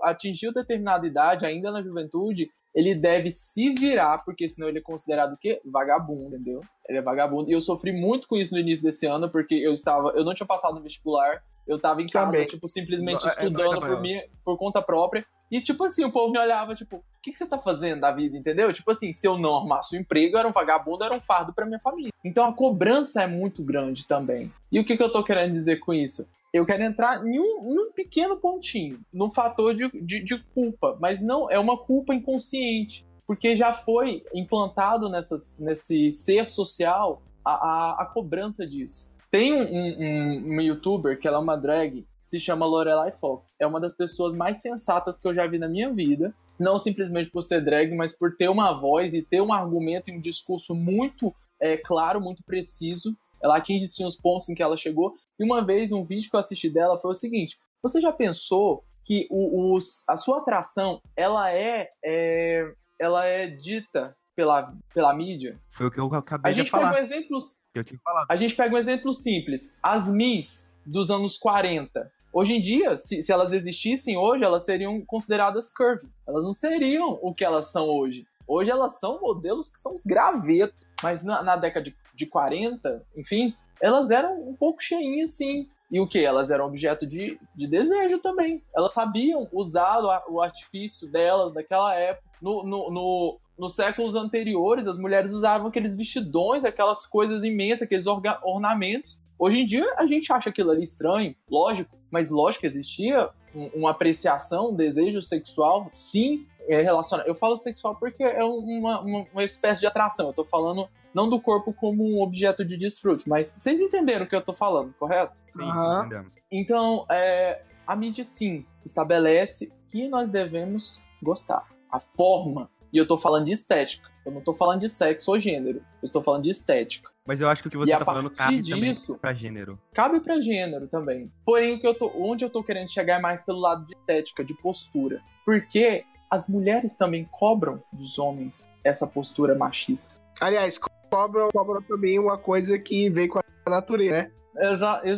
atingir 0.03 0.53
determinada 0.53 1.07
idade, 1.07 1.45
ainda 1.45 1.71
na 1.71 1.83
juventude, 1.83 2.51
ele 2.75 2.95
deve 2.95 3.31
se 3.31 3.75
virar, 3.79 4.25
porque 4.25 4.49
senão 4.49 4.69
ele 4.69 4.79
é 4.79 4.83
considerado 4.83 5.35
o 5.35 5.37
quê? 5.37 5.61
Vagabundo, 5.65 6.37
entendeu? 6.37 6.63
Ele 6.89 6.99
é 6.99 7.03
vagabundo. 7.03 7.51
E 7.51 7.53
eu 7.53 7.61
sofri 7.61 7.93
muito 7.93 8.27
com 8.27 8.37
isso 8.37 8.55
no 8.55 8.61
início 8.61 8.83
desse 8.83 9.07
ano, 9.07 9.31
porque 9.31 9.55
eu 9.55 9.73
estava, 9.73 10.11
eu 10.11 10.25
não 10.25 10.33
tinha 10.33 10.47
passado 10.47 10.75
no 10.75 10.83
vestibular, 10.83 11.43
eu 11.67 11.79
tava 11.79 12.03
em 12.03 12.07
casa, 12.07 12.33
Também. 12.33 12.47
tipo, 12.47 12.67
simplesmente 12.67 13.27
É, 13.27 13.29
é, 13.29 13.33
estudando 13.33 13.85
é, 13.85 13.89
por, 13.89 14.01
mim, 14.01 14.21
por 14.45 14.57
conta 14.57 14.81
própria. 14.81 15.25
E, 15.51 15.61
tipo 15.61 15.85
assim, 15.85 16.03
o 16.03 16.11
povo 16.11 16.33
me 16.33 16.39
olhava, 16.39 16.75
tipo, 16.75 16.97
o 16.97 17.03
que, 17.23 17.31
que 17.31 17.37
você 17.37 17.47
tá 17.47 17.59
fazendo 17.59 18.01
da 18.01 18.11
vida, 18.11 18.39
entendeu? 18.39 18.73
Tipo 18.73 18.91
assim, 18.91 19.13
se 19.13 19.29
eu 19.29 19.37
não 19.37 19.55
arrumasse 19.55 19.95
um 19.95 20.01
emprego, 20.01 20.35
eu 20.35 20.39
era 20.39 20.49
um 20.49 20.53
vagabundo, 20.53 21.05
eu 21.05 21.09
era 21.09 21.15
um 21.15 21.21
fardo 21.21 21.53
pra 21.53 21.67
minha 21.67 21.79
família. 21.79 22.11
Então 22.25 22.47
a 22.47 22.55
cobrança 22.55 23.23
é 23.23 23.27
muito 23.27 23.63
grande 23.63 24.07
também. 24.07 24.51
E 24.73 24.81
o 24.81 24.85
que, 24.85 24.97
que 24.97 25.03
eu 25.03 25.13
tô 25.13 25.23
querendo 25.23 25.53
dizer 25.53 25.77
com 25.77 25.93
isso? 25.93 26.27
Eu 26.53 26.67
quero 26.67 26.83
entrar 26.83 27.25
em 27.25 27.41
um, 27.41 27.71
em 27.71 27.79
um 27.79 27.93
pequeno 27.93 28.37
pontinho, 28.37 29.01
num 29.13 29.31
fator 29.31 29.75
de, 29.75 29.89
de, 30.03 30.23
de 30.23 30.39
culpa, 30.55 30.97
mas 31.01 31.23
não, 31.23 31.51
é 31.51 31.59
uma 31.59 31.79
culpa 31.79 32.15
inconsciente. 32.15 33.07
Porque 33.27 33.57
já 33.57 33.73
foi 33.73 34.23
implantado 34.35 35.09
nessas, 35.09 35.57
nesse 35.59 36.13
ser 36.13 36.49
social 36.49 37.23
a, 37.45 37.53
a, 37.53 38.03
a 38.03 38.07
cobrança 38.07 38.67
disso. 38.67 39.11
Tem 39.31 39.55
um, 39.55 39.63
um, 39.63 40.57
um 40.57 40.61
youtuber 40.61 41.19
que 41.19 41.27
ela 41.27 41.39
é 41.39 41.41
uma 41.41 41.57
drag, 41.57 42.05
se 42.27 42.39
chama 42.39 42.67
Lorelai 42.67 43.13
Fox. 43.13 43.57
É 43.59 43.67
uma 43.67 43.81
das 43.81 43.95
pessoas 43.95 44.35
mais 44.35 44.61
sensatas 44.61 45.19
que 45.19 45.27
eu 45.27 45.35
já 45.35 45.47
vi 45.47 45.59
na 45.59 45.69
minha 45.69 45.91
vida. 45.93 46.35
Não 46.59 46.79
simplesmente 46.79 47.31
por 47.31 47.43
ser 47.43 47.63
drag, 47.63 47.95
mas 47.95 48.17
por 48.17 48.37
ter 48.37 48.49
uma 48.49 48.73
voz 48.73 49.15
e 49.15 49.23
ter 49.23 49.41
um 49.41 49.53
argumento 49.53 50.11
e 50.11 50.17
um 50.17 50.21
discurso 50.21 50.75
muito 50.75 51.35
é, 51.61 51.77
claro, 51.77 52.21
muito 52.21 52.43
preciso. 52.43 53.17
Ela 53.43 53.57
atinge 53.57 53.87
sim, 53.89 54.05
os 54.05 54.17
pontos 54.17 54.49
em 54.49 54.55
que 54.55 54.63
ela 54.63 54.77
chegou. 54.77 55.15
E 55.39 55.45
uma 55.45 55.65
vez, 55.65 55.93
um 55.93 56.05
vídeo 56.05 56.29
que 56.31 56.37
eu 56.37 56.41
assisti 56.41 56.69
dela 56.71 56.99
foi 56.99 57.11
o 57.11 57.15
seguinte: 57.15 57.59
Você 57.83 58.01
já 58.01 58.13
pensou 58.13 58.85
que 59.05 59.27
o, 59.31 59.75
os, 59.75 60.09
a 60.09 60.17
sua 60.17 60.39
atração 60.39 61.01
ela 61.17 61.51
é, 61.51 61.91
é, 62.05 62.73
ela 62.99 63.25
é 63.25 63.47
dita 63.49 64.17
pela, 64.35 64.73
pela 64.95 65.15
mídia? 65.15 65.59
Foi 65.71 65.87
o 65.87 65.91
que 65.91 65.99
eu 65.99 66.07
acabei 66.15 66.51
A 66.51 66.53
de 66.53 66.61
gente 66.61 66.71
falar. 66.71 66.91
pega 66.91 67.01
um 67.01 67.05
exemplo 67.05 67.39
eu 67.75 67.85
tinha 67.85 68.01
falado. 68.03 68.27
a 68.29 68.37
gente 68.37 68.55
pega 68.55 68.75
um 68.75 68.79
exemplo 68.79 69.15
simples. 69.15 69.79
As 69.83 70.13
Miss 70.13 70.71
dos 70.87 71.11
anos 71.11 71.39
40. 71.39 72.11
Hoje 72.33 72.55
em 72.55 72.61
dia, 72.61 72.97
se, 72.97 73.23
se 73.23 73.31
elas 73.31 73.53
existissem 73.53 74.17
hoje, 74.17 74.43
elas 74.43 74.65
seriam 74.65 75.05
consideradas 75.05 75.73
curvy. 75.73 76.09
Elas 76.27 76.43
não 76.43 76.53
seriam 76.53 77.19
o 77.21 77.35
que 77.35 77.45
elas 77.45 77.67
são 77.71 77.87
hoje. 77.89 78.27
Hoje 78.47 78.71
elas 78.71 78.99
são 78.99 79.21
modelos 79.21 79.69
que 79.69 79.79
são 79.79 79.93
os 79.93 80.03
gravetos. 80.03 80.77
Mas 81.03 81.23
na, 81.23 81.43
na 81.43 81.57
década 81.57 81.85
de, 81.85 81.97
de 82.15 82.27
40, 82.27 83.05
enfim, 83.17 83.55
elas 83.83 84.11
eram 84.11 84.41
um 84.49 84.55
pouco 84.55 84.83
cheinhas, 84.83 85.33
sim. 85.33 85.69
E 85.91 86.01
o 86.01 86.07
que? 86.07 86.25
Elas 86.25 86.51
eram 86.51 86.65
objeto 86.67 87.07
de, 87.07 87.39
de 87.55 87.67
desejo 87.67 88.19
também. 88.19 88.63
Elas 88.75 88.93
sabiam 88.95 89.47
usar 89.53 89.99
o, 90.29 90.35
o 90.37 90.41
artifício 90.41 91.07
delas 91.11 91.53
daquela 91.53 91.95
época. 91.95 92.27
No, 92.41 92.65
no, 92.65 92.91
no- 92.91 93.39
nos 93.59 93.75
séculos 93.75 94.15
anteriores, 94.17 94.87
as 94.89 94.99
mulheres 94.99 95.33
usavam 95.33 95.67
aqueles 95.67 95.95
vestidões, 95.95 96.65
aquelas 96.65 97.07
coisas 97.07 97.45
imensas, 97.45 97.83
aqueles 97.83 98.07
ornamentos. 98.07 99.21
Hoje 99.39 99.61
em 99.61 99.67
dia 99.67 99.93
a 99.99 100.07
gente 100.07 100.33
acha 100.33 100.49
aquilo 100.49 100.71
ali 100.71 100.83
estranho, 100.83 101.35
lógico, 101.51 101.97
mas 102.11 102.31
lógico 102.31 102.63
que 102.63 102.67
existia 102.67 103.29
um- 103.55 103.67
uma 103.75 103.91
apreciação, 103.91 104.71
um 104.71 104.75
desejo 104.75 105.21
sexual, 105.21 105.91
sim, 105.93 106.47
é 106.67 106.81
relacionado. 106.81 107.27
Eu 107.27 107.35
falo 107.35 107.57
sexual 107.57 107.95
porque 107.97 108.23
é 108.23 108.43
uma, 108.43 109.01
uma, 109.01 109.27
uma 109.33 109.45
espécie 109.45 109.81
de 109.81 109.87
atração. 109.87 110.29
Eu 110.29 110.33
tô 110.33 110.45
falando 110.45 110.89
não 111.15 111.29
do 111.29 111.41
corpo 111.41 111.73
como 111.73 112.05
um 112.05 112.21
objeto 112.23 112.65
de 112.65 112.77
desfrute, 112.77 113.29
mas 113.29 113.47
vocês 113.49 113.81
entenderam 113.81 114.25
o 114.25 114.29
que 114.29 114.35
eu 114.37 114.41
tô 114.43 114.53
falando, 114.53 114.93
correto? 114.99 115.39
Sim, 115.55 115.63
Aham. 115.63 116.01
entendemos. 116.07 116.35
Então, 116.51 117.07
é, 117.11 117.63
a 117.87 117.95
mídia 117.97 118.25
sim 118.25 118.65
estabelece 118.85 119.73
que 119.91 120.09
nós 120.09 120.31
devemos 120.31 121.01
gostar. 121.23 121.67
A 121.91 122.01
forma, 122.01 122.71
e 122.93 122.97
eu 122.99 123.07
tô 123.07 123.19
falando 123.19 123.45
de 123.47 123.53
estética. 123.53 124.11
Eu 124.25 124.33
não 124.33 124.41
tô 124.41 124.55
falando 124.55 124.81
de 124.81 124.89
sexo 124.89 125.31
ou 125.31 125.39
gênero. 125.39 125.79
Eu 125.79 126.05
estou 126.05 126.23
falando 126.23 126.45
de 126.45 126.51
estética. 126.51 127.11
Mas 127.27 127.41
eu 127.41 127.49
acho 127.49 127.61
que 127.63 127.69
o 127.69 127.71
que 127.71 127.77
você 127.77 127.93
E 127.93 127.97
tá 127.99 128.05
falando 128.05 128.31
cabe 128.31 128.61
disso- 128.63 129.13
também 129.13 129.21
pra 129.21 129.35
gênero. 129.35 129.81
Cabe 129.93 130.21
pra 130.21 130.41
gênero 130.41 130.89
também. 130.89 131.31
Porém, 131.45 131.75
o 131.75 131.81
que 131.81 131.87
eu 131.87 131.95
tô, 131.95 132.11
onde 132.17 132.45
eu 132.45 132.51
tô 132.51 132.63
querendo 132.65 132.89
chegar 132.91 133.19
é 133.19 133.21
mais 133.21 133.43
pelo 133.43 133.59
lado 133.61 133.85
de 133.87 133.95
estética, 133.95 134.43
de 134.45 134.55
postura. 134.55 135.21
Porque 135.45 136.05
as 136.31 136.49
mulheres 136.49 136.97
também 136.97 137.29
cobram 137.31 137.83
dos 137.93 138.19
homens 138.19 138.65
essa 138.83 139.07
postura 139.07 139.55
machista. 139.55 140.15
Aliás, 140.43 140.77
cobra, 140.77 141.49
também 141.87 142.19
uma 142.19 142.37
coisa 142.37 142.77
que 142.77 143.09
vem 143.09 143.29
com 143.29 143.39
a 143.39 143.71
natureza, 143.71 144.25
né? 144.25 144.33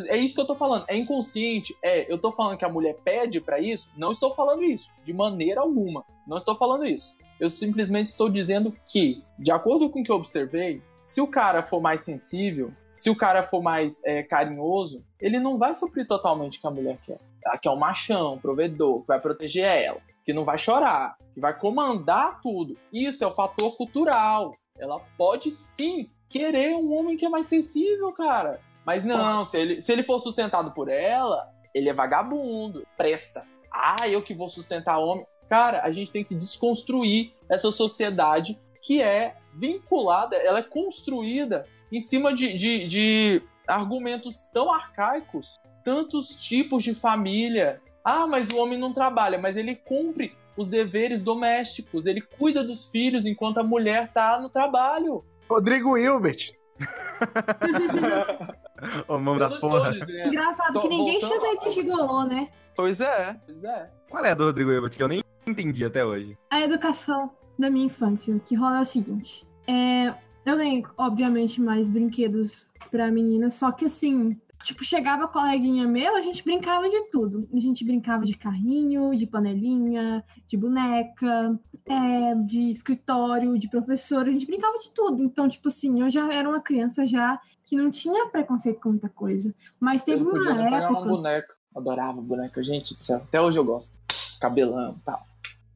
É 0.07 0.17
isso 0.17 0.35
que 0.35 0.41
eu 0.41 0.45
tô 0.45 0.55
falando. 0.55 0.85
É 0.87 0.95
inconsciente. 0.95 1.75
É, 1.83 2.11
eu 2.11 2.17
tô 2.17 2.31
falando 2.31 2.57
que 2.57 2.63
a 2.63 2.69
mulher 2.69 2.95
pede 3.03 3.41
pra 3.41 3.59
isso? 3.59 3.91
Não 3.97 4.11
estou 4.11 4.31
falando 4.31 4.63
isso. 4.63 4.93
De 5.03 5.13
maneira 5.13 5.61
alguma. 5.61 6.05
Não 6.27 6.37
estou 6.37 6.55
falando 6.55 6.85
isso. 6.85 7.17
Eu 7.39 7.49
simplesmente 7.49 8.05
estou 8.05 8.29
dizendo 8.29 8.73
que, 8.87 9.23
de 9.37 9.51
acordo 9.51 9.89
com 9.89 9.99
o 9.99 10.03
que 10.03 10.11
eu 10.11 10.15
observei, 10.15 10.81
se 11.01 11.19
o 11.19 11.27
cara 11.27 11.63
for 11.63 11.81
mais 11.81 12.01
sensível, 12.01 12.71
se 12.93 13.09
o 13.09 13.15
cara 13.15 13.41
for 13.41 13.61
mais 13.61 14.01
é, 14.05 14.21
carinhoso, 14.21 15.03
ele 15.19 15.39
não 15.39 15.57
vai 15.57 15.73
suprir 15.73 16.07
totalmente 16.07 16.59
o 16.59 16.61
que 16.61 16.67
a 16.67 16.71
mulher 16.71 16.99
quer. 17.03 17.19
Ela 17.43 17.57
quer 17.57 17.71
um 17.71 17.79
machão, 17.79 18.35
um 18.35 18.39
provedor, 18.39 19.01
que 19.01 19.07
vai 19.07 19.19
proteger 19.19 19.65
ela, 19.65 19.99
que 20.23 20.33
não 20.33 20.45
vai 20.45 20.57
chorar, 20.57 21.17
que 21.33 21.39
vai 21.39 21.57
comandar 21.57 22.39
tudo. 22.41 22.77
Isso 22.93 23.23
é 23.23 23.27
o 23.27 23.33
fator 23.33 23.75
cultural. 23.75 24.55
Ela 24.77 24.99
pode 25.17 25.51
sim 25.51 26.09
querer 26.27 26.75
um 26.75 26.93
homem 26.93 27.15
que 27.15 27.25
é 27.25 27.29
mais 27.29 27.47
sensível, 27.47 28.11
cara. 28.11 28.59
Mas 28.85 29.05
não, 29.05 29.45
se 29.45 29.57
ele, 29.57 29.81
se 29.81 29.91
ele 29.91 30.03
for 30.03 30.19
sustentado 30.19 30.71
por 30.71 30.89
ela, 30.89 31.49
ele 31.73 31.89
é 31.89 31.93
vagabundo, 31.93 32.85
presta. 32.97 33.47
Ah, 33.71 34.07
eu 34.07 34.21
que 34.21 34.33
vou 34.33 34.47
sustentar 34.47 34.99
homem. 34.99 35.25
Cara, 35.49 35.81
a 35.81 35.91
gente 35.91 36.11
tem 36.11 36.23
que 36.23 36.35
desconstruir 36.35 37.33
essa 37.49 37.71
sociedade 37.71 38.59
que 38.81 39.01
é 39.01 39.37
vinculada, 39.53 40.35
ela 40.35 40.59
é 40.59 40.63
construída 40.63 41.65
em 41.91 41.99
cima 41.99 42.33
de, 42.33 42.53
de, 42.53 42.87
de 42.87 43.41
argumentos 43.67 44.43
tão 44.53 44.71
arcaicos, 44.71 45.59
tantos 45.83 46.35
tipos 46.35 46.83
de 46.83 46.93
família. 46.93 47.81
Ah, 48.03 48.27
mas 48.27 48.49
o 48.49 48.57
homem 48.57 48.77
não 48.77 48.93
trabalha, 48.93 49.37
mas 49.37 49.57
ele 49.57 49.75
cumpre 49.75 50.35
os 50.57 50.69
deveres 50.69 51.21
domésticos, 51.21 52.05
ele 52.05 52.21
cuida 52.21 52.63
dos 52.63 52.89
filhos 52.89 53.25
enquanto 53.25 53.57
a 53.59 53.63
mulher 53.63 54.11
tá 54.13 54.39
no 54.39 54.49
trabalho. 54.49 55.23
Rodrigo 55.49 55.97
Hilbert. 55.97 56.53
Ô, 59.07 59.17
mão 59.17 59.37
da 59.37 59.49
porra. 59.57 59.91
dizendo. 59.91 60.27
Engraçado 60.27 60.73
Tô 60.73 60.81
que 60.81 60.89
ninguém 60.89 61.19
voltando 61.19 61.33
chama 61.33 61.47
ele 61.47 61.59
de 61.59 61.69
gigolô, 61.71 62.23
né? 62.25 62.49
Pois 62.75 62.99
é, 62.99 63.39
pois 63.45 63.63
é. 63.63 63.89
Qual 64.09 64.25
é 64.25 64.31
a 64.31 64.33
do 64.33 64.45
Rodrigo 64.45 64.71
Hilbert 64.71 64.91
que 64.91 65.03
eu 65.03 65.07
nem 65.07 65.23
entendi 65.47 65.85
até 65.85 66.05
hoje? 66.05 66.37
A 66.49 66.61
educação 66.61 67.31
da 67.57 67.69
minha 67.69 67.85
infância, 67.85 68.35
o 68.35 68.39
que 68.39 68.55
rola 68.55 68.79
é 68.79 68.81
o 68.81 68.85
seguinte. 68.85 69.47
É, 69.67 70.13
eu 70.45 70.57
ganhei, 70.57 70.83
obviamente, 70.97 71.61
mais 71.61 71.87
brinquedos 71.87 72.67
pra 72.91 73.09
menina, 73.09 73.49
só 73.49 73.71
que 73.71 73.85
assim, 73.85 74.37
tipo, 74.65 74.83
chegava 74.83 75.27
coleguinha 75.27 75.87
meu, 75.87 76.15
a 76.15 76.21
gente 76.21 76.43
brincava 76.43 76.89
de 76.89 77.09
tudo. 77.11 77.47
A 77.53 77.59
gente 77.59 77.85
brincava 77.85 78.25
de 78.25 78.35
carrinho, 78.35 79.15
de 79.15 79.27
panelinha, 79.27 80.23
de 80.47 80.57
boneca, 80.57 81.57
é, 81.85 82.35
de 82.35 82.71
escritório, 82.71 83.59
de 83.59 83.69
professor, 83.69 84.27
a 84.27 84.31
gente 84.31 84.47
brincava 84.47 84.77
de 84.79 84.91
tudo. 84.91 85.23
Então, 85.23 85.47
tipo 85.47 85.67
assim, 85.67 86.01
eu 86.01 86.09
já 86.09 86.33
era 86.33 86.49
uma 86.49 86.59
criança 86.59 87.05
já 87.05 87.39
que 87.63 87.75
não 87.75 87.91
tinha 87.91 88.27
preconceito 88.27 88.81
com 88.81 88.89
muita 88.89 89.07
coisa. 89.07 89.53
Mas 89.79 90.03
teve 90.03 90.21
eu 90.21 90.31
podia 90.31 90.51
uma 90.51 90.61
nem 90.61 90.71
pagar 90.71 90.89
uma 90.89 90.99
época. 90.99 91.15
boneca. 91.15 91.55
Adorava 91.75 92.21
boneca, 92.21 92.63
gente 92.63 92.95
do 92.95 92.99
céu. 92.99 93.17
Até 93.17 93.39
hoje 93.39 93.59
eu 93.59 93.63
gosto. 93.63 93.99
Cabelão 94.39 94.95
e 94.97 95.05
tal. 95.05 95.21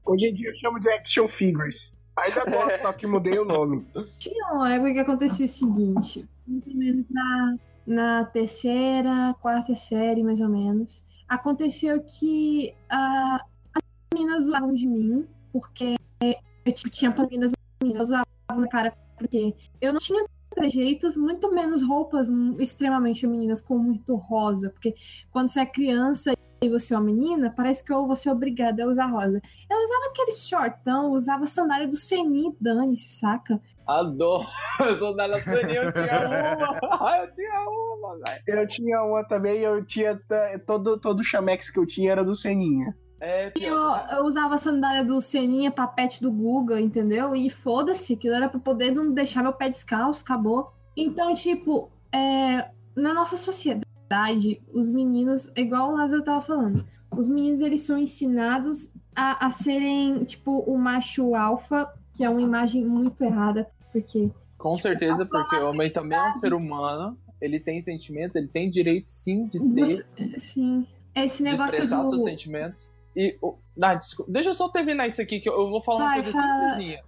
Hoje 0.04 0.28
em 0.28 0.34
dia 0.34 0.50
eu 0.50 0.56
chamo 0.56 0.80
de 0.80 0.90
action 0.90 1.28
figures. 1.28 1.92
Ainda 2.18 2.44
gosto, 2.46 2.82
só 2.82 2.92
que 2.92 3.06
mudei 3.06 3.38
o 3.38 3.46
nome. 3.46 3.86
Tinha 4.20 4.54
uma 4.54 4.74
época 4.74 4.94
que 4.94 5.00
acontecia 5.00 5.46
o 5.46 5.50
seguinte, 5.50 6.28
menos 6.48 7.06
na, 7.86 8.26
terceira, 8.26 9.36
quarta 9.42 9.76
série, 9.76 10.24
mais 10.24 10.42
ou 10.42 10.50
menos, 10.50 11.04
aconteceu 11.28 12.02
que 12.04 12.74
ah, 12.90 13.44
as 13.74 13.82
meninas 14.14 14.46
zoavam 14.46 14.74
de 14.74 14.88
mim, 14.88 15.28
porque 15.52 15.96
eu 16.22 16.74
tipo, 16.74 16.90
tinha 16.90 17.16
meninas, 17.18 17.52
meninas 17.82 18.08
zoavam 18.08 18.26
na 18.56 18.68
cara, 18.68 18.94
porque 19.18 19.56
eu 19.82 19.94
não 19.94 20.00
tinha 20.00 20.26
trejeitos, 20.50 21.16
muito 21.16 21.54
menos 21.54 21.82
roupas 21.82 22.30
extremamente 22.60 23.22
femininas, 23.22 23.62
com 23.62 23.78
muito 23.78 24.16
rosa, 24.16 24.70
porque 24.70 24.96
quando 25.32 25.50
você 25.50 25.62
é 25.62 25.66
criança 25.66 26.34
e 26.62 26.70
você 26.70 26.94
é 26.94 26.98
uma 26.98 27.06
menina, 27.06 27.54
parece 27.56 27.84
que 27.84 27.94
ou 27.94 28.08
você 28.08 28.30
é 28.30 28.32
obrigada 28.32 28.84
a 28.84 28.88
usar 28.88 29.08
rosa. 29.08 29.42
Eu 29.70 29.78
usava 29.78 30.06
aquele 30.10 30.34
shortão, 30.34 31.12
usava 31.12 31.48
sandália 31.48 31.88
do 31.88 31.96
Seni, 31.96 32.56
dane-se, 32.60 33.14
saca? 33.14 33.62
Adoro. 33.88 34.46
Sandália 35.00 35.44
Toninho, 35.44 35.84
eu 35.84 35.92
tinha 35.92 36.28
uma. 36.28 37.18
eu 37.18 37.32
tinha 37.32 37.70
uma, 37.70 38.18
velho. 38.18 38.44
Eu 38.48 38.68
tinha 38.68 39.04
uma 39.04 39.24
também, 39.24 39.60
eu 39.62 39.84
tinha 39.84 40.20
todo, 40.66 41.00
todo 41.00 41.22
o 41.22 41.24
chamex 41.24 41.72
que 41.72 41.80
eu 41.80 41.88
tinha 41.88 42.12
era 42.12 42.24
do 42.24 42.36
Seninha. 42.36 42.96
É, 43.22 43.52
E 43.58 43.64
eu, 43.64 43.76
eu 43.76 44.26
usava 44.26 44.58
sandália 44.58 45.04
do 45.04 45.20
Seninha, 45.22 45.72
papete 45.72 46.22
do 46.22 46.32
Guga, 46.32 46.80
entendeu? 46.80 47.36
E 47.36 47.50
foda-se, 47.50 48.14
aquilo 48.14 48.36
era 48.36 48.48
pra 48.48 48.60
poder 48.60 48.92
não 48.92 49.12
deixar 49.12 49.42
meu 49.42 49.54
pé 49.54 49.70
descalço, 49.70 50.24
acabou. 50.24 50.72
Então, 50.96 51.34
tipo, 51.34 51.92
é, 52.14 52.70
na 52.96 53.14
nossa 53.14 53.38
sociedade, 53.38 53.86
os 54.74 54.90
meninos, 54.90 55.52
igual 55.56 55.92
o 55.92 55.96
Lázaro 55.96 56.24
tava 56.24 56.42
falando, 56.42 56.86
os 57.12 57.28
meninos 57.28 57.62
eles 57.62 57.82
são 57.82 57.98
ensinados 57.98 58.92
a, 59.16 59.46
a 59.48 59.52
serem, 59.52 60.24
tipo, 60.24 60.60
o 60.60 60.78
macho 60.78 61.36
alfa, 61.36 61.92
que 62.14 62.24
é 62.24 62.30
uma 62.30 62.42
imagem 62.42 62.86
muito 62.86 63.24
errada, 63.24 63.70
porque 63.92 64.30
Com 64.58 64.76
certeza, 64.78 65.26
porque 65.26 65.56
o 65.58 65.70
homem 65.70 65.92
também 65.92 66.18
é 66.18 66.28
um 66.28 66.32
ser 66.32 66.54
humano. 66.54 67.18
Ele 67.42 67.60
tem 67.60 67.82
sentimentos, 67.82 68.36
ele 68.36 68.48
tem 68.48 68.70
direito 68.70 69.10
sim 69.10 69.46
de 69.48 69.60
ter, 69.60 69.86
você, 69.86 70.06
sim, 70.38 70.86
esse 71.16 71.38
de 71.38 71.44
negócio 71.44 71.66
expressar 71.68 72.02
do... 72.02 72.10
seus 72.10 72.24
sentimentos. 72.24 72.92
E. 73.16 73.38
o- 73.42 73.56
Ah, 73.82 73.96
desculpa. 73.96 74.30
Deixa 74.32 74.50
eu 74.50 74.54
só 74.54 74.68
terminar 74.68 75.08
isso 75.08 75.22
aqui, 75.22 75.40
que 75.40 75.48
eu- 75.50 75.54
eu 75.54 75.70
vou 75.70 75.80
falar 75.82 76.00
uma 76.00 76.06
Vai, 76.08 76.22
coisa 76.22 76.32
fala. 76.34 76.70
simplesinha. 76.70 77.02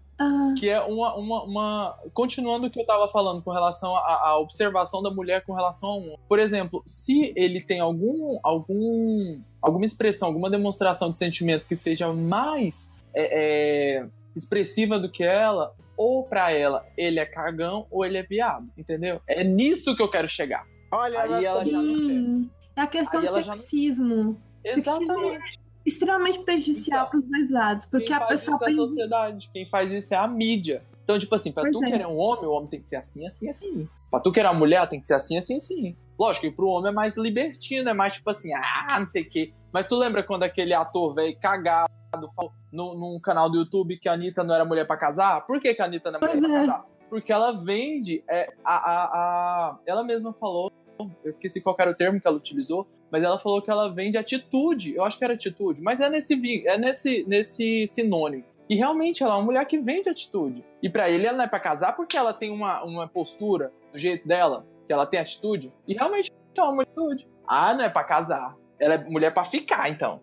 Que 0.58 0.70
é 0.70 0.82
uma, 0.82 1.16
uma, 1.16 1.44
uma- 1.44 2.00
Continuando 2.14 2.68
o 2.68 2.70
que 2.70 2.80
eu 2.80 2.86
tava 2.86 3.08
falando 3.10 3.42
com 3.42 3.52
relação 3.52 3.96
à, 3.96 4.38
observação 4.38 5.02
da 5.02 5.10
mulher 5.10 5.44
com 5.46 5.54
relação 5.54 5.90
a 5.90 5.96
um 5.96 6.04
homem. 6.04 6.20
Por 6.28 6.40
exemplo, 6.40 6.82
se 6.86 7.34
ele 7.36 7.62
tem 7.62 7.80
algum, 7.80 8.40
algum, 8.44 9.42
alguma 9.62 9.86
expressão, 9.86 10.28
alguma 10.28 10.50
demonstração 10.50 11.10
de 11.10 11.18
sentimento 11.18 11.66
que 11.66 11.76
seja 11.76 12.12
mais 12.14 12.94
é, 13.14 14.00
é, 14.02 14.06
expressiva 14.36 15.00
do 15.00 15.10
que 15.10 15.24
ela, 15.24 15.74
ou 15.98 16.24
pra 16.24 16.52
ela 16.52 16.86
ele 16.98 17.20
é 17.20 17.26
cagão 17.26 17.86
ou 17.92 18.06
ele 18.06 18.18
é 18.18 18.24
viado, 18.24 18.68
entendeu? 18.78 19.22
É 19.28 19.44
nisso 19.44 19.96
que 19.96 20.02
eu 20.02 20.10
quero 20.10 20.28
chegar. 20.28 20.66
Olha, 20.92 21.22
Aí 21.22 21.46
ela 21.46 21.66
já 21.66 21.78
não 21.82 22.50
é 22.76 22.82
a 22.82 22.88
questão 22.88 23.20
Aí 23.20 23.26
do 23.28 23.32
ela 23.34 23.42
já 23.44 23.52
não- 23.54 23.62
sexismo. 23.62 24.38
Sexismo 24.66 25.04
Exatamente. 25.04 25.60
Extremamente 25.86 26.40
prejudicial 26.40 27.08
Então, 27.08 27.10
para 27.10 27.20
os 27.20 27.26
dois 27.32 27.52
lados, 27.52 27.86
porque 27.86 28.06
Quem 28.08 28.16
a 28.16 28.20
faz 28.20 28.30
pessoa 28.46 28.56
isso 28.58 28.64
é 28.64 28.68
a 28.68 28.88
sociedade. 28.88 29.50
Quem 29.52 29.66
faz 29.70 29.92
isso 29.92 30.14
é 30.14 30.18
a 30.18 30.28
mídia. 30.28 30.84
Então, 31.04 31.18
tipo 31.18 31.34
assim, 31.36 31.52
pra 31.52 31.64
Pois 31.64 31.76
tu 31.76 31.84
é. 31.84 31.92
querer 31.92 32.08
um 32.08 32.18
homem, 32.18 32.46
o 32.46 32.52
homem 32.52 32.70
tem 32.70 32.82
que 32.82 32.88
ser 32.90 32.96
assim, 32.98 33.26
assim, 33.26 33.50
assim. 33.50 33.90
Pra 34.10 34.20
tu 34.20 34.32
querer 34.32 34.48
uma 34.48 34.54
mulher, 34.54 34.88
tem 34.88 35.00
que 35.00 35.08
ser 35.08 35.16
assim, 35.16 35.38
assim, 35.38 35.58
assim. 35.58 35.96
Lógico 36.20 36.46
que 36.48 36.52
pro 36.56 36.68
homem 36.68 36.92
é 36.92 36.94
mais 36.94 37.18
libertino, 37.18 37.90
é 37.90 37.94
mais 37.94 38.14
tipo 38.14 38.30
assim, 38.30 38.54
ah, 38.54 39.00
não 39.00 39.08
sei 39.08 39.24
o 39.24 39.30
quê. 39.30 39.54
Mas 39.74 39.88
tu 39.88 39.96
lembra 39.96 40.22
quando 40.24 40.44
aquele 40.44 40.74
ator 40.74 41.14
velho 41.16 41.36
cagado 41.40 41.90
falou 42.36 42.52
no, 42.72 42.94
num 42.94 43.20
canal 43.20 43.50
do 43.50 43.58
YouTube 43.58 43.98
que 43.98 44.08
a 44.08 44.14
Anitta 44.14 44.44
não 44.44 44.54
era 44.54 44.66
mulher 44.66 44.86
pra 44.86 44.98
casar? 44.98 45.46
Por 45.48 45.60
que, 45.60 45.74
que 45.74 45.82
a 45.82 45.86
Anitta 45.86 46.12
não 46.12 46.20
é 46.20 46.22
mulher 46.22 46.32
Pois 46.40 46.44
pra 46.52 46.56
é. 46.56 46.60
casar? 46.66 46.86
Porque 47.10 47.32
ela 47.34 47.52
vende, 47.52 48.24
é, 48.30 48.54
a, 48.64 48.76
a, 48.76 49.04
a- 49.06 49.80
ela 49.86 50.04
mesma 50.04 50.32
falou, 50.34 50.72
eu 51.00 51.30
esqueci 51.30 51.60
qual 51.60 51.76
era 51.80 51.92
o 51.92 51.96
termo 51.96 52.22
que 52.22 52.28
ela 52.28 52.38
utilizou, 52.38 52.88
mas 53.12 53.24
ela 53.24 53.38
falou 53.38 53.62
que 53.62 53.70
ela 53.70 53.90
vende 53.94 54.18
atitude. 54.18 54.96
Eu 54.96 55.04
acho 55.04 55.18
que 55.18 55.24
era 55.24 55.34
atitude, 55.34 55.82
mas 55.82 56.00
é 56.00 56.10
nesse 56.10 56.34
é 56.68 56.78
nesse 56.78 57.24
nesse 57.28 57.86
sinônimo. 57.88 58.44
E 58.70 58.76
realmente 58.76 59.22
ela 59.22 59.34
é 59.34 59.38
uma 59.38 59.44
mulher 59.44 59.66
que 59.66 59.78
vende 59.80 60.08
atitude. 60.10 60.64
E 60.82 60.90
pra 60.90 61.10
ele 61.10 61.26
ela 61.28 61.38
não 61.38 61.44
é 61.44 61.48
pra 61.48 61.60
casar 61.60 61.94
porque 61.96 62.16
ela 62.16 62.34
tem 62.34 62.50
uma, 62.50 62.84
uma 62.84 63.08
postura 63.08 63.72
do 63.92 64.00
jeito 64.00 64.26
dela, 64.26 64.66
que 64.88 64.94
ela 64.94 65.06
tem 65.06 65.20
atitude. 65.20 65.74
E 65.86 65.94
realmente 65.94 66.32
é 66.58 66.64
uma 66.64 66.86
de 66.86 66.90
atitude. 66.90 67.28
Ah, 67.46 67.74
não 67.74 67.84
é 67.84 67.90
pra 67.90 68.04
casar. 68.04 68.56
Ela 68.80 68.94
é 68.94 68.98
mulher 68.98 69.34
pra 69.34 69.44
ficar, 69.44 69.90
então. 69.90 70.22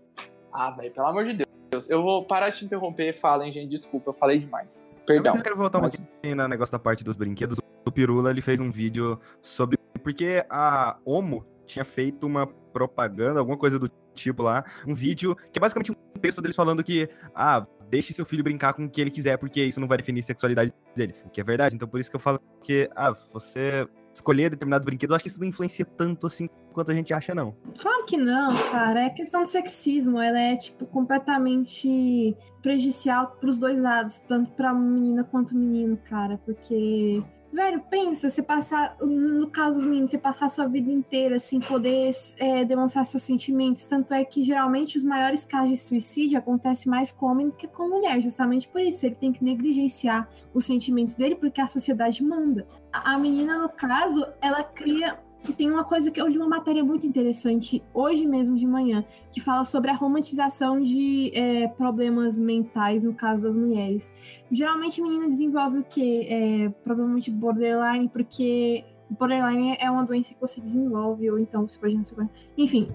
Ah, 0.51 0.71
velho, 0.71 0.91
pelo 0.91 1.07
amor 1.07 1.25
de 1.25 1.35
Deus. 1.35 1.91
Eu 1.91 2.03
vou 2.03 2.25
parar 2.25 2.49
de 2.49 2.57
te 2.57 2.65
interromper. 2.65 3.13
Falem, 3.13 3.53
gente, 3.53 3.69
desculpa, 3.69 4.09
eu 4.11 4.15
falei 4.15 4.39
demais. 4.39 4.83
Perdão. 5.07 5.37
Eu 5.37 5.43
quero 5.43 5.57
voltar 5.57 5.79
um 5.79 5.83
mas- 5.83 5.97
pouquinho 5.97 6.37
no 6.37 6.49
negócio 6.49 6.73
da 6.73 6.79
parte 6.79 7.05
dos 7.05 7.17
brinquedos. 7.17 7.59
Pirula 7.95 8.31
ele 8.31 8.41
fez 8.43 8.61
um 8.61 8.71
vídeo 8.71 9.19
sobre. 9.43 9.79
Porque 10.03 10.45
a 10.49 10.97
Omo 11.05 11.45
tinha 11.69 11.85
feito 11.85 12.27
uma 12.27 12.47
propaganda, 12.47 13.39
alguma 13.39 13.57
coisa 13.57 13.79
do 13.79 13.91
tipo 14.15 14.43
lá, 14.43 14.65
um 14.87 14.95
vídeo 14.95 15.37
que 15.53 15.59
é 15.59 15.61
basicamente 15.61 15.93
um 15.93 16.21
texto 16.21 16.43
deles 16.43 16.57
falando 16.57 16.83
que, 16.83 17.09
ah, 17.35 17.65
deixe 17.89 18.13
seu 18.13 18.25
filho 18.25 18.43
brincar 18.43 18.73
com 18.73 18.85
o 18.85 18.91
que 18.91 19.01
ele 19.01 19.11
quiser, 19.11 19.37
porque 19.37 19.63
isso 19.63 19.81
não 19.81 19.89
vai 19.89 19.99
definir 19.99 20.21
a 20.21 20.25
sexualidade 20.25 20.73
dele. 20.95 21.15
O 21.25 21.31
que 21.31 21.41
é 21.41 21.45
verdade. 21.45 21.75
Então 21.75 21.89
por 21.89 22.01
isso 22.01 22.11
que 22.11 22.17
eu 22.17 22.21
falo 22.21 22.41
que, 22.61 22.91
ah, 22.97 23.13
você 23.33 23.87
escolher 24.13 24.51
determinado 24.51 24.85
brinquedo, 24.85 25.11
eu 25.11 25.17
acho 25.17 25.23
que 25.23 25.31
isso 25.31 25.41
não 25.41 25.47
influencia 25.47 25.85
tanto 25.85 26.27
assim 26.27 26.49
quanto 26.73 26.91
a 26.91 26.95
gente 26.95 27.15
acha, 27.15 27.35
não. 27.35 27.55
Claro 27.79 28.05
que 28.05 28.17
não, 28.17 28.57
cara. 28.71 29.05
É 29.05 29.11
questão 29.11 29.43
de 29.43 29.49
sexismo. 29.49 30.21
Ela 30.21 30.39
é, 30.39 30.57
tipo, 30.57 30.87
completamente 30.87 32.37
prejudicial 32.63 33.37
pros 33.41 33.59
dois 33.59 33.79
lados, 33.79 34.19
tanto 34.29 34.51
pra 34.53 34.73
menina 34.75 35.25
quanto 35.25 35.57
menino, 35.57 35.97
cara. 36.09 36.39
Porque 36.45 37.23
Velho, 37.51 37.81
pensa, 37.89 38.29
você 38.29 38.43
passar, 38.43 38.97
no 39.01 39.51
caso 39.51 39.81
do 39.81 39.87
menino, 39.87 40.07
você 40.07 40.19
passar 40.19 40.47
a 40.47 40.49
sua 40.51 40.67
vida 40.67 40.91
inteira 40.91 41.41
sem 41.41 41.61
poder 41.61 42.11
é, 42.37 42.65
demonstrar 42.65 43.07
seus 43.07 43.23
sentimentos. 43.23 43.87
Tanto 43.87 44.13
é 44.13 44.25
que 44.25 44.45
geralmente 44.45 44.99
os 44.99 45.05
maiores 45.05 45.45
casos 45.47 45.71
de 45.71 45.77
suicídio 45.79 46.39
acontecem 46.39 46.91
mais 46.91 47.11
com 47.11 47.27
homem 47.27 47.49
do 47.49 47.55
que 47.55 47.67
com 47.67 47.89
mulher, 47.89 48.21
justamente 48.21 48.69
por 48.69 48.81
isso. 48.83 49.07
Ele 49.07 49.15
tem 49.15 49.33
que 49.33 49.43
negligenciar 49.43 50.29
os 50.53 50.67
sentimentos 50.67 51.15
dele 51.15 51.37
porque 51.37 51.61
a 51.61 51.69
sociedade 51.69 52.23
manda. 52.23 52.67
A, 52.93 53.15
a 53.15 53.19
menina, 53.19 53.59
no 53.59 53.69
caso, 53.69 54.27
ela 54.43 54.63
cria 54.63 55.19
e 55.47 55.53
tem 55.53 55.71
uma 55.71 55.85
coisa 55.85 56.11
que 56.11 56.21
eu 56.21 56.27
li 56.27 56.37
uma 56.37 56.49
matéria 56.49 56.83
muito 56.83 57.07
interessante 57.07 57.83
hoje 57.93 58.27
mesmo 58.27 58.57
de 58.57 58.67
manhã, 58.67 59.05
que 59.31 59.41
fala 59.41 59.65
sobre 59.65 59.91
a 59.91 59.95
romantização 59.95 60.81
de 60.81 61.31
é, 61.35 61.69
problemas 61.69 62.39
mentais 62.39 63.05
no 63.05 63.15
caso 63.15 63.43
das 63.43 63.55
mulheres. 63.55 64.13
Geralmente 64.51 65.01
menina 65.01 65.29
desenvolve 65.29 65.79
o 65.79 65.85
quê? 65.85 66.27
É, 66.29 66.69
provavelmente 66.83 67.31
borderline, 67.31 68.09
porque 68.09 68.85
borderline 69.11 69.77
é 69.79 69.91
uma 69.91 70.05
doença 70.05 70.35
que 70.35 70.41
você 70.41 70.61
desenvolve, 70.61 71.31
ou 71.31 71.39
então 71.39 71.69
você 71.69 71.79
pode 71.79 71.95
não 71.95 72.05
ser. 72.05 72.29
Enfim, 72.57 72.91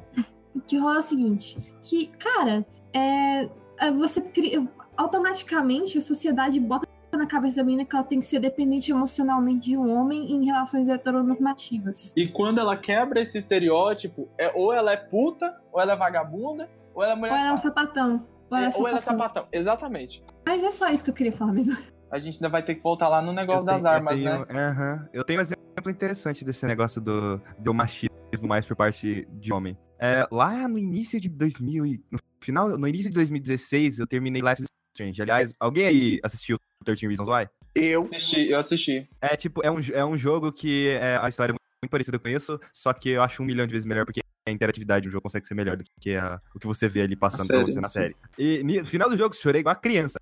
o 0.53 0.59
que 0.61 0.77
rola 0.77 0.95
é 0.95 0.99
o 0.99 1.03
seguinte: 1.03 1.57
que, 1.81 2.07
cara, 2.07 2.65
é, 2.93 3.49
é 3.79 3.91
você 3.91 4.21
cria. 4.21 4.67
Automaticamente 4.95 5.97
a 5.97 6.01
sociedade 6.03 6.59
bota 6.59 6.87
na 7.17 7.27
cabeça 7.27 7.57
da 7.57 7.63
menina 7.63 7.85
que 7.85 7.95
ela 7.95 8.03
tem 8.05 8.19
que 8.19 8.25
ser 8.25 8.39
dependente 8.39 8.91
emocionalmente 8.91 9.69
de 9.69 9.77
um 9.77 9.91
homem 9.97 10.31
em 10.31 10.45
relações 10.45 10.87
heteronormativas. 10.89 12.13
E 12.15 12.27
quando 12.27 12.59
ela 12.59 12.75
quebra 12.77 13.21
esse 13.21 13.37
estereótipo, 13.37 14.27
é 14.37 14.51
ou 14.55 14.71
ela 14.73 14.91
é 14.91 14.97
puta, 14.97 15.55
ou 15.71 15.81
ela 15.81 15.93
é 15.93 15.95
vagabunda, 15.95 16.69
ou 16.93 17.03
ela 17.03 17.13
é 17.13 17.15
mulher. 17.15 17.31
Ou 17.31 17.37
ela 17.37 17.47
é 17.49 17.53
um 17.53 17.57
sapatão. 17.57 18.25
Ou 18.49 18.57
ela 18.57 18.67
é, 18.67 18.69
É, 18.69 18.77
ou 18.77 18.87
ela 18.87 18.97
é 18.97 19.01
sapatão. 19.01 19.27
sapatão. 19.27 19.47
Exatamente. 19.51 20.23
Mas 20.45 20.63
é 20.63 20.71
só 20.71 20.89
isso 20.89 21.03
que 21.03 21.09
eu 21.09 21.13
queria 21.13 21.31
falar 21.31 21.51
mesmo. 21.53 21.77
A 22.11 22.19
gente 22.19 22.35
ainda 22.35 22.49
vai 22.49 22.63
ter 22.63 22.75
que 22.75 22.83
voltar 22.83 23.07
lá 23.09 23.21
no 23.21 23.33
negócio 23.33 23.61
Eu 23.61 23.65
das 23.65 23.81
tenho- 23.83 23.93
armas, 23.95 24.19
eu 24.19 24.45
tenho, 24.45 24.45
né? 24.53 24.67
aham. 24.67 25.09
Eu 25.11 25.23
tenho 25.23 25.39
um 25.39 25.41
exemplo 25.41 25.63
interessante 25.89 26.45
desse 26.45 26.65
negócio 26.67 27.01
do, 27.01 27.41
do 27.57 27.73
machismo 27.73 28.09
mais 28.43 28.65
por 28.65 28.75
parte 28.75 29.27
de 29.31 29.51
homem. 29.53 29.77
É, 29.99 30.27
lá 30.31 30.67
no 30.67 30.77
início 30.77 31.19
de 31.19 31.29
2000 31.29 31.85
e, 31.85 32.03
no 32.11 32.19
final, 32.41 32.77
no 32.77 32.87
início 32.87 33.09
de 33.09 33.15
2016, 33.15 33.99
eu 33.99 34.05
terminei 34.07 34.41
Life 34.41 34.61
is 34.61 34.67
Strange. 34.93 35.21
Aliás, 35.21 35.53
alguém 35.59 35.87
aí 35.87 36.19
assistiu 36.23 36.57
13 36.85 37.07
Reasons 37.07 37.27
Why? 37.27 37.49
Eu. 37.75 38.01
Assisti, 38.01 38.49
eu 38.49 38.59
assisti. 38.59 39.09
É 39.19 39.35
tipo, 39.35 39.61
é 39.65 39.71
um, 39.71 39.79
é 39.93 40.05
um 40.05 40.17
jogo 40.17 40.51
que 40.51 40.89
é, 40.89 41.17
a 41.21 41.27
história 41.27 41.51
é 41.51 41.55
muito 41.83 41.89
parecida 41.91 42.19
com 42.19 42.27
isso, 42.29 42.59
só 42.71 42.93
que 42.93 43.09
eu 43.09 43.23
acho 43.23 43.41
um 43.41 43.45
milhão 43.45 43.65
de 43.65 43.71
vezes 43.73 43.85
melhor 43.85 44.05
porque 44.05 44.21
a 44.47 44.51
interatividade 44.51 45.07
do 45.07 45.11
jogo 45.11 45.23
consegue 45.23 45.47
ser 45.47 45.55
melhor 45.55 45.77
do 45.77 45.83
que 45.99 46.15
a- 46.15 46.39
o 46.53 46.59
que 46.59 46.67
você 46.67 46.87
vê 46.87 47.01
ali 47.01 47.15
passando 47.15 47.47
pra 47.47 47.55
série 47.57 47.71
você 47.71 47.77
em 47.77 47.81
na 47.81 47.87
si. 47.87 47.93
série. 47.93 48.15
E 48.37 48.63
no 48.63 48.85
final 48.85 49.09
do 49.09 49.17
jogo, 49.17 49.33
chorei 49.35 49.61
igual 49.61 49.73
a 49.73 49.75
criança. 49.75 50.19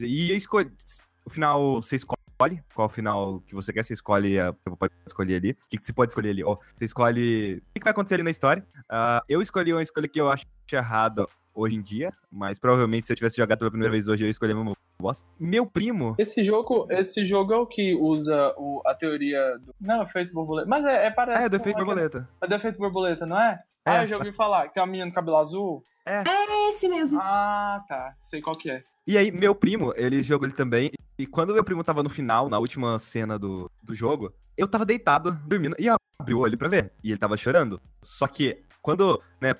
E 0.00 0.30
eu 0.30 0.36
escolhi. 0.36 0.70
O 1.24 1.30
final, 1.30 1.82
você 1.82 1.96
escolhe 1.96 2.62
qual 2.74 2.88
final 2.88 3.40
que 3.40 3.54
você 3.54 3.72
quer, 3.72 3.84
você 3.84 3.92
escolhe, 3.94 4.38
a, 4.38 4.52
você 4.52 4.76
pode 4.78 4.94
escolher 5.06 5.36
ali. 5.36 5.50
O 5.52 5.56
que, 5.68 5.78
que 5.78 5.84
você 5.84 5.92
pode 5.92 6.12
escolher 6.12 6.30
ali? 6.30 6.44
Ó, 6.44 6.56
você 6.76 6.84
escolhe 6.84 7.56
o 7.56 7.72
que, 7.74 7.80
que 7.80 7.84
vai 7.84 7.90
acontecer 7.90 8.14
ali 8.14 8.22
na 8.22 8.30
história. 8.30 8.64
Ah, 8.88 9.22
eu 9.28 9.42
escolhi 9.42 9.72
uma 9.72 9.82
escolha 9.82 10.06
que 10.08 10.20
eu 10.20 10.30
acho 10.30 10.44
errada 10.72 11.26
hoje 11.56 11.74
em 11.76 11.82
dia, 11.82 12.12
mas 12.30 12.58
provavelmente 12.58 13.06
se 13.06 13.12
eu 13.12 13.16
tivesse 13.16 13.36
jogado 13.38 13.58
pela 13.58 13.70
primeira 13.70 13.90
vez 13.90 14.06
hoje, 14.06 14.22
eu 14.24 14.26
ia 14.26 14.30
escolher 14.30 14.52
a 14.52 14.56
mesma 14.56 14.76
bosta. 15.00 15.26
Meu 15.40 15.66
primo. 15.66 16.14
Esse 16.18 16.44
jogo, 16.44 16.86
esse 16.90 17.24
jogo 17.24 17.52
é 17.52 17.56
o 17.56 17.66
que 17.66 17.94
usa 17.94 18.54
o- 18.56 18.82
a 18.86 18.94
teoria 18.94 19.58
do. 19.58 19.74
Não, 19.80 20.02
efeito 20.02 20.32
borboleta. 20.32 20.68
Mas 20.68 20.84
é, 20.84 21.06
é 21.06 21.10
parece. 21.10 21.46
É, 21.46 21.48
do 21.48 21.56
com 21.58 21.62
efeito 21.62 21.76
aquele- 21.76 21.86
borboleta. 21.86 22.28
É 22.40 22.46
do 22.46 22.54
efeito 22.54 22.78
borboleta, 22.78 23.26
não 23.26 23.40
é? 23.40 23.58
É. 23.84 23.90
Ah, 23.90 24.02
eu 24.04 24.08
já 24.08 24.16
ouvi 24.18 24.32
falar 24.32 24.68
que 24.68 24.74
tem 24.74 24.82
uma 24.82 24.86
menina 24.86 25.06
no 25.06 25.12
cabelo 25.12 25.36
azul. 25.36 25.82
É 26.04 26.22
esse 26.70 26.88
mesmo. 26.88 27.18
Ah, 27.20 27.78
tá. 27.88 28.14
Sei 28.20 28.40
qual 28.40 28.54
que 28.56 28.70
é. 28.70 28.82
E 29.06 29.16
aí, 29.18 29.30
meu 29.32 29.54
primo, 29.54 29.92
ele 29.96 30.22
jogou 30.22 30.46
ele 30.46 30.54
também. 30.56 30.90
E 31.18 31.26
quando 31.26 31.54
meu 31.54 31.64
primo 31.64 31.82
tava 31.82 32.02
no 32.02 32.10
final, 32.10 32.48
na 32.48 32.58
última 32.58 32.98
cena 32.98 33.38
do, 33.38 33.70
do 33.82 33.94
jogo, 33.94 34.32
eu 34.56 34.68
tava 34.68 34.84
deitado, 34.84 35.32
dormindo, 35.46 35.74
e 35.78 35.86
eu 35.86 35.96
abri 36.18 36.34
o 36.34 36.40
olho 36.40 36.58
pra 36.58 36.68
ver. 36.68 36.92
E 37.02 37.10
ele 37.10 37.18
tava 37.18 37.36
chorando. 37.36 37.80
Só 38.02 38.26
que, 38.26 38.62
quando, 38.82 39.20
né, 39.40 39.54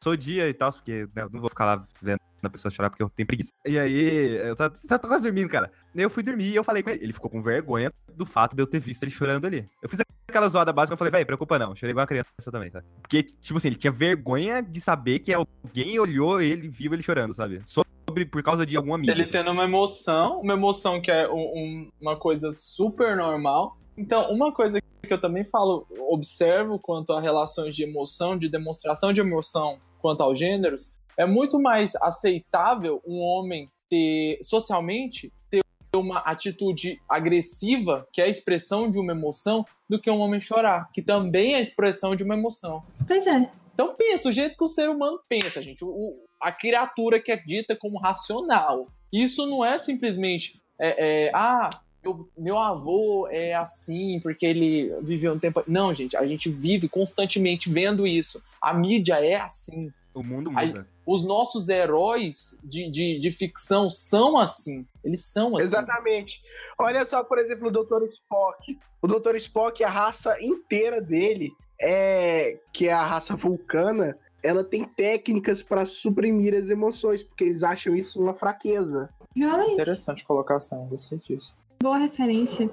passou 0.00 0.12
o 0.12 0.16
dia 0.16 0.48
e 0.48 0.54
tal, 0.54 0.72
porque 0.72 1.08
né, 1.14 1.22
eu 1.22 1.30
não 1.30 1.40
vou 1.40 1.48
ficar 1.50 1.64
lá 1.66 1.86
vendo 2.00 2.18
a 2.42 2.48
pessoa 2.50 2.70
chorar 2.70 2.88
porque 2.90 3.02
eu 3.02 3.10
tenho 3.10 3.26
preguiça. 3.26 3.52
E 3.66 3.78
aí, 3.78 4.36
eu 4.36 4.54
tava, 4.54 4.72
tava 4.86 5.00
quase 5.08 5.24
dormindo, 5.24 5.48
cara. 5.50 5.70
Eu 5.94 6.08
fui 6.08 6.22
dormir 6.22 6.50
e 6.50 6.56
eu 6.56 6.62
falei 6.62 6.82
com 6.82 6.90
ele. 6.90 7.02
Ele 7.02 7.12
ficou 7.12 7.28
com 7.30 7.42
vergonha 7.42 7.92
do 8.14 8.24
fato 8.24 8.54
de 8.54 8.62
eu 8.62 8.66
ter 8.66 8.78
visto 8.80 9.02
ele 9.02 9.10
chorando 9.10 9.46
ali. 9.46 9.68
Eu 9.82 9.88
fiz 9.88 10.00
aquela 10.28 10.48
zoada 10.48 10.72
básica, 10.72 10.92
eu 10.94 10.98
falei, 10.98 11.10
velho, 11.10 11.26
preocupa 11.26 11.58
não. 11.58 11.74
Chorei 11.74 11.90
igual 11.90 12.02
uma 12.02 12.06
criança 12.06 12.28
também, 12.52 12.70
sabe? 12.70 12.86
Porque, 13.02 13.22
tipo 13.22 13.56
assim, 13.56 13.68
ele 13.68 13.76
tinha 13.76 13.92
vergonha 13.92 14.62
de 14.62 14.80
saber 14.80 15.18
que 15.20 15.32
alguém 15.32 15.98
olhou 15.98 16.40
ele, 16.40 16.68
viu 16.68 16.92
ele 16.92 17.02
chorando, 17.02 17.34
sabe? 17.34 17.60
Sobre, 17.64 18.24
por 18.24 18.42
causa 18.42 18.64
de 18.64 18.76
alguma 18.76 18.98
mídia. 18.98 19.12
Ele 19.12 19.24
tendo 19.24 19.50
uma 19.50 19.64
emoção, 19.64 20.40
uma 20.40 20.52
emoção 20.52 21.00
que 21.00 21.10
é 21.10 21.28
um- 21.28 21.88
uma 22.00 22.16
coisa 22.16 22.52
super 22.52 23.16
normal. 23.16 23.77
Então, 23.98 24.30
uma 24.30 24.52
coisa 24.52 24.80
que 24.80 25.12
eu 25.12 25.20
também 25.20 25.44
falo, 25.44 25.86
observo 26.08 26.78
quanto 26.78 27.12
a 27.12 27.20
relações 27.20 27.74
de 27.74 27.82
emoção, 27.82 28.38
de 28.38 28.48
demonstração 28.48 29.12
de 29.12 29.20
emoção 29.20 29.78
quanto 30.00 30.22
aos 30.22 30.38
gêneros, 30.38 30.96
é 31.16 31.26
muito 31.26 31.60
mais 31.60 31.96
aceitável 31.96 33.02
um 33.04 33.18
homem 33.18 33.68
ter, 33.90 34.38
socialmente, 34.42 35.32
ter 35.50 35.62
uma 35.96 36.18
atitude 36.18 37.00
agressiva, 37.08 38.06
que 38.12 38.20
é 38.20 38.24
a 38.24 38.28
expressão 38.28 38.88
de 38.88 39.00
uma 39.00 39.12
emoção, 39.12 39.66
do 39.88 40.00
que 40.00 40.10
um 40.10 40.20
homem 40.20 40.40
chorar, 40.40 40.90
que 40.92 41.02
também 41.02 41.54
é 41.54 41.56
a 41.56 41.60
expressão 41.60 42.14
de 42.14 42.22
uma 42.22 42.34
emoção. 42.34 42.84
Pois 43.06 43.26
é. 43.26 43.50
Então 43.74 43.94
pensa, 43.96 44.28
o 44.28 44.32
jeito 44.32 44.56
que 44.56 44.64
o 44.64 44.68
ser 44.68 44.88
humano 44.88 45.18
pensa, 45.28 45.60
gente. 45.60 45.84
O, 45.84 46.24
a 46.40 46.52
criatura 46.52 47.20
que 47.20 47.32
é 47.32 47.36
dita 47.36 47.74
como 47.74 47.98
racional. 47.98 48.86
Isso 49.12 49.46
não 49.46 49.64
é 49.64 49.78
simplesmente, 49.78 50.60
é, 50.78 51.26
é, 51.26 51.30
ah, 51.34 51.70
meu, 52.02 52.28
meu 52.36 52.58
avô 52.58 53.28
é 53.28 53.54
assim 53.54 54.20
porque 54.22 54.46
ele 54.46 54.94
viveu 55.02 55.32
um 55.32 55.38
tempo. 55.38 55.62
Não, 55.66 55.92
gente, 55.92 56.16
a 56.16 56.26
gente 56.26 56.48
vive 56.48 56.88
constantemente 56.88 57.70
vendo 57.70 58.06
isso. 58.06 58.42
A 58.60 58.72
mídia 58.72 59.24
é 59.24 59.36
assim. 59.36 59.92
O 60.14 60.22
mundo 60.22 60.50
muda. 60.50 60.86
Os 61.06 61.24
nossos 61.24 61.68
heróis 61.68 62.60
de, 62.64 62.90
de, 62.90 63.18
de 63.18 63.30
ficção 63.30 63.88
são 63.88 64.36
assim. 64.36 64.86
Eles 65.04 65.24
são 65.24 65.56
assim. 65.56 65.66
Exatamente. 65.66 66.40
Olha 66.78 67.04
só, 67.04 67.22
por 67.22 67.38
exemplo, 67.38 67.68
o 67.68 67.70
Dr. 67.70 68.04
Spock. 68.08 68.78
O 69.00 69.06
Dr. 69.06 69.36
Spock, 69.36 69.82
a 69.84 69.88
raça 69.88 70.36
inteira 70.40 71.00
dele, 71.00 71.52
é 71.80 72.58
que 72.72 72.88
é 72.88 72.92
a 72.92 73.04
raça 73.04 73.36
vulcana, 73.36 74.18
ela 74.42 74.64
tem 74.64 74.84
técnicas 74.84 75.62
para 75.62 75.86
suprimir 75.86 76.54
as 76.54 76.68
emoções, 76.68 77.22
porque 77.22 77.44
eles 77.44 77.62
acham 77.62 77.94
isso 77.94 78.20
uma 78.20 78.34
fraqueza. 78.34 79.08
Realmente, 79.34 79.72
Interessante 79.72 80.24
colocação, 80.24 80.86
gostei 80.86 81.18
disso. 81.18 81.54
Boa 81.82 81.98
referência. 81.98 82.70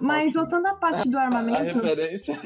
Mas 0.00 0.32
voltando 0.32 0.66
à 0.66 0.74
parte 0.74 1.08
do 1.08 1.18
A 1.18 1.22
armamento, 1.22 1.78
referência. 1.78 2.38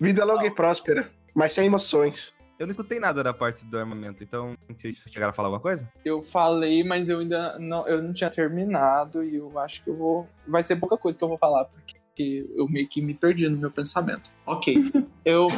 Vida 0.00 0.24
longa 0.24 0.46
e 0.46 0.50
próspera, 0.50 1.10
mas 1.34 1.52
sem 1.52 1.66
emoções. 1.66 2.34
Eu 2.58 2.66
não 2.66 2.70
escutei 2.70 3.00
nada 3.00 3.24
da 3.24 3.34
parte 3.34 3.66
do 3.66 3.76
armamento, 3.76 4.22
então 4.22 4.54
vocês 4.68 5.02
chegaram 5.10 5.30
a 5.30 5.34
falar 5.34 5.48
alguma 5.48 5.60
coisa? 5.60 5.90
Eu 6.04 6.22
falei, 6.22 6.84
mas 6.84 7.08
eu 7.08 7.18
ainda 7.18 7.58
não, 7.58 7.88
eu 7.88 8.00
não 8.00 8.12
tinha 8.12 8.30
terminado 8.30 9.24
e 9.24 9.34
eu 9.34 9.58
acho 9.58 9.82
que 9.82 9.90
eu 9.90 9.96
vou. 9.96 10.28
Vai 10.46 10.62
ser 10.62 10.76
pouca 10.76 10.96
coisa 10.96 11.18
que 11.18 11.24
eu 11.24 11.28
vou 11.28 11.38
falar, 11.38 11.64
porque 11.64 12.46
eu 12.54 12.68
meio 12.68 12.88
que 12.88 13.02
me 13.02 13.14
perdi 13.14 13.48
no 13.48 13.56
meu 13.56 13.70
pensamento. 13.70 14.30
Ok. 14.46 14.76
eu, 15.24 15.48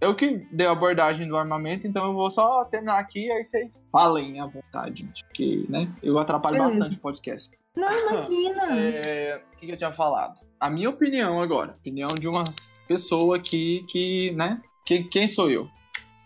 eu 0.00 0.14
que 0.14 0.46
dei 0.50 0.66
a 0.66 0.70
abordagem 0.70 1.28
do 1.28 1.36
armamento, 1.36 1.86
então 1.86 2.06
eu 2.06 2.14
vou 2.14 2.30
só 2.30 2.64
terminar 2.64 2.98
aqui, 2.98 3.30
aí 3.30 3.44
vocês 3.44 3.82
falem 3.92 4.40
à 4.40 4.46
vontade, 4.46 5.02
gente, 5.02 5.22
porque, 5.24 5.66
né? 5.68 5.92
Eu 6.02 6.18
atrapalho 6.18 6.56
Beleza. 6.56 6.78
bastante 6.78 6.96
o 6.96 7.00
podcast. 7.00 7.50
Não 7.76 7.92
imagina. 7.92 8.64
É, 8.74 9.42
o 9.52 9.56
que, 9.58 9.66
que 9.66 9.72
eu 9.72 9.76
tinha 9.76 9.92
falado? 9.92 10.46
A 10.58 10.68
minha 10.70 10.90
opinião 10.90 11.40
agora. 11.40 11.72
Opinião 11.72 12.08
de 12.08 12.28
uma 12.28 12.44
pessoa 12.86 13.38
que, 13.38 13.82
que 13.88 14.30
né? 14.32 14.60
Que, 14.84 15.04
quem 15.04 15.26
sou 15.26 15.50
eu? 15.50 15.68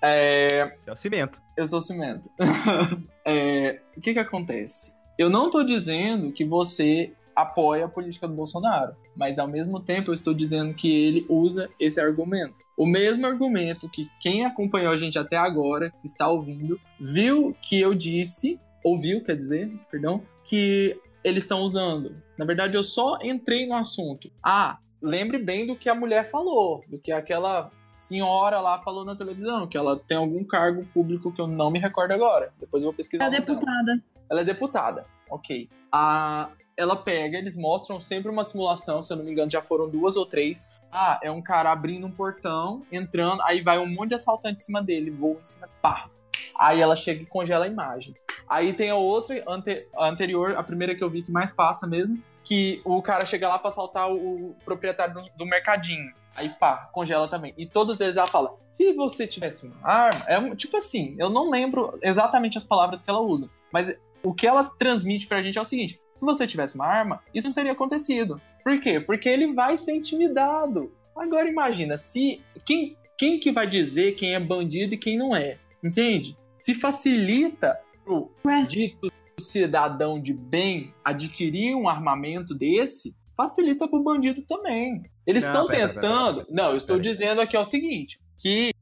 É, 0.02 0.68
Isso 0.72 0.88
é 0.88 0.92
o 0.92 0.96
cimento. 0.96 1.40
eu 1.56 1.66
sou 1.66 1.80
cimento. 1.80 2.28
É, 3.30 3.82
o 3.94 4.00
que 4.00 4.14
que 4.14 4.18
acontece? 4.18 4.94
Eu 5.18 5.28
não 5.28 5.50
tô 5.50 5.62
dizendo 5.62 6.32
que 6.32 6.46
você 6.46 7.12
apoia 7.36 7.84
a 7.84 7.88
política 7.88 8.26
do 8.26 8.32
Bolsonaro, 8.32 8.96
mas 9.14 9.38
ao 9.38 9.46
mesmo 9.46 9.78
tempo 9.80 10.08
eu 10.10 10.14
estou 10.14 10.32
dizendo 10.32 10.72
que 10.72 10.90
ele 10.90 11.26
usa 11.28 11.68
esse 11.78 12.00
argumento. 12.00 12.56
O 12.74 12.86
mesmo 12.86 13.26
argumento 13.26 13.86
que 13.90 14.08
quem 14.18 14.46
acompanhou 14.46 14.90
a 14.90 14.96
gente 14.96 15.18
até 15.18 15.36
agora, 15.36 15.90
que 16.00 16.06
está 16.06 16.26
ouvindo, 16.26 16.80
viu 16.98 17.54
que 17.60 17.78
eu 17.78 17.94
disse, 17.94 18.58
ouviu, 18.82 19.22
quer 19.22 19.36
dizer, 19.36 19.70
perdão, 19.90 20.22
que 20.42 20.98
eles 21.28 21.44
estão 21.44 21.60
usando? 21.60 22.22
Na 22.36 22.44
verdade, 22.44 22.76
eu 22.76 22.82
só 22.82 23.18
entrei 23.22 23.66
no 23.66 23.74
assunto. 23.74 24.30
Ah, 24.42 24.78
lembre 25.00 25.38
bem 25.38 25.66
do 25.66 25.76
que 25.76 25.88
a 25.88 25.94
mulher 25.94 26.28
falou, 26.30 26.84
do 26.88 26.98
que 26.98 27.12
aquela 27.12 27.70
senhora 27.92 28.60
lá 28.60 28.78
falou 28.78 29.04
na 29.04 29.16
televisão, 29.16 29.66
que 29.66 29.76
ela 29.76 29.98
tem 29.98 30.16
algum 30.16 30.44
cargo 30.44 30.84
público 30.94 31.32
que 31.32 31.40
eu 31.40 31.46
não 31.46 31.70
me 31.70 31.78
recordo 31.78 32.12
agora. 32.12 32.52
Depois 32.58 32.82
eu 32.82 32.88
vou 32.88 32.96
pesquisar. 32.96 33.24
É 33.24 33.30
nome 33.30 33.40
dela. 33.40 33.58
deputada. 33.58 34.04
Ela 34.30 34.40
é 34.40 34.44
deputada, 34.44 35.06
ok. 35.30 35.68
A, 35.90 36.50
ela 36.76 36.94
pega, 36.94 37.38
eles 37.38 37.56
mostram 37.56 38.00
sempre 38.00 38.30
uma 38.30 38.44
simulação, 38.44 39.02
se 39.02 39.12
eu 39.12 39.16
não 39.16 39.24
me 39.24 39.32
engano, 39.32 39.50
já 39.50 39.62
foram 39.62 39.88
duas 39.88 40.16
ou 40.16 40.26
três. 40.26 40.68
Ah, 40.92 41.18
é 41.22 41.30
um 41.30 41.42
cara 41.42 41.72
abrindo 41.72 42.06
um 42.06 42.10
portão, 42.10 42.82
entrando, 42.92 43.42
aí 43.42 43.60
vai 43.60 43.78
um 43.78 43.86
monte 43.86 44.10
de 44.10 44.14
assaltante 44.14 44.60
em 44.60 44.64
cima 44.64 44.82
dele, 44.82 45.10
voa 45.10 45.38
em 45.40 45.44
cima, 45.44 45.68
pá. 45.82 46.08
Aí 46.58 46.80
ela 46.80 46.96
chega 46.96 47.22
e 47.22 47.26
congela 47.26 47.64
a 47.64 47.68
imagem. 47.68 48.14
Aí 48.48 48.72
tem 48.72 48.90
a 48.90 48.96
outra, 48.96 49.42
ante- 49.46 49.86
a 49.96 50.08
anterior, 50.08 50.56
a 50.56 50.62
primeira 50.62 50.94
que 50.94 51.04
eu 51.04 51.08
vi 51.10 51.22
que 51.22 51.30
mais 51.30 51.52
passa 51.52 51.86
mesmo, 51.86 52.18
que 52.42 52.80
o 52.84 53.00
cara 53.02 53.24
chega 53.26 53.46
lá 53.48 53.58
pra 53.58 53.68
assaltar 53.68 54.10
o, 54.10 54.16
o 54.50 54.56
proprietário 54.64 55.14
do, 55.14 55.22
do 55.36 55.46
mercadinho. 55.46 56.12
Aí 56.34 56.48
pá, 56.48 56.88
congela 56.92 57.28
também. 57.28 57.52
E 57.58 57.66
todos 57.66 58.00
eles 58.00 58.16
ela 58.16 58.26
fala: 58.26 58.54
se 58.72 58.92
você 58.94 59.26
tivesse 59.26 59.66
uma 59.66 59.76
arma, 59.88 60.22
é 60.26 60.38
um, 60.38 60.54
tipo 60.54 60.76
assim, 60.76 61.14
eu 61.18 61.28
não 61.30 61.50
lembro 61.50 61.98
exatamente 62.02 62.56
as 62.56 62.64
palavras 62.64 63.00
que 63.02 63.10
ela 63.10 63.20
usa, 63.20 63.50
mas 63.72 63.92
o 64.22 64.32
que 64.32 64.46
ela 64.46 64.64
transmite 64.78 65.26
pra 65.26 65.42
gente 65.42 65.58
é 65.58 65.60
o 65.60 65.64
seguinte: 65.64 66.00
se 66.14 66.24
você 66.24 66.46
tivesse 66.46 66.74
uma 66.74 66.86
arma, 66.86 67.20
isso 67.34 67.46
não 67.48 67.54
teria 67.54 67.72
acontecido. 67.72 68.40
Por 68.64 68.80
quê? 68.80 68.98
Porque 69.00 69.28
ele 69.28 69.52
vai 69.52 69.76
ser 69.76 69.94
intimidado. 69.94 70.92
Agora 71.16 71.48
imagina, 71.48 71.96
se 71.96 72.40
quem, 72.64 72.96
quem 73.16 73.38
que 73.40 73.50
vai 73.50 73.66
dizer 73.66 74.12
quem 74.14 74.34
é 74.34 74.40
bandido 74.40 74.94
e 74.94 74.98
quem 74.98 75.18
não 75.18 75.34
é? 75.34 75.58
Entende? 75.82 76.36
Se 76.58 76.74
facilita 76.74 77.78
pro 78.04 78.30
Ué. 78.44 78.62
dito 78.62 79.08
cidadão 79.40 80.20
de 80.20 80.32
bem 80.32 80.92
adquirir 81.04 81.74
um 81.74 81.88
armamento 81.88 82.54
desse, 82.54 83.14
facilita 83.36 83.86
pro 83.86 84.02
bandido 84.02 84.42
também. 84.42 85.02
Eles 85.26 85.44
Não, 85.44 85.50
estão 85.50 85.66
pera, 85.68 85.88
pera, 85.88 86.00
tentando. 86.00 86.46
Não, 86.50 86.70
eu 86.70 86.76
estou 86.76 86.96
Pera 86.96 87.10
dizendo 87.10 87.40
aqui 87.40 87.56
é 87.56 87.60
o 87.60 87.64
seguinte: 87.64 88.18
que 88.38 88.72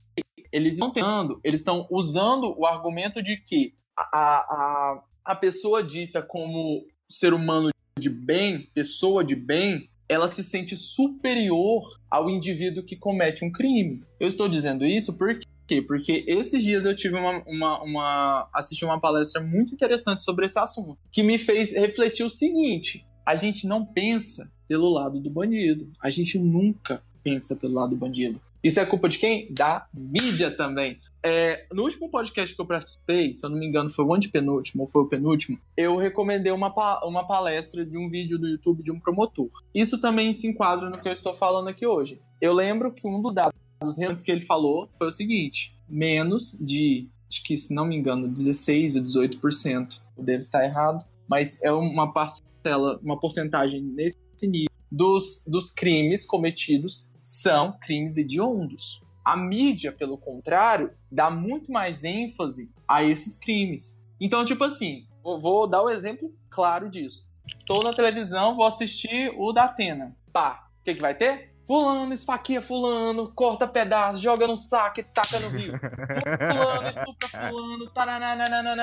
eles 0.51 0.75
estão 0.75 0.91
tentando, 0.91 1.41
eles 1.45 1.61
estão 1.61 1.87
usando 1.91 2.55
o 2.59 2.65
argumento 2.65 3.23
de 3.23 3.37
que 3.37 3.75
a, 3.97 4.03
a, 4.13 5.03
a 5.25 5.35
pessoa 5.35 5.83
dita 5.83 6.23
como 6.23 6.87
ser 7.07 7.35
humano 7.35 7.71
de 7.99 8.09
bem, 8.09 8.69
pessoa 8.75 9.25
de 9.25 9.35
bem, 9.35 9.91
ela 10.09 10.29
se 10.29 10.43
sente 10.43 10.77
superior 10.77 11.83
ao 12.11 12.31
indivíduo 12.31 12.85
que 12.85 12.97
comete 12.97 13.45
um 13.45 13.51
crime. 13.51 14.03
Eu 14.21 14.29
estou 14.29 14.49
dizendo 14.49 14.85
isso 14.85 15.17
por 15.17 15.37
quê? 15.67 15.83
Porque 15.83 16.25
esses 16.27 16.63
dias 16.63 16.85
eu 16.85 16.95
tive 16.95 17.17
uma, 17.17 17.43
uma, 17.47 17.83
uma 17.83 18.49
assisti 18.55 18.85
uma 18.85 19.01
palestra 19.01 19.43
muito 19.43 19.75
interessante 19.75 20.23
sobre 20.23 20.47
esse 20.47 20.59
assunto, 20.59 20.99
que 21.13 21.23
me 21.23 21.39
fez 21.39 21.73
refletir 21.73 22.25
o 22.25 22.31
seguinte: 22.31 23.07
a 23.25 23.35
gente 23.35 23.67
não 23.67 23.85
pensa 23.85 24.51
pelo 24.69 24.89
lado 24.89 25.21
do 25.21 25.31
bandido. 25.31 25.91
A 26.03 26.11
gente 26.11 26.39
nunca 26.39 27.03
pensa 27.23 27.55
pelo 27.57 27.75
lado 27.75 27.91
do 27.91 27.97
bandido. 27.97 28.41
Isso 28.65 28.81
é 28.81 28.87
culpa 28.87 29.09
de 29.09 29.19
quem? 29.19 29.47
Da 29.53 29.87
mídia 29.95 30.51
também. 30.51 30.99
É, 31.23 31.67
no 31.73 31.85
último 31.85 32.11
podcast 32.11 32.53
que 32.55 32.61
eu 32.61 32.67
participei, 32.67 33.33
se 33.33 33.47
eu 33.47 33.51
não 33.51 33.57
me 33.59 33.67
engano, 33.67 33.89
foi 33.89 34.05
o 34.05 34.13
antepenúltimo 34.13 34.83
ou 34.83 34.89
foi 34.89 35.03
o 35.03 35.09
penúltimo, 35.09 35.57
eu 35.77 35.97
recomendei 35.97 36.51
uma, 36.51 36.71
pa- 36.71 37.01
uma 37.05 37.25
palestra 37.27 37.87
de 37.87 37.97
um 37.97 38.09
vídeo 38.09 38.39
do 38.39 38.49
YouTube 38.49 38.83
de 38.83 38.91
um 38.91 38.99
promotor. 38.99 39.47
Isso 39.73 40.01
também 40.01 40.33
se 40.33 40.49
enquadra 40.49 40.91
no 40.91 41.01
que 41.01 41.09
eu 41.09 41.13
estou 41.13 41.33
falando 41.33 41.69
aqui 41.69 41.87
hoje. 41.87 42.21
Eu 42.41 42.53
lembro 42.53 42.93
que 42.93 43.07
um 43.07 43.21
dos 43.21 43.33
dados 43.33 43.55
relevantes 43.81 44.23
que 44.23 44.31
ele 44.31 44.43
falou 44.43 44.89
foi 44.99 45.07
o 45.07 45.11
seguinte: 45.11 45.77
menos 45.89 46.53
de, 46.53 47.09
acho 47.29 47.43
que 47.43 47.57
se 47.57 47.75
não 47.75 47.87
me 47.87 47.97
engano, 47.97 48.29
16 48.29 48.97
a 48.97 49.01
18%, 49.01 50.01
eu 50.17 50.25
devo 50.25 50.39
estar 50.39 50.65
errado, 50.65 51.05
mas 51.29 51.63
é 51.63 51.71
uma 51.73 52.13
parcela, 52.13 52.99
uma 53.03 53.19
porcentagem 53.19 53.83
nesse 53.83 54.17
nível 54.43 54.75
dos, 54.91 55.45
dos 55.47 55.71
crimes 55.71 56.25
cometidos 56.25 57.07
são 57.23 57.73
crimes 57.81 58.17
hediondos. 58.17 59.01
A 59.25 59.37
mídia, 59.37 59.91
pelo 59.91 60.17
contrário, 60.17 60.93
dá 61.11 61.29
muito 61.31 61.73
mais 61.73 62.05
ênfase 62.05 62.71
a 62.87 63.03
esses 63.03 63.37
crimes. 63.37 64.01
Então, 64.21 64.45
tipo 64.45 64.63
assim, 64.63 65.05
vou- 65.23 65.67
dar 65.67 65.83
o 65.83 65.91
exemplo 65.91 66.33
claro 66.49 66.89
disso. 66.89 67.29
Tô 67.67 67.83
na 67.83 67.93
televisão, 67.93 68.55
vou 68.55 68.65
assistir 68.65 69.35
o 69.37 69.53
da 69.53 69.65
Atena. 69.65 70.17
Pá, 70.33 70.69
o 70.81 70.85
que, 70.85 70.95
que 70.95 71.01
vai 71.01 71.17
ter? 71.17 71.53
Fulano 71.67 72.13
esfaqueia 72.13 72.63
fulano, 72.63 73.33
corta 73.35 73.67
pedaço, 73.67 74.21
joga 74.23 74.47
no 74.47 74.57
saco 74.57 75.01
e 75.01 75.03
taca 75.03 75.41
no 75.41 75.49
rio. 75.49 75.73
Fulano 76.53 76.89
estupra 76.89 77.49
fulano, 77.49 77.91
tarananana. 77.91 78.83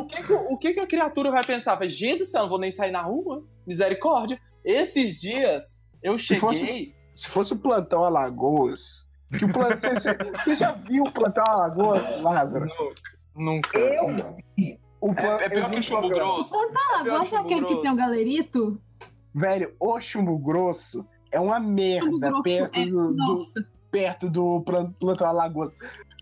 O 0.00 0.06
que 0.06 0.22
que, 0.22 0.32
o 0.32 0.56
que 0.58 0.72
que 0.72 0.80
a 0.80 0.86
criatura 0.86 1.30
vai 1.30 1.44
pensar? 1.44 1.74
Vai, 1.74 1.88
gente 1.90 2.20
do 2.20 2.24
céu, 2.24 2.42
não 2.42 2.48
vou 2.48 2.58
nem 2.58 2.72
sair 2.72 2.90
na 2.90 3.02
rua? 3.02 3.44
Misericórdia. 3.66 4.40
Esses 4.64 5.20
dias 5.20 5.82
eu 6.02 6.18
Se 6.18 6.38
fosse- 6.38 6.60
cheguei... 6.60 6.94
Se 7.12 7.28
fosse 7.28 7.52
o 7.52 7.58
plantão 7.58 8.02
Alagoas. 8.02 9.06
Que 9.38 9.44
o 9.44 9.52
plantão, 9.52 9.76
você, 9.94 10.14
você- 10.14 10.56
já 10.56 10.72
viu 10.72 11.04
o 11.04 11.12
plantão 11.12 11.44
Alagoas, 11.46 12.20
Lázaro? 12.22 12.66
Nunca. 13.36 13.78
Eu 13.78 14.08
vi. 14.56 14.80
O 15.00 15.14
plan- 15.14 15.36
É, 15.38 15.42
é 15.42 15.46
eu 15.46 15.50
pior 15.50 15.68
vi 15.68 15.74
que 15.74 15.80
o 15.80 15.82
chumbo 15.82 16.08
grosso. 16.08 16.50
Pior 16.50 16.68
que 16.68 17.08
Lagosta 17.10 17.36
é 17.36 17.38
chumbo 17.38 17.44
aquele 17.54 17.66
que 17.66 17.82
tem 17.82 17.90
o 17.90 17.96
galerito? 17.96 18.80
Velho, 19.34 19.74
o 19.78 20.00
chumbo 20.00 20.38
grosso 20.38 21.06
é 21.32 21.40
uma 21.40 21.58
merda 21.58 22.42
perto 22.42 22.78
é- 22.78 22.86
do, 22.86 23.12
do- 23.14 23.40
perto 23.90 24.30
do 24.30 24.60
plan- 24.62 24.92
plantão 24.98 25.26
Alagoas. 25.26 25.72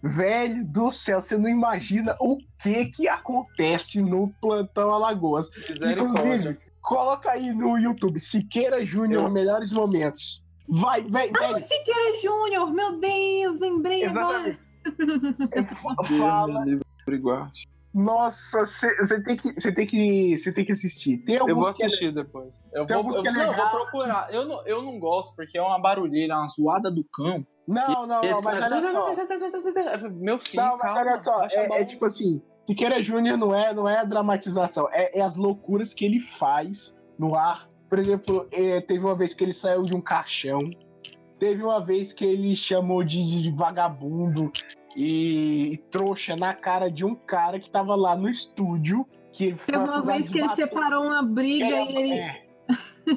Velho 0.03 0.65
do 0.65 0.91
céu, 0.91 1.21
você 1.21 1.37
não 1.37 1.49
imagina 1.49 2.17
o 2.21 2.39
que 2.63 2.87
que 2.87 3.07
acontece 3.09 4.01
no 4.01 4.33
plantão 4.41 4.91
Alagoas. 4.93 5.51
Inclusive, 5.69 6.59
coloca 6.81 7.31
aí 7.33 7.53
no 7.53 7.77
YouTube, 7.79 8.19
Siqueira 8.19 8.83
Júnior, 8.85 9.25
Eu- 9.25 9.31
melhores 9.31 9.71
momentos. 9.71 10.43
Vai, 10.67 11.03
velho, 11.03 11.33
Ah, 11.37 11.39
o 11.39 11.47
velho. 11.49 11.59
Siqueira 11.59 12.17
Júnior, 12.23 12.73
meu 12.73 12.99
Deus, 12.99 13.59
lembrei 13.61 14.05
agora. 14.05 14.49
Exatamente. 14.49 14.71
Fala, 16.19 16.65
Guarde. 17.21 17.69
Nossa, 17.93 18.65
você 18.65 19.21
tem 19.23 19.37
que, 19.37 19.53
você 19.53 19.73
tem 19.73 19.87
que, 19.87 20.39
você 20.39 20.53
tem 20.53 20.65
que 20.65 20.73
assistir. 20.73 21.19
Tem 21.19 21.37
Eu 21.37 21.55
vou 21.55 21.67
é 21.67 21.71
assistir 21.71 22.13
depois. 22.13 22.63
Eu 22.73 22.87
Tem 22.87 23.03
vou, 23.03 23.13
eu, 23.13 23.27
é 23.27 23.33
não, 23.33 23.43
eu 23.43 23.55
vou 23.55 23.71
procurar. 23.71 24.33
Eu 24.33 24.45
não, 24.47 24.67
eu 24.67 24.83
não 24.83 24.99
gosto 25.01 25.35
porque 25.35 25.59
é 25.59 25.63
uma 25.63 25.79
barulheira, 25.79 26.37
uma 26.37 26.47
zoada 26.47 26.91
do 26.91 27.05
cão. 27.13 27.45
Não, 27.67 28.07
não, 28.07 28.23
não, 28.23 28.43
mas 28.43 28.65
começa- 28.65 28.67
olha 28.67 29.99
só. 29.99 30.09
Meu 30.11 30.39
filho, 30.39 30.63
Não, 30.63 30.77
mas 30.79 30.97
olha 30.97 31.19
só, 31.19 31.45
é, 31.47 31.81
é 31.81 31.85
tipo 31.85 32.05
assim, 32.05 32.41
Siqueira 32.67 33.03
Júnior 33.03 33.37
não 33.37 33.55
é, 33.55 33.73
não 33.75 33.89
é 33.89 33.99
a 33.99 34.05
dramatização, 34.05 34.89
é, 34.93 35.19
é 35.19 35.23
as 35.23 35.37
loucuras 35.37 35.93
que 35.93 36.05
ele 36.05 36.21
faz 36.21 36.97
no 37.19 37.35
ar. 37.35 37.69
Por 37.89 37.99
exemplo, 37.99 38.49
é, 38.53 38.81
teve 38.81 39.05
uma 39.05 39.17
vez 39.17 39.35
que 39.35 39.43
ele 39.43 39.53
saiu 39.53 39.83
de 39.83 39.95
um 39.95 40.01
caixão, 40.01 40.71
teve 41.39 41.63
uma 41.63 41.85
vez 41.85 42.13
que 42.13 42.25
ele 42.25 42.55
chamou 42.55 43.03
de, 43.03 43.43
de 43.43 43.51
vagabundo 43.51 44.53
e, 44.97 45.73
e 45.73 45.77
trouxa 45.91 46.35
na 46.37 46.53
cara 46.55 46.91
de 46.91 47.05
um 47.05 47.15
cara 47.15 47.59
que 47.61 47.71
tava 47.71 47.95
lá 47.95 48.17
no 48.17 48.29
estúdio. 48.29 49.07
Que 49.33 49.45
ele 49.47 49.57
foi 49.57 49.73
Teve 49.75 49.85
uma 49.85 50.03
vez 50.03 50.29
que 50.29 50.39
ele 50.39 50.49
bater- 50.49 50.57
separou 50.69 51.05
uma 51.05 51.23
briga 51.23 51.65
É, 51.67 51.85
e 51.93 51.97
ele. 51.97 52.15
é. 52.15 52.43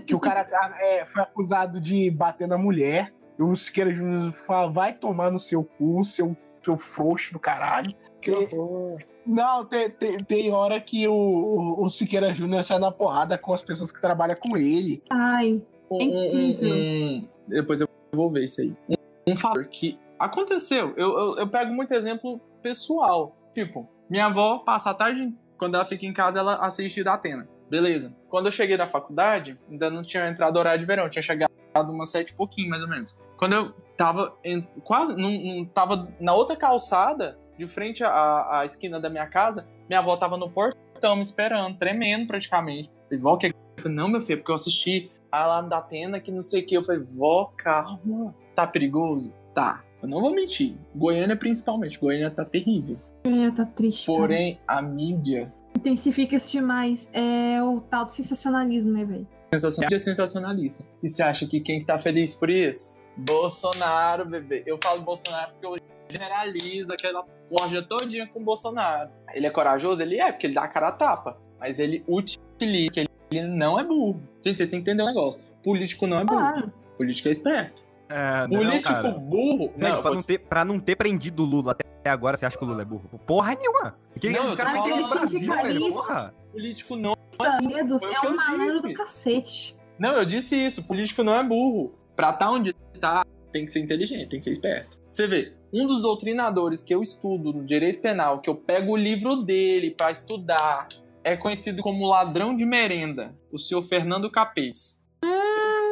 que 0.06 0.14
o 0.14 0.20
cara 0.20 0.48
é, 0.80 1.06
foi 1.06 1.22
acusado 1.24 1.80
de 1.80 2.10
bater 2.12 2.48
na 2.48 2.58
mulher. 2.58 3.12
E 3.38 3.41
o 3.41 3.56
Siqueira 3.56 3.91
Júnior 3.94 4.32
fala: 4.45 4.72
vai 4.72 4.94
tomar 4.94 5.32
no 5.32 5.40
seu 5.40 5.64
cu, 5.64 6.04
seu, 6.04 6.36
seu 6.62 6.78
frouxo 6.78 7.34
do 7.34 7.40
caralho. 7.40 7.94
Que 8.22 8.30
horror. 8.32 9.00
Não, 9.26 9.66
tem, 9.66 9.90
tem, 9.90 10.18
tem 10.24 10.52
hora 10.52 10.80
que 10.80 11.08
o, 11.08 11.14
o, 11.14 11.84
o 11.86 11.90
Siqueira 11.90 12.34
Júnior 12.34 12.64
sai 12.64 12.78
na 12.78 12.91
porrada 12.91 13.38
com 13.38 13.52
as 13.54 13.62
pessoas 13.62 13.91
que 13.91 14.00
trabalham 14.00 14.36
com 14.36 14.56
ele. 14.58 15.02
Ai, 15.10 15.62
Um, 15.90 16.00
É 16.00 16.04
incrível. 16.04 16.76
um- 16.76 17.18
um- 17.18 17.28
depois 17.48 17.82
eu 17.82 17.88
vou 18.14 18.30
ver 18.30 18.44
isso 18.44 18.62
aí. 18.62 18.74
Um, 18.90 19.32
um 19.32 19.36
fator 19.36 19.66
que 19.66 19.98
aconteceu. 20.26 20.94
Eu, 20.95 21.18
eu, 21.18 21.38
eu 21.38 21.48
pego 21.48 21.74
muito 21.74 21.94
exemplo 21.94 22.40
pessoal. 22.62 23.36
Tipo, 23.54 23.90
minha 24.10 24.26
avó 24.26 24.60
passa 24.60 24.90
a 24.90 24.94
tarde, 24.94 25.34
quando 25.58 25.76
ela 25.76 25.86
fica 25.86 26.06
em 26.06 26.14
casa, 26.14 26.40
ela 26.40 26.56
assiste 26.56 27.04
da 27.04 27.14
Atena. 27.14 27.48
Beleza. 27.70 28.14
Quando 28.30 28.48
eu 28.48 28.52
cheguei 28.52 28.78
na 28.78 28.88
faculdade, 28.88 29.58
ainda 29.70 29.90
não 29.90 30.04
tinha 30.04 30.28
entrado 30.28 30.58
horário 30.58 30.80
de 30.80 30.86
verão, 30.86 31.10
tinha 31.10 31.24
chegado 31.24 31.52
umas 31.76 32.10
sete 32.10 32.30
e 32.30 32.34
pouquinho, 32.34 32.70
mais 32.70 32.82
ou 32.82 32.88
menos. 32.88 33.18
Quando 33.38 33.54
eu 33.54 33.72
tava 33.98 34.38
em- 34.44 34.62
quase, 34.84 35.16
não, 35.16 35.66
tava 35.66 36.08
na 36.20 36.34
outra 36.34 36.56
calçada, 36.56 37.38
de 37.58 37.68
frente 37.68 38.04
à, 38.04 38.60
à 38.60 38.66
esquina 38.66 39.00
da 39.00 39.10
minha 39.10 39.28
casa, 39.28 39.68
minha 39.88 40.00
avó 40.00 40.16
tava 40.18 40.38
no 40.38 40.50
portão 40.50 41.16
me 41.16 41.22
esperando, 41.22 41.78
tremendo 41.78 42.28
praticamente. 42.28 42.90
Falei, 43.06 43.20
vó, 43.20 43.38
que 43.38 43.48
eu 43.48 43.54
falei, 43.78 43.98
não, 43.98 44.08
meu 44.08 44.22
filho, 44.22 44.34
é 44.34 44.38
porque 44.38 44.52
eu 44.52 44.56
assisti 44.56 45.12
a 45.32 45.45
lá 45.48 45.62
da 45.62 45.78
Atena 45.78 46.20
que 46.20 46.32
não 46.32 46.41
sei 46.41 46.62
o 46.62 46.66
que. 46.66 46.76
Eu 46.76 46.84
falei, 46.84 47.02
vó, 47.02 47.52
calma. 47.58 48.34
Tá 48.56 48.68
perigoso? 48.68 49.36
Tá. 49.54 49.84
Eu 50.04 50.10
não 50.10 50.20
vou 50.20 50.32
mentir. 50.32 50.76
Goiânia, 50.94 51.36
principalmente. 51.36 51.98
Goiânia 51.98 52.30
tá 52.30 52.44
terrível. 52.44 53.00
é, 53.24 53.50
tá 53.52 53.66
triste. 53.66 54.06
Porém, 54.06 54.60
a 54.68 54.82
mídia 54.82 55.52
Intensifica 55.76 56.36
isso 56.36 56.52
demais. 56.52 57.10
É 57.14 57.62
o 57.64 57.80
tal 57.82 58.06
do 58.06 58.12
sensacionalismo, 58.14 58.92
né, 58.92 59.06
velho? 59.06 59.28
sensacional- 59.54 59.86
mídia 59.88 59.96
é 59.96 60.00
sensacionalista. 60.00 60.84
E 61.02 61.10
você 61.10 61.24
acha 61.24 61.48
que 61.48 61.60
quem 61.62 61.80
que 61.80 61.86
tá 61.86 61.98
feliz 61.98 62.36
por 62.36 62.50
isso? 62.50 63.02
Bolsonaro, 63.18 64.26
bebê. 64.26 64.64
Eu 64.66 64.78
falo 64.82 65.02
Bolsonaro 65.02 65.52
porque 65.54 65.66
eu 65.66 65.78
generalizo 66.10 66.94
aquela 66.94 67.26
corja 67.50 67.82
todinha 67.82 68.28
com 68.28 68.40
o 68.40 68.44
Bolsonaro. 68.44 69.10
Ele 69.34 69.46
é 69.48 69.50
corajoso? 69.50 70.02
Ele 70.02 70.20
é, 70.20 70.32
porque 70.32 70.48
ele 70.48 70.54
dá 70.54 70.64
a 70.64 70.68
cara 70.68 70.90
a 70.90 70.92
tapa. 70.92 71.38
Mas 71.60 71.80
ele 71.80 72.04
utiliza, 72.08 73.04
ele 73.32 73.48
não 73.48 73.80
é 73.80 73.84
burro. 73.84 74.22
Gente, 74.46 74.58
vocês 74.58 74.70
têm 74.70 74.82
que 74.84 74.90
entender 74.90 75.04
um 75.04 75.08
negócio. 75.08 75.42
Político 75.64 76.06
não 76.08 76.20
é 76.20 76.26
burro. 76.26 76.40
Claro. 76.40 76.74
Político 76.98 77.28
é 77.30 77.32
esperto. 77.32 77.84
É, 78.10 78.48
não, 78.48 78.60
Político 78.60 78.94
cara. 78.94 79.12
burro. 79.12 79.74
Não, 79.78 80.02
pra, 80.02 80.12
eu 80.12 80.16
não 80.16 80.22
ter, 80.22 80.40
pra 80.40 80.66
não 80.66 80.80
ter 80.80 80.96
prendido 80.96 81.44
o 81.44 81.46
Lula 81.46 81.72
até 81.72 82.10
agora, 82.10 82.38
você 82.38 82.46
acha 82.46 82.58
que 82.58 82.64
o 82.64 82.68
Lula 82.68 82.82
é 82.82 82.86
burro? 82.86 83.10
Porra 83.26 83.56
nenhuma. 83.56 83.98
Porque 84.12 84.30
Não, 84.30 84.48
os 84.48 84.56
caras 84.56 84.74
não 84.76 84.84
falando 84.84 85.10
Brasil, 85.10 85.54
velho. 85.54 85.92
Porra. 85.92 86.34
político 86.52 86.96
não. 86.96 87.14
O 87.14 87.44
é 87.44 87.58
que 87.58 87.68
um 87.68 88.30
eu 88.30 88.36
malandro 88.36 88.82
disse. 88.82 88.94
do 88.94 88.94
cacete. 88.94 89.78
Não, 89.98 90.14
eu 90.14 90.26
disse 90.26 90.56
isso. 90.56 90.84
Político 90.84 91.24
não 91.24 91.36
é 91.36 91.44
burro. 91.44 91.94
Pra 92.16 92.30
estar 92.30 92.52
onde 92.52 92.74
tá, 93.00 93.26
tem 93.52 93.66
que 93.66 93.72
ser 93.72 93.80
inteligente, 93.80 94.30
tem 94.30 94.40
que 94.40 94.44
ser 94.44 94.52
esperto. 94.52 95.00
Você 95.10 95.28
vê, 95.28 95.54
um 95.72 95.88
dos 95.88 96.02
doutrinadores 96.02 96.84
que 96.84 96.94
eu 96.94 97.02
estudo 97.02 97.54
no 97.54 97.64
direito 97.64 98.02
penal, 98.02 98.40
que 98.40 98.50
eu 98.50 98.56
pego 98.56 98.94
o 98.94 98.98
livro 98.98 99.38
dele 99.38 99.92
pra 99.92 100.12
estudar, 100.12 100.88
é 101.24 101.36
conhecido 101.38 101.82
como 101.82 102.06
ladrão 102.06 102.56
de 102.56 102.66
merenda, 102.66 103.34
o 103.52 103.58
senhor 103.58 103.82
Fernando 103.82 104.30
Capês. 104.30 105.02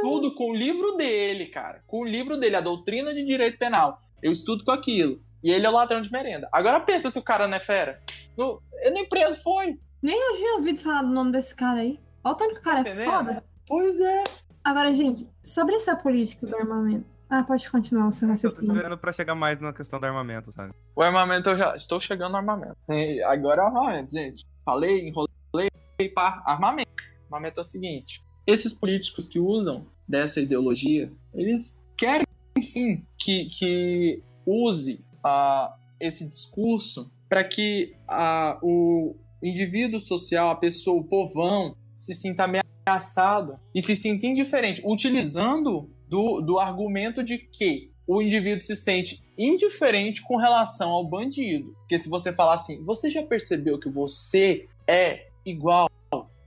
Tudo 0.01 0.35
com 0.35 0.51
o 0.51 0.55
livro 0.55 0.95
dele, 0.97 1.45
cara. 1.47 1.83
Com 1.87 2.01
o 2.01 2.05
livro 2.05 2.37
dele, 2.37 2.55
a 2.55 2.61
doutrina 2.61 3.13
de 3.13 3.23
direito 3.23 3.57
penal. 3.57 3.99
Eu 4.21 4.31
estudo 4.31 4.63
com 4.63 4.71
aquilo. 4.71 5.21
E 5.43 5.51
ele 5.51 5.65
é 5.65 5.69
o 5.69 5.73
ladrão 5.73 6.01
de 6.01 6.11
merenda. 6.11 6.47
Agora 6.51 6.79
pensa 6.79 7.09
se 7.09 7.17
o 7.17 7.23
cara 7.23 7.47
não 7.47 7.57
é 7.57 7.59
fera. 7.59 7.99
No, 8.37 8.61
ele 8.81 8.91
nem 8.91 9.09
preso 9.09 9.41
foi. 9.41 9.79
Nem 10.01 10.19
eu 10.19 10.35
tinha 10.35 10.55
ouvido 10.55 10.79
falar 10.79 11.01
do 11.03 11.09
nome 11.13 11.31
desse 11.31 11.55
cara 11.55 11.79
aí. 11.79 11.99
Olha 12.23 12.33
o 12.33 12.37
tanto 12.37 12.53
que 12.55 12.59
o 12.59 12.63
cara 12.63 12.87
é 12.87 13.05
foda. 13.05 13.43
Pois 13.67 13.99
é. 13.99 14.23
Agora, 14.63 14.93
gente, 14.93 15.27
sobre 15.43 15.75
essa 15.75 15.95
política 15.95 16.45
do 16.45 16.55
armamento. 16.55 17.05
Ah, 17.29 17.43
pode 17.43 17.69
continuar 17.71 18.07
o 18.09 18.11
seu 18.11 18.27
Eu 18.27 18.29
tô 18.29 18.33
raciocínio. 18.33 18.73
esperando 18.73 18.97
pra 18.97 19.13
chegar 19.13 19.33
mais 19.35 19.59
na 19.59 19.71
questão 19.71 19.99
do 19.99 20.05
armamento, 20.05 20.51
sabe? 20.51 20.73
O 20.95 21.01
armamento, 21.01 21.49
eu 21.49 21.57
já 21.57 21.75
estou 21.75 21.99
chegando 21.99 22.31
no 22.31 22.37
armamento. 22.37 22.75
E 22.89 23.23
agora 23.23 23.61
é 23.61 23.63
o 23.63 23.67
armamento, 23.67 24.11
gente. 24.11 24.45
Falei, 24.65 25.07
enrolei, 25.07 25.69
pá, 26.13 26.43
armamento. 26.45 26.91
Armamento 27.31 27.59
é 27.59 27.61
o 27.61 27.63
seguinte: 27.63 28.21
esses 28.45 28.73
políticos 28.73 29.25
que 29.25 29.39
usam 29.39 29.85
dessa 30.07 30.41
ideologia, 30.41 31.11
eles 31.33 31.83
querem 31.97 32.25
sim 32.61 33.03
que, 33.17 33.45
que 33.45 34.21
use 34.45 35.03
ah, 35.23 35.75
esse 35.99 36.27
discurso 36.27 37.11
para 37.29 37.43
que 37.43 37.95
ah, 38.07 38.59
o 38.61 39.15
indivíduo 39.41 39.99
social, 39.99 40.49
a 40.49 40.55
pessoa, 40.55 40.99
o 40.99 41.03
povão, 41.03 41.75
se 41.95 42.13
sinta 42.13 42.43
ameaçado 42.43 43.59
e 43.73 43.81
se 43.81 43.95
sinta 43.95 44.25
indiferente, 44.25 44.81
utilizando 44.85 45.89
do, 46.07 46.41
do 46.41 46.59
argumento 46.59 47.23
de 47.23 47.37
que 47.37 47.91
o 48.05 48.21
indivíduo 48.21 48.61
se 48.61 48.75
sente 48.75 49.23
indiferente 49.37 50.21
com 50.21 50.35
relação 50.35 50.89
ao 50.89 51.07
bandido. 51.07 51.71
Porque 51.79 51.97
se 51.97 52.09
você 52.09 52.33
falar 52.33 52.55
assim, 52.55 52.83
você 52.83 53.09
já 53.09 53.23
percebeu 53.23 53.79
que 53.79 53.89
você 53.89 54.67
é 54.87 55.27
igual 55.45 55.89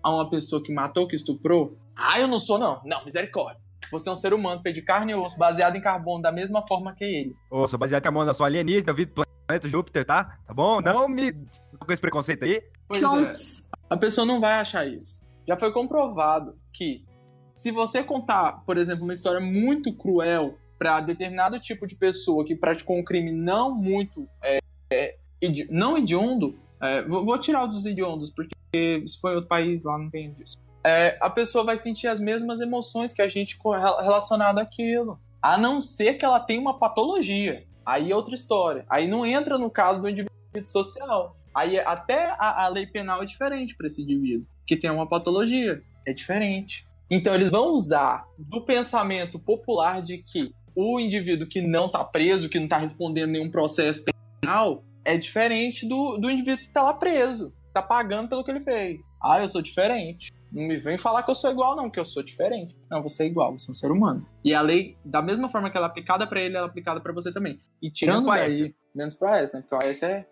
a 0.02 0.14
uma 0.14 0.28
pessoa 0.28 0.62
que 0.62 0.72
matou, 0.72 1.06
que 1.06 1.16
estuprou? 1.16 1.76
Ah, 1.96 2.18
eu 2.20 2.26
não 2.28 2.38
sou, 2.38 2.58
não. 2.58 2.80
Não, 2.84 3.04
misericórdia. 3.04 3.62
Você 3.90 4.08
é 4.08 4.12
um 4.12 4.16
ser 4.16 4.32
humano 4.32 4.60
feito 4.60 4.76
de 4.76 4.82
carne 4.82 5.12
e 5.12 5.14
osso, 5.14 5.38
baseado 5.38 5.76
em 5.76 5.80
carbono, 5.80 6.22
da 6.22 6.32
mesma 6.32 6.66
forma 6.66 6.94
que 6.94 7.04
ele. 7.04 7.36
Ô, 7.50 7.68
sou 7.68 7.78
baseado 7.78 8.00
em 8.00 8.04
carbono, 8.04 8.28
eu 8.30 8.34
sou 8.34 8.46
alienígena, 8.46 8.90
eu 8.90 8.94
vi 8.96 9.04
do 9.04 9.24
planeta 9.46 9.68
Júpiter, 9.68 10.04
tá? 10.04 10.38
Tá 10.46 10.54
bom? 10.54 10.80
Não 10.80 11.08
me 11.08 11.32
com 11.32 11.92
esse 11.92 12.00
preconceito 12.00 12.44
aí. 12.44 12.62
Pois 12.88 13.02
é. 13.02 13.06
Chomps. 13.06 13.68
A 13.90 13.96
pessoa 13.96 14.26
não 14.26 14.40
vai 14.40 14.54
achar 14.54 14.86
isso. 14.86 15.28
Já 15.46 15.56
foi 15.56 15.70
comprovado 15.72 16.56
que 16.72 17.04
se 17.54 17.70
você 17.70 18.02
contar, 18.02 18.64
por 18.64 18.78
exemplo, 18.78 19.04
uma 19.04 19.12
história 19.12 19.38
muito 19.40 19.92
cruel 19.94 20.56
para 20.78 21.00
determinado 21.00 21.60
tipo 21.60 21.86
de 21.86 21.94
pessoa 21.94 22.44
que 22.44 22.56
praticou 22.56 22.96
um 22.98 23.04
crime 23.04 23.30
não 23.30 23.72
muito 23.74 24.26
é, 24.42 24.58
é, 24.90 25.16
idi- 25.40 25.68
não 25.70 25.96
hediondo, 25.96 26.58
é, 26.82 27.02
vou, 27.02 27.24
vou 27.24 27.38
tirar 27.38 27.62
o 27.64 27.66
dos 27.68 27.84
hediondos 27.86 28.30
porque 28.30 29.04
se 29.06 29.20
foi 29.20 29.34
outro 29.34 29.48
país 29.48 29.84
lá 29.84 29.96
não 29.98 30.10
tem 30.10 30.32
disso. 30.32 30.58
É, 30.86 31.16
a 31.20 31.31
pessoa 31.31 31.65
vai 31.65 31.78
sentir 31.78 32.09
as 32.09 32.20
mesmas 32.20 32.61
emoções 32.61 33.12
que 33.12 33.23
a 33.23 33.28
gente 33.28 33.59
relacionado 34.02 34.59
àquilo, 34.59 35.19
a 35.40 35.56
não 35.56 35.81
ser 35.81 36.15
que 36.15 36.24
ela 36.24 36.39
tenha 36.40 36.61
uma 36.61 36.78
patologia. 36.78 37.65
Aí 37.85 38.11
é 38.12 38.16
outra 38.16 38.35
história. 38.35 38.85
Aí 38.89 39.09
não 39.09 39.24
entra 39.24 39.59
no 39.59 39.70
caso 39.70 40.02
do 40.02 40.09
indivíduo 40.09 40.31
social. 40.65 41.36
Aí 41.55 41.77
é- 41.77 41.86
até 41.86 42.35
a, 42.39 42.65
a 42.65 42.69
lei 42.69 42.86
penal 42.86 43.23
é 43.23 43.27
diferente 43.27 43.77
para 43.77 43.86
esse 43.86 44.02
indivíduo, 44.02 44.48
que 44.66 44.77
tem 44.77 44.90
uma 44.90 45.09
patologia. 45.09 45.82
É 46.06 46.12
diferente. 46.12 46.86
Então 47.11 47.35
eles 47.35 47.51
vão 47.51 47.69
usar 47.73 48.27
do 48.39 48.61
pensamento 48.62 49.39
popular 49.39 50.02
de 50.02 50.19
que 50.19 50.52
o 50.74 50.98
indivíduo 50.98 51.47
que 51.47 51.62
não 51.62 51.89
tá 51.89 52.05
preso, 52.05 52.48
que 52.48 52.59
não 52.59 52.66
tá 52.66 52.78
respondendo 52.78 53.31
nenhum 53.31 53.51
processo 53.51 54.05
penal, 54.43 54.82
é 55.05 55.16
diferente 55.16 55.86
do, 55.86 56.16
do 56.16 56.31
indivíduo 56.31 56.59
que 56.59 56.73
tá 56.73 56.82
lá 56.82 56.94
preso, 56.94 57.55
tá 57.73 57.82
pagando 57.82 58.28
pelo 58.28 58.43
que 58.43 58.51
ele 58.51 58.61
fez. 58.61 59.01
Ah, 59.23 59.40
eu 59.40 59.48
sou 59.48 59.62
diferente. 59.62 60.32
Não 60.55 60.68
me 60.68 60.76
vem 60.76 60.97
falar 60.97 61.22
que 61.24 61.31
eu 61.31 61.35
sou 61.35 61.51
igual, 61.51 61.74
não, 61.74 61.90
que 61.90 61.98
eu 61.98 62.05
sou 62.05 62.22
diferente. 62.22 62.76
Não, 62.89 63.02
você 63.02 63.24
é 63.24 63.26
igual, 63.26 63.51
você 63.52 63.68
é 63.68 63.72
um 63.72 63.74
ser 63.74 63.90
humano. 63.90 64.24
E 64.44 64.55
a 64.55 64.60
lei, 64.62 64.97
da 65.05 65.20
mesma 65.20 65.48
forma 65.48 65.68
que 65.68 65.76
ela 65.76 65.86
é 65.86 65.90
aplicada 65.90 66.26
pra 66.26 66.40
ele, 66.40 66.56
ela 66.56 66.66
é 66.66 66.70
aplicada 66.70 67.01
pra 67.01 67.12
você 67.12 67.32
também. 67.32 67.59
E 67.82 67.90
tirando 67.90 68.24
Menos 68.24 68.39
daí, 68.40 68.62
AS. 68.66 68.70
menos 68.94 69.14
pro 69.14 69.28
AS, 69.28 69.52
né? 69.52 69.64
Porque 69.68 69.74
o 69.85 69.89
AS 69.90 70.02
é 70.05 70.26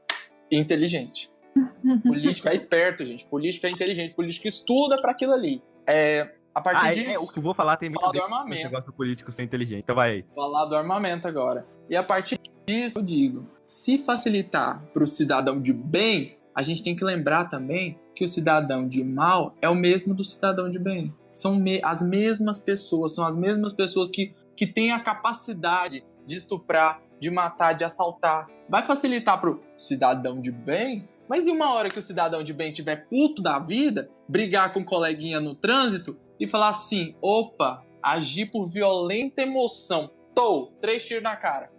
inteligente. 0.51 1.31
Político 2.07 2.49
é 2.49 2.55
esperto, 2.55 3.05
gente. 3.05 3.27
Político 3.27 3.67
é 3.67 3.71
inteligente. 3.71 4.15
Político 4.15 4.47
estuda 4.47 5.01
pra 5.01 5.13
aquilo 5.13 5.33
ali. 5.33 5.63
É, 5.87 6.35
a 6.55 6.61
partir 6.61 6.87
Ah, 6.87 6.91
é, 6.93 6.95
disso, 6.95 7.11
é, 7.11 7.19
o 7.19 7.27
que 7.29 7.39
eu 7.39 7.43
vou 7.43 7.55
falar 7.55 7.77
tem 7.77 7.89
muito 7.89 8.01
Falar 8.01 8.11
a 8.11 8.13
ver 8.13 8.19
do 8.21 8.25
armamento. 8.25 8.55
esse 8.55 8.65
negócio 8.65 8.87
do 8.87 8.93
político 8.93 9.33
ser 9.33 9.43
inteligente. 9.43 9.83
Então 9.83 9.97
vai 9.97 10.11
aí. 10.13 10.25
falar 10.35 10.65
do 10.67 10.77
armamento 10.77 11.27
agora. 11.27 11.67
E 11.91 11.97
a 11.97 12.03
partir 12.03 12.39
disso, 12.67 12.99
eu 13.01 13.03
digo, 13.03 13.47
se 13.67 13.99
facilitar 13.99 14.83
para 14.93 15.03
o 15.03 15.07
cidadão 15.07 15.61
de 15.61 15.73
bem, 15.73 16.39
a 16.55 16.63
gente 16.63 16.83
tem 16.83 16.95
que 16.95 17.05
lembrar 17.05 17.47
também 17.49 17.99
que 18.15 18.25
o 18.25 18.29
cidadão 18.29 18.87
de 18.87 19.03
mal 19.03 19.55
é 19.61 19.69
o 19.69 19.75
mesmo 19.75 20.15
do 20.15 20.25
cidadão 20.25 20.71
de 20.71 20.79
bem. 20.79 21.15
São 21.31 21.57
me- 21.57 21.81
as 21.83 22.03
mesmas 22.03 22.59
pessoas, 22.59 23.15
são 23.15 23.27
as 23.27 23.37
mesmas 23.37 23.73
pessoas 23.73 24.11
que, 24.11 24.35
que 24.57 24.67
têm 24.67 24.93
a 24.93 25.01
capacidade 25.01 26.05
de 26.27 26.37
estuprar, 26.37 27.01
de 27.19 27.31
matar, 27.31 27.73
de 27.73 27.85
assaltar. 27.85 28.47
Vai 28.69 28.83
facilitar 28.83 29.41
pro 29.41 29.63
cidadão 29.79 30.41
de 30.41 30.53
bem, 30.53 31.09
mas 31.29 31.47
e 31.47 31.51
uma 31.51 31.73
hora 31.73 31.89
que 31.89 31.99
o 31.99 32.03
cidadão 32.03 32.43
de 32.43 32.53
bem 32.53 32.71
tiver 32.73 33.09
puto 33.09 33.43
da 33.43 33.59
vida, 33.59 34.11
brigar 34.29 34.73
com 34.73 34.81
o 34.81 34.85
coleguinha 34.85 35.41
no 35.41 35.55
trânsito 35.55 36.17
e 36.39 36.47
falar 36.47 36.69
assim: 36.69 37.15
opa, 37.23 37.83
agir 38.03 38.47
por 38.51 38.67
violenta 38.67 39.43
emoção. 39.43 40.11
Tô, 40.35 40.71
três 40.81 41.07
tiros 41.07 41.23
na 41.23 41.37
cara. 41.37 41.71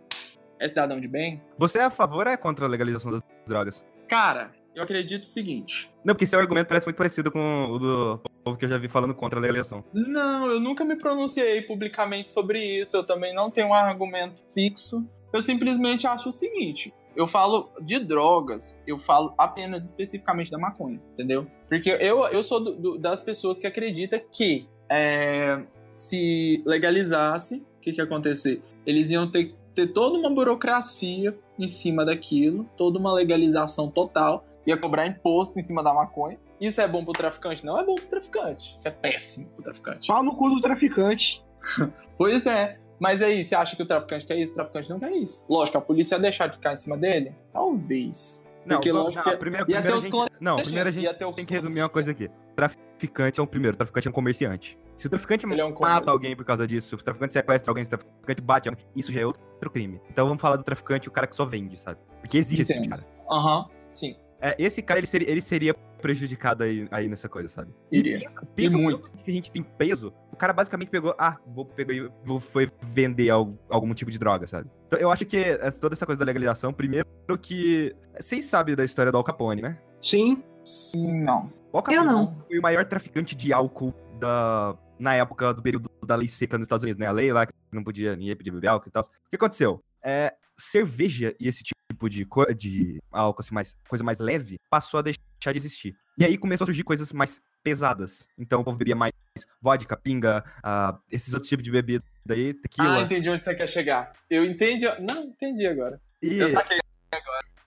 É 0.60 0.68
cidadão 0.68 1.00
de 1.00 1.08
bem? 1.08 1.42
Você 1.58 1.80
é 1.80 1.84
a 1.84 1.90
favor 1.90 2.26
ou 2.26 2.34
é 2.34 2.38
contra 2.38 2.66
a 2.66 2.70
legalização 2.70 3.12
das 3.12 3.22
drogas? 3.46 3.86
Cara, 4.08 4.52
eu 4.76 4.84
acredito 4.84 5.24
o 5.24 5.28
seguinte. 5.28 5.92
Não, 6.04 6.14
porque 6.14 6.26
seu 6.28 6.40
argumento 6.40 6.68
parece 6.68 6.86
muito 6.86 6.98
parecido 6.98 7.32
com 7.32 7.68
o 7.72 7.80
do 7.80 8.22
povo 8.44 8.58
que 8.58 8.66
eu 8.66 8.70
já 8.70 8.78
vi 8.78 8.88
falando 8.88 9.14
contra 9.14 9.40
a 9.40 9.42
legalização. 9.42 9.84
Não, 9.94 10.50
eu 10.52 10.60
nunca 10.60 10.84
me 10.84 10.96
pronunciei 10.96 11.62
publicamente 11.62 12.30
sobre 12.30 12.60
isso. 12.82 12.96
Eu 12.98 13.04
também 13.04 13.34
não 13.34 13.50
tenho 13.52 13.68
um 13.68 13.74
argumento 13.74 14.44
fixo. 14.54 15.06
Eu 15.32 15.42
simplesmente 15.42 16.06
acho 16.08 16.30
o 16.30 16.32
seguinte. 16.32 16.94
Eu 17.16 17.28
falo 17.28 17.70
de 17.80 18.00
drogas, 18.00 18.82
eu 18.88 18.98
falo 18.98 19.34
apenas 19.38 19.86
especificamente 19.86 20.50
da 20.50 20.58
maconha, 20.58 21.00
entendeu? 21.12 21.46
Porque 21.70 21.90
eu, 21.92 22.26
eu 22.28 22.42
sou 22.42 22.60
do- 22.60 22.74
do- 22.76 22.98
das 22.98 23.22
pessoas 23.22 23.58
que 23.60 23.68
acredita 23.68 24.20
que 24.20 24.68
é, 24.90 25.62
se 25.92 26.64
legalizasse, 26.66 27.58
o 27.78 27.82
que, 27.82 27.92
que 27.92 28.00
ia 28.00 28.04
acontecer? 28.04 28.62
Eles 28.86 29.10
iam 29.12 29.30
ter, 29.30 29.54
ter 29.76 29.88
toda 29.88 30.18
uma 30.18 30.30
burocracia 30.30 31.38
em 31.58 31.68
cima 31.68 32.04
daquilo, 32.04 32.68
toda 32.76 32.98
uma 32.98 33.14
legalização 33.14 33.90
total, 33.90 34.44
ia 34.66 34.78
cobrar 34.78 35.06
imposto 35.08 35.60
em 35.60 35.64
cima 35.66 35.84
da 35.84 35.94
maconha. 35.94 36.38
Isso 36.60 36.80
é 36.82 36.88
bom 36.88 37.04
pro 37.04 37.14
traficante? 37.14 37.66
Não 37.66 37.78
é 37.78 37.84
bom 37.86 37.96
pro 37.96 38.06
traficante. 38.08 38.74
Isso 38.76 38.88
é 38.88 38.92
péssimo 38.92 39.48
pro 39.50 39.64
traficante. 39.64 40.08
Pau 40.08 40.24
no 40.24 40.36
cu 40.36 40.50
do 40.50 40.62
traficante. 40.62 41.44
Pois 42.18 42.46
é. 42.46 42.78
Mas 43.00 43.22
aí, 43.22 43.44
você 43.44 43.56
acha 43.56 43.76
que 43.76 43.82
o 43.84 43.86
traficante 43.86 44.26
quer 44.26 44.38
isso? 44.38 44.52
O 44.54 44.56
traficante 44.56 44.90
não 44.90 45.00
quer 45.00 45.12
isso. 45.12 45.44
Lógico, 45.50 45.78
a 45.78 45.82
polícia 45.82 46.16
ia 46.16 46.22
deixar 46.22 46.48
de 46.48 46.56
ficar 46.58 46.72
em 46.74 46.78
cima 46.78 46.96
dele? 46.96 47.34
Talvez. 47.52 48.46
Não, 48.66 48.78
Porque, 48.78 48.92
vamos- 48.94 49.08
lógico, 49.16 49.30
não, 49.30 49.38
primeiro, 49.38 49.70
ia 49.70 49.76
primeiro 49.82 50.00
gente, 50.02 50.12
clones- 50.12 50.32
não, 50.40 50.56
primeiro 50.56 50.88
a 50.90 50.92
gente 50.92 51.04
ia 51.04 51.14
ter 51.14 51.26
os 51.26 51.36
tem 51.36 51.46
que 51.46 51.54
resumir 51.54 51.82
uma 51.82 51.90
coisa 51.90 52.12
aqui. 52.12 52.30
Traficante 52.56 53.40
é 53.40 53.44
um 53.44 53.48
primeiro, 53.48 53.76
traficante 53.76 54.08
é 54.08 54.10
um 54.10 54.14
comerciante. 54.14 54.80
Se 54.96 55.08
o 55.08 55.10
traficante 55.10 55.44
é 55.46 55.66
um 55.66 55.74
mata 55.80 56.12
alguém 56.12 56.34
por 56.36 56.46
causa 56.46 56.66
disso, 56.66 56.88
se 56.90 56.96
o 56.96 56.98
traficante 56.98 57.34
sequestra 57.34 57.72
alguém, 57.72 57.84
se 57.84 57.94
o 57.94 57.98
traficante 57.98 58.42
bate 58.42 58.70
alguém, 58.70 58.86
isso 58.96 59.12
já 59.12 59.20
é 59.22 59.26
outro 59.26 59.42
crime. 59.72 60.00
Então 60.10 60.26
vamos 60.28 60.40
falar 60.42 60.56
do 60.56 60.64
traficante, 60.64 61.10
o 61.10 61.12
cara 61.12 61.28
que 61.28 61.36
só 61.36 61.46
vende, 61.46 61.78
sabe? 61.78 62.00
Porque 62.22 62.38
existe 62.38 62.62
esse 62.62 62.74
Entendo. 62.74 62.92
cara. 62.92 63.04
Aham, 63.30 63.66
sim. 63.92 64.16
É, 64.46 64.56
esse 64.60 64.82
cara, 64.82 65.00
ele 65.00 65.08
seria, 65.08 65.30
ele 65.32 65.42
seria 65.42 65.74
prejudicado 66.02 66.64
aí, 66.64 66.86
aí 66.92 67.08
nessa 67.08 67.30
coisa, 67.30 67.48
sabe? 67.48 67.72
E 67.90 68.00
Iria. 68.00 68.20
pensa, 68.20 68.46
pensa 68.54 68.78
E 68.78 68.82
muito. 68.82 69.00
quanto 69.10 69.24
que 69.24 69.32
a 69.32 69.34
gente 69.34 69.50
tem 69.50 69.64
peso. 69.64 70.14
O 70.34 70.36
cara 70.36 70.52
basicamente 70.52 70.90
pegou, 70.90 71.16
ah, 71.18 71.38
vou 71.48 71.64
pegar 71.66 71.94
e 71.94 72.12
vou 72.26 72.42
foi 72.42 72.70
vender 72.82 73.30
algo, 73.30 73.58
algum 73.70 73.94
tipo 73.94 74.12
de 74.12 74.20
droga, 74.20 74.46
sabe? 74.46 74.70
Então 74.88 75.00
eu 75.00 75.10
acho 75.10 75.26
que 75.26 75.38
essa- 75.38 75.80
toda 75.80 75.96
essa 75.96 76.06
coisa 76.06 76.20
da 76.20 76.26
legalização, 76.26 76.74
primeiro 76.74 77.08
que 77.42 77.96
vocês 78.20 78.46
sabem 78.46 78.76
da 78.76 78.84
história 78.84 79.14
do 79.14 79.18
Al 79.18 79.24
Capone, 79.24 79.62
né? 79.62 79.80
Sim. 80.02 80.44
Sim, 80.66 81.22
não. 81.24 81.46
O 81.72 81.78
Al 81.78 81.80
Eu 81.80 81.84
Capone 81.84 82.06
não. 82.06 82.36
foi 82.48 82.60
o 82.60 82.62
maior 82.62 82.84
traficante 82.84 83.36
de 83.38 83.54
álcool 83.54 83.94
da 84.20 84.78
na 85.00 85.16
época 85.16 85.54
do 85.54 85.62
período 85.62 85.90
da 86.06 86.16
lei 86.16 86.28
seca 86.28 86.58
nos 86.58 86.66
Estados 86.66 86.84
Unidos, 86.84 87.00
né? 87.00 87.08
A 87.08 87.12
lei 87.12 87.32
lá 87.32 87.46
que 87.46 87.54
não 87.72 87.84
podia 87.84 88.16
ninguém 88.16 88.36
podia 88.36 88.52
beber 88.54 88.68
álcool 88.68 88.90
e 88.90 88.92
tal. 88.92 89.04
O 89.04 89.30
que 89.30 89.36
aconteceu? 89.38 89.82
É, 90.04 90.34
cerveja 90.58 91.36
e 91.40 91.48
esse 91.48 91.64
tipo 91.64 92.10
de, 92.10 92.28
de 92.56 93.00
álcool, 93.12 93.42
assim, 93.42 93.54
mais, 93.54 93.76
coisa 93.88 94.04
mais 94.04 94.18
leve, 94.20 94.58
passou 94.70 95.00
a 95.00 95.04
deixar 95.04 95.52
de 95.52 95.58
existir. 95.58 95.96
E 96.18 96.24
aí 96.26 96.38
começou 96.38 96.66
a 96.66 96.68
surgir 96.68 96.84
coisas 96.84 97.12
mais 97.12 97.42
pesadas. 97.64 98.28
Então 98.38 98.62
o 98.62 98.64
povo 98.64 98.78
bebia 98.78 98.96
mais 98.96 99.14
vodka, 99.62 99.96
pinga, 99.98 100.44
uh, 100.60 101.00
esses 101.12 101.34
outros 101.34 101.50
tipos 101.50 101.64
de 101.64 101.72
bebida 101.72 102.04
aí, 102.30 102.54
tequila. 102.54 103.00
Ah, 103.00 103.02
entendi 103.02 103.30
onde 103.30 103.42
você 103.42 103.56
quer 103.56 103.68
chegar. 103.68 104.14
Eu 104.30 104.44
entendi. 104.44 104.86
Não, 105.00 105.24
entendi 105.24 105.66
agora. 105.66 106.00
E 106.22 106.38
Eu 106.38 106.50
saquei. 106.50 106.80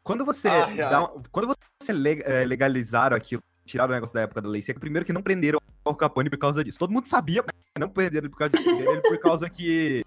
quando 0.03 0.25
você, 0.25 0.49
Ah, 0.49 0.67
dá 0.91 1.05
um- 1.05 1.23
quando 1.31 1.47
você 1.49 1.93
eh, 2.25 2.45
legalizaram 2.45 3.17
aquilo, 3.17 3.43
tiraram 3.65 3.91
o 3.91 3.95
negócio 3.95 4.15
da 4.15 4.23
época 4.23 4.41
da 4.41 4.49
lei 4.49 4.63
seca, 4.63 4.79
primeiro 4.79 5.05
que 5.05 5.13
não 5.13 5.23
prenderam 5.23 5.59
o 5.85 5.89
Al 5.89 5.97
Capone 5.97 6.31
por 6.31 6.39
causa 6.39 6.63
disso. 6.63 6.79
Todo 6.79 6.93
mundo 6.93 7.09
sabia, 7.09 7.43
mas 7.43 7.55
não 7.79 7.89
prenderam 7.89 8.31
por 8.31 8.37
causa 8.39 8.53
disso. 8.57 8.67
Por 9.17 9.19
causa 9.19 9.51
que 9.51 10.05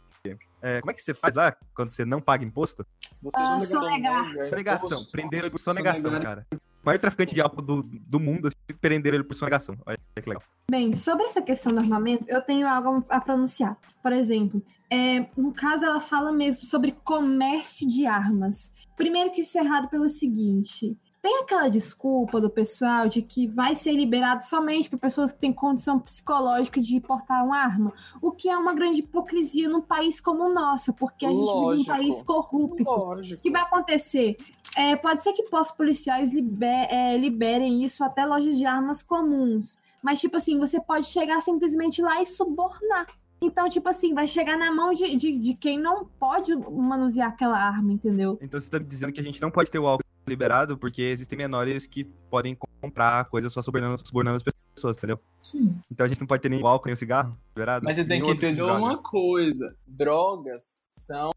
eh, 0.62 0.80
como 0.82 0.92
é 0.92 0.94
que 0.94 1.02
você 1.02 1.14
faz 1.14 1.36
lá 1.36 1.56
quando 1.74 1.90
você 1.90 2.06
não 2.06 2.22
paga 2.22 2.44
imposto? 2.46 2.86
Você 3.22 3.38
Ah, 3.40 3.60
sonegar. 3.60 4.26
sonegar. 4.32 4.48
Sonegação. 4.48 5.06
Prenderam 5.12 5.44
ele 5.46 5.52
por 5.52 5.60
sonegação, 5.60 6.02
Sonegar. 6.04 6.24
cara. 6.24 6.48
O 6.54 6.86
maior 6.86 6.98
traficante 7.00 7.36
de 7.36 7.42
álcool 7.42 7.62
do, 7.62 7.82
do 7.84 8.20
mundo, 8.20 8.48
assim, 8.48 8.78
prenderam 8.80 9.16
ele 9.16 9.24
por 9.26 9.36
sonegação. 9.36 9.76
Olha 9.86 9.98
que 10.16 10.30
legal. 10.30 10.42
Bem, 10.72 10.96
sobre 10.96 11.26
essa 11.26 11.42
questão 11.42 11.74
do 11.74 11.80
armamento, 11.80 12.24
eu 12.30 12.42
tenho 12.42 12.68
algo 12.68 13.04
a 13.10 13.20
pronunciar. 13.20 13.78
Por 14.02 14.14
exemplo, 14.14 14.64
é, 14.90 15.28
no 15.36 15.52
caso, 15.54 15.84
ela 15.84 16.00
fala 16.00 16.32
mesmo 16.32 16.64
sobre 16.66 16.94
comércio 17.04 17.88
de 17.88 18.06
armas. 18.06 18.72
Primeiro 18.96 19.32
que 19.32 19.42
isso 19.42 19.58
é 19.58 19.62
errado 19.62 19.90
pelo 19.90 20.10
seguinte. 20.10 20.98
Tem 21.22 21.40
aquela 21.42 21.68
desculpa 21.68 22.40
do 22.40 22.50
pessoal 22.50 23.10
de 23.10 23.22
que 23.22 23.46
vai 23.46 23.76
ser 23.76 23.92
liberado 23.92 24.46
somente 24.46 24.90
para 24.90 24.98
pessoas 24.98 25.34
que 25.34 25.38
têm 25.40 25.52
condição 25.52 26.00
psicológica 26.00 26.80
de 26.80 26.98
portar 27.02 27.44
uma 27.46 27.58
arma, 27.58 27.92
o 28.22 28.32
que 28.32 28.48
é 28.48 28.58
uma 28.58 28.74
grande 28.74 29.02
hipocrisia 29.02 29.68
num 29.68 29.82
país 29.82 30.22
como 30.22 30.46
o 30.46 30.54
nosso, 30.54 30.94
porque 30.94 31.26
a 31.26 31.30
gente 31.30 31.40
vive 31.40 31.52
Lógico. 31.52 31.92
num 31.92 31.98
país 31.98 32.24
corrupto. 32.24 32.84
O 32.84 32.96
Lógico. 33.06 33.42
que 33.42 33.52
vai 33.52 33.62
acontecer? 33.62 34.38
É, 34.78 34.96
pode 34.96 35.22
ser 35.22 35.34
que 35.34 35.44
postos 35.44 35.76
policiais 35.76 36.32
liber- 36.34 36.88
é, 36.90 37.18
liberem 37.18 37.84
isso 37.84 38.02
até 38.02 38.26
lojas 38.26 38.58
de 38.58 38.66
armas 38.66 39.04
comuns. 39.04 39.78
Mas, 40.02 40.22
tipo 40.22 40.38
assim, 40.38 40.58
você 40.58 40.80
pode 40.80 41.08
chegar 41.08 41.42
simplesmente 41.42 42.02
lá 42.02 42.22
e 42.22 42.26
subornar. 42.26 43.08
Então, 43.42 43.68
tipo 43.68 43.90
assim, 43.90 44.14
vai 44.14 44.28
chegar 44.28 44.58
na 44.58 44.74
mão 44.74 44.94
de, 44.94 45.16
de, 45.18 45.38
de 45.38 45.54
quem 45.54 45.78
não 45.80 46.06
pode 46.06 46.56
manusear 46.56 47.30
aquela 47.30 47.58
arma, 47.58 47.92
entendeu? 47.92 48.38
Então 48.42 48.60
você 48.60 48.70
tá 48.70 48.80
me 48.80 48.86
dizendo 48.86 49.12
que 49.12 49.20
a 49.20 49.24
gente 49.24 49.42
não 49.42 49.52
pode 49.52 49.70
ter 49.70 49.80
o 49.80 49.88
álcool 49.88 50.04
liberado 50.30 50.78
porque 50.78 51.02
existem 51.02 51.38
menores 51.38 51.86
que 51.88 52.04
podem 52.30 52.56
comprar 52.82 53.26
coisas 53.26 53.52
só 53.52 53.62
subornando, 53.62 53.98
subornando 54.06 54.38
as 54.38 54.44
pessoas, 54.74 54.98
entendeu? 54.98 55.20
Sim. 55.44 55.76
Então 55.92 56.06
a 56.06 56.10
gente 56.10 56.20
não 56.22 56.28
pode 56.28 56.42
ter 56.42 56.50
nem 56.50 56.62
o 56.62 56.68
álcool 56.68 56.88
nem 56.88 56.94
o 56.94 56.98
cigarro 56.98 57.38
liberado. 57.56 57.84
Mas 57.84 57.96
você 57.98 58.06
tem 58.06 58.22
que 58.22 58.28
tipo 58.28 58.40
de 58.40 58.46
entender 58.46 58.62
droga. 58.62 58.80
uma 58.80 58.98
coisa: 59.02 59.76
drogas 59.88 60.80
são. 60.92 61.32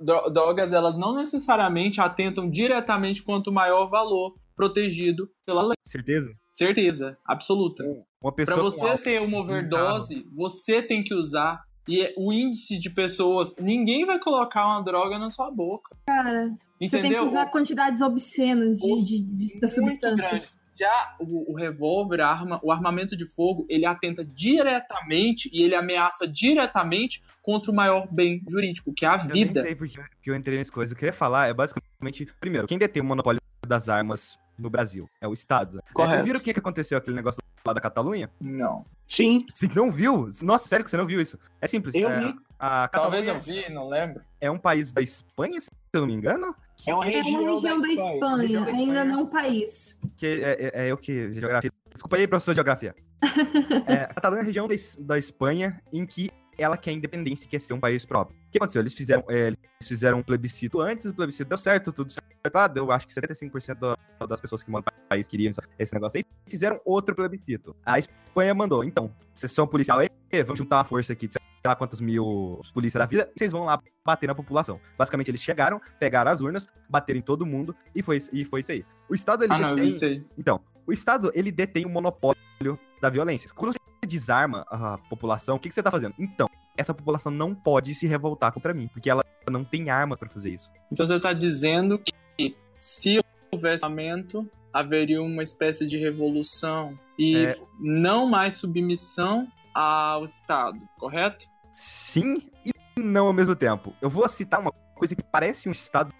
dro- 0.00 0.30
Drogas, 0.30 0.72
elas 0.72 0.96
não 0.96 1.14
necessariamente 1.14 2.00
atentam 2.00 2.50
diretamente 2.50 3.22
quanto 3.22 3.52
maior 3.52 3.86
valor 3.88 4.34
protegido 4.56 5.28
pela 5.46 5.62
lei. 5.62 5.74
Certeza? 5.86 6.32
Certeza, 6.52 7.16
absoluta. 7.24 7.82
Uma 8.22 8.32
Pra 8.32 8.44
pessoa 8.44 8.58
com 8.58 8.70
você 8.70 8.98
ter 8.98 9.20
uma 9.22 9.38
overdose, 9.38 10.26
você 10.34 10.82
tem 10.82 11.02
que 11.02 11.14
usar. 11.14 11.60
E 11.88 12.12
o 12.16 12.32
índice 12.32 12.78
de 12.78 12.88
pessoas. 12.90 13.56
Ninguém 13.58 14.06
vai 14.06 14.18
colocar 14.20 14.66
uma 14.66 14.80
droga 14.82 15.18
na 15.18 15.30
sua 15.30 15.50
boca. 15.50 15.96
Cara, 16.06 16.48
você 16.48 16.56
tem 16.78 16.88
que 16.88 16.96
Entendeu? 17.08 17.26
usar 17.26 17.46
quantidades 17.46 18.00
obscenas 18.00 18.78
de, 18.78 18.92
Os- 18.92 19.06
de- 19.06 19.22
de- 19.22 19.60
da 19.60 19.66
substância. 19.68 20.28
grandes. 20.30 20.58
Já 20.78 21.16
o, 21.20 21.52
o 21.52 21.54
revólver, 21.56 22.20
a 22.22 22.28
arma, 22.28 22.58
o 22.62 22.72
armamento 22.72 23.16
de 23.16 23.26
fogo, 23.26 23.66
ele 23.68 23.84
atenta 23.84 24.24
diretamente 24.24 25.50
e 25.52 25.62
ele 25.62 25.74
ameaça 25.74 26.26
diretamente 26.26 27.22
contra 27.42 27.70
o 27.70 27.74
maior 27.74 28.06
bem 28.10 28.40
jurídico, 28.48 28.92
que 28.92 29.04
é 29.04 29.08
a 29.08 29.16
Eu 29.16 29.24
nem 29.24 29.32
vida. 29.46 29.62
sei 29.62 29.74
porque 29.74 30.00
que 30.22 30.30
eu 30.30 30.34
entrei 30.34 30.56
nessa 30.58 30.72
coisa. 30.72 30.94
O 30.94 30.96
que 30.96 31.04
eu 31.04 31.08
ia 31.08 31.12
falar 31.12 31.48
é 31.48 31.52
basicamente, 31.54 32.26
primeiro, 32.40 32.66
quem 32.66 32.78
detém 32.78 33.02
o 33.02 33.04
monopólio 33.06 33.40
das 33.66 33.88
armas 33.88 34.38
no 34.58 34.68
Brasil? 34.70 35.08
É 35.20 35.28
o 35.28 35.32
Estado. 35.32 35.76
né? 35.76 35.82
Correto. 35.92 36.12
Vocês 36.14 36.24
viram 36.24 36.38
o 36.40 36.42
que 36.42 36.52
que 36.52 36.58
aconteceu 36.60 36.98
aquele 36.98 37.16
negócio 37.16 37.40
lá 37.64 37.72
da 37.72 37.80
Catalunha? 37.80 38.30
Não. 38.40 38.84
Sim, 39.06 39.46
Você 39.52 39.68
não 39.74 39.90
viu? 39.90 40.28
Nossa, 40.42 40.68
sério 40.68 40.84
que 40.84 40.90
você 40.90 40.96
não 40.96 41.06
viu 41.06 41.20
isso? 41.20 41.38
É 41.60 41.66
simples. 41.66 41.94
Eu 41.94 42.08
é, 42.08 42.20
vi. 42.20 42.34
A 42.58 42.88
Talvez 42.88 43.26
Catalunha 43.26 43.32
eu 43.32 43.40
vi, 43.66 43.72
não 43.74 43.88
lembro. 43.88 44.22
é 44.40 44.50
um 44.50 44.58
país 44.58 44.92
da 44.92 45.02
Espanha, 45.02 45.60
se 45.60 45.68
eu 45.92 46.00
não 46.02 46.08
me 46.08 46.14
engano. 46.14 46.54
é 46.86 46.94
uma 46.94 47.06
É 47.06 47.10
região, 47.10 47.42
uma 47.42 47.50
região 47.54 47.80
da 47.80 47.88
Espanha, 47.88 48.36
Região 48.42 48.64
da 48.64 48.70
ainda 48.70 48.82
Espanha. 48.82 49.04
não 49.04 49.22
um 49.22 49.26
país. 49.26 49.98
Que 50.16 50.26
é, 50.26 50.52
é, 50.52 50.86
é 50.86 50.90
eu 50.92 50.96
que. 50.96 51.32
Geografia. 51.32 51.70
Desculpa 51.92 52.16
aí, 52.16 52.26
professor 52.26 52.52
de 52.52 52.56
geografia. 52.56 52.94
É, 53.86 54.04
a 54.04 54.14
Catalunha 54.14 54.40
é 54.40 54.42
a 54.42 54.46
região 54.46 54.66
da 54.98 55.18
Espanha 55.18 55.80
em 55.92 56.04
que 56.06 56.30
ela 56.58 56.76
quer 56.76 56.92
independência 56.92 57.44
e 57.46 57.48
quer 57.48 57.60
ser 57.60 57.74
um 57.74 57.80
país 57.80 58.04
próprio. 58.04 58.36
O 58.48 58.50
que 58.50 58.58
aconteceu? 58.58 58.80
Eles 58.82 58.94
fizeram, 58.94 59.24
é, 59.28 59.48
eles 59.48 59.58
fizeram 59.82 60.18
um 60.18 60.22
plebiscito 60.22 60.80
antes, 60.80 61.06
o 61.06 61.14
plebiscito 61.14 61.48
deu 61.48 61.58
certo, 61.58 61.92
tudo 61.92 62.12
certo. 62.12 62.26
Ah, 62.54 62.66
deu, 62.68 62.90
acho 62.92 63.06
que 63.06 63.12
75% 63.12 63.78
da- 63.80 64.26
das 64.26 64.40
pessoas 64.40 64.62
que 64.62 64.70
moram 64.70 64.84
no 64.86 65.08
país 65.08 65.26
queriam 65.28 65.52
esse 65.78 65.94
negócio 65.94 66.18
aí. 66.18 66.24
Fizeram 66.46 66.80
outro 66.84 67.14
plebiscito. 67.14 67.74
A 67.86 67.98
Espanha 67.98 68.54
mandou, 68.54 68.82
então, 68.84 69.14
vocês 69.32 69.50
são 69.52 69.66
policial 69.66 69.98
aí, 70.00 70.08
vamos 70.44 70.58
juntar 70.58 70.78
uma 70.78 70.84
força 70.84 71.12
aqui 71.12 71.26
de 71.28 71.34
sei 71.34 71.40
lá 71.64 71.76
quantos 71.76 72.00
mil 72.00 72.60
polícia 72.74 72.98
da 72.98 73.06
vida, 73.06 73.30
e 73.34 73.38
vocês 73.38 73.52
vão 73.52 73.64
lá 73.64 73.80
bater 74.04 74.26
na 74.26 74.34
população. 74.34 74.80
Basicamente, 74.98 75.30
eles 75.30 75.40
chegaram, 75.40 75.80
pegaram 76.00 76.30
as 76.30 76.40
urnas, 76.40 76.66
bateram 76.88 77.20
em 77.20 77.22
todo 77.22 77.46
mundo, 77.46 77.74
e 77.94 78.02
foi, 78.02 78.18
e 78.32 78.44
foi 78.44 78.60
isso 78.60 78.72
aí. 78.72 78.84
O 79.08 79.14
Estado, 79.14 79.44
ele 79.44 79.52
Ah, 79.52 79.58
não, 79.58 79.68
eu 79.70 79.76
detém- 79.76 79.88
vi 79.90 79.94
isso 79.96 80.04
aí. 80.04 80.26
então, 80.36 80.60
o 80.84 80.92
Estado, 80.92 81.30
ele 81.34 81.52
detém 81.52 81.86
o 81.86 81.88
monopólio 81.88 82.76
da 83.00 83.08
violência. 83.08 83.48
Quando 83.54 83.72
você 83.72 83.78
desarma 84.12 84.64
a 84.68 84.98
população, 85.08 85.56
o 85.56 85.58
que, 85.58 85.68
que 85.68 85.74
você 85.74 85.82
tá 85.82 85.90
fazendo? 85.90 86.14
Então, 86.18 86.48
essa 86.76 86.92
população 86.94 87.30
não 87.32 87.54
pode 87.54 87.94
se 87.94 88.06
revoltar 88.06 88.52
contra 88.52 88.72
mim, 88.74 88.88
porque 88.88 89.08
ela 89.10 89.24
não 89.50 89.64
tem 89.64 89.90
armas 89.90 90.18
pra 90.18 90.28
fazer 90.28 90.50
isso. 90.50 90.70
Então 90.90 91.06
você 91.06 91.14
está 91.16 91.32
dizendo 91.32 91.98
que 91.98 92.56
se 92.78 93.20
houvesse 93.50 93.84
armamento, 93.84 94.48
haveria 94.72 95.22
uma 95.22 95.42
espécie 95.42 95.84
de 95.86 95.96
revolução 95.98 96.98
e 97.18 97.36
É. 97.36 97.56
não 97.78 98.26
mais 98.26 98.54
submissão 98.54 99.46
ao 99.74 100.24
Estado, 100.24 100.80
correto? 100.98 101.46
Sim 101.72 102.50
e 102.64 103.00
não 103.00 103.26
ao 103.26 103.32
mesmo 103.32 103.54
tempo. 103.54 103.94
Eu 104.00 104.08
vou 104.10 104.26
citar 104.28 104.60
uma 104.60 104.72
coisa 104.94 105.14
que 105.14 105.22
parece 105.22 105.68
um 105.68 105.72
Estado, 105.72 106.12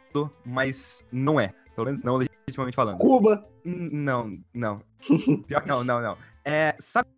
mas 0.45 1.03
não 1.11 1.41
é. 1.41 1.53
Pelo 1.75 1.87
menos 1.87 2.03
não 2.03 2.17
legitimamente 2.17 2.75
falando. 2.77 2.99
Cuba. 2.99 3.47
N- 3.65 3.89
Não, 3.91 4.39
não. 4.53 4.83
Pior 5.47 5.63
que 5.63 5.69
não, 5.69 5.83
não, 5.83 6.03
não. 6.03 6.19
É, 6.45 6.75
sabe 6.81 7.09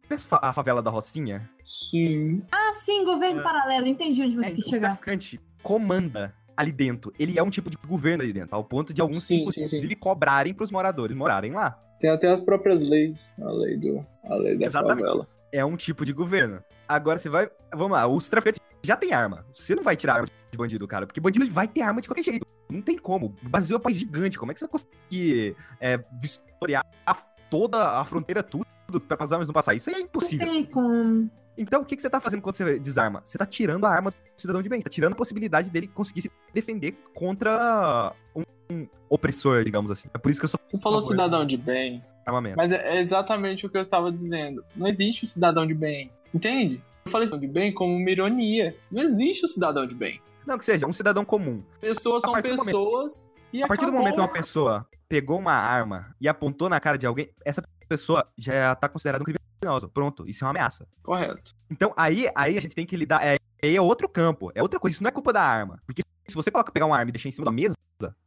a 0.43 0.53
favela 0.53 0.83
da 0.83 0.91
Rocinha? 0.91 1.49
Sim. 1.65 2.43
Ah, 2.53 2.73
sim, 2.75 3.05
governo 3.05 3.41
É. 3.41 3.43
paralelo, 3.43 3.87
entendi 3.87 4.23
onde 4.23 4.37
você 4.37 4.51
É, 4.51 4.55
quis 4.55 4.67
o 4.67 4.71
chegar. 4.71 4.89
traficante 4.89 5.41
comanda 5.63 6.35
ali 6.57 6.71
dentro. 6.71 7.13
Ele 7.19 7.39
é 7.39 7.43
um 7.43 7.51
tipo 7.51 7.71
de 7.71 7.77
governo 7.87 8.23
ali 8.23 8.33
dentro, 8.33 8.55
ao 8.55 8.63
ponto 8.63 8.93
de 8.93 9.01
alguns, 9.01 9.25
Sim, 9.25 9.45
sim, 9.51 9.67
sim. 9.67 9.89
cobrarem 9.97 10.53
pros 10.53 10.71
moradores 10.71 11.17
morarem 11.17 11.53
lá. 11.53 11.81
Tem 11.99 12.11
até 12.11 12.29
as 12.29 12.41
próprias 12.41 12.83
leis, 12.83 13.33
a 13.41 13.51
lei 13.51 13.77
do, 13.77 14.07
a 14.25 14.35
lei 14.37 14.59
da 14.59 14.67
Exatamente. 14.67 15.07
favela. 15.07 15.29
É 15.53 15.65
um 15.65 15.77
tipo 15.77 16.05
de 16.05 16.13
governo. 16.13 16.63
Agora 16.87 17.19
você 17.19 17.29
vai. 17.31 17.49
Vamos 17.73 17.93
lá, 17.93 18.07
os 18.07 18.29
traficantes 18.29 18.61
já 18.85 18.97
têm 18.97 19.13
arma. 19.13 19.47
Você 19.53 19.75
não 19.75 19.83
vai 19.83 19.97
tirar 19.97 20.15
arma 20.17 20.27
de 20.51 20.59
bandido, 20.59 20.87
cara, 20.87 21.07
porque 21.07 21.21
bandido 21.21 21.45
ele 21.45 21.53
vai 21.53 21.67
ter 21.67 21.81
arma 21.81 22.01
de 22.03 22.09
qualquer 22.09 22.25
jeito. 22.25 22.47
Não 22.69 22.83
tem 22.83 22.99
como. 22.99 23.35
O 23.45 23.49
Brasil 23.49 23.77
é 23.77 23.79
um 23.79 23.83
país 23.83 23.97
gigante. 23.97 24.39
Como 24.39 24.51
é 24.51 24.55
que 24.55 24.59
você 24.61 24.67
vai 24.67 24.73
conseguir 24.73 25.57
é, 25.81 25.99
vistoriar 26.21 26.85
a- 27.07 27.17
toda 27.55 28.01
a 28.01 28.05
fronteira, 28.05 28.43
tudo, 28.43 28.67
pra 29.07 29.17
as 29.21 29.33
armas 29.33 29.47
não 29.47 29.53
passar? 29.55 29.75
Isso 29.75 29.89
aí 29.89 29.95
é 29.95 29.99
Não 29.99 30.05
impossível. 30.07 30.45
tem 30.47 30.65
como. 30.65 31.31
Então, 31.57 31.83
o 31.83 31.85
que, 31.85 31.95
que 31.95 32.03
você 32.03 32.11
tá 32.11 32.21
fazendo 32.21 32.43
quando 32.43 32.57
você 32.57 32.81
desarma? 32.81 33.23
Você 33.25 33.39
tá 33.39 33.47
tirando 33.47 33.85
a 33.85 33.91
arma 33.91 34.11
do 34.11 34.17
cidadão 34.37 34.61
de 34.61 34.69
bem. 34.69 34.81
Tá 34.83 34.91
tirando 34.91 35.13
a 35.13 35.17
possibilidade 35.17 35.71
dele 35.71 35.87
conseguir 35.87 36.23
se 36.23 36.31
defender 36.53 36.99
contra 37.15 38.13
um, 38.35 38.43
um 38.73 38.89
opressor, 39.09 39.63
digamos 39.63 39.89
assim. 39.89 40.09
É 40.13 40.19
por 40.19 40.31
isso 40.31 40.41
que 40.41 40.47
eu 40.47 40.49
sou 40.49 40.59
Você 40.69 40.79
falou 40.79 41.01
cidadão 41.03 41.47
de 41.47 41.57
bem, 41.57 42.03
armamento. 42.27 42.57
mas 42.57 42.73
é 42.73 42.97
é 42.97 43.01
exatamente 43.01 43.65
o 43.65 43.71
que 43.71 43.77
eu 43.77 43.83
estava 43.83 44.11
dizendo. 44.11 44.65
Não 44.75 44.89
existe 44.89 45.23
o 45.23 45.27
cidadão 45.29 45.65
de 45.65 45.75
bem, 45.75 46.11
entende? 46.35 46.83
Eu 47.05 47.13
falei 47.13 47.29
cidadão 47.29 47.47
de 47.47 47.53
bem 47.55 47.73
como 47.73 47.95
uma 47.95 48.11
ironia. 48.11 48.77
Não 48.91 49.01
existe 49.01 49.45
o 49.45 49.49
cidadão 49.49 49.87
de 49.87 49.95
bem. 49.95 50.21
Não, 50.45 50.59
que 50.59 50.65
seja, 50.65 50.89
um 50.89 50.93
cidadão 50.93 51.25
comum. 51.25 51.63
Pessoas 51.81 52.23
são 52.23 52.33
pessoas 52.35 53.31
e 53.55 53.63
A 53.63 53.69
partir 53.69 53.87
do 53.87 53.93
momento 53.93 54.15
que 54.15 54.21
uma 54.21 54.29
pessoa 54.33 54.87
pegou 55.09 55.39
uma 55.39 55.53
arma 55.53 56.15
e 56.21 56.27
apontou 56.29 56.69
na 56.69 56.81
cara 56.81 56.99
de 56.99 57.07
alguém, 57.07 57.31
essa 57.45 57.63
pessoa 57.89 58.27
já 58.37 58.75
tá 58.75 58.89
considerada 58.89 59.23
um 59.23 59.25
criminoso. 59.25 59.89
Pronto, 59.89 60.29
isso 60.29 60.43
é 60.43 60.47
uma 60.47 60.51
ameaça. 60.51 60.87
Correto. 61.03 61.53
Então 61.71 61.95
aí, 61.97 62.29
aí 62.35 62.59
a 62.59 62.61
gente 62.61 62.75
tem 62.75 62.85
que 62.85 62.97
lidar. 62.97 63.25
É, 63.25 63.37
aí 63.63 63.77
é 63.77 63.81
outro 63.81 64.09
campo, 64.09 64.51
é 64.55 64.63
outra 64.63 64.81
coisa. 64.81 64.95
Isso 64.95 65.03
não 65.03 65.09
é 65.09 65.13
culpa 65.13 65.33
da 65.33 65.41
arma. 65.43 65.81
Porque 65.87 66.03
se 66.27 66.35
você 66.35 66.51
coloca 66.51 66.73
pegar 66.73 66.87
uma 66.87 66.97
arma 66.97 67.11
e 67.11 67.13
deixar 67.13 67.29
em 67.29 67.33
cima 67.33 67.45
da 67.45 67.53
mesa, 67.53 67.77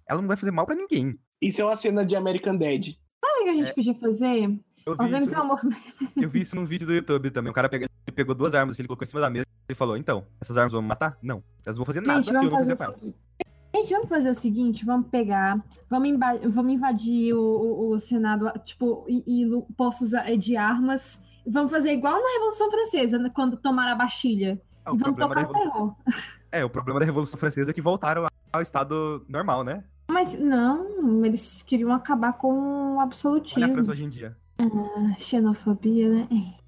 ela 0.08 0.22
não 0.22 0.28
vai 0.28 0.38
fazer 0.38 0.52
mal 0.52 0.66
pra 0.66 0.76
ninguém. 0.76 1.20
Isso 1.42 1.62
é 1.62 1.66
uma 1.66 1.76
cena 1.76 2.06
de 2.06 2.16
American 2.16 2.56
Dad. 2.56 2.86
Sabe 2.86 3.42
o 3.42 3.44
que 3.44 3.50
a 3.50 3.54
gente 3.54 3.70
É. 3.70 3.74
podia 3.74 3.96
fazer? 3.96 4.60
Eu 4.86 4.96
vi, 4.96 5.18
isso, 5.18 5.42
um 5.42 5.46
movimento. 5.46 5.82
eu 6.16 6.30
vi 6.30 6.40
isso 6.40 6.56
num 6.56 6.66
vídeo 6.66 6.88
do 6.88 6.94
YouTube 6.94 7.30
também. 7.32 7.52
O 7.52 7.54
cara 7.54 7.70
ele 7.74 7.90
pegou 8.16 8.34
duas 8.34 8.56
armas, 8.56 8.74
assim, 8.74 8.84
ele 8.84 8.88
colocou 8.88 9.04
em 9.04 9.10
cima 9.10 9.20
da 9.20 9.30
mesa 9.30 9.46
e 9.68 9.76
falou: 9.76 9.98
Então, 9.98 10.26
essas 10.40 10.56
armas 10.56 10.72
vão 10.72 10.82
me 10.82 10.88
matar? 10.88 11.18
Não. 11.22 11.44
Elas 11.66 11.78
não 11.78 11.84
vão 11.84 11.86
fazer 11.86 12.00
nada 12.00 12.24
Gente, 12.24 12.32
se 12.32 12.46
eu 12.46 12.50
não 12.50 12.58
fazer 12.58 12.72
fizer 12.72 12.86
com 12.86 12.92
elas. 12.94 13.14
Gente, 13.78 13.92
vamos 13.94 14.10
fazer 14.10 14.30
o 14.32 14.36
seguinte, 14.36 14.84
vamos 14.86 15.08
pegar, 15.10 15.64
vamos, 15.90 16.10
imba- 16.10 16.40
vamos 16.50 16.74
invadir 16.74 17.34
o, 17.34 17.40
o- 17.42 17.90
o 17.94 18.00
Senado, 18.00 18.52
tipo, 18.66 19.06
e, 19.08 19.44
e 19.44 19.62
postos 19.78 20.14
eh, 20.14 20.36
de 20.36 20.58
armas. 20.58 21.24
Vamos 21.46 21.72
fazer 21.72 21.92
igual 21.94 22.22
na 22.22 22.30
Revolução 22.34 22.70
Francesa, 22.72 23.18
né, 23.20 23.30
quando 23.34 23.56
tomaram 23.56 23.92
a 23.94 23.96
Bastilha. 23.96 24.60
Ah, 24.84 24.92
o 24.92 24.96
e 24.96 24.98
vamos 24.98 25.16
problema 25.16 25.36
da 25.36 25.46
tocar 25.46 25.60
Revolução... 25.60 25.96
terror. 26.06 26.24
É, 26.50 26.64
o 26.64 26.70
problema 26.70 27.00
da 27.02 27.06
Revolução 27.06 27.38
Francesa 27.38 27.72
é 27.72 27.74
que 27.74 27.82
voltaram 27.82 28.26
ao 28.54 28.62
estado 28.62 29.24
normal, 29.28 29.64
né? 29.66 29.84
Mas 30.10 30.40
não, 30.40 31.24
eles 31.26 31.62
queriam 31.62 31.92
acabar 31.92 32.34
com 32.34 32.48
o 32.54 33.00
Olha 33.00 33.04
a 33.04 33.04
França 33.04 33.04
absolutismo. 33.04 33.92
hoje 33.92 34.04
em 34.06 34.10
dia. 34.10 34.38
É, 34.58 34.64
Ah, 34.64 35.16
xenofobia, 35.20 36.10
né? 36.10 36.28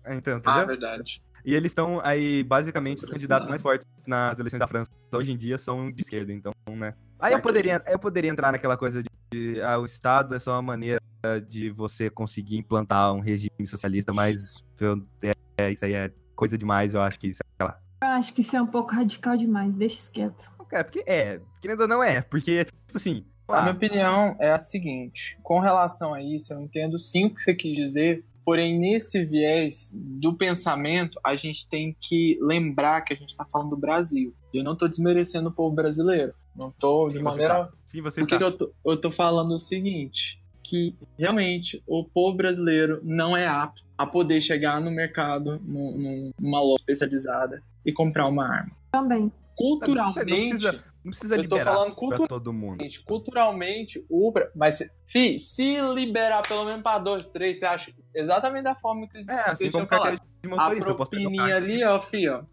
Então, 0.10 0.36
Ah, 0.36 0.38
entendeu? 0.38 0.68
verdade. 0.68 1.22
E 1.46 1.54
eles 1.54 1.72
estão 1.72 2.00
aí, 2.04 2.44
basicamente, 2.44 3.04
os 3.04 3.10
candidatos 3.10 3.48
mais 3.48 3.62
fortes 3.62 3.86
nas 4.08 4.40
eleições 4.40 4.60
da 4.60 4.68
França 4.68 4.90
hoje 5.14 5.32
em 5.32 5.38
dia 5.38 5.58
são 5.58 5.92
de 5.92 6.02
esquerda, 6.02 6.32
então, 6.34 6.52
né? 6.68 6.94
Aí 7.22 7.34
eu 7.34 7.42
poderia, 7.42 7.82
eu 7.88 8.00
poderia 8.00 8.30
entrar 8.30 8.52
naquela 8.52 8.78
coisa 8.78 9.02
de, 9.04 9.10
de, 9.32 9.62
ah, 9.62 9.78
o 9.80 9.86
Estado 9.86 10.36
é 10.36 10.40
só 10.40 10.54
uma 10.54 10.62
maneira 10.62 11.00
de 11.48 11.70
você 11.70 12.10
conseguir 12.10 12.58
implantar 12.58 13.14
um 13.14 13.20
regime 13.20 13.66
socialista, 13.66 14.14
mas 14.14 14.64
eu- 14.80 15.06
é, 15.22 15.34
é, 15.58 15.72
isso 15.72 15.84
aí 15.86 15.94
é 15.94 16.12
coisa 16.36 16.58
demais, 16.58 16.94
eu 16.94 17.02
acho 17.02 17.20
que, 17.20 17.34
sei 17.34 17.44
lá. 17.62 17.78
Eu 18.02 18.08
acho 18.10 18.34
que 18.34 18.40
isso 18.42 18.56
é 18.56 18.62
um 18.62 18.68
pouco 18.68 18.94
radical 18.94 19.36
demais, 19.36 19.76
deixa 19.76 19.98
isso 19.98 20.12
quieto. 20.12 20.50
É, 20.72 20.84
porque 20.84 21.04
é, 21.08 21.42
querendo 21.62 21.82
ou 21.82 21.88
não 21.88 22.02
é, 22.04 22.22
porque, 22.22 22.64
tipo 22.64 22.96
assim, 22.96 23.26
A 23.50 23.62
minha 23.64 23.74
opinião 23.74 24.38
é 24.40 24.52
a 24.52 24.58
seguinte: 24.60 25.38
com 25.42 25.60
relação 25.60 26.14
a 26.14 26.22
isso, 26.22 26.54
eu 26.54 26.62
entendo 26.62 26.98
sim 27.00 27.26
o 27.26 27.34
que 27.34 27.42
você 27.42 27.54
quis 27.56 27.76
dizer, 27.76 28.24
porém, 28.50 28.80
nesse 28.80 29.24
viés 29.24 29.92
do 29.96 30.34
pensamento, 30.34 31.20
a 31.24 31.36
gente 31.36 31.68
tem 31.68 31.96
que 32.02 32.36
lembrar 32.42 33.02
que 33.02 33.14
a 33.14 33.16
gente 33.16 33.30
está 33.30 33.46
falando 33.46 33.70
do 33.70 33.78
Brasil. 33.78 34.34
E 34.52 34.58
eu 34.58 34.64
não 34.64 34.74
estou 34.74 34.90
desmerecendo 34.90 35.50
o 35.50 35.52
povo 35.52 35.76
brasileiro. 35.76 36.34
Não 36.56 36.70
estou 36.70 37.08
de 37.10 37.18
sim, 37.18 37.22
maneira. 37.22 37.54
está. 37.62 37.72
Sim, 37.86 38.02
você 38.02 38.22
Por 38.22 38.28
que, 38.28 38.34
está. 38.36 38.52
que 38.52 38.72
eu, 38.84 38.98
tô 39.00 39.12
falando 39.12 39.52
o 39.54 39.58
seguinte? 39.60 40.42
Que 40.64 40.96
realmente 41.16 41.84
o 41.86 42.04
povo 42.04 42.36
brasileiro 42.38 43.00
não 43.04 43.38
é 43.38 43.46
apto 43.48 43.84
a 43.96 44.08
poder 44.08 44.42
chegar 44.42 44.82
no 44.82 44.90
mercado, 44.90 45.60
num- 45.64 45.96
num- 45.96 46.32
numa 46.42 46.60
loja 46.60 46.78
especializada 46.80 47.62
e 47.86 47.94
comprar 47.94 48.26
uma 48.28 48.48
arma. 48.48 48.72
Também. 48.92 49.32
Culturalmente, 49.56 50.18
Não 50.18 50.26
precisa, 50.26 50.72
não 50.72 50.80
precisa 50.80 50.89
eu 51.32 51.40
estou 51.40 51.58
liberar 51.58 51.74
falando 51.74 51.88
pra 51.88 51.96
culturalmente. 51.96 52.30
todo 52.30 52.54
mundo. 52.54 52.82
Gente, 52.84 53.04
culturalmente, 53.04 54.06
o 54.10 54.28
Mas, 54.56 54.76
se- 54.78 54.92
fi, 55.08 55.40
se 55.40 55.80
liberar 55.94 56.42
pelo 56.48 56.66
menos 56.66 56.82
pra 56.82 56.98
dois, 57.00 57.30
três, 57.30 57.58
você 57.60 57.66
acha 57.66 57.94
exatamente 58.14 58.64
da 58.64 58.76
forma 58.76 59.08
que 59.08 59.14
vocês, 59.14 59.28
É, 59.28 59.34
assim 59.34 59.56
vocês 59.56 59.72
como 59.72 59.86
tinham 59.86 60.00
falado. 60.00 60.18
carteira 60.18 60.26
de 60.44 60.48
A 60.48 60.56
motorista, 60.56 60.90
eu 60.90 60.94
o 60.94 60.96
propininha 60.98 61.56
ali, 61.56 61.84
ó, 61.84 62.02
fi, 62.02 62.28
ó. 62.30 62.44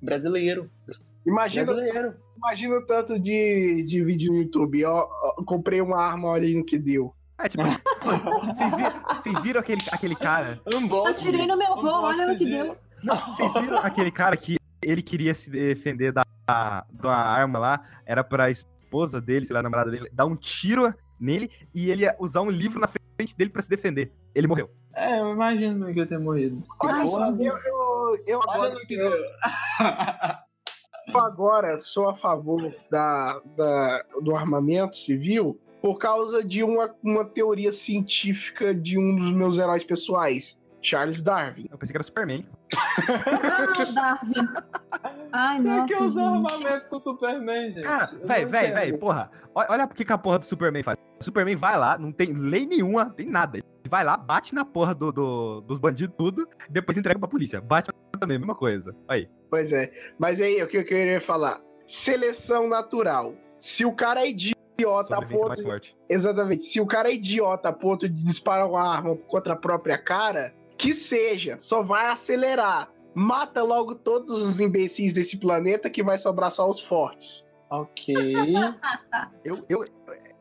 Brasileiro. 0.00 0.70
Imagina, 1.26 1.64
Brasileiro. 1.66 2.14
imagina 2.36 2.74
o 2.76 2.84
tanto 2.86 3.18
de, 3.18 3.84
de 3.86 4.04
vídeo 4.04 4.32
no 4.32 4.38
YouTube. 4.42 4.84
Ó, 4.84 5.08
ó, 5.08 5.42
comprei 5.44 5.80
uma 5.80 5.96
arma, 6.00 6.28
olha 6.28 6.44
aí 6.44 6.54
no 6.54 6.64
que 6.64 6.76
deu. 6.78 7.14
É, 7.38 7.48
tipo, 7.48 7.62
vocês 8.56 8.76
viram, 8.76 9.02
vocês 9.08 9.42
viram 9.42 9.60
aquele, 9.60 9.82
aquele 9.92 10.16
cara 10.16 10.60
Atirei 11.06 11.46
no 11.46 11.56
meu 11.56 11.76
voo, 11.76 11.86
olha 12.02 12.32
o 12.32 12.38
que 12.38 12.44
de- 12.44 12.50
deu. 12.50 12.76
Não, 13.02 13.16
vocês 13.16 13.52
viram 13.54 13.78
aquele 13.78 14.10
cara 14.10 14.36
que 14.36 14.56
ele 14.82 15.02
queria 15.02 15.34
se 15.34 15.50
defender 15.50 16.12
da, 16.12 16.24
da 16.92 17.12
arma 17.16 17.58
lá, 17.58 17.82
era 18.04 18.22
pra 18.24 18.50
esposa 18.50 19.20
dele, 19.20 19.46
sei 19.46 19.54
lá, 19.54 19.60
a 19.60 19.62
namorada 19.62 19.90
dele, 19.90 20.08
dar 20.12 20.26
um 20.26 20.36
tiro 20.36 20.92
nele 21.20 21.50
e 21.74 21.90
ele 21.90 22.02
ia 22.02 22.16
usar 22.18 22.40
um 22.42 22.50
livro 22.50 22.80
na 22.80 22.88
frente 22.88 23.36
dele 23.36 23.50
pra 23.50 23.62
se 23.62 23.68
defender. 23.68 24.12
Ele 24.34 24.46
morreu. 24.46 24.70
É, 24.94 25.20
eu 25.20 25.32
imagino 25.32 25.92
que 25.92 26.00
eu 26.00 26.06
ter 26.06 26.18
morrido. 26.18 26.62
Olha 26.80 27.06
só, 27.06 27.30
Porra, 27.32 27.42
eu, 27.44 27.54
eu, 27.54 28.24
eu 28.26 28.42
agora, 28.42 28.86
que 28.86 28.96
deu. 28.96 29.10
eu 31.08 31.18
agora 31.20 31.78
sou 31.78 32.08
a 32.08 32.14
favor 32.14 32.74
da, 32.90 33.40
da- 33.56 34.04
do 34.22 34.34
armamento 34.34 34.96
civil 34.96 35.58
por 35.80 35.98
causa 35.98 36.44
de 36.44 36.62
uma, 36.62 36.94
uma 37.02 37.24
teoria 37.24 37.72
científica 37.72 38.74
de 38.74 38.98
um 38.98 39.16
dos 39.16 39.30
meus 39.32 39.58
heróis 39.58 39.82
pessoais, 39.82 40.58
Charles 40.80 41.20
Darwin. 41.20 41.66
Eu 41.70 41.78
pensei 41.78 41.92
que 41.92 41.96
era 41.96 42.04
Superman. 42.04 42.44
Ah, 42.98 43.84
Darwin. 43.92 44.48
Ai, 45.32 45.56
Por 45.58 45.64
nossa. 45.66 45.86
que 45.86 45.94
usar 45.96 46.22
gente. 46.32 46.54
armamento 46.62 46.88
com 46.88 46.98
Superman, 46.98 47.70
gente? 47.72 47.84
Cara, 47.84 48.10
véi, 48.24 48.44
véi, 48.46 48.72
véi, 48.72 48.92
porra. 48.98 49.30
Olha, 49.54 49.84
o 49.84 49.88
que 49.88 50.12
a 50.12 50.18
porra 50.18 50.38
do 50.38 50.44
Superman 50.44 50.82
faz. 50.82 50.96
O 51.20 51.24
Superman 51.24 51.56
vai 51.56 51.76
lá, 51.78 51.96
não 51.98 52.12
tem 52.12 52.32
lei 52.32 52.66
nenhuma, 52.66 53.10
tem 53.10 53.26
nada. 53.28 53.58
Ele 53.58 53.64
vai 53.88 54.04
lá, 54.04 54.16
bate 54.16 54.54
na 54.54 54.64
porra 54.64 54.94
do, 54.94 55.10
do- 55.12 55.60
dos 55.62 55.78
bandidos 55.78 56.14
tudo, 56.16 56.48
depois 56.68 56.96
entrega 56.98 57.18
pra 57.18 57.28
polícia. 57.28 57.60
Bate 57.60 57.90
também, 58.20 58.38
mesma 58.38 58.54
coisa. 58.54 58.94
Aí. 59.08 59.28
Pois 59.50 59.72
é. 59.72 59.90
Mas 60.18 60.40
aí, 60.40 60.62
o 60.62 60.66
que 60.66 60.78
eu 60.78 60.84
queria 60.84 61.20
falar? 61.20 61.60
Seleção 61.86 62.68
natural. 62.68 63.34
Se 63.58 63.84
o 63.84 63.92
cara 63.92 64.20
é 64.24 64.28
idiota 64.30 64.54
a 64.80 65.04
Sobrevivência 65.04 65.46
mais 65.48 65.60
ponto. 65.60 65.68
forte. 65.70 65.96
Exatamente. 66.08 66.62
Se 66.64 66.80
o 66.80 66.86
cara 66.86 67.08
é 67.10 67.14
idiota 67.14 67.68
a 67.68 67.72
ponto 67.72 68.08
de 68.08 68.24
disparar 68.24 68.68
uma 68.68 68.82
arma 68.82 69.16
contra 69.28 69.52
a 69.54 69.56
própria 69.56 69.98
cara, 69.98 70.52
que 70.82 70.92
seja, 70.92 71.56
só 71.60 71.80
vai 71.80 72.08
acelerar. 72.08 72.90
Mata 73.14 73.62
logo 73.62 73.94
todos 73.94 74.42
os 74.42 74.58
imbecis 74.58 75.12
desse 75.12 75.36
planeta 75.38 75.88
que 75.88 76.02
vai 76.02 76.18
sobrar 76.18 76.50
só 76.50 76.68
os 76.68 76.80
fortes. 76.80 77.46
Ok. 77.70 78.14
Eu, 79.44 79.60
eu, 79.68 79.84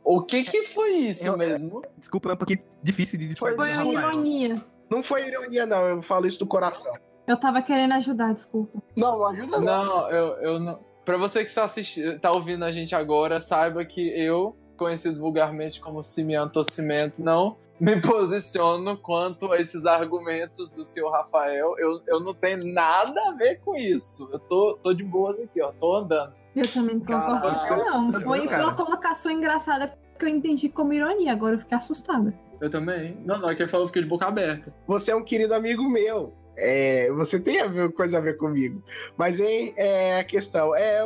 o 0.04 0.22
que 0.24 0.44
que 0.44 0.64
foi 0.64 0.92
isso 0.94 1.26
Eu- 1.28 1.38
mesmo? 1.38 1.82
desculpa, 1.98 2.30
é 2.30 2.34
um 2.34 2.38
pouquinho 2.38 2.60
difícil 2.82 3.20
de 3.20 3.28
discordar. 3.28 3.72
Foi 3.74 3.84
uma 3.86 3.94
ironia. 3.94 4.66
Não 4.90 5.04
foi 5.04 5.28
ironia, 5.28 5.66
não. 5.66 5.82
Eu 5.86 6.02
falo 6.02 6.26
isso 6.28 6.40
do 6.40 6.46
coração. 6.48 6.94
Eu 7.28 7.40
tava 7.40 7.62
querendo 7.62 7.94
ajudar, 7.94 8.34
desculpa. 8.34 8.82
Não, 8.98 9.18
não 9.18 9.28
ajuda 9.28 9.60
não. 9.60 9.86
Não, 9.86 10.10
eu, 10.10 10.28
eu 10.42 10.60
não. 10.60 10.80
Pra 11.06 11.18
você 11.18 11.44
que 11.44 11.50
está 11.50 11.64
assistindo, 11.64 12.20
tá 12.20 12.32
ouvindo 12.32 12.66
a 12.66 12.72
gente 12.72 12.96
agora, 12.96 13.40
saiba 13.40 13.86
que 13.86 14.02
eu, 14.20 14.56
conhecido 14.78 15.20
vulgarmente 15.20 15.80
como 15.80 16.02
Simeão 16.04 16.50
Tossimento, 16.50 17.24
não 17.24 17.58
me 17.82 18.00
posiciono 18.00 18.96
quanto 18.96 19.52
a 19.52 19.60
esses 19.60 19.88
argumentos 19.88 20.70
do 20.70 20.86
senhor 20.86 21.10
Rafael. 21.10 21.74
Eu, 21.80 22.00
eu 22.08 22.20
não 22.20 22.32
tenho 22.32 22.64
nada 22.72 23.30
a 23.30 23.32
ver 23.32 23.60
com 23.60 23.76
isso. 23.76 24.30
Eu 24.32 24.38
tô, 24.38 24.78
tô 24.84 24.94
de 24.94 25.04
boas 25.04 25.40
aqui, 25.40 25.60
ó. 25.60 25.72
Tô 25.72 25.96
andando. 25.96 26.32
Eu 26.56 26.68
também 26.72 26.96
não 26.98 27.06
concordo 27.06 27.42
com 27.42 27.52
isso, 27.52 27.76
não. 27.78 28.12
Tá 28.12 28.22
Foi 28.22 28.48
uma 28.48 28.76
colocação 28.76 29.32
engraçada 29.32 29.98
que 30.20 30.24
eu 30.26 30.30
entendi 30.30 30.70
como 30.70 30.94
ironia, 30.94 31.32
agora 31.32 31.56
eu 31.56 31.60
fiquei 31.60 31.76
assustada. 31.76 32.32
Eu 32.62 32.70
também. 32.70 33.18
Não, 33.26 33.40
não, 33.40 33.50
é 33.50 33.56
quem 33.56 33.68
falou, 33.68 33.86
eu 33.86 33.88
fiquei 33.88 34.04
de 34.04 34.08
boca 34.08 34.28
aberta. 34.28 34.72
Você 34.86 35.12
é 35.12 35.16
um 35.16 35.24
querido 35.24 35.56
amigo 35.56 35.90
meu. 35.90 36.36
É, 36.56 37.12
você 37.14 37.40
tem 37.40 37.60
a 37.62 37.68
ver- 37.68 37.92
coisa 37.94 38.20
a 38.20 38.22
ver 38.22 38.38
comigo. 38.38 38.84
Mas 39.18 39.40
é, 39.40 39.74
é 39.76 40.20
a 40.20 40.24
questão. 40.24 40.76
É 40.76 41.04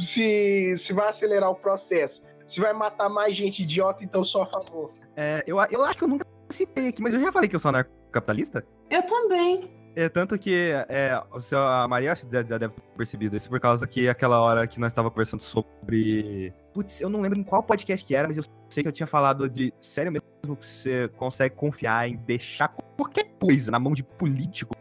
se, 0.00 0.74
se 0.78 0.94
vai 0.94 1.08
acelerar 1.08 1.50
o 1.50 1.54
processo. 1.54 2.22
Se 2.46 2.60
vai 2.60 2.72
matar 2.72 3.08
mais 3.08 3.36
gente 3.36 3.62
idiota, 3.62 4.04
então 4.04 4.22
sou 4.22 4.42
a 4.42 4.46
favor. 4.46 4.90
É, 5.16 5.42
eu, 5.46 5.56
eu 5.70 5.84
acho 5.84 5.98
que 5.98 6.04
eu 6.04 6.08
nunca 6.08 6.26
citei 6.48 6.88
aqui, 6.88 7.02
mas 7.02 7.12
eu 7.12 7.20
já 7.20 7.32
falei 7.32 7.48
que 7.48 7.56
eu 7.56 7.60
sou 7.60 7.68
anarcocapitalista. 7.70 8.64
Eu 8.88 9.04
também. 9.04 9.68
É 9.96 10.10
tanto 10.10 10.38
que 10.38 10.72
é, 10.90 11.18
o 11.32 11.40
seu, 11.40 11.58
a 11.58 11.88
Maria 11.88 12.14
já 12.14 12.42
já 12.42 12.58
deve 12.58 12.74
ter 12.74 12.82
percebido 12.96 13.34
isso 13.34 13.48
por 13.48 13.58
causa 13.58 13.86
que 13.86 14.08
aquela 14.10 14.42
hora 14.42 14.66
que 14.66 14.78
nós 14.78 14.92
estávamos 14.92 15.14
conversando 15.14 15.40
sobre. 15.40 16.52
Putz, 16.74 17.00
eu 17.00 17.08
não 17.08 17.22
lembro 17.22 17.38
em 17.38 17.42
qual 17.42 17.62
podcast 17.62 18.06
que 18.06 18.14
era, 18.14 18.28
mas 18.28 18.36
eu 18.36 18.44
sei 18.68 18.82
que 18.82 18.88
eu 18.88 18.92
tinha 18.92 19.06
falado 19.06 19.48
de 19.48 19.72
sério 19.80 20.12
mesmo 20.12 20.56
que 20.56 20.66
você 20.66 21.08
consegue 21.16 21.54
confiar 21.54 22.08
em 22.08 22.16
deixar 22.16 22.68
qualquer 22.68 23.24
coisa 23.40 23.70
na 23.70 23.78
mão 23.78 23.94
de 23.94 24.04
político. 24.04 24.74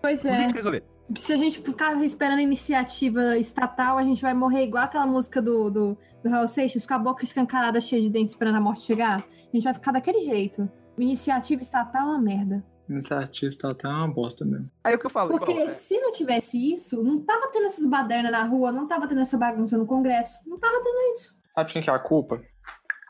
Pois 0.00 0.24
é. 0.24 0.30
Político 0.30 0.56
resolver. 0.58 0.84
Se 1.18 1.32
a 1.32 1.36
gente 1.36 1.60
ficar 1.60 2.00
esperando 2.04 2.40
iniciativa 2.40 3.36
estatal, 3.36 3.98
a 3.98 4.04
gente 4.04 4.22
vai 4.22 4.32
morrer 4.32 4.62
igual 4.62 4.84
aquela 4.84 5.06
música 5.06 5.42
do, 5.42 5.68
do, 5.68 5.98
do 6.22 6.30
Raul 6.30 6.46
Seixas, 6.46 6.86
com 6.86 6.94
a 6.94 6.98
boca 6.98 7.24
escancarada, 7.24 7.80
cheia 7.80 8.00
de 8.02 8.10
dentes, 8.10 8.34
esperando 8.34 8.56
a 8.56 8.60
morte 8.60 8.82
chegar. 8.82 9.18
A 9.20 9.56
gente 9.56 9.64
vai 9.64 9.74
ficar 9.74 9.92
daquele 9.92 10.22
jeito. 10.22 10.70
Iniciativa 10.98 11.62
estatal 11.62 12.02
é 12.02 12.10
uma 12.10 12.20
merda. 12.20 12.64
Iniciativa 12.88 13.48
estatal 13.50 13.90
é 13.90 13.94
uma 13.94 14.08
bosta 14.12 14.44
mesmo. 14.44 14.70
Aí 14.84 14.92
é 14.92 14.96
o 14.96 14.98
que 14.98 15.06
eu 15.06 15.10
falo. 15.10 15.30
Porque 15.30 15.52
igual, 15.52 15.66
é, 15.66 15.68
se 15.68 15.98
não 16.00 16.12
tivesse 16.12 16.72
isso, 16.72 17.02
não 17.02 17.18
tava 17.18 17.48
tendo 17.52 17.66
essas 17.66 17.86
badernas 17.88 18.32
na 18.32 18.44
rua, 18.44 18.70
não 18.72 18.86
tava 18.86 19.06
tendo 19.08 19.20
essa 19.20 19.38
bagunça 19.38 19.78
no 19.78 19.86
Congresso, 19.86 20.40
não 20.48 20.58
tava 20.58 20.76
tendo 20.82 21.12
isso. 21.12 21.38
Sabe 21.54 21.68
de 21.68 21.72
quem 21.74 21.82
que 21.82 21.90
é 21.90 21.92
a 21.92 21.98
culpa? 21.98 22.42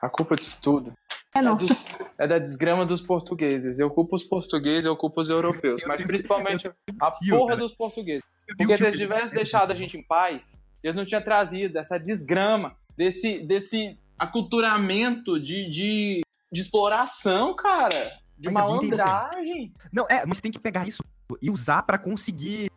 A 0.02 0.08
culpa 0.08 0.34
disso 0.34 0.60
tudo 0.62 0.92
É 1.34 1.38
é, 1.40 1.42
nossa. 1.42 1.66
dos- 1.66 1.86
é 2.18 2.26
da 2.26 2.38
desgrama 2.38 2.86
dos 2.86 3.00
portugueses. 3.00 3.78
Eu 3.78 3.90
culpo 3.90 4.14
os 4.16 4.22
portugueses, 4.22 4.84
eu 4.84 4.96
culpo 4.96 5.20
os 5.20 5.28
europeus. 5.30 5.82
Mas 5.86 6.00
principalmente 6.02 6.68
a 7.00 7.10
tio, 7.10 7.36
porra 7.36 7.48
cara. 7.48 7.60
dos 7.60 7.74
portugueses. 7.74 8.22
Porque 8.56 8.76
se 8.76 8.84
eles 8.84 8.98
tivessem 8.98 9.34
deixado 9.34 9.72
a 9.72 9.74
gente 9.74 9.96
em 9.96 10.02
paz, 10.06 10.56
eles 10.82 10.94
não 10.94 11.04
tinham 11.04 11.22
trazido 11.22 11.78
essa 11.78 11.98
desgrama, 11.98 12.76
desse, 13.00 13.38
desse 13.40 13.98
aculturamento 14.18 15.40
de, 15.40 15.66
de, 15.70 16.20
de 16.52 16.60
exploração, 16.60 17.54
cara. 17.56 18.12
De 18.36 18.50
Mas 18.50 18.54
malandragem. 18.64 19.72
Não, 19.90 20.06
é, 20.08 20.26
mas 20.26 20.36
você 20.36 20.42
tem 20.42 20.52
que 20.52 20.58
pegar 20.58 20.86
isso 20.86 21.02
e 21.40 21.50
usar 21.50 21.82
pra 21.82 21.96
conseguir 21.98 22.70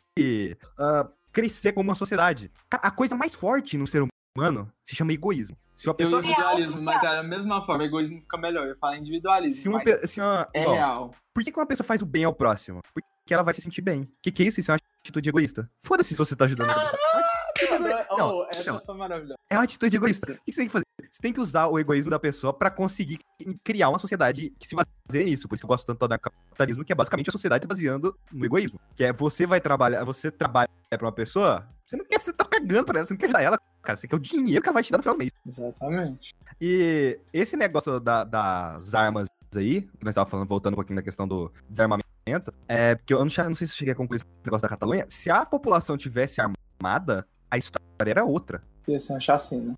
ah, 0.80 1.10
crescer 1.34 1.74
como 1.74 1.90
uma 1.90 1.96
sociedade. 1.96 2.50
A 2.72 2.90
coisa 2.90 3.16
mais 3.18 3.36
forte 3.36 3.78
no 3.78 3.86
ser 3.86 4.06
humano 4.38 4.72
se 4.84 4.96
chama 4.96 5.12
egoísmo. 5.12 5.58
Se 5.76 5.88
uma 5.88 5.92
Eu 5.94 5.96
pessoa. 5.96 6.20
individualismo, 6.22 6.82
mas 6.82 7.04
é 7.04 7.08
da 7.16 7.24
mesma 7.24 7.66
forma. 7.66 7.84
Egoísmo 7.84 8.22
fica 8.22 8.38
melhor. 8.38 8.66
Eu 8.68 8.78
falo 8.78 8.96
individualismo. 8.96 9.62
Se 9.62 9.68
uma, 9.68 9.84
pe- 9.84 10.08
se 10.08 10.22
uma- 10.22 10.48
é 10.54 10.62
igual, 10.62 10.76
real. 10.76 11.16
Por 11.34 11.44
que, 11.44 11.52
que 11.52 11.60
uma 11.60 11.66
pessoa 11.66 11.86
faz 11.86 12.02
o 12.02 12.06
bem 12.06 12.24
ao 12.24 12.34
próximo? 12.34 12.80
Porque 12.94 13.34
ela 13.34 13.44
vai 13.44 13.54
se 13.54 13.62
sentir 13.62 13.82
bem. 13.82 14.04
O 14.04 14.08
que, 14.22 14.32
que 14.32 14.44
é 14.44 14.48
isso? 14.48 14.60
Isso 14.60 14.72
é 14.72 14.76
uma 14.76 14.80
atitude 15.02 15.28
egoísta. 15.30 15.70
Foda-se 15.82 16.10
se 16.10 16.16
você 16.18 16.36
tá 16.36 16.46
ajudando. 16.46 16.70
É 16.70 16.74
uma 16.76 17.13
atitude 17.64 17.90
egoísta. 17.90 18.16
Não, 18.18 18.30
Oh, 18.38 18.48
essa 18.54 18.72
não. 18.74 18.80
foi 18.80 18.96
maravilhosa. 18.98 19.36
É 19.50 19.56
uma 19.58 19.64
atitude 19.64 19.96
egoísta. 19.96 20.32
Isso. 20.32 20.40
O 20.42 20.44
que 20.46 20.52
você 20.52 20.58
tem 20.58 20.68
que 20.68 20.72
fazer? 20.72 20.86
Você 21.12 21.22
tem 21.22 21.34
que 21.34 21.40
usar 21.40 21.68
o 21.68 21.78
egoísmo 21.80 22.10
da 22.10 22.20
pessoa 22.20 22.54
pra 22.54 22.70
conseguir 22.72 23.20
criar 23.64 23.90
uma 23.90 24.00
sociedade 24.00 24.54
que 24.60 24.68
se 24.68 24.76
baseie 24.76 25.26
nisso. 25.26 25.48
Por 25.48 25.56
isso 25.56 25.62
que 25.62 25.66
eu 25.66 25.70
gosto 25.70 25.86
tanto 25.86 26.08
do 26.08 26.20
capitalismo, 26.20 26.84
que 26.84 26.92
é 26.92 26.96
basicamente 26.96 27.30
a 27.30 27.32
sociedade 27.32 27.68
baseando 27.68 28.18
no 28.32 28.46
egoísmo. 28.46 28.80
Que 28.96 29.06
é 29.06 29.14
você 29.14 29.46
vai 29.46 29.62
trabalhar, 29.62 30.04
você 30.04 30.32
trabalha 30.32 30.70
pra 30.90 31.06
uma 31.06 31.12
pessoa, 31.12 31.68
você 31.86 31.96
não 31.98 32.06
quer, 32.06 32.20
você 32.20 32.34
tá 32.34 32.46
cagando 32.46 32.86
pra 32.86 33.00
ela, 33.00 33.06
você 33.06 33.14
não 33.14 33.18
quer 33.20 33.26
ajudar 33.28 33.42
ela, 33.42 33.60
cara. 33.82 33.98
Você 33.98 34.08
quer 34.08 34.16
o 34.16 34.20
dinheiro 34.20 34.62
que 34.62 34.68
ela 34.70 34.74
vai 34.74 34.84
te 34.84 34.92
dar 34.92 34.98
no 34.98 35.04
final 35.04 35.16
do 35.16 35.20
mês. 35.20 35.32
Exatamente. 35.46 36.34
E 36.60 37.20
esse 37.32 37.56
negócio 37.56 38.00
da- 38.00 38.24
das 38.24 38.94
armas 38.96 39.28
aí, 39.56 39.82
que 39.82 40.04
nós 40.04 40.12
estávamos 40.14 40.32
falando, 40.32 40.48
voltando 40.48 40.74
um 40.74 40.78
pouquinho 40.78 40.96
na 40.96 41.04
questão 41.04 41.28
do 41.28 41.52
desarmamento, 41.70 42.04
é 42.68 42.96
porque 42.96 43.14
eu 43.14 43.20
não, 43.20 43.26
não 43.26 43.32
sei 43.32 43.68
se 43.68 43.74
eu 43.74 43.78
cheguei 43.78 43.94
a 43.94 43.96
concluir 43.96 44.18
esse 44.18 44.26
negócio 44.44 44.62
da 44.64 44.70
Catalunha. 44.70 45.06
Se 45.08 45.30
a 45.30 45.46
população 45.46 45.96
tivesse 45.98 46.42
armada, 46.42 47.28
a 47.54 47.58
história 47.58 48.10
era 48.10 48.26
outra. 48.26 48.64
Ia 48.88 49.00
ser 49.00 49.14
uma 49.14 49.20
chacina. 49.20 49.78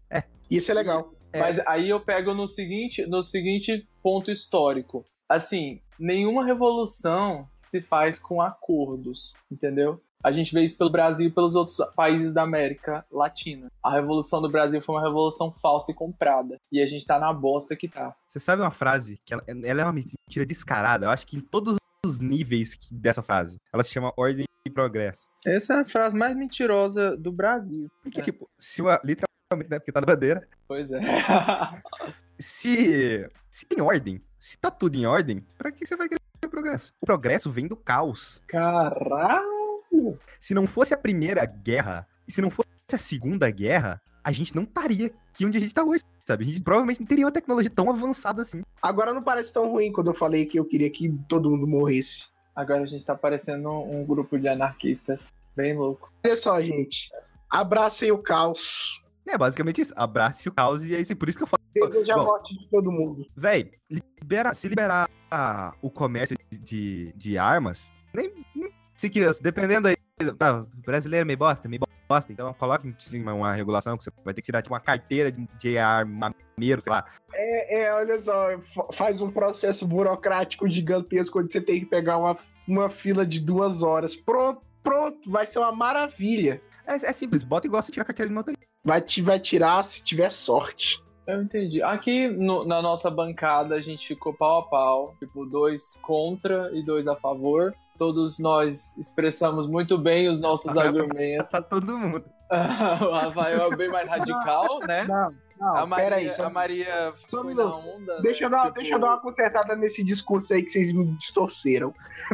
Isso 0.50 0.72
é 0.72 0.74
legal. 0.74 1.14
É. 1.34 1.40
Mas 1.40 1.60
aí 1.68 1.90
eu 1.90 2.00
pego 2.00 2.34
no 2.34 2.48
seguinte, 2.48 3.06
no 3.06 3.22
seguinte 3.22 3.86
ponto 4.02 4.32
histórico. 4.32 5.06
Assim, 5.28 5.82
nenhuma 6.00 6.46
revolução 6.46 7.48
se 7.64 7.82
faz 7.82 8.18
com 8.18 8.42
acordos, 8.42 9.34
entendeu? 9.52 10.02
A 10.24 10.32
gente 10.32 10.54
vê 10.54 10.64
isso 10.64 10.78
pelo 10.78 10.90
Brasil 10.90 11.28
e 11.28 11.32
pelos 11.32 11.54
outros 11.54 11.78
países 11.96 12.34
da 12.34 12.44
América 12.44 13.06
Latina. 13.12 13.68
A 13.84 13.92
revolução 13.92 14.42
do 14.42 14.50
Brasil 14.50 14.82
foi 14.82 14.96
uma 14.96 15.04
revolução 15.04 15.52
falsa 15.52 15.92
e 15.92 15.94
comprada. 15.94 16.58
E 16.72 16.82
a 16.82 16.86
gente 16.86 17.06
tá 17.06 17.20
na 17.20 17.34
bosta 17.34 17.76
que 17.76 17.90
tá. 17.90 18.16
Você 18.26 18.40
sabe 18.40 18.62
uma 18.62 18.72
frase 18.72 19.20
que 19.26 19.34
ela, 19.34 19.44
ela 19.48 19.82
é 19.82 19.84
uma 19.84 19.94
mentira 19.94 20.46
descarada? 20.46 21.06
Eu 21.06 21.10
acho 21.10 21.28
que 21.28 21.38
em 21.38 21.42
todos 21.42 21.76
os 22.06 22.20
níveis 22.20 22.78
dessa 22.92 23.22
frase. 23.22 23.60
Ela 23.74 23.84
se 23.84 23.92
chama 23.92 24.14
ordem 24.16 24.46
e 24.66 24.70
progresso. 24.70 25.28
Essa 25.46 25.76
é 25.76 25.80
a 25.82 25.86
frase 25.86 26.16
mais 26.16 26.36
mentirosa 26.36 27.18
do 27.18 27.32
Brasil. 27.32 27.90
Porque, 28.02 28.22
tipo, 28.22 28.50
se 28.58 28.82
o, 28.82 28.86
literalmente, 29.04 29.70
né, 29.70 29.80
porque 29.80 29.92
tá 29.92 30.02
na 30.02 30.08
bandeira, 30.08 30.48
Pois 30.68 30.92
é. 30.92 31.00
se, 32.40 33.28
se 33.50 33.66
tem 33.66 33.82
ordem, 33.82 34.22
se 34.40 34.58
tá 34.58 34.72
tudo 34.72 34.96
em 34.96 35.06
ordem, 35.06 35.46
pra 35.58 35.72
que 35.72 35.86
você 35.86 35.96
vai 35.96 36.08
querer 36.08 36.20
progresso? 36.56 36.94
O 37.02 37.06
progresso 37.06 37.52
vem 37.52 37.68
do 37.68 37.76
caos. 37.76 38.42
Caralho! 38.48 40.20
Se 40.40 40.54
não 40.54 40.66
fosse 40.66 40.94
a 40.94 40.98
primeira 40.98 41.46
guerra, 41.46 42.08
se 42.28 42.42
não 42.42 42.50
fosse 42.50 42.68
a 42.94 42.98
segunda 42.98 43.50
guerra, 43.52 44.02
a 44.26 44.32
gente 44.32 44.56
não 44.56 44.64
estaria 44.64 45.06
aqui 45.06 45.46
onde 45.46 45.56
a 45.60 45.62
gente 45.62 45.74
tá 45.74 45.84
hoje, 45.84 46.04
sabe? 46.28 46.44
A 46.44 46.48
gente 46.48 46.64
provavelmente 46.64 47.00
não 47.00 47.06
teria 47.06 47.26
uma 47.26 47.32
tecnologia 47.32 47.70
tão 47.70 47.92
avançada 47.92 48.42
assim. 48.42 48.64
Agora 48.82 49.14
não 49.14 49.22
parece 49.22 49.54
tão 49.54 49.70
ruim 49.70 49.92
quando 49.92 50.08
eu 50.08 50.16
falei 50.16 50.48
que 50.48 50.60
eu 50.60 50.66
queria 50.66 50.90
que 50.90 51.16
todo 51.30 51.52
mundo 51.52 51.68
morresse. 51.68 52.30
Agora 52.56 52.82
a 52.82 52.86
gente 52.88 53.06
tá 53.06 53.16
parecendo 53.16 53.70
um 53.70 54.04
grupo 54.04 54.40
de 54.40 54.48
anarquistas. 54.48 55.32
Bem 55.56 55.78
louco. 55.78 56.12
Olha 56.26 56.36
só, 56.36 56.60
gente. 56.60 57.12
Abracem 57.48 58.12
o 58.12 58.18
caos. 58.18 59.00
É 59.28 59.38
basicamente 59.38 59.82
isso. 59.82 59.94
Abrace 59.96 60.50
o 60.50 60.52
caos 60.52 60.84
e 60.84 60.96
é 60.96 61.02
isso. 61.02 61.16
Por 61.16 61.30
isso 61.30 61.38
que 61.38 61.44
eu 61.44 61.48
falo, 61.48 61.62
Deseja 61.76 62.14
a 62.14 62.18
Bom. 62.18 62.26
morte 62.26 62.58
de 62.58 62.68
todo 62.70 62.92
mundo. 62.92 63.28
véi, 63.36 63.74
libera, 63.92 64.56
se 64.56 64.68
liberar 64.68 65.08
ah, 65.30 65.74
o 65.84 65.92
comércio 65.92 66.36
de, 66.50 66.58
de, 66.58 67.14
de 67.16 67.38
armas, 67.38 67.92
nem, 68.14 68.34
nem 68.56 68.72
se 68.96 69.10
que, 69.10 69.22
dependendo 69.42 69.88
tá, 70.38 70.66
brasileiro 70.86 71.24
é 71.24 71.26
meio 71.26 71.38
bosta, 71.38 71.68
meio 71.68 71.82
bosta, 72.08 72.32
então 72.32 72.54
coloque 72.54 72.88
em 72.88 72.96
cima 72.98 73.34
uma 73.34 73.52
regulação 73.54 73.98
que 73.98 74.04
você 74.04 74.12
vai 74.24 74.34
ter 74.34 74.42
que 74.42 74.46
tirar 74.46 74.62
tipo, 74.62 74.74
uma 74.74 74.80
carteira 74.80 75.32
de, 75.32 75.46
de 75.60 75.78
armameiro, 75.78 76.80
sei 76.82 76.92
lá. 76.92 77.06
É, 77.34 77.82
é, 77.84 77.94
olha 77.94 78.18
só, 78.20 78.58
fa- 78.60 78.88
faz 78.94 79.22
um 79.22 79.30
processo 79.30 79.86
burocrático 79.86 80.70
gigantesco 80.70 81.40
onde 81.40 81.52
você 81.52 81.60
tem 81.60 81.82
que 81.82 81.86
pegar 81.86 82.18
uma, 82.18 82.36
uma 82.68 82.90
fila 82.90 83.26
de 83.26 83.40
duas 83.40 83.82
horas. 83.82 84.16
Pronto, 84.16 84.62
pronto, 84.82 85.30
vai 85.30 85.46
ser 85.46 85.60
uma 85.60 85.72
maravilha. 85.72 86.62
É, 86.88 86.94
é 86.94 87.14
simples, 87.14 87.44
bota 87.44 87.68
igual 87.68 87.82
você 87.84 87.92
tira 87.92 88.04
a 88.04 88.08
carteira 88.08 88.30
de 88.30 88.36
motorista. 88.36 88.66
Vai, 88.86 89.02
te, 89.02 89.22
vai 89.22 89.40
tirar 89.40 89.84
se 89.84 90.02
tiver 90.04 90.30
sorte. 90.32 91.04
Eu 91.28 91.42
entendi. 91.42 91.82
Aqui 91.82 92.28
no- 92.28 92.64
na 92.64 92.82
nossa 92.84 93.10
bancada 93.10 93.74
a 93.76 93.82
gente 93.82 94.08
ficou 94.08 94.32
pau 94.32 94.60
a 94.60 94.64
pau. 94.70 95.16
Tipo, 95.20 95.44
dois 95.48 96.00
contra 96.04 96.70
e 96.72 96.86
dois 96.86 97.08
a 97.08 97.16
favor. 97.16 97.74
Todos 97.98 98.40
nós 98.40 98.98
expressamos 98.98 99.68
muito 99.68 99.98
bem 99.98 100.28
os 100.30 100.40
nossos 100.40 100.76
argumentos. 100.78 101.48
Tá 101.50 101.62
todo 101.62 101.98
mundo. 101.98 102.26
o 102.52 103.12
Rafael 103.12 103.72
é 103.72 103.76
bem 103.76 103.90
mais 103.90 104.08
radical, 104.08 104.80
né? 104.88 105.04
Não, 105.06 105.34
não, 105.60 105.76
A 105.78 105.86
Maria, 105.86 106.04
peraí. 106.06 106.32
Só, 106.32 106.46
a 106.46 106.50
Maria 106.50 107.14
só 107.28 107.40
um 107.40 107.44
foi 107.44 107.54
na 107.54 107.64
minuto. 107.64 107.88
onda. 107.88 108.22
deixa, 108.22 108.44
eu 108.44 108.50
né? 108.50 108.58
dar, 108.58 108.64
Tipo- 108.66 108.76
deixa 108.76 108.94
eu 108.96 109.00
dar 109.00 109.08
uma 109.08 109.22
consertada 109.22 109.76
nesse 109.76 110.04
discurso 110.04 110.54
aí 110.54 110.62
que 110.62 110.70
vocês 110.70 110.92
me 110.92 111.06
distorceram. 111.16 111.94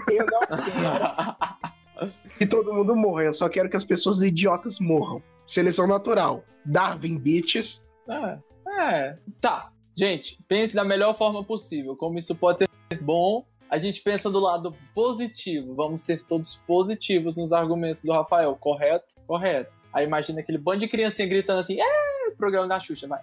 Eu 0.10 0.26
não 0.26 0.40
quero 0.58 2.12
que 2.38 2.46
todo 2.48 2.74
mundo 2.74 2.96
morra, 2.96 3.24
eu 3.24 3.34
só 3.34 3.48
quero 3.48 3.70
que 3.70 3.78
as 3.78 3.84
pessoas 3.84 4.22
idiotas 4.22 4.80
morram. 4.80 5.22
Seleção 5.46 5.88
natural. 5.88 6.44
Darwin 6.66 7.18
Bitches. 7.18 7.88
É, 8.10 8.38
é. 8.80 9.18
Tá. 9.40 9.72
Gente, 9.94 10.40
pense 10.48 10.74
da 10.74 10.84
melhor 10.84 11.16
forma 11.18 11.44
possível. 11.44 11.96
Como 11.96 12.18
isso 12.18 12.34
pode 12.36 12.60
ser 12.60 12.68
bom. 13.02 13.46
A 13.72 13.78
gente 13.78 14.02
pensa 14.02 14.30
do 14.30 14.38
lado 14.40 14.76
positivo. 14.94 15.74
Vamos 15.74 16.02
ser 16.02 16.22
todos 16.24 16.58
positivos 16.68 17.38
nos 17.38 17.54
argumentos 17.54 18.04
do 18.04 18.12
Rafael. 18.12 18.54
Correto? 18.60 19.16
Correto. 19.26 19.80
Aí 19.94 20.06
imagina 20.06 20.42
aquele 20.42 20.58
bando 20.58 20.80
de 20.80 20.88
criancinha 20.90 21.28
gritando 21.28 21.60
assim: 21.62 21.80
é, 21.80 22.32
programa 22.38 22.68
da 22.68 22.80
Xuxa, 22.80 23.08
vai. 23.08 23.20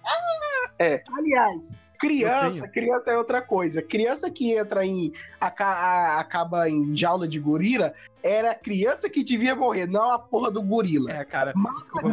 Aliás, 1.17 1.71
criança, 1.99 2.67
criança 2.67 3.11
é 3.11 3.17
outra 3.17 3.41
coisa. 3.41 3.81
Criança 3.81 4.29
que 4.31 4.53
entra 4.53 4.85
em. 4.85 5.11
aca- 5.39 5.65
a- 5.65 6.19
acaba 6.19 6.69
em 6.69 6.95
jaula 6.95 7.27
de 7.27 7.39
gorila, 7.39 7.93
era 8.23 8.51
a 8.51 8.55
criança 8.55 9.09
que 9.09 9.23
devia 9.23 9.55
morrer, 9.55 9.87
não 9.87 10.11
a 10.11 10.17
porra 10.19 10.49
do 10.49 10.61
gorila. 10.63 11.11
É, 11.11 11.23
cara, 11.25 11.53
Mas- 11.55 11.77
desculpa, 11.79 12.07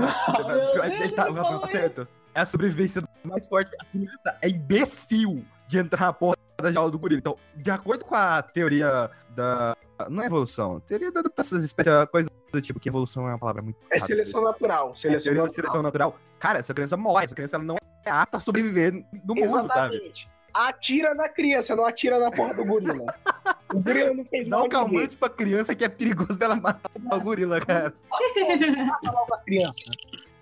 ele 0.84 1.10
tá, 1.10 1.32
tá 1.32 1.68
certo. 1.68 2.08
É 2.34 2.40
a 2.40 2.46
sobrevivência 2.46 3.02
mais 3.24 3.46
forte. 3.46 3.70
A 3.80 3.84
criança 3.86 4.38
é 4.42 4.48
imbecil 4.48 5.44
de 5.68 5.78
entrar 5.78 6.06
na 6.06 6.12
porra 6.12 6.36
da 6.62 6.72
jaula 6.72 6.90
do 6.90 6.98
gorila. 6.98 7.18
Então, 7.18 7.36
de 7.54 7.70
acordo 7.70 8.04
com 8.04 8.14
a 8.14 8.42
teoria 8.42 9.10
da. 9.30 9.76
Não 10.10 10.22
é 10.22 10.26
evolução, 10.26 10.78
teoria 10.80 11.10
da 11.10 11.20
adaptação 11.20 11.56
das 11.56 11.64
espécies, 11.64 11.90
é 11.92 12.04
coisa 12.06 12.28
do 12.52 12.60
tipo, 12.60 12.78
que 12.78 12.88
evolução 12.88 13.26
é 13.26 13.32
uma 13.32 13.38
palavra 13.38 13.62
muito. 13.62 13.78
É 13.90 13.98
seleção 13.98 14.42
natural. 14.42 14.92
É 14.92 14.96
Seleção 14.98 15.32
da 15.32 15.38
natural. 15.40 15.54
seleção 15.54 15.82
natural. 15.82 16.18
Cara, 16.38 16.58
essa 16.58 16.74
criança 16.74 16.96
morre, 16.98 17.24
essa 17.24 17.34
criança 17.34 17.58
não 17.58 17.76
é 18.04 18.10
apta 18.10 18.36
a 18.36 18.40
sobreviver 18.40 18.92
no 18.92 19.34
mundo, 19.34 19.68
sabe? 19.68 19.96
Exatamente. 19.96 20.28
Atira 20.52 21.14
na 21.14 21.28
criança, 21.28 21.74
não 21.76 21.84
atira 21.86 22.18
na 22.18 22.30
porra 22.30 22.52
do 22.54 22.64
gorila. 22.64 23.06
o 23.74 23.80
gorila 23.80 24.14
não 24.14 24.24
fez 24.26 24.48
Dá 24.48 24.56
mal 24.56 24.60
um 24.60 24.64
a 24.64 24.68
ninguém. 24.68 24.84
calmante 24.98 25.16
pra 25.16 25.28
criança 25.30 25.74
que 25.74 25.84
é 25.84 25.88
perigoso 25.88 26.34
dela 26.38 26.56
matar 26.56 26.90
o 26.94 27.20
gorila, 27.20 27.60
cara. 27.60 27.94
Mata 28.86 29.10
logo 29.12 29.34
a 29.34 29.38
criança. 29.38 29.90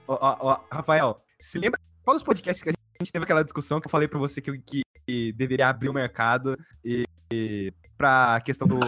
Ó, 0.08 0.18
ó, 0.20 0.36
ó, 0.40 0.60
Rafael, 0.70 1.20
se 1.40 1.58
lembra 1.58 1.80
qual 2.04 2.14
dos 2.14 2.22
podcasts 2.22 2.62
que 2.62 2.70
a 2.70 2.72
gente 3.00 3.12
teve 3.12 3.24
aquela 3.24 3.42
discussão 3.44 3.80
que 3.80 3.86
eu 3.86 3.90
falei 3.90 4.06
pra 4.08 4.18
você 4.18 4.40
que, 4.40 4.50
eu- 4.50 4.60
que 5.06 5.32
deveria 5.32 5.68
abrir 5.68 5.88
o 5.88 5.92
mercado 5.94 6.58
e, 6.84 7.04
e 7.32 7.72
pra 7.96 8.40
questão 8.44 8.66
do 8.66 8.78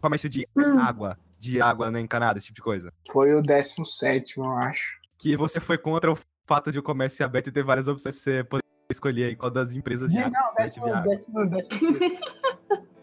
comércio 0.00 0.28
de 0.28 0.46
água, 0.80 1.18
de 1.38 1.60
água 1.60 1.90
não 1.90 1.98
encanada, 1.98 2.38
esse 2.38 2.46
tipo 2.46 2.56
de 2.56 2.62
coisa? 2.62 2.92
Foi 3.10 3.34
o 3.34 3.42
17, 3.42 4.38
eu 4.38 4.50
acho. 4.52 5.00
Que 5.18 5.36
você 5.36 5.60
foi 5.60 5.78
contra 5.78 6.12
o 6.12 6.18
fato 6.46 6.70
de 6.70 6.78
o 6.78 6.82
comércio 6.82 7.18
ser 7.18 7.24
aberto 7.24 7.48
e 7.48 7.52
ter 7.52 7.64
várias 7.64 7.86
opções 7.86 8.14
pra 8.14 8.22
você 8.22 8.44
poder 8.44 8.64
escolher 8.90 9.24
aí 9.24 9.36
qual 9.36 9.50
das 9.50 9.74
empresas 9.74 10.10
de 10.10 10.18
água. 10.18 10.30
Não, 10.30 10.54
décimo, 10.54 10.86
décimo, 11.02 11.46
décimo. 11.46 11.98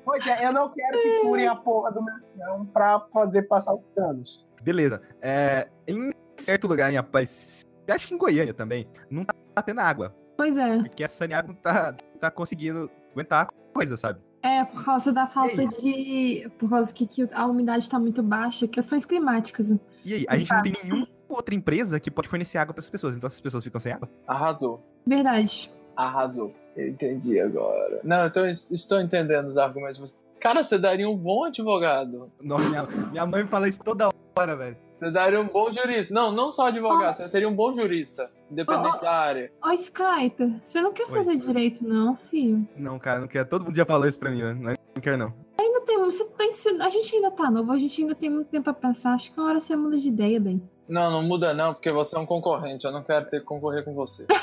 Pois 0.03 0.25
é, 0.25 0.45
eu 0.45 0.51
não 0.51 0.69
quero 0.69 1.01
que 1.01 1.21
furem 1.21 1.47
a 1.47 1.55
porra 1.55 1.91
do 1.91 2.03
meu 2.03 2.15
chão 2.19 2.65
pra 2.65 2.99
fazer 3.13 3.43
passar 3.43 3.75
os 3.75 3.83
canos. 3.95 4.47
Beleza. 4.63 5.01
É, 5.21 5.69
em 5.87 6.11
certo 6.37 6.67
lugar 6.67 6.91
em 6.91 6.97
Aparecida, 6.97 7.69
acho 7.89 8.07
que 8.07 8.13
em 8.13 8.17
Goiânia 8.17 8.53
também, 8.53 8.87
não 9.09 9.23
tá 9.23 9.33
tendo 9.63 9.79
água. 9.79 10.15
Pois 10.41 10.57
é. 10.57 10.79
Porque 10.79 11.03
a 11.03 11.07
Saneago 11.07 11.49
não 11.49 11.55
tá, 11.55 11.95
tá 12.19 12.31
conseguindo 12.31 12.89
aguentar 13.11 13.43
a 13.43 13.73
coisa, 13.75 13.95
sabe? 13.95 14.19
É, 14.41 14.65
por 14.65 14.83
causa 14.83 15.13
da 15.13 15.27
falta 15.27 15.67
de. 15.67 16.49
Por 16.57 16.67
causa 16.67 16.91
que, 16.91 17.05
que 17.05 17.29
a 17.31 17.45
umidade 17.45 17.87
tá 17.87 17.99
muito 17.99 18.23
baixa, 18.23 18.67
questões 18.67 19.05
climáticas. 19.05 19.71
E 20.03 20.15
aí, 20.15 20.25
a 20.27 20.39
gente 20.39 20.51
não 20.51 20.61
tem 20.63 20.73
nenhuma 20.83 21.07
outra 21.29 21.53
empresa 21.53 21.99
que 21.99 22.09
pode 22.09 22.27
fornecer 22.27 22.57
água 22.57 22.73
para 22.73 22.81
essas 22.81 22.89
pessoas, 22.89 23.15
então 23.15 23.27
essas 23.27 23.39
pessoas 23.39 23.63
ficam 23.63 23.79
sem 23.79 23.91
água. 23.91 24.09
Arrasou. 24.25 24.83
Verdade. 25.05 25.71
Arrasou. 25.95 26.51
Eu 26.75 26.87
entendi 26.87 27.39
agora. 27.39 27.99
Não, 28.03 28.25
então 28.25 28.43
eu 28.43 28.49
estou 28.51 28.99
entendendo 28.99 29.45
os 29.45 29.59
argumentos. 29.59 30.17
Cara, 30.39 30.63
você 30.63 30.79
daria 30.79 31.07
um 31.07 31.15
bom 31.15 31.43
advogado. 31.43 32.31
Nossa, 32.41 32.67
minha, 32.67 32.87
minha 33.11 33.25
mãe 33.27 33.45
fala 33.45 33.69
isso 33.69 33.77
toda 33.83 34.09
hora, 34.35 34.55
velho. 34.55 34.77
Você 35.01 35.09
daria 35.09 35.41
um 35.41 35.47
bom 35.47 35.71
jurista. 35.71 36.13
Não, 36.13 36.31
não 36.31 36.51
só 36.51 36.67
advogado, 36.67 37.15
você 37.15 37.27
seria 37.27 37.49
um 37.49 37.55
bom 37.55 37.73
jurista, 37.73 38.29
independente 38.51 38.97
Oh, 38.97 39.01
da 39.01 39.11
área. 39.11 39.51
Ô, 39.65 39.71
Skype, 39.71 40.59
você 40.61 40.79
não 40.79 40.93
quer 40.93 41.07
Oi. 41.07 41.09
fazer 41.09 41.37
direito, 41.37 41.83
não, 41.83 42.15
filho? 42.15 42.67
Não, 42.77 42.99
cara, 42.99 43.19
não 43.19 43.27
quero. 43.27 43.49
Todo 43.49 43.65
mundo 43.65 43.75
já 43.75 43.83
falou 43.83 44.07
isso 44.07 44.19
pra 44.19 44.29
mim, 44.29 44.43
né? 44.43 44.53
Não, 44.53 44.69
não 44.69 45.01
quero, 45.01 45.17
não. 45.17 45.33
Ainda 45.59 45.81
tem, 45.81 45.97
você 45.97 46.23
tá 46.25 46.45
ensinando. 46.45 46.83
A 46.83 46.89
gente 46.89 47.15
ainda 47.15 47.31
tá 47.31 47.49
novo, 47.49 47.71
a 47.71 47.79
gente 47.79 47.99
ainda 47.99 48.13
tem 48.13 48.29
muito 48.29 48.49
tempo 48.49 48.65
pra 48.65 48.73
pensar. 48.75 49.15
Acho 49.15 49.33
que 49.33 49.39
é 49.39 49.41
uma 49.41 49.49
hora 49.49 49.59
você 49.59 49.75
muda 49.75 49.97
de 49.97 50.07
ideia, 50.07 50.39
bem. 50.39 50.61
Não, 50.87 51.09
não 51.09 51.23
muda 51.23 51.51
não, 51.51 51.73
porque 51.73 51.91
você 51.91 52.15
é 52.15 52.19
um 52.19 52.25
concorrente. 52.27 52.85
Eu 52.85 52.91
não 52.91 53.01
quero 53.01 53.25
ter 53.25 53.39
que 53.39 53.45
concorrer 53.47 53.83
com 53.83 53.95
você. 53.95 54.27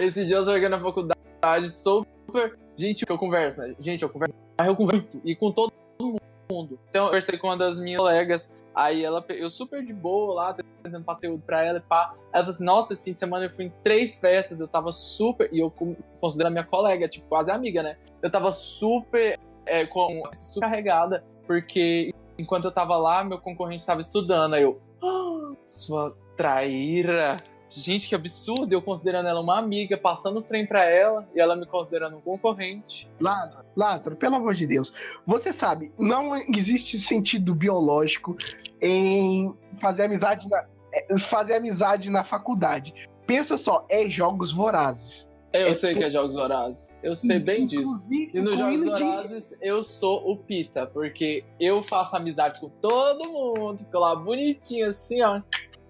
Esse 0.00 0.26
dia 0.26 0.36
eu 0.36 0.44
cheguei 0.44 0.68
na 0.68 0.78
faculdade 0.78 1.70
super. 1.70 2.58
Gente, 2.76 3.06
eu 3.08 3.16
converso, 3.16 3.60
né? 3.60 3.74
Gente, 3.80 4.02
eu 4.02 4.10
converso. 4.10 4.34
Aí 4.58 4.68
eu 4.68 4.76
converso 4.76 5.06
e 5.24 5.34
com 5.34 5.50
todo 5.50 5.72
mundo. 6.52 6.78
Então 6.88 7.02
eu 7.04 7.08
conversei 7.08 7.38
com 7.38 7.46
uma 7.48 7.56
das 7.56 7.80
minhas 7.80 7.98
colegas. 7.98 8.52
Aí 8.74 9.04
ela, 9.04 9.22
eu 9.28 9.50
super 9.50 9.84
de 9.84 9.92
boa 9.92 10.34
lá, 10.34 10.54
tentando 10.82 11.04
passar 11.04 11.20
conteúdo 11.22 11.42
pra 11.44 11.62
ela 11.62 11.78
e 11.78 11.82
pá. 11.82 12.14
Ela 12.32 12.42
falou 12.44 12.50
assim: 12.54 12.64
Nossa, 12.64 12.92
esse 12.94 13.04
fim 13.04 13.12
de 13.12 13.18
semana 13.18 13.44
eu 13.44 13.50
fui 13.50 13.66
em 13.66 13.72
três 13.82 14.18
festas, 14.18 14.60
eu 14.60 14.68
tava 14.68 14.90
super. 14.92 15.48
E 15.52 15.58
eu 15.60 15.70
con- 15.70 15.96
considero 16.20 16.48
a 16.48 16.50
minha 16.50 16.64
colega, 16.64 17.06
tipo, 17.08 17.26
quase 17.28 17.50
amiga, 17.50 17.82
né? 17.82 17.96
Eu 18.22 18.30
tava 18.30 18.50
super. 18.52 19.38
É, 19.66 19.86
com, 19.86 20.22
super 20.32 20.66
carregada, 20.66 21.22
porque 21.46 22.12
enquanto 22.38 22.64
eu 22.64 22.72
tava 22.72 22.96
lá, 22.96 23.22
meu 23.22 23.38
concorrente 23.38 23.84
tava 23.86 24.00
estudando. 24.00 24.54
Aí 24.54 24.62
eu, 24.62 24.80
"Ah, 25.02 25.52
sua 25.66 26.16
traíra. 26.36 27.36
Gente, 27.74 28.08
que 28.08 28.14
absurdo, 28.14 28.72
eu 28.72 28.82
considerando 28.82 29.28
ela 29.28 29.40
uma 29.40 29.58
amiga, 29.58 29.96
passando 29.96 30.36
os 30.38 30.44
trem 30.44 30.66
pra 30.66 30.84
ela 30.84 31.26
e 31.34 31.40
ela 31.40 31.56
me 31.56 31.64
considerando 31.66 32.16
um 32.16 32.20
concorrente. 32.20 33.08
Lázaro, 33.20 33.64
Lázaro, 33.76 34.16
pelo 34.16 34.36
amor 34.36 34.54
de 34.54 34.66
Deus. 34.66 34.92
Você 35.26 35.52
sabe, 35.52 35.92
não 35.98 36.36
existe 36.36 36.98
sentido 36.98 37.54
biológico 37.54 38.36
em 38.80 39.54
fazer 39.80 40.04
amizade 40.04 40.48
na, 40.48 40.64
é, 40.92 41.18
fazer 41.18 41.54
amizade 41.54 42.10
na 42.10 42.22
faculdade. 42.24 43.08
Pensa 43.26 43.56
só, 43.56 43.86
é 43.88 44.08
jogos 44.08 44.52
vorazes. 44.52 45.30
Eu 45.52 45.66
É 45.68 45.72
sei 45.74 45.92
tu- 45.92 45.98
que 45.98 46.04
é 46.04 46.08
Jogos 46.08 46.34
Vorazes. 46.34 46.88
Eu 47.02 47.14
sei 47.14 47.38
bem 47.38 47.66
disso. 47.66 48.02
E 48.10 48.40
nos 48.40 48.58
Jogos 48.58 48.74
hino 48.74 48.94
de- 48.94 49.02
Vorazes, 49.04 49.54
eu 49.60 49.84
sou 49.84 50.30
o 50.30 50.34
Pita, 50.34 50.86
porque 50.86 51.44
eu 51.60 51.82
faço 51.82 52.16
amizade 52.16 52.58
com 52.58 52.70
todo 52.70 53.28
mundo, 53.30 53.80
fico 53.80 53.98
lá 53.98 54.16
bonitinho 54.16 54.88
assim, 54.88 55.20
ó, 55.20 55.42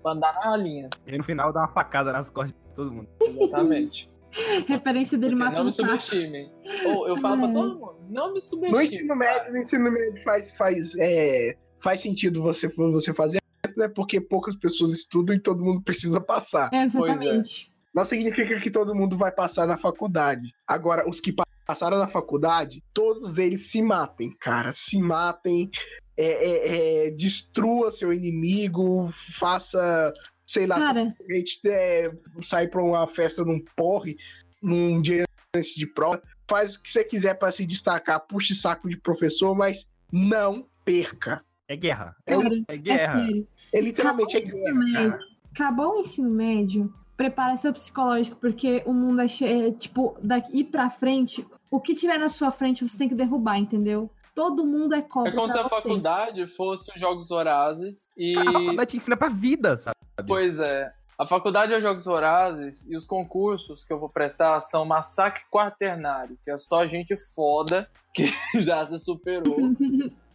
pra 0.02 0.12
andar 0.12 0.32
na 0.34 0.56
linha. 0.56 0.88
E 1.06 1.16
no 1.16 1.24
final 1.24 1.52
dá 1.52 1.60
uma 1.60 1.68
facada 1.68 2.12
nas 2.12 2.28
costas 2.28 2.52
de 2.54 2.74
todo 2.74 2.92
mundo. 2.92 3.08
Exatamente. 3.20 4.10
Referência 4.66 5.18
dele 5.18 5.32
Porque 5.36 5.44
não 5.44 5.50
matando 5.50 5.64
me 5.64 5.70
o 5.70 5.72
saco. 5.72 5.88
subestimem. 6.00 6.50
Ou 6.86 7.06
eu 7.08 7.16
falo 7.18 7.38
pra 7.38 7.48
É. 7.48 7.52
todo 7.52 7.74
mundo, 7.78 7.96
não 8.08 8.28
me 8.28 8.34
No 8.34 8.40
subestimem. 8.40 8.84
ensino 8.84 9.16
médio, 9.16 9.52
no 9.52 9.58
ensino 9.58 9.90
médio 9.92 10.22
faz, 10.22 10.50
faz, 10.56 10.94
é, 10.98 11.56
faz 11.80 12.00
sentido 12.00 12.42
você, 12.42 12.68
você 12.68 13.12
fazer, 13.12 13.38
né? 13.76 13.88
Porque 13.88 14.20
poucas 14.20 14.56
pessoas 14.56 14.90
estudam 14.92 15.36
e 15.36 15.40
todo 15.40 15.62
mundo 15.62 15.82
precisa 15.82 16.20
passar. 16.20 16.70
É, 16.72 16.84
exatamente. 16.84 17.70
Não 17.94 18.04
significa 18.06 18.58
que 18.58 18.70
todo 18.70 18.94
mundo 18.94 19.18
vai 19.18 19.30
passar 19.30 19.66
na 19.66 19.76
faculdade. 19.76 20.50
Agora, 20.66 21.06
os 21.06 21.20
que 21.20 21.30
pa- 21.30 21.44
passaram 21.66 21.98
na 21.98 22.08
faculdade, 22.08 22.82
todos 22.94 23.36
eles 23.36 23.70
se 23.70 23.82
matem, 23.82 24.30
cara. 24.40 24.72
Se 24.72 24.98
matem, 24.98 25.70
é, 26.16 26.26
é, 26.26 27.06
é, 27.06 27.10
destrua 27.10 27.90
seu 27.90 28.12
inimigo, 28.12 29.10
faça, 29.38 30.12
sei 30.46 30.66
lá, 30.66 30.78
Cara, 30.78 31.14
a 31.28 31.32
gente 31.34 31.60
é, 31.66 32.12
sair 32.42 32.68
pra 32.68 32.82
uma 32.82 33.06
festa 33.06 33.44
num 33.44 33.62
porre, 33.76 34.16
num 34.62 35.00
dia 35.00 35.24
antes 35.54 35.74
de 35.74 35.86
prova, 35.86 36.22
faz 36.48 36.76
o 36.76 36.82
que 36.82 36.88
você 36.90 37.04
quiser 37.04 37.34
pra 37.34 37.50
se 37.52 37.64
destacar, 37.66 38.20
puxe 38.20 38.54
saco 38.54 38.88
de 38.88 38.96
professor, 38.96 39.54
mas 39.54 39.88
não 40.10 40.66
perca. 40.84 41.42
É 41.68 41.76
guerra. 41.76 42.14
É, 42.26 42.34
cara, 42.36 42.54
É 42.68 42.74
é 42.74 42.76
guerra. 42.76 43.18
sério. 43.26 43.48
é 43.72 43.80
literalmente 43.80 44.36
é 44.36 44.40
Acabou 44.40 44.60
o 44.60 44.62
guerra, 44.64 44.78
médio. 44.78 45.18
Acabou 45.54 45.92
o 45.96 46.00
ensino 46.00 46.30
médio, 46.30 46.94
prepara 47.16 47.56
seu 47.56 47.72
psicológico, 47.72 48.36
porque 48.40 48.82
o 48.86 48.92
mundo 48.92 49.20
é 49.20 49.28
cheio, 49.28 49.72
tipo, 49.72 50.16
daqui 50.22 50.64
pra 50.64 50.90
frente, 50.90 51.46
o 51.70 51.80
que 51.80 51.94
tiver 51.94 52.18
na 52.18 52.28
sua 52.28 52.50
frente 52.50 52.86
você 52.86 52.96
tem 52.98 53.08
que 53.08 53.14
derrubar, 53.14 53.58
entendeu? 53.58 54.10
Todo 54.34 54.64
mundo 54.64 54.94
é 54.94 55.02
cobra 55.02 55.30
É 55.30 55.34
como 55.34 55.48
se 55.48 55.58
a 55.58 55.62
você. 55.64 55.68
faculdade 55.82 56.46
fosse 56.46 56.90
os 56.94 56.98
Jogos 57.00 57.28
Vorazes 57.28 58.04
e... 58.16 58.36
A 58.38 58.44
faculdade 58.52 58.90
te 58.90 58.96
ensina 58.96 59.16
pra 59.16 59.28
vida, 59.28 59.76
sabe? 59.76 59.96
Pois 60.26 60.58
é. 60.58 60.92
A 61.18 61.26
faculdade 61.26 61.72
é 61.72 61.76
os 61.76 61.82
Jogos 61.82 62.04
Vorazes 62.06 62.86
e 62.88 62.96
os 62.96 63.06
concursos 63.06 63.84
que 63.84 63.92
eu 63.92 63.98
vou 63.98 64.08
prestar 64.08 64.58
são 64.60 64.84
Massacre 64.84 65.42
Quaternário, 65.50 66.36
que 66.44 66.50
é 66.50 66.56
só 66.56 66.86
gente 66.86 67.14
foda 67.34 67.88
que 68.14 68.24
já 68.62 68.84
se 68.86 68.98
superou. 68.98 69.56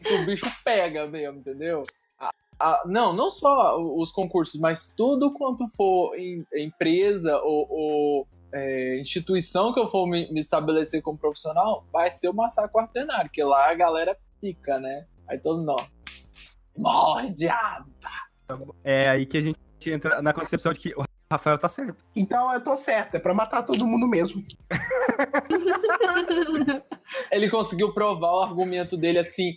que 0.03 0.13
o 0.13 0.25
bicho 0.25 0.45
pega 0.63 1.07
mesmo, 1.07 1.39
entendeu? 1.39 1.83
A- 2.19 2.29
a- 2.59 2.83
não, 2.85 3.13
não 3.13 3.29
só 3.29 3.77
os 3.81 4.11
concursos, 4.11 4.59
mas 4.61 4.93
tudo 4.95 5.33
quanto 5.33 5.67
for 5.75 6.15
em- 6.15 6.45
empresa 6.55 7.37
ou, 7.41 7.67
ou, 7.69 8.27
é, 8.53 8.99
instituição 8.99 9.73
que 9.73 9.79
eu 9.79 9.87
for 9.87 10.07
me, 10.07 10.31
me 10.31 10.39
estabelecer 10.39 11.01
como 11.01 11.17
profissional, 11.17 11.85
vai 11.91 12.09
ser 12.11 12.29
o 12.29 12.33
Massacre 12.33 12.71
Quaternário, 12.71 13.29
que 13.31 13.43
lá 13.43 13.69
a 13.69 13.75
galera 13.75 14.17
pica, 14.41 14.79
né? 14.79 15.05
Aí 15.27 15.37
todo 15.37 15.59
mundo, 15.59 15.71
ó, 15.71 15.85
morre, 16.77 17.31
diabo! 17.31 17.91
É 18.83 19.09
aí 19.09 19.25
que 19.25 19.37
a 19.37 19.41
gente 19.41 19.59
entra 19.87 20.21
na 20.21 20.33
concepção 20.33 20.71
de 20.71 20.79
que 20.79 20.93
o 20.95 21.03
Rafael 21.29 21.57
tá 21.57 21.67
certo. 21.67 22.05
Então 22.15 22.53
eu 22.53 22.63
tô 22.63 22.77
certo, 22.77 23.15
é 23.15 23.19
pra 23.19 23.33
matar 23.33 23.63
todo 23.63 23.85
mundo 23.85 24.07
mesmo. 24.07 24.41
Ele 27.31 27.49
conseguiu 27.49 27.93
provar 27.93 28.31
o 28.31 28.41
argumento 28.41 28.95
dele 28.95 29.19
assim, 29.19 29.55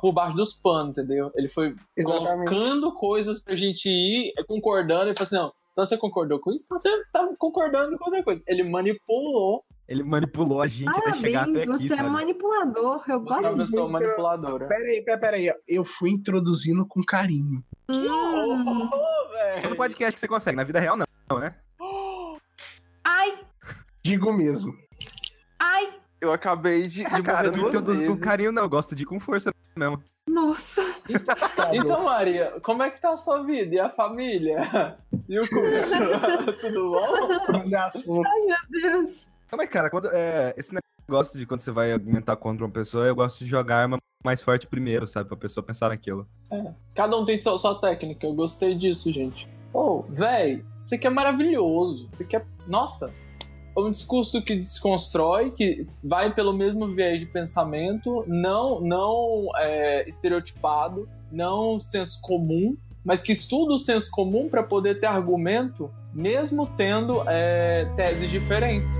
por 0.00 0.12
baixo 0.12 0.36
dos 0.36 0.52
panos, 0.54 0.90
entendeu? 0.90 1.30
Ele 1.34 1.48
foi 1.48 1.74
Exatamente. 1.96 2.50
colocando 2.50 2.92
coisas 2.94 3.42
pra 3.42 3.54
gente 3.54 3.88
ir 3.88 4.34
concordando 4.46 5.10
e 5.10 5.16
falou 5.16 5.26
assim: 5.26 5.36
não, 5.36 5.52
então 5.76 5.84
você 5.84 5.98
concordou 5.98 6.40
com 6.40 6.50
isso? 6.54 6.64
Então 6.64 6.78
você 6.78 7.04
tá 7.12 7.28
concordando 7.38 7.98
com 7.98 8.06
outra 8.06 8.22
coisa. 8.22 8.42
Ele 8.46 8.64
manipulou. 8.64 9.62
Ele 9.86 10.02
manipulou 10.02 10.62
a 10.62 10.66
gente 10.66 10.88
até 10.88 11.12
chegar 11.12 11.42
até 11.42 11.52
Parabéns, 11.52 11.68
aqui, 11.68 11.86
você 11.86 11.92
é 11.92 11.96
sabe? 11.98 12.08
manipulador, 12.08 12.94
eu 12.94 13.02
Você 13.04 13.12
é 13.12 13.16
uma 13.16 13.24
gosto 13.24 13.42
disso. 13.42 13.56
pessoa 13.72 13.88
manipuladora. 13.90 14.68
Pera 14.68 14.84
aí, 14.84 15.02
pera, 15.04 15.18
pera 15.20 15.36
aí. 15.36 15.52
Eu 15.68 15.84
fui 15.84 16.10
introduzindo 16.10 16.86
com 16.86 17.02
carinho. 17.04 17.62
Hum. 17.90 18.88
Só 19.60 19.68
no 19.68 19.76
podcast 19.76 20.14
que 20.14 20.20
você 20.20 20.26
consegue, 20.26 20.56
na 20.56 20.64
vida 20.64 20.80
real 20.80 20.96
não, 20.96 21.06
não, 21.30 21.38
né? 21.38 21.54
Ai, 23.04 23.38
Digo 24.02 24.32
mesmo. 24.32 24.72
ai, 25.60 25.92
Eu 26.20 26.32
acabei 26.32 26.82
de, 26.86 27.04
de 27.04 27.06
Ah, 27.06 27.20
cara, 27.22 27.50
não 27.50 27.68
introduzo 27.68 28.04
com 28.06 28.18
carinho 28.18 28.50
não, 28.50 28.62
eu 28.62 28.68
gosto 28.68 28.94
de 28.96 29.02
ir 29.02 29.06
com 29.06 29.20
força 29.20 29.52
mesmo. 29.76 30.02
nossa. 30.28 30.82
Então, 31.72 32.04
Maria, 32.04 32.60
como 32.62 32.82
é 32.82 32.90
que 32.90 33.00
tá 33.00 33.12
a 33.12 33.16
sua 33.16 33.42
vida? 33.42 33.74
E 33.74 33.80
a 33.80 33.88
família? 33.90 34.58
E 35.28 35.40
o 35.40 35.48
curso? 35.48 35.94
Tudo 36.60 36.90
bom? 36.92 37.68
É 37.68 37.74
assunto. 37.76 38.22
Meu 38.22 38.80
Deus. 38.80 39.26
Não, 39.50 39.56
mas 39.56 39.68
cara, 39.68 39.90
quando, 39.90 40.08
é, 40.12 40.54
esse 40.56 40.72
negócio 41.08 41.36
de 41.36 41.44
quando 41.44 41.60
você 41.60 41.72
vai 41.72 41.90
argumentar 41.92 42.36
contra 42.36 42.64
uma 42.64 42.70
pessoa, 42.70 43.06
eu 43.06 43.16
gosto 43.16 43.40
de 43.40 43.50
jogar 43.50 43.76
a 43.78 43.82
arma 43.82 43.98
mais 44.24 44.40
forte 44.40 44.68
primeiro, 44.68 45.04
sabe? 45.08 45.28
Pra 45.28 45.36
pessoa 45.36 45.64
pensar 45.66 45.88
naquilo. 45.88 46.28
Cada 46.94 47.16
um 47.16 47.24
tem 47.24 47.36
sua, 47.36 47.58
sua 47.58 47.80
técnica. 47.80 48.24
Eu 48.24 48.34
gostei 48.34 48.76
disso, 48.76 49.10
gente. 49.10 49.48
Ô, 49.72 50.02
véi, 50.08 50.64
isso 50.84 50.94
aqui 50.94 51.08
é 51.08 51.10
maravilhoso. 51.10 52.08
Isso 52.12 52.22
aqui 52.22 52.36
é. 52.36 52.46
Nossa! 52.68 53.12
É 53.76 53.80
um 53.80 53.90
discurso 53.90 54.40
que 54.40 54.56
desconstrói, 54.56 55.50
que 55.50 55.86
vai 56.02 56.34
pelo 56.34 56.52
mesmo 56.52 56.88
viés 56.94 57.20
de 57.20 57.26
pensamento, 57.26 58.24
não, 58.26 58.80
não 58.80 59.48
é, 59.56 60.08
estereotipado, 60.08 61.06
não 61.30 61.78
senso 61.78 62.18
comum, 62.22 62.74
mas 63.04 63.20
que 63.20 63.32
estuda 63.32 63.74
o 63.74 63.78
senso 63.78 64.10
comum 64.10 64.48
para 64.48 64.62
poder 64.62 64.98
ter 64.98 65.06
argumento, 65.06 65.90
mesmo 66.14 66.66
tendo 66.66 67.22
é, 67.28 67.84
teses 67.96 68.30
diferentes. 68.30 68.96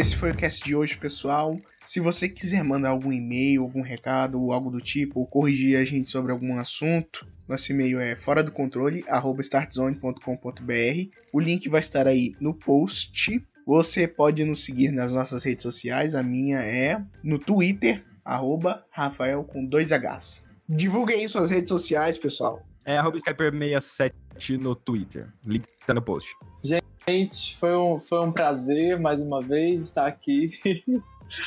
Esse 0.00 0.16
foi 0.16 0.30
o 0.30 0.34
cast 0.34 0.64
de 0.64 0.74
hoje, 0.74 0.96
pessoal. 0.96 1.60
Se 1.84 2.00
você 2.00 2.26
quiser 2.26 2.64
mandar 2.64 2.88
algum 2.88 3.12
e-mail, 3.12 3.60
algum 3.60 3.82
recado 3.82 4.40
ou 4.40 4.50
algo 4.50 4.70
do 4.70 4.80
tipo, 4.80 5.20
ou 5.20 5.26
corrigir 5.26 5.76
a 5.78 5.84
gente 5.84 6.08
sobre 6.08 6.32
algum 6.32 6.56
assunto, 6.56 7.28
nosso 7.46 7.70
e-mail 7.70 8.00
é 8.00 8.16
fora 8.16 8.42
do 8.42 8.50
controle, 8.50 9.04
startzone.com.br. 9.40 11.16
O 11.34 11.38
link 11.38 11.68
vai 11.68 11.80
estar 11.80 12.06
aí 12.06 12.34
no 12.40 12.54
post. 12.54 13.46
Você 13.66 14.08
pode 14.08 14.42
nos 14.42 14.64
seguir 14.64 14.90
nas 14.90 15.12
nossas 15.12 15.44
redes 15.44 15.64
sociais. 15.64 16.14
A 16.14 16.22
minha 16.22 16.60
é 16.60 16.98
no 17.22 17.38
Twitter, 17.38 18.02
arroba 18.24 18.82
Rafael 18.90 19.44
com 19.44 19.66
dois 19.66 19.90
Hs. 19.90 20.46
Divulguem 20.66 21.20
aí 21.20 21.28
suas 21.28 21.50
redes 21.50 21.68
sociais, 21.68 22.16
pessoal. 22.16 22.66
É 22.86 22.96
arroba 22.96 23.18
Skyper67 23.18 24.12
no 24.58 24.74
Twitter. 24.74 25.28
Link 25.44 25.68
tá 25.86 25.92
no 25.92 26.00
post. 26.00 26.34
Gente, 26.64 26.84
foi 27.58 27.76
um, 27.76 27.98
foi 27.98 28.20
um 28.20 28.32
prazer 28.32 28.98
mais 28.98 29.22
uma 29.22 29.40
vez 29.40 29.82
estar 29.82 30.06
aqui 30.06 30.52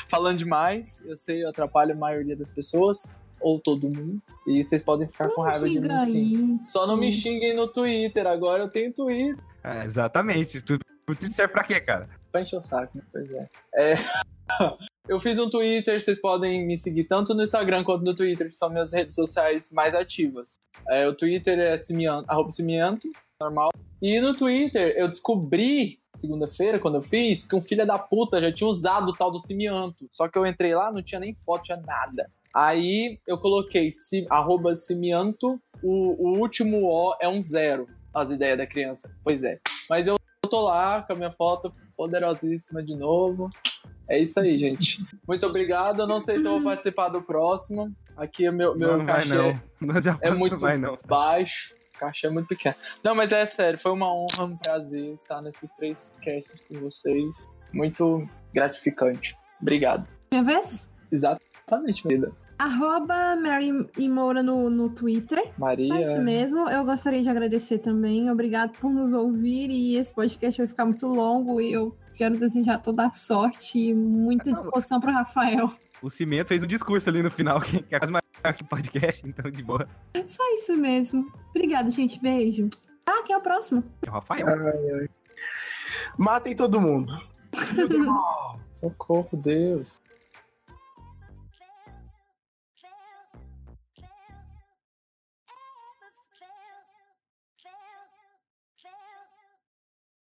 falando 0.09 0.37
demais. 0.37 1.03
Eu 1.05 1.17
sei, 1.17 1.43
eu 1.43 1.49
atrapalho 1.49 1.93
a 1.93 1.97
maioria 1.97 2.35
das 2.35 2.49
pessoas, 2.49 3.21
ou 3.39 3.59
todo 3.59 3.89
mundo, 3.89 4.21
e 4.47 4.63
vocês 4.63 4.83
podem 4.83 5.07
ficar 5.07 5.29
com 5.29 5.41
raiva 5.41 5.67
de 5.67 5.79
mim 5.79 5.99
sim. 5.99 6.59
Só 6.63 6.87
não 6.87 6.97
me 6.97 7.11
xinguem 7.11 7.55
no 7.55 7.67
Twitter, 7.67 8.25
agora 8.27 8.63
eu 8.63 8.69
tenho 8.69 8.93
Twitter. 8.93 9.43
É, 9.63 9.85
exatamente. 9.85 10.61
Tu, 10.61 10.77
tu 10.77 11.29
serve 11.31 11.53
pra 11.53 11.63
quê, 11.63 11.79
cara? 11.79 12.09
Pra 12.31 12.41
encher 12.41 12.57
o 12.57 12.63
saco, 12.63 12.97
né? 12.97 13.03
Pois 13.11 13.31
é. 13.31 13.49
É, 13.75 13.95
Eu 15.05 15.19
fiz 15.19 15.37
um 15.37 15.49
Twitter, 15.49 16.01
vocês 16.01 16.19
podem 16.19 16.65
me 16.65 16.77
seguir 16.77 17.03
tanto 17.03 17.33
no 17.33 17.43
Instagram 17.43 17.83
quanto 17.83 18.05
no 18.05 18.15
Twitter, 18.15 18.49
que 18.49 18.55
são 18.55 18.69
minhas 18.69 18.93
redes 18.93 19.15
sociais 19.15 19.69
mais 19.73 19.93
ativas. 19.93 20.57
É, 20.87 21.05
o 21.05 21.13
Twitter 21.13 21.59
é 21.59 21.75
simianto, 21.75 22.29
arroba 22.29 22.49
simianto, 22.51 23.11
normal. 23.43 23.69
E 24.01 24.19
no 24.19 24.35
Twitter 24.35 24.93
eu 24.97 25.07
descobri, 25.07 25.99
segunda-feira, 26.17 26.79
quando 26.79 26.95
eu 26.95 27.01
fiz, 27.01 27.45
que 27.45 27.55
um 27.55 27.61
filho 27.61 27.85
da 27.85 27.97
puta 27.97 28.41
já 28.41 28.51
tinha 28.51 28.67
usado 28.67 29.09
o 29.09 29.13
tal 29.13 29.31
do 29.31 29.39
simianto. 29.39 30.07
Só 30.11 30.27
que 30.27 30.37
eu 30.37 30.45
entrei 30.45 30.75
lá, 30.75 30.91
não 30.91 31.01
tinha 31.01 31.19
nem 31.19 31.35
foto, 31.35 31.63
tinha 31.63 31.77
nada. 31.77 32.29
Aí 32.53 33.19
eu 33.27 33.37
coloquei 33.37 33.91
si, 33.91 34.27
arroba 34.29 34.75
simianto, 34.75 35.59
o, 35.81 36.27
o 36.29 36.39
último 36.39 36.85
O 36.85 37.15
é 37.19 37.27
um 37.27 37.41
zero, 37.41 37.87
as 38.13 38.29
ideias 38.29 38.57
da 38.57 38.67
criança. 38.67 39.11
Pois 39.23 39.43
é. 39.43 39.59
Mas 39.89 40.07
eu 40.07 40.15
tô 40.49 40.61
lá 40.61 41.01
com 41.01 41.13
a 41.13 41.15
minha 41.15 41.31
foto 41.31 41.73
poderosíssima 41.97 42.83
de 42.83 42.95
novo. 42.95 43.49
É 44.07 44.19
isso 44.19 44.39
aí, 44.39 44.57
gente. 44.59 44.97
Muito 45.27 45.45
obrigado. 45.47 46.01
Eu 46.01 46.07
não 46.07 46.19
sei 46.19 46.39
se 46.39 46.45
eu 46.45 46.51
vou 46.51 46.63
participar 46.63 47.09
do 47.09 47.21
próximo. 47.21 47.91
Aqui 48.15 48.45
é 48.45 48.51
meu, 48.51 48.77
meu 48.77 48.97
não 48.97 49.05
cachê 49.05 49.29
não. 49.33 49.59
Não, 49.81 49.99
já 50.01 50.17
é 50.21 50.31
muito 50.31 50.57
baixo. 51.07 51.73
O 51.95 51.99
cachê 51.99 52.27
é 52.27 52.29
muito 52.29 52.47
pequeno. 52.47 52.75
Não, 53.03 53.13
mas 53.15 53.31
é 53.31 53.45
sério. 53.45 53.79
Foi 53.79 53.91
uma 53.91 54.11
honra, 54.13 54.45
um 54.45 54.57
prazer 54.57 55.13
estar 55.13 55.41
nesses 55.41 55.73
três 55.73 56.11
casts 56.23 56.61
com 56.61 56.75
vocês. 56.79 57.47
Muito 57.71 58.27
gratificante. 58.53 59.35
Obrigado. 59.61 60.07
Minha 60.31 60.43
vez? 60.43 60.87
Exatamente, 61.11 62.07
vida. 62.07 62.31
Arroba 62.57 63.35
Mary 63.35 63.71
e 63.97 64.07
Moura 64.07 64.41
no, 64.41 64.69
no 64.69 64.89
Twitter. 64.89 65.43
Só 65.59 65.73
isso 65.73 65.89
Maria. 65.89 66.19
mesmo. 66.19 66.69
Eu 66.69 66.85
gostaria 66.85 67.21
de 67.21 67.29
agradecer 67.29 67.79
também. 67.79 68.29
Obrigado 68.29 68.71
por 68.79 68.91
nos 68.91 69.13
ouvir. 69.13 69.69
E 69.69 69.97
esse 69.97 70.13
podcast 70.13 70.59
vai 70.59 70.67
ficar 70.67 70.85
muito 70.85 71.07
longo. 71.07 71.59
E 71.59 71.73
eu 71.73 71.97
quero 72.15 72.37
desejar 72.37 72.79
toda 72.79 73.07
a 73.07 73.13
sorte 73.13 73.79
e 73.79 73.93
muita 73.93 74.51
disposição 74.51 74.99
para 74.99 75.11
Rafael. 75.11 75.71
O 76.01 76.09
Cimento 76.09 76.49
fez 76.49 76.63
um 76.63 76.67
discurso 76.67 77.09
ali 77.09 77.23
no 77.23 77.31
final, 77.31 77.59
que 77.61 77.83
é 77.91 77.99
quase 77.99 78.11
maior 78.11 78.22
que 78.51 78.63
podcast, 78.63 79.23
então 79.27 79.49
de 79.49 79.63
boa. 79.63 79.87
Só 80.27 80.43
isso 80.55 80.75
mesmo. 80.75 81.31
Obrigada, 81.51 81.89
gente. 81.91 82.19
Beijo. 82.19 82.69
Ah, 83.05 83.23
quem 83.23 83.33
é 83.33 83.37
o 83.37 83.41
próximo? 83.41 83.83
É 84.05 84.09
o 84.09 84.13
Rafael. 84.13 84.47
Matem 86.17 86.55
todo 86.55 86.81
mundo. 86.81 87.13
Socorro, 88.71 89.37
Deus. 89.37 90.01